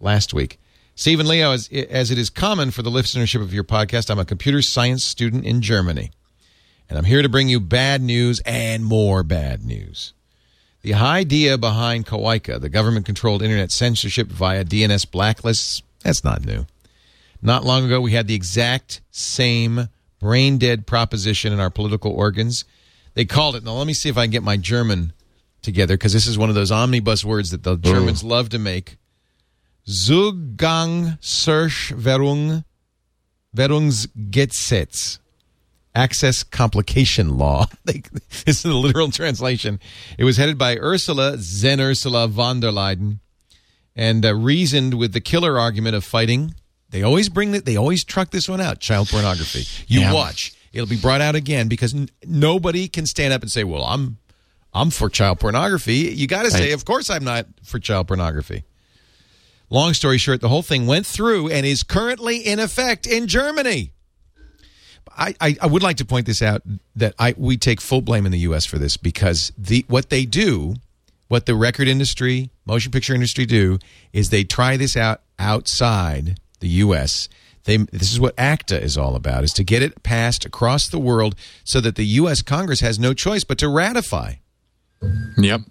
last 0.00 0.32
week." 0.32 0.58
Stephen 0.94 1.28
Leo, 1.28 1.52
as, 1.52 1.68
as 1.68 2.10
it 2.10 2.16
is 2.16 2.30
common 2.30 2.70
for 2.70 2.80
the 2.80 2.90
listenership 2.90 3.42
of 3.42 3.52
your 3.52 3.64
podcast, 3.64 4.08
I'm 4.08 4.18
a 4.18 4.24
computer 4.24 4.62
science 4.62 5.04
student 5.04 5.44
in 5.44 5.60
Germany, 5.60 6.10
and 6.88 6.98
I'm 6.98 7.04
here 7.04 7.22
to 7.22 7.28
bring 7.28 7.48
you 7.48 7.60
bad 7.60 8.02
news 8.02 8.40
and 8.46 8.84
more 8.84 9.22
bad 9.22 9.64
news. 9.64 10.12
The 10.82 10.94
idea 10.94 11.58
behind 11.58 12.06
Coica, 12.06 12.58
the 12.60 12.68
government-controlled 12.68 13.42
internet 13.42 13.72
censorship 13.72 14.28
via 14.28 14.64
DNS 14.64 15.06
blacklists, 15.06 15.82
that's 16.02 16.22
not 16.22 16.44
new. 16.44 16.66
Not 17.42 17.64
long 17.64 17.84
ago, 17.84 18.00
we 18.00 18.12
had 18.12 18.28
the 18.28 18.34
exact 18.34 19.00
same 19.10 19.88
brain 20.20 20.58
dead 20.58 20.86
proposition 20.86 21.52
in 21.52 21.60
our 21.60 21.70
political 21.70 22.12
organs. 22.12 22.64
They 23.14 23.24
called 23.24 23.56
it, 23.56 23.64
now 23.64 23.72
let 23.72 23.88
me 23.88 23.94
see 23.94 24.08
if 24.08 24.16
I 24.16 24.24
can 24.24 24.30
get 24.30 24.42
my 24.42 24.56
German 24.56 25.12
together, 25.62 25.94
because 25.94 26.12
this 26.12 26.28
is 26.28 26.38
one 26.38 26.50
of 26.50 26.54
those 26.54 26.70
omnibus 26.70 27.24
words 27.24 27.50
that 27.50 27.64
the 27.64 27.76
Germans 27.76 28.22
love 28.22 28.50
to 28.50 28.58
make. 28.58 28.98
Zugangsverschwörung, 29.88 32.64
Währungsgesetz. 33.56 35.18
Access 35.96 36.42
Complication 36.44 37.36
Law. 37.38 37.66
They- 37.84 38.02
this 38.44 38.58
is 38.58 38.62
the 38.62 38.74
literal 38.74 39.10
translation. 39.10 39.80
It 40.18 40.24
was 40.24 40.36
headed 40.36 40.58
by 40.58 40.76
Ursula 40.76 41.38
Zensursula 41.38 42.28
von 42.28 42.60
der 42.60 42.70
Leyen 42.70 43.18
and 43.96 44.24
uh, 44.26 44.34
reasoned 44.34 44.94
with 44.94 45.12
the 45.14 45.20
killer 45.20 45.58
argument 45.58 45.96
of 45.96 46.04
fighting. 46.04 46.54
They 46.90 47.02
always 47.02 47.28
bring 47.28 47.54
it. 47.54 47.64
They 47.64 47.76
always 47.76 48.04
truck 48.04 48.30
this 48.30 48.48
one 48.48 48.60
out. 48.60 48.78
Child 48.78 49.08
pornography. 49.08 49.64
You 49.88 50.00
Yeah. 50.00 50.12
watch. 50.12 50.52
It'll 50.72 50.86
be 50.86 50.96
brought 51.00 51.22
out 51.22 51.34
again 51.34 51.68
because 51.68 51.94
n- 51.94 52.10
nobody 52.26 52.86
can 52.88 53.06
stand 53.06 53.32
up 53.32 53.40
and 53.42 53.50
say, 53.50 53.64
"Well, 53.64 53.82
I'm, 53.82 54.18
I'm 54.74 54.90
for 54.90 55.08
child 55.08 55.40
pornography." 55.40 55.94
You 56.14 56.26
got 56.26 56.42
to 56.42 56.50
say, 56.50 56.66
Right. 56.66 56.74
"Of 56.74 56.84
course, 56.84 57.08
I'm 57.08 57.24
not 57.24 57.46
for 57.64 57.78
child 57.80 58.06
pornography." 58.08 58.64
Long 59.70 59.94
story 59.94 60.18
short, 60.18 60.40
the 60.42 60.48
whole 60.50 60.62
thing 60.62 60.86
went 60.86 61.06
through 61.06 61.48
and 61.50 61.64
is 61.66 61.82
currently 61.82 62.36
in 62.38 62.60
effect 62.60 63.06
in 63.06 63.26
Germany. 63.26 63.92
I, 65.16 65.34
I, 65.40 65.56
I 65.62 65.66
would 65.66 65.82
like 65.82 65.96
to 65.98 66.04
point 66.04 66.26
this 66.26 66.42
out 66.42 66.62
that 66.94 67.14
I 67.18 67.34
we 67.36 67.56
take 67.56 67.80
full 67.80 68.00
blame 68.00 68.26
in 68.26 68.32
the 68.32 68.40
U.S. 68.40 68.66
for 68.66 68.78
this 68.78 68.96
because 68.96 69.52
the 69.56 69.84
what 69.88 70.10
they 70.10 70.24
do, 70.24 70.76
what 71.28 71.46
the 71.46 71.54
record 71.54 71.88
industry, 71.88 72.50
motion 72.64 72.92
picture 72.92 73.14
industry 73.14 73.46
do, 73.46 73.78
is 74.12 74.30
they 74.30 74.44
try 74.44 74.76
this 74.76 74.96
out 74.96 75.22
outside 75.38 76.38
the 76.60 76.68
U.S. 76.68 77.28
They, 77.64 77.78
this 77.78 78.12
is 78.12 78.20
what 78.20 78.34
ACTA 78.38 78.80
is 78.80 78.96
all 78.96 79.16
about: 79.16 79.44
is 79.44 79.52
to 79.54 79.64
get 79.64 79.82
it 79.82 80.02
passed 80.02 80.44
across 80.44 80.88
the 80.88 80.98
world 80.98 81.34
so 81.64 81.80
that 81.80 81.96
the 81.96 82.06
U.S. 82.06 82.42
Congress 82.42 82.80
has 82.80 82.98
no 82.98 83.12
choice 83.12 83.44
but 83.44 83.58
to 83.58 83.68
ratify. 83.68 84.34
Yep. 85.36 85.62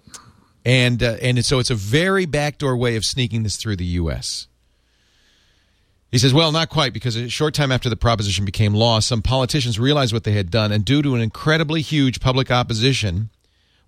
And 0.64 1.02
uh, 1.02 1.16
and 1.22 1.44
so 1.44 1.58
it's 1.58 1.70
a 1.70 1.74
very 1.74 2.26
backdoor 2.26 2.76
way 2.76 2.96
of 2.96 3.04
sneaking 3.04 3.44
this 3.44 3.56
through 3.56 3.76
the 3.76 3.84
U.S. 3.84 4.48
He 6.10 6.18
says, 6.18 6.32
well, 6.32 6.52
not 6.52 6.68
quite, 6.68 6.92
because 6.92 7.16
a 7.16 7.28
short 7.28 7.52
time 7.52 7.72
after 7.72 7.88
the 7.88 7.96
proposition 7.96 8.44
became 8.44 8.74
law, 8.74 9.00
some 9.00 9.22
politicians 9.22 9.78
realized 9.78 10.12
what 10.12 10.24
they 10.24 10.32
had 10.32 10.50
done, 10.50 10.72
and 10.72 10.84
due 10.84 11.02
to 11.02 11.14
an 11.14 11.20
incredibly 11.20 11.82
huge 11.82 12.20
public 12.20 12.50
opposition, 12.50 13.30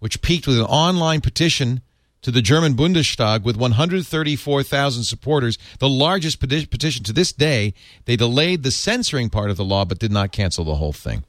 which 0.00 0.20
peaked 0.20 0.46
with 0.46 0.58
an 0.58 0.64
online 0.64 1.20
petition 1.20 1.80
to 2.22 2.30
the 2.32 2.42
German 2.42 2.74
Bundestag 2.74 3.44
with 3.44 3.56
134,000 3.56 5.04
supporters, 5.04 5.58
the 5.78 5.88
largest 5.88 6.40
peti- 6.40 6.66
petition 6.66 7.04
to 7.04 7.12
this 7.12 7.32
day, 7.32 7.72
they 8.06 8.16
delayed 8.16 8.64
the 8.64 8.72
censoring 8.72 9.30
part 9.30 9.50
of 9.50 9.56
the 9.56 9.64
law 9.64 9.84
but 9.84 10.00
did 10.00 10.10
not 10.10 10.32
cancel 10.32 10.64
the 10.64 10.74
whole 10.74 10.92
thing. 10.92 11.24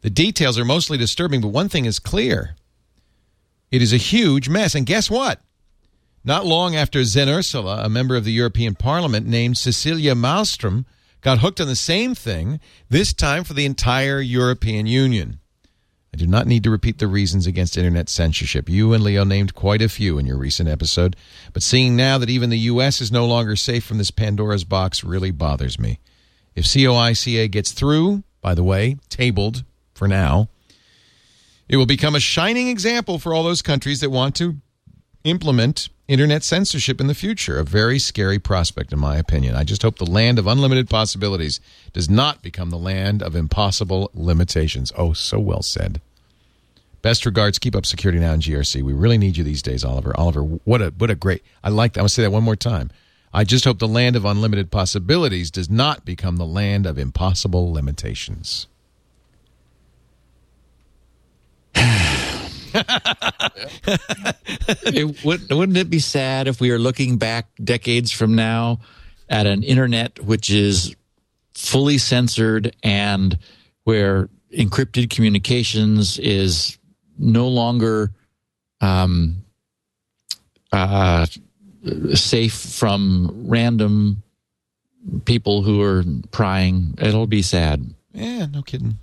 The 0.00 0.10
details 0.10 0.58
are 0.58 0.64
mostly 0.64 0.96
disturbing, 0.96 1.40
but 1.40 1.48
one 1.48 1.68
thing 1.68 1.84
is 1.84 1.98
clear 1.98 2.56
it 3.70 3.82
is 3.82 3.92
a 3.92 3.98
huge 3.98 4.48
mess. 4.48 4.74
And 4.74 4.86
guess 4.86 5.10
what? 5.10 5.40
Not 6.24 6.46
long 6.46 6.74
after 6.76 7.00
Zensursula, 7.00 7.84
a 7.84 7.88
member 7.88 8.16
of 8.16 8.24
the 8.24 8.32
European 8.32 8.74
Parliament 8.74 9.26
named 9.26 9.56
Cecilia 9.56 10.14
Malmström, 10.14 10.84
got 11.20 11.38
hooked 11.38 11.60
on 11.60 11.66
the 11.66 11.76
same 11.76 12.14
thing, 12.14 12.60
this 12.88 13.12
time 13.12 13.44
for 13.44 13.54
the 13.54 13.64
entire 13.64 14.20
European 14.20 14.86
Union. 14.86 15.40
I 16.12 16.16
do 16.16 16.26
not 16.26 16.46
need 16.46 16.64
to 16.64 16.70
repeat 16.70 16.98
the 16.98 17.06
reasons 17.06 17.46
against 17.46 17.76
internet 17.76 18.08
censorship. 18.08 18.68
You 18.68 18.92
and 18.92 19.04
Leo 19.04 19.24
named 19.24 19.54
quite 19.54 19.82
a 19.82 19.88
few 19.88 20.18
in 20.18 20.26
your 20.26 20.38
recent 20.38 20.68
episode, 20.68 21.16
but 21.52 21.62
seeing 21.62 21.96
now 21.96 22.18
that 22.18 22.30
even 22.30 22.50
the 22.50 22.58
U.S. 22.58 23.00
is 23.00 23.12
no 23.12 23.26
longer 23.26 23.56
safe 23.56 23.84
from 23.84 23.98
this 23.98 24.10
Pandora's 24.10 24.64
box 24.64 25.04
really 25.04 25.30
bothers 25.30 25.78
me. 25.78 26.00
If 26.54 26.64
COICA 26.64 27.50
gets 27.50 27.72
through, 27.72 28.24
by 28.40 28.54
the 28.54 28.64
way, 28.64 28.96
tabled 29.10 29.64
for 29.94 30.08
now, 30.08 30.48
it 31.68 31.76
will 31.76 31.86
become 31.86 32.14
a 32.14 32.20
shining 32.20 32.68
example 32.68 33.18
for 33.18 33.34
all 33.34 33.42
those 33.44 33.62
countries 33.62 34.00
that 34.00 34.10
want 34.10 34.34
to 34.36 34.56
implement 35.24 35.88
internet 36.08 36.42
censorship 36.42 37.00
in 37.00 37.06
the 37.06 37.14
future. 37.14 37.58
A 37.58 37.64
very 37.64 37.98
scary 37.98 38.38
prospect, 38.38 38.92
in 38.92 38.98
my 38.98 39.16
opinion. 39.16 39.54
I 39.54 39.62
just 39.62 39.82
hope 39.82 39.98
the 39.98 40.10
land 40.10 40.38
of 40.38 40.46
unlimited 40.46 40.88
possibilities 40.88 41.60
does 41.92 42.08
not 42.10 42.42
become 42.42 42.70
the 42.70 42.78
land 42.78 43.22
of 43.22 43.36
impossible 43.36 44.10
limitations. 44.14 44.90
Oh, 44.96 45.12
so 45.12 45.38
well 45.38 45.62
said. 45.62 46.00
Best 47.02 47.24
regards. 47.26 47.58
Keep 47.58 47.76
up 47.76 47.86
security 47.86 48.18
now 48.18 48.32
in 48.32 48.40
GRC. 48.40 48.82
We 48.82 48.92
really 48.92 49.18
need 49.18 49.36
you 49.36 49.44
these 49.44 49.62
days, 49.62 49.84
Oliver. 49.84 50.12
Oliver, 50.18 50.42
what 50.42 50.82
a 50.82 50.92
what 50.96 51.10
a 51.10 51.14
great. 51.14 51.44
I 51.62 51.68
like 51.68 51.92
that. 51.92 52.00
I 52.00 52.02
want 52.02 52.10
to 52.10 52.14
say 52.14 52.22
that 52.22 52.32
one 52.32 52.42
more 52.42 52.56
time. 52.56 52.90
I 53.32 53.44
just 53.44 53.66
hope 53.66 53.78
the 53.78 53.86
land 53.86 54.16
of 54.16 54.24
unlimited 54.24 54.70
possibilities 54.70 55.50
does 55.50 55.68
not 55.68 56.04
become 56.06 56.38
the 56.38 56.46
land 56.46 56.86
of 56.86 56.98
impossible 56.98 57.70
limitations. 57.70 58.66
it, 64.86 65.24
would, 65.24 65.50
wouldn't 65.50 65.78
it 65.78 65.90
be 65.90 65.98
sad 65.98 66.46
if 66.48 66.60
we 66.60 66.70
are 66.70 66.78
looking 66.78 67.18
back 67.18 67.46
decades 67.62 68.12
from 68.12 68.34
now 68.34 68.78
at 69.28 69.46
an 69.46 69.62
internet 69.62 70.18
which 70.24 70.50
is 70.50 70.96
fully 71.54 71.98
censored 71.98 72.74
and 72.82 73.38
where 73.84 74.28
encrypted 74.56 75.10
communications 75.10 76.18
is 76.18 76.78
no 77.18 77.48
longer 77.48 78.10
um, 78.80 79.44
uh, 80.72 81.26
safe 82.14 82.54
from 82.54 83.44
random 83.46 84.22
people 85.24 85.62
who 85.62 85.82
are 85.82 86.04
prying? 86.30 86.94
It'll 86.98 87.26
be 87.26 87.42
sad. 87.42 87.94
Yeah, 88.12 88.46
no 88.46 88.62
kidding. 88.62 88.98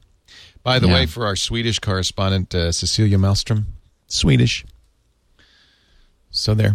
By 0.66 0.80
the 0.80 0.88
yeah. 0.88 0.94
way, 0.96 1.06
for 1.06 1.28
our 1.28 1.36
Swedish 1.36 1.78
correspondent, 1.78 2.56
uh, 2.56 2.72
Cecilia 2.72 3.20
Malmström, 3.20 3.66
Swedish. 4.08 4.66
So 6.32 6.56
there. 6.56 6.74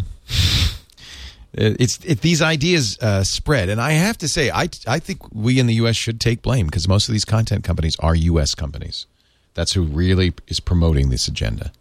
it's 1.52 1.98
it, 2.04 2.20
these 2.20 2.40
ideas 2.40 2.96
uh, 3.00 3.24
spread, 3.24 3.68
and 3.68 3.80
I 3.80 3.92
have 3.92 4.16
to 4.18 4.28
say, 4.28 4.48
I 4.48 4.68
I 4.86 5.00
think 5.00 5.34
we 5.34 5.58
in 5.58 5.66
the 5.66 5.74
U.S. 5.74 5.96
should 5.96 6.20
take 6.20 6.40
blame 6.40 6.66
because 6.66 6.86
most 6.86 7.08
of 7.08 7.12
these 7.14 7.24
content 7.24 7.64
companies 7.64 7.96
are 7.98 8.14
U.S. 8.14 8.54
companies. 8.54 9.06
That's 9.54 9.72
who 9.72 9.82
really 9.82 10.34
is 10.46 10.60
promoting 10.60 11.10
this 11.10 11.26
agenda. 11.26 11.72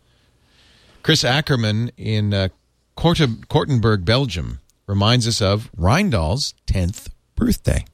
Chris 1.03 1.23
Ackerman 1.23 1.91
in 1.95 2.33
uh, 2.33 2.49
Kortenberg, 2.97 4.03
Belgium, 4.03 4.61
reminds 4.87 5.27
us 5.27 5.43
of 5.43 5.71
Rijndael's 5.77 6.55
tenth 6.65 7.11
birthday. 7.35 7.85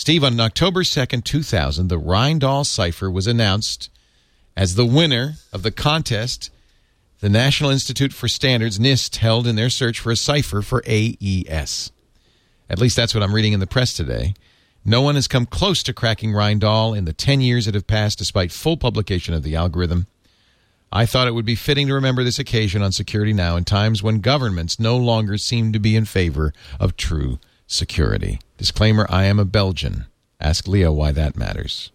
Steve, 0.00 0.24
on 0.24 0.40
October 0.40 0.82
2nd, 0.82 1.24
2000, 1.24 1.88
the 1.88 2.00
Rijndael 2.00 2.64
Cipher 2.64 3.10
was 3.10 3.26
announced 3.26 3.90
as 4.56 4.74
the 4.74 4.86
winner 4.86 5.34
of 5.52 5.62
the 5.62 5.70
contest 5.70 6.48
the 7.18 7.28
National 7.28 7.68
Institute 7.68 8.14
for 8.14 8.26
Standards, 8.26 8.78
NIST, 8.78 9.16
held 9.16 9.46
in 9.46 9.56
their 9.56 9.68
search 9.68 10.00
for 10.00 10.10
a 10.10 10.16
cipher 10.16 10.62
for 10.62 10.82
AES. 10.86 11.92
At 12.70 12.78
least 12.78 12.96
that's 12.96 13.14
what 13.14 13.22
I'm 13.22 13.34
reading 13.34 13.52
in 13.52 13.60
the 13.60 13.66
press 13.66 13.92
today. 13.92 14.32
No 14.86 15.02
one 15.02 15.16
has 15.16 15.28
come 15.28 15.44
close 15.44 15.82
to 15.82 15.92
cracking 15.92 16.30
Rijndael 16.30 16.96
in 16.96 17.04
the 17.04 17.12
10 17.12 17.42
years 17.42 17.66
that 17.66 17.74
have 17.74 17.86
passed 17.86 18.16
despite 18.16 18.52
full 18.52 18.78
publication 18.78 19.34
of 19.34 19.42
the 19.42 19.54
algorithm. 19.54 20.06
I 20.90 21.04
thought 21.04 21.28
it 21.28 21.34
would 21.34 21.44
be 21.44 21.56
fitting 21.56 21.88
to 21.88 21.94
remember 21.94 22.24
this 22.24 22.38
occasion 22.38 22.80
on 22.80 22.92
Security 22.92 23.34
Now 23.34 23.56
in 23.56 23.64
times 23.64 24.02
when 24.02 24.20
governments 24.20 24.80
no 24.80 24.96
longer 24.96 25.36
seem 25.36 25.74
to 25.74 25.78
be 25.78 25.94
in 25.94 26.06
favor 26.06 26.54
of 26.80 26.96
true 26.96 27.38
security. 27.70 28.40
Disclaimer 28.58 29.06
I 29.08 29.24
am 29.24 29.38
a 29.38 29.44
Belgian. 29.44 30.06
Ask 30.40 30.66
Leo 30.66 30.92
why 30.92 31.12
that 31.12 31.36
matters. 31.36 31.90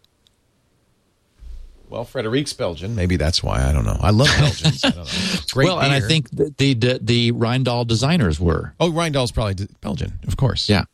Well, 1.90 2.04
Frederic's 2.04 2.54
Belgian. 2.54 2.96
Maybe 2.96 3.16
that's 3.16 3.44
why. 3.44 3.64
I 3.64 3.72
don't 3.72 3.86
know. 3.86 3.98
I 4.02 4.10
love 4.10 4.28
Belgians. 4.38 4.84
I 4.84 4.90
Great 5.52 5.68
well, 5.68 5.78
beer. 5.78 5.86
and 5.86 5.94
I 5.94 6.02
think 6.02 6.30
the, 6.32 6.54
the, 6.58 7.00
the, 7.02 7.32
Rijndael 7.32 7.86
designers 7.86 8.40
were. 8.40 8.74
Oh, 8.80 8.92
Rijndael's 8.92 9.32
probably 9.32 9.68
Belgian, 9.82 10.20
of 10.28 10.36
course. 10.36 10.68
Yeah. 10.68 10.86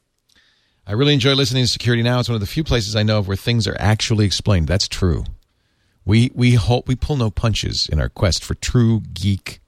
I 0.86 0.94
really 0.94 1.14
enjoy 1.14 1.34
listening 1.34 1.64
to 1.64 1.68
Security 1.68 2.04
Now. 2.04 2.20
It's 2.20 2.28
one 2.28 2.36
of 2.36 2.42
the 2.42 2.48
few 2.48 2.64
places 2.64 2.96
I 2.96 3.04
know 3.04 3.20
of 3.20 3.28
where 3.28 3.38
things 3.38 3.68
are 3.68 3.78
actually 3.80 4.26
explained. 4.26 4.68
That's 4.68 4.88
true. 4.88 5.24
We 6.04 6.32
we 6.34 6.56
hope 6.56 6.88
we 6.88 6.96
pull 6.96 7.16
no 7.16 7.30
punches 7.30 7.88
in 7.88 8.00
our 8.00 8.10
quest 8.10 8.44
for 8.44 8.56
true 8.56 9.02
geek 9.14 9.61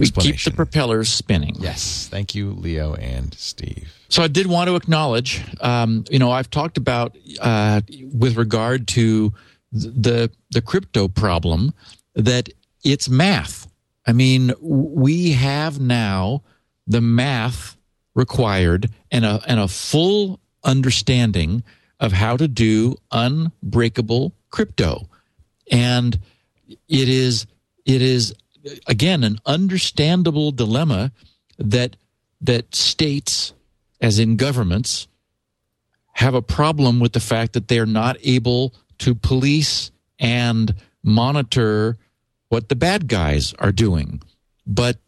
we 0.00 0.10
keep 0.10 0.42
the 0.42 0.50
propellers 0.50 1.08
spinning. 1.08 1.56
Yes. 1.58 2.08
Thank 2.10 2.34
you, 2.34 2.50
Leo 2.52 2.94
and 2.94 3.34
Steve. 3.34 3.92
So 4.08 4.22
I 4.22 4.28
did 4.28 4.46
want 4.46 4.68
to 4.68 4.76
acknowledge, 4.76 5.42
um, 5.60 6.04
you 6.10 6.18
know, 6.18 6.30
I've 6.30 6.50
talked 6.50 6.76
about 6.76 7.16
uh, 7.40 7.80
with 8.12 8.36
regard 8.36 8.88
to 8.88 9.32
the 9.72 10.30
the 10.50 10.60
crypto 10.60 11.08
problem 11.08 11.72
that 12.14 12.50
it's 12.84 13.08
math. 13.08 13.68
I 14.06 14.12
mean, 14.12 14.52
we 14.60 15.32
have 15.32 15.80
now 15.80 16.42
the 16.86 17.00
math 17.00 17.76
required 18.14 18.90
and 19.10 19.24
a 19.24 19.40
and 19.46 19.60
a 19.60 19.68
full 19.68 20.40
understanding 20.64 21.62
of 22.00 22.12
how 22.12 22.36
to 22.36 22.48
do 22.48 22.96
unbreakable 23.12 24.34
crypto, 24.50 25.08
and 25.70 26.18
it 26.68 27.08
is 27.08 27.46
it 27.86 28.02
is 28.02 28.34
again 28.86 29.24
an 29.24 29.38
understandable 29.46 30.52
dilemma 30.52 31.12
that 31.58 31.96
that 32.40 32.74
states 32.74 33.54
as 34.00 34.18
in 34.18 34.36
governments 34.36 35.08
have 36.12 36.34
a 36.34 36.42
problem 36.42 37.00
with 37.00 37.12
the 37.12 37.20
fact 37.20 37.52
that 37.52 37.68
they're 37.68 37.86
not 37.86 38.16
able 38.22 38.74
to 38.98 39.14
police 39.14 39.90
and 40.18 40.74
monitor 41.02 41.96
what 42.48 42.68
the 42.68 42.76
bad 42.76 43.08
guys 43.08 43.54
are 43.58 43.72
doing. 43.72 44.20
But 44.66 44.98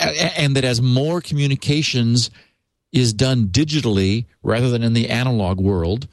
and 0.00 0.56
that 0.56 0.64
as 0.64 0.82
more 0.82 1.20
communications 1.20 2.30
is 2.92 3.12
done 3.12 3.46
digitally 3.46 4.26
rather 4.42 4.70
than 4.70 4.82
in 4.82 4.92
the 4.92 5.08
analog 5.08 5.60
world 5.60 6.08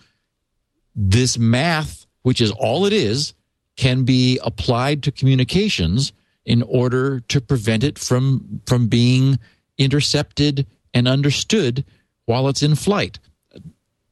this 0.96 1.38
math 1.38 2.06
which 2.22 2.40
is 2.40 2.52
all 2.52 2.86
it 2.86 2.94
is 2.94 3.34
can 3.76 4.04
be 4.06 4.40
applied 4.44 5.04
to 5.04 5.12
communications 5.12 6.14
in 6.46 6.62
order 6.64 7.22
to 7.22 7.42
prevent 7.42 7.84
it 7.84 7.98
from 7.98 8.62
from 8.66 8.88
being 8.88 9.40
intercepted 9.78 10.66
and 10.94 11.08
understood 11.08 11.86
while 12.26 12.48
it's 12.48 12.64
in 12.64 12.76
flight. 12.76 13.20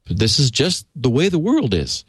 This 0.06 0.38
is 0.38 0.50
just 0.50 0.86
the 0.94 1.10
way 1.10 1.28
the 1.28 1.38
world 1.38 1.74
is. 1.74 2.04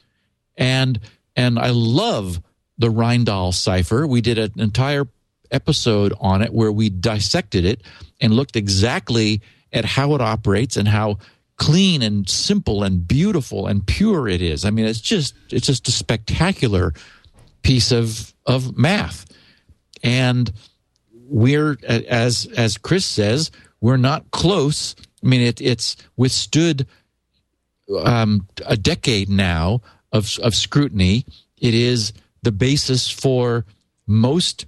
And 0.57 0.99
and 1.35 1.59
I 1.59 1.69
love 1.69 2.41
the 2.77 2.89
Rijndael 2.89 3.53
cipher. 3.53 4.07
We 4.07 4.21
did 4.21 4.37
an 4.37 4.51
entire 4.57 5.07
episode 5.51 6.13
on 6.19 6.41
it 6.41 6.53
where 6.53 6.71
we 6.71 6.89
dissected 6.89 7.65
it 7.65 7.81
and 8.19 8.33
looked 8.33 8.55
exactly 8.55 9.41
at 9.71 9.85
how 9.85 10.15
it 10.15 10.21
operates 10.21 10.77
and 10.77 10.87
how 10.87 11.17
clean 11.57 12.01
and 12.01 12.27
simple 12.27 12.83
and 12.83 13.07
beautiful 13.07 13.67
and 13.67 13.85
pure 13.85 14.27
it 14.27 14.41
is. 14.41 14.65
I 14.65 14.69
mean, 14.69 14.85
it's 14.85 15.01
just 15.01 15.35
it's 15.49 15.67
just 15.67 15.87
a 15.87 15.91
spectacular 15.91 16.93
piece 17.61 17.91
of 17.91 18.33
of 18.45 18.77
math. 18.77 19.25
And 20.03 20.51
we're 21.11 21.77
as 21.87 22.45
as 22.55 22.77
Chris 22.77 23.05
says, 23.05 23.49
we're 23.81 23.97
not 23.97 24.31
close. 24.31 24.95
I 25.23 25.27
mean, 25.27 25.41
it, 25.41 25.61
it's 25.61 25.95
withstood 26.17 26.85
um, 28.03 28.47
a 28.65 28.77
decade 28.77 29.29
now 29.29 29.81
of 30.11 30.37
of 30.39 30.53
scrutiny. 30.53 31.25
It 31.57 31.73
is 31.73 32.13
the 32.43 32.51
basis 32.51 33.09
for 33.09 33.65
most 34.05 34.65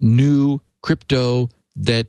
new 0.00 0.60
crypto 0.80 1.50
that 1.76 2.06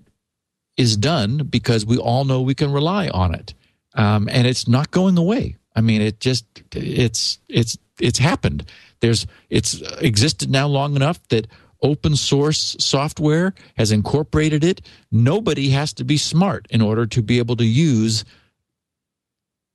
is 0.77 0.97
done 0.97 1.37
because 1.49 1.85
we 1.85 1.97
all 1.97 2.25
know 2.25 2.41
we 2.41 2.55
can 2.55 2.71
rely 2.71 3.09
on 3.09 3.35
it, 3.35 3.53
um, 3.95 4.27
and 4.31 4.47
it's 4.47 4.67
not 4.67 4.91
going 4.91 5.17
away. 5.17 5.57
I 5.75 5.81
mean, 5.81 6.01
it 6.01 6.19
just 6.19 6.45
it's 6.73 7.39
it's 7.49 7.77
it's 7.99 8.19
happened. 8.19 8.65
There's 9.01 9.27
it's 9.49 9.81
existed 9.99 10.49
now 10.49 10.67
long 10.67 10.95
enough 10.95 11.19
that 11.27 11.47
open 11.83 12.15
source 12.15 12.75
software 12.79 13.53
has 13.77 13.91
incorporated 13.91 14.63
it. 14.63 14.81
Nobody 15.11 15.69
has 15.69 15.93
to 15.93 16.03
be 16.03 16.17
smart 16.17 16.65
in 16.69 16.81
order 16.81 17.05
to 17.05 17.21
be 17.21 17.37
able 17.37 17.57
to 17.57 17.65
use 17.65 18.25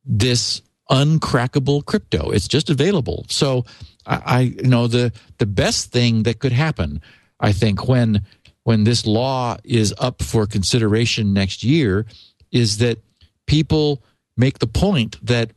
this 0.05 0.63
uncrackable 0.91 1.85
crypto. 1.85 2.31
It's 2.31 2.49
just 2.49 2.71
available. 2.71 3.27
So 3.29 3.67
I, 4.07 4.23
I 4.25 4.41
you 4.41 4.63
know 4.69 4.87
the 4.87 5.13
the 5.37 5.47
best 5.47 5.93
thing 5.93 6.23
that 6.25 6.39
could 6.39 6.53
happen, 6.53 7.01
I 7.39 7.53
think, 7.53 7.87
when 7.87 8.23
when 8.65 8.85
this 8.85 9.07
law 9.07 9.57
is 9.65 9.95
up 9.99 10.23
for 10.23 10.47
consideration 10.47 11.33
next 11.33 11.63
year, 11.63 12.07
is 12.51 12.79
that 12.79 12.99
people 13.47 14.03
make 14.37 14.59
the 14.59 14.67
point 14.67 15.19
that 15.25 15.53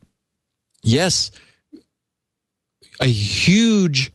yes, 0.82 1.30
a 3.00 3.06
huge 3.06 4.12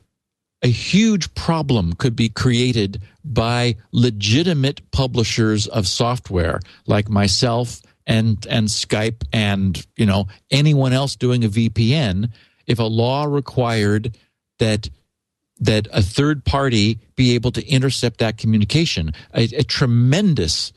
a 0.64 0.68
huge 0.68 1.34
problem 1.36 1.94
could 1.94 2.16
be 2.16 2.30
created 2.30 3.02
by 3.24 3.76
legitimate 3.92 4.90
publishers 4.92 5.68
of 5.68 5.88
software 5.88 6.60
like 6.88 7.10
myself 7.10 7.82
and 8.06 8.46
and 8.50 8.68
Skype 8.68 9.24
and 9.34 9.86
you 9.98 10.06
know 10.06 10.28
anyone 10.50 10.94
else 10.94 11.16
doing 11.16 11.44
a 11.44 11.50
VPN 11.50 12.32
if 12.66 12.80
a 12.80 12.84
law 12.84 13.26
required 13.26 14.18
that 14.60 14.90
that 15.60 15.88
a 15.92 16.02
third 16.02 16.46
party 16.46 17.00
be 17.16 17.36
able 17.36 17.52
to 17.52 17.68
intercept 17.68 18.20
that 18.20 18.38
communication 18.38 19.12
a, 19.34 19.44
a 19.44 19.64
tremendous 19.64 20.72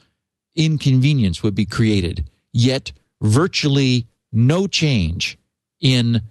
inconvenience 0.56 1.42
would 1.42 1.54
be 1.54 1.66
created. 1.66 2.28
Yet 2.52 2.92
virtually 3.22 4.06
no 4.32 4.66
change 4.66 5.38
in 5.80 6.22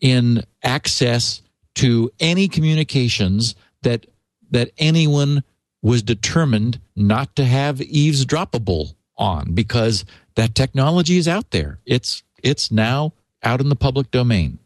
in 0.00 0.42
access 0.62 1.42
to 1.76 2.10
any 2.20 2.48
communications 2.48 3.54
that 3.82 4.06
that 4.50 4.70
anyone 4.78 5.42
was 5.82 6.02
determined 6.02 6.80
not 6.94 7.36
to 7.36 7.44
have 7.44 7.78
eavesdroppable 7.78 8.94
on 9.16 9.52
because 9.54 10.04
that 10.34 10.54
technology 10.54 11.16
is 11.16 11.28
out 11.28 11.50
there. 11.50 11.78
It's 11.86 12.22
it's 12.42 12.70
now 12.70 13.12
out 13.42 13.60
in 13.60 13.68
the 13.68 13.76
public 13.76 14.10
domain. 14.10 14.58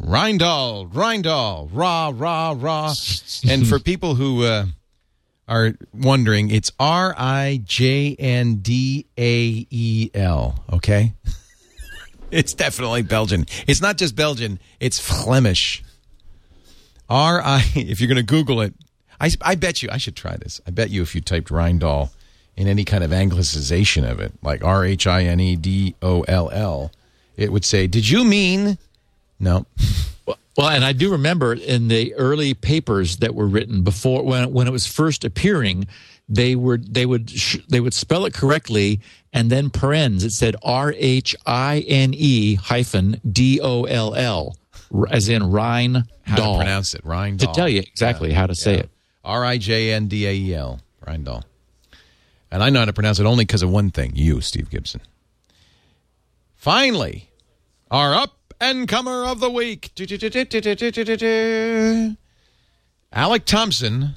Rijndael, 0.00 0.90
Rijndael, 0.92 1.68
rah, 1.72 2.12
rah, 2.14 2.54
rah. 2.56 2.94
and 3.48 3.66
for 3.66 3.78
people 3.90 4.14
who 4.14 4.44
uh, 4.44 4.66
are 5.46 5.74
wondering, 5.92 6.50
it's 6.50 6.70
R 6.78 7.14
I 7.18 7.60
J 7.64 8.16
N 8.18 8.56
D 8.56 9.06
A 9.18 9.66
E 9.68 10.10
L, 10.14 10.64
okay? 10.72 11.12
it's 12.30 12.54
definitely 12.54 13.02
Belgian. 13.02 13.46
It's 13.66 13.82
not 13.82 13.98
just 13.98 14.16
Belgian, 14.16 14.58
it's 14.78 14.98
Flemish. 14.98 15.82
R 17.10 17.42
I, 17.42 17.64
if 17.74 18.00
you're 18.00 18.08
going 18.08 18.16
to 18.16 18.22
Google 18.22 18.60
it, 18.60 18.72
I, 19.20 19.30
I 19.42 19.54
bet 19.56 19.82
you, 19.82 19.88
I 19.92 19.98
should 19.98 20.16
try 20.16 20.36
this. 20.36 20.60
I 20.66 20.70
bet 20.70 20.90
you 20.90 21.02
if 21.02 21.14
you 21.14 21.20
typed 21.20 21.48
Rijndael 21.48 22.10
in 22.56 22.68
any 22.68 22.84
kind 22.84 23.04
of 23.04 23.10
anglicization 23.10 24.10
of 24.10 24.20
it, 24.20 24.32
like 24.42 24.64
R 24.64 24.84
H 24.84 25.06
I 25.06 25.24
N 25.24 25.40
E 25.40 25.56
D 25.56 25.94
O 26.00 26.22
L 26.22 26.50
L, 26.50 26.92
it 27.36 27.52
would 27.52 27.64
say, 27.64 27.86
Did 27.86 28.08
you 28.08 28.24
mean? 28.24 28.78
No. 29.38 29.66
Well, 30.56 30.68
and 30.68 30.84
I 30.84 30.92
do 30.92 31.10
remember 31.12 31.54
in 31.54 31.88
the 31.88 32.14
early 32.14 32.52
papers 32.54 33.18
that 33.18 33.34
were 33.34 33.46
written 33.46 33.82
before 33.82 34.22
when 34.22 34.52
when 34.52 34.66
it 34.66 34.72
was 34.72 34.86
first 34.86 35.24
appearing, 35.24 35.86
they 36.28 36.54
were 36.54 36.76
they 36.76 37.06
would 37.06 37.30
sh- 37.30 37.58
they 37.68 37.80
would 37.80 37.94
spell 37.94 38.26
it 38.26 38.34
correctly, 38.34 39.00
and 39.32 39.48
then 39.50 39.70
parens 39.70 40.22
it 40.22 40.32
said 40.32 40.56
R 40.62 40.92
H 40.98 41.34
I 41.46 41.78
N 41.88 42.12
E 42.14 42.56
hyphen 42.56 43.20
D 43.30 43.58
O 43.62 43.84
L 43.84 44.14
L, 44.14 44.56
as 45.10 45.28
in 45.28 45.50
Rhine. 45.50 46.04
How 46.22 46.36
to 46.36 46.56
pronounce 46.58 46.94
it? 46.94 47.04
Rijndael. 47.04 47.38
To 47.38 47.46
tell 47.48 47.68
you 47.68 47.80
exactly 47.80 48.32
how 48.32 48.46
to 48.46 48.54
say 48.54 48.76
it. 48.76 48.90
R 49.24 49.44
I 49.44 49.58
J 49.58 49.92
N 49.92 50.08
D 50.08 50.26
A 50.26 50.32
E 50.32 50.54
L. 50.54 50.80
Rijndael. 51.06 51.42
And 52.50 52.62
I 52.62 52.70
know 52.70 52.80
how 52.80 52.84
to 52.86 52.92
pronounce 52.92 53.20
it 53.20 53.26
only 53.26 53.44
because 53.44 53.62
of 53.62 53.70
one 53.70 53.90
thing 53.90 54.12
you, 54.14 54.40
Steve 54.40 54.70
Gibson. 54.70 55.02
Finally, 56.56 57.30
our 57.90 58.14
up 58.14 58.54
and 58.60 58.88
comer 58.88 59.24
of 59.24 59.40
the 59.40 59.50
week. 59.50 59.92
Alec 63.12 63.44
Thompson 63.44 64.16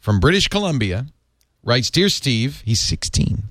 from 0.00 0.20
British 0.20 0.48
Columbia 0.48 1.06
writes 1.62 1.90
Dear 1.90 2.08
Steve, 2.08 2.62
he's 2.64 2.80
16. 2.80 3.44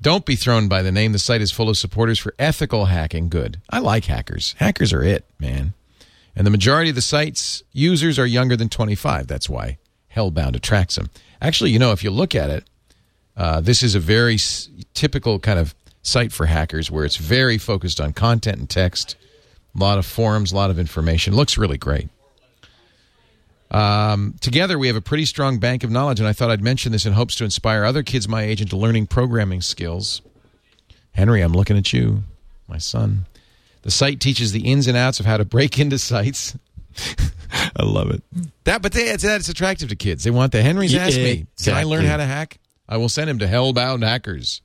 Don't 0.02 0.26
be 0.26 0.36
thrown 0.36 0.68
by 0.68 0.82
the 0.82 0.92
name. 0.92 1.12
The 1.12 1.20
site 1.20 1.42
is 1.42 1.52
full 1.52 1.70
of 1.70 1.78
supporters 1.78 2.18
for 2.18 2.34
ethical 2.40 2.86
hacking. 2.86 3.30
Good. 3.30 3.62
I 3.70 3.78
like 3.78 4.06
hackers. 4.06 4.56
Hackers 4.58 4.92
are 4.92 5.04
it, 5.04 5.24
man. 5.40 5.76
And 6.36 6.48
the 6.48 6.52
majority 6.52 6.90
of 6.90 6.96
the 6.96 7.04
site's 7.04 7.62
users 7.72 8.18
are 8.18 8.26
younger 8.26 8.56
than 8.56 8.70
25. 8.70 9.28
That's 9.28 9.48
why 9.48 9.78
Hellbound 10.16 10.56
attracts 10.56 10.96
them. 10.96 11.12
Actually, 11.42 11.72
you 11.72 11.80
know, 11.80 11.92
if 11.92 12.04
you 12.04 12.12
look 12.12 12.36
at 12.36 12.50
it, 12.50 12.64
uh, 13.36 13.62
this 13.62 13.82
is 13.82 13.96
a 13.96 14.00
very 14.00 14.36
s- 14.36 14.70
typical 14.94 15.40
kind 15.40 15.58
of 15.58 15.74
site 16.04 16.32
for 16.32 16.46
hackers 16.46 16.92
where 16.92 17.06
it's 17.06 17.18
very 17.18 17.58
focused 17.58 18.00
on 18.00 18.14
content 18.14 18.60
and 18.60 18.70
text, 18.70 19.16
a 19.76 19.80
lot 19.80 19.98
of 19.98 20.06
forums, 20.06 20.52
a 20.52 20.56
lot 20.56 20.70
of 20.70 20.78
information. 20.78 21.36
Looks 21.36 21.58
really 21.58 21.78
great. 21.78 22.10
Um, 23.72 24.36
together, 24.42 24.78
we 24.78 24.88
have 24.88 24.98
a 24.98 25.02
pretty 25.02 25.26
strong 25.26 25.58
bank 25.58 25.84
of 25.84 25.90
knowledge, 25.90 26.20
and 26.20 26.28
I 26.28 26.34
thought 26.34 26.52
I'd 26.52 26.62
mention 26.62 26.92
this 26.92 27.06
in 27.06 27.14
hopes 27.14 27.36
to 27.36 27.46
inspire 27.46 27.86
other 27.86 28.04
kids 28.04 28.28
my 28.28 28.44
age 28.44 28.62
into 28.62 28.76
learning 28.76 29.08
programming 29.08 29.62
skills. 29.62 30.22
Henry, 31.14 31.42
I'm 31.42 31.54
looking 31.54 31.78
at 31.78 31.94
you, 31.94 32.24
my 32.68 32.78
son. 32.78 33.26
The 33.84 33.92
site 33.92 34.20
teaches 34.20 34.52
the 34.52 34.70
ins 34.70 34.88
and 34.88 34.98
outs 34.98 35.20
of 35.20 35.26
how 35.26 35.38
to 35.38 35.46
break 35.46 35.80
into 35.80 35.98
sites. 35.98 36.56
I 37.76 37.84
love 37.84 38.12
it. 38.12 38.24
That, 38.64 38.82
but 38.82 38.92
they, 38.94 39.10
it's, 39.10 39.24
that's 39.24 39.50
attractive 39.50 39.90
to 39.90 39.96
kids. 39.96 40.24
They 40.24 40.32
want 40.32 40.52
the 40.52 40.62
Henry's 40.62 40.94
Yeah, 40.94 41.06
asked 41.06 41.18
me, 41.18 41.46
can 41.64 41.74
I 41.76 41.84
learn 41.84 42.06
how 42.06 42.18
to 42.18 42.26
hack? 42.26 42.60
I 42.88 42.98
will 42.98 43.10
send 43.10 43.30
him 43.30 43.40
to 43.40 43.48
Hellbound 43.48 44.04
Hackers. 44.04 44.62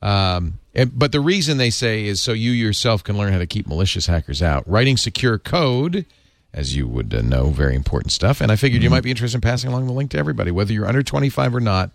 Um, 0.00 0.58
and- 0.74 0.96
but 0.96 1.12
the 1.12 1.20
reason 1.20 1.58
they 1.58 1.70
say 1.70 2.04
is 2.06 2.22
so 2.22 2.32
you 2.32 2.52
yourself 2.52 3.02
can 3.02 3.16
learn 3.18 3.32
how 3.32 3.38
to 3.38 3.46
keep 3.46 3.66
malicious 3.66 4.06
hackers 4.06 4.42
out. 4.42 4.68
Writing 4.68 4.96
secure 4.96 5.38
code, 5.38 6.06
as 6.54 6.76
you 6.76 6.86
would 6.86 7.12
uh, 7.12 7.22
know, 7.22 7.50
very 7.50 7.74
important 7.74 8.12
stuff. 8.12 8.40
And 8.40 8.52
I 8.52 8.56
figured 8.56 8.82
you 8.82 8.90
might 8.90 9.02
be 9.02 9.10
interested 9.10 9.36
in 9.38 9.40
passing 9.42 9.70
along 9.70 9.86
the 9.86 9.92
link 9.92 10.10
to 10.12 10.18
everybody, 10.18 10.50
whether 10.50 10.72
you're 10.72 10.86
under 10.86 11.02
25 11.02 11.54
or 11.54 11.60
not. 11.60 11.90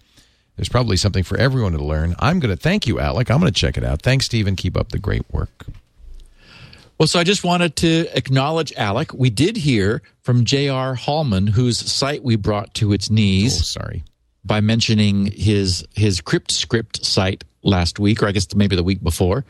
There's 0.56 0.70
probably 0.70 0.98
something 0.98 1.24
for 1.24 1.36
everyone 1.38 1.72
to 1.72 1.84
learn. 1.84 2.16
I'm 2.20 2.40
going 2.40 2.56
to 2.56 2.62
thank 2.62 2.86
you, 2.86 3.00
Alec. 3.00 3.32
I'm 3.32 3.40
going 3.40 3.52
to 3.52 3.60
check 3.60 3.76
it 3.76 3.84
out. 3.84 4.04
Thanks, 4.04 4.26
Stephen. 4.28 4.56
Keep 4.56 4.78
up 4.78 4.90
the 4.90 5.00
great 5.00 5.24
work. 5.32 5.66
Well, 7.04 7.10
so 7.10 7.20
I 7.20 7.26
just 7.26 7.44
wanted 7.44 7.76
to 7.76 8.08
acknowledge 8.16 8.72
Alec. 8.78 9.14
We 9.14 9.30
did 9.30 9.58
hear 9.58 10.02
from 10.22 10.46
J.R. 10.46 10.96
Hallman, 10.96 11.48
whose 11.48 11.78
site 11.78 12.24
we 12.24 12.38
brought 12.38 12.74
to 12.76 12.94
its 12.94 13.10
knees. 13.10 13.60
Oh, 13.60 13.64
sorry. 13.82 14.06
by 14.46 14.62
mentioning 14.62 15.26
his 15.26 15.86
his 15.94 16.22
crypt 16.22 16.50
script 16.50 17.04
site 17.04 17.44
last 17.62 18.00
week, 18.00 18.24
or 18.24 18.28
I 18.28 18.32
guess 18.32 18.56
maybe 18.56 18.78
the 18.78 18.86
week 18.86 19.04
before. 19.04 19.44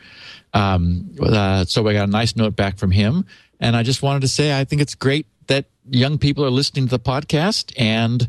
Um, 0.52 1.14
uh, 1.22 1.64
so 1.66 1.86
I 1.86 1.92
got 1.92 2.08
a 2.08 2.10
nice 2.10 2.34
note 2.34 2.56
back 2.56 2.76
from 2.76 2.90
him, 2.90 3.24
and 3.60 3.76
I 3.76 3.84
just 3.84 4.02
wanted 4.02 4.22
to 4.22 4.28
say 4.28 4.58
I 4.58 4.64
think 4.64 4.82
it's 4.82 4.96
great 4.96 5.28
that 5.46 5.66
young 5.88 6.18
people 6.18 6.44
are 6.44 6.50
listening 6.50 6.86
to 6.86 6.90
the 6.90 6.98
podcast, 6.98 7.72
and 7.76 8.26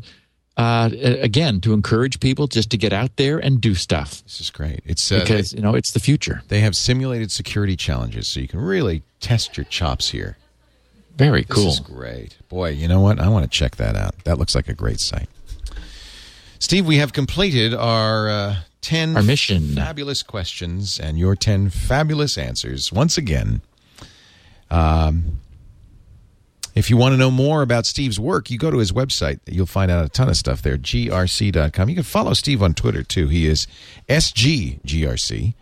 uh, 0.56 0.90
again 0.92 1.60
to 1.60 1.72
encourage 1.72 2.18
people 2.20 2.46
just 2.46 2.70
to 2.70 2.78
get 2.78 2.92
out 2.92 3.16
there 3.16 3.38
and 3.38 3.60
do 3.60 3.74
stuff. 3.74 4.22
This 4.24 4.40
is 4.40 4.50
great. 4.50 4.80
It's 4.84 5.12
uh, 5.12 5.20
because 5.20 5.52
you 5.52 5.60
know 5.60 5.74
it's 5.74 5.92
the 5.92 6.00
future. 6.00 6.42
They 6.48 6.60
have 6.60 6.74
simulated 6.74 7.30
security 7.30 7.76
challenges, 7.76 8.28
so 8.28 8.40
you 8.40 8.48
can 8.48 8.60
really 8.60 9.02
test 9.20 9.56
your 9.56 9.64
chops 9.64 10.10
here. 10.10 10.36
Very 11.16 11.44
cool. 11.44 11.64
This 11.64 11.74
is 11.74 11.80
great. 11.80 12.36
Boy, 12.48 12.70
you 12.70 12.88
know 12.88 13.00
what? 13.00 13.18
I 13.20 13.28
want 13.28 13.44
to 13.44 13.50
check 13.50 13.76
that 13.76 13.96
out. 13.96 14.14
That 14.24 14.38
looks 14.38 14.54
like 14.54 14.68
a 14.68 14.74
great 14.74 15.00
site. 15.00 15.28
Steve, 16.58 16.86
we 16.86 16.96
have 16.96 17.12
completed 17.12 17.74
our 17.74 18.28
uh, 18.28 18.56
10 18.80 19.16
our 19.16 19.22
mission. 19.22 19.74
fabulous 19.74 20.22
questions 20.22 20.98
and 20.98 21.18
your 21.18 21.34
10 21.34 21.70
fabulous 21.70 22.38
answers. 22.38 22.92
Once 22.92 23.18
again, 23.18 23.60
um, 24.70 25.40
if 26.76 26.90
you 26.90 26.98
want 26.98 27.14
to 27.14 27.16
know 27.16 27.30
more 27.30 27.62
about 27.62 27.86
Steve's 27.86 28.20
work, 28.20 28.50
you 28.50 28.58
go 28.58 28.70
to 28.70 28.76
his 28.76 28.92
website. 28.92 29.40
You'll 29.46 29.64
find 29.64 29.90
out 29.90 30.04
a 30.04 30.10
ton 30.10 30.28
of 30.28 30.36
stuff 30.36 30.60
there, 30.60 30.76
grc.com. 30.76 31.88
You 31.88 31.94
can 31.94 32.04
follow 32.04 32.34
Steve 32.34 32.62
on 32.62 32.74
Twitter, 32.74 33.02
too. 33.02 33.28
He 33.28 33.46
is 33.46 33.66
SGGRC. 34.10 35.54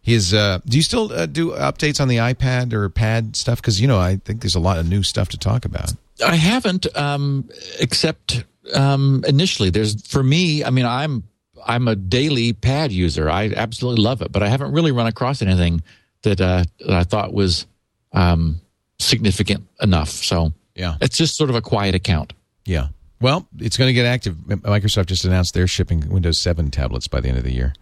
His, 0.00 0.32
uh, 0.32 0.60
do 0.64 0.78
you 0.78 0.82
still 0.82 1.12
uh, 1.12 1.26
do 1.26 1.50
updates 1.50 2.00
on 2.00 2.08
the 2.08 2.16
iPad 2.16 2.72
or 2.72 2.88
pad 2.88 3.36
stuff? 3.36 3.60
Because, 3.60 3.82
you 3.82 3.86
know, 3.86 3.98
I 3.98 4.16
think 4.16 4.40
there's 4.40 4.54
a 4.54 4.60
lot 4.60 4.78
of 4.78 4.88
new 4.88 5.02
stuff 5.02 5.28
to 5.30 5.38
talk 5.38 5.66
about. 5.66 5.92
I 6.24 6.36
haven't, 6.36 6.86
um, 6.96 7.50
except 7.78 8.42
um, 8.72 9.24
initially. 9.28 9.68
There's 9.68 10.06
for 10.06 10.22
me. 10.22 10.64
I 10.64 10.70
mean, 10.70 10.86
I'm 10.86 11.24
I'm 11.66 11.88
a 11.88 11.96
daily 11.96 12.52
pad 12.54 12.92
user. 12.92 13.28
I 13.28 13.52
absolutely 13.54 14.02
love 14.02 14.22
it, 14.22 14.32
but 14.32 14.42
I 14.42 14.48
haven't 14.48 14.72
really 14.72 14.92
run 14.92 15.06
across 15.06 15.42
anything 15.42 15.82
that, 16.22 16.40
uh, 16.40 16.64
that 16.80 16.94
I 16.94 17.04
thought 17.04 17.32
was 17.32 17.66
um, 18.12 18.60
significant 18.98 19.66
enough. 19.80 20.10
So 20.10 20.52
yeah, 20.74 20.96
it's 21.00 21.16
just 21.16 21.36
sort 21.36 21.50
of 21.50 21.56
a 21.56 21.62
quiet 21.62 21.94
account. 21.94 22.32
Yeah. 22.64 22.88
Well, 23.20 23.48
it's 23.58 23.78
going 23.78 23.88
to 23.88 23.94
get 23.94 24.04
active. 24.04 24.34
Microsoft 24.46 25.06
just 25.06 25.24
announced 25.24 25.54
they're 25.54 25.66
shipping 25.66 26.06
Windows 26.10 26.38
7 26.38 26.70
tablets 26.70 27.08
by 27.08 27.20
the 27.20 27.28
end 27.28 27.38
of 27.38 27.44
the 27.44 27.52
year. 27.52 27.72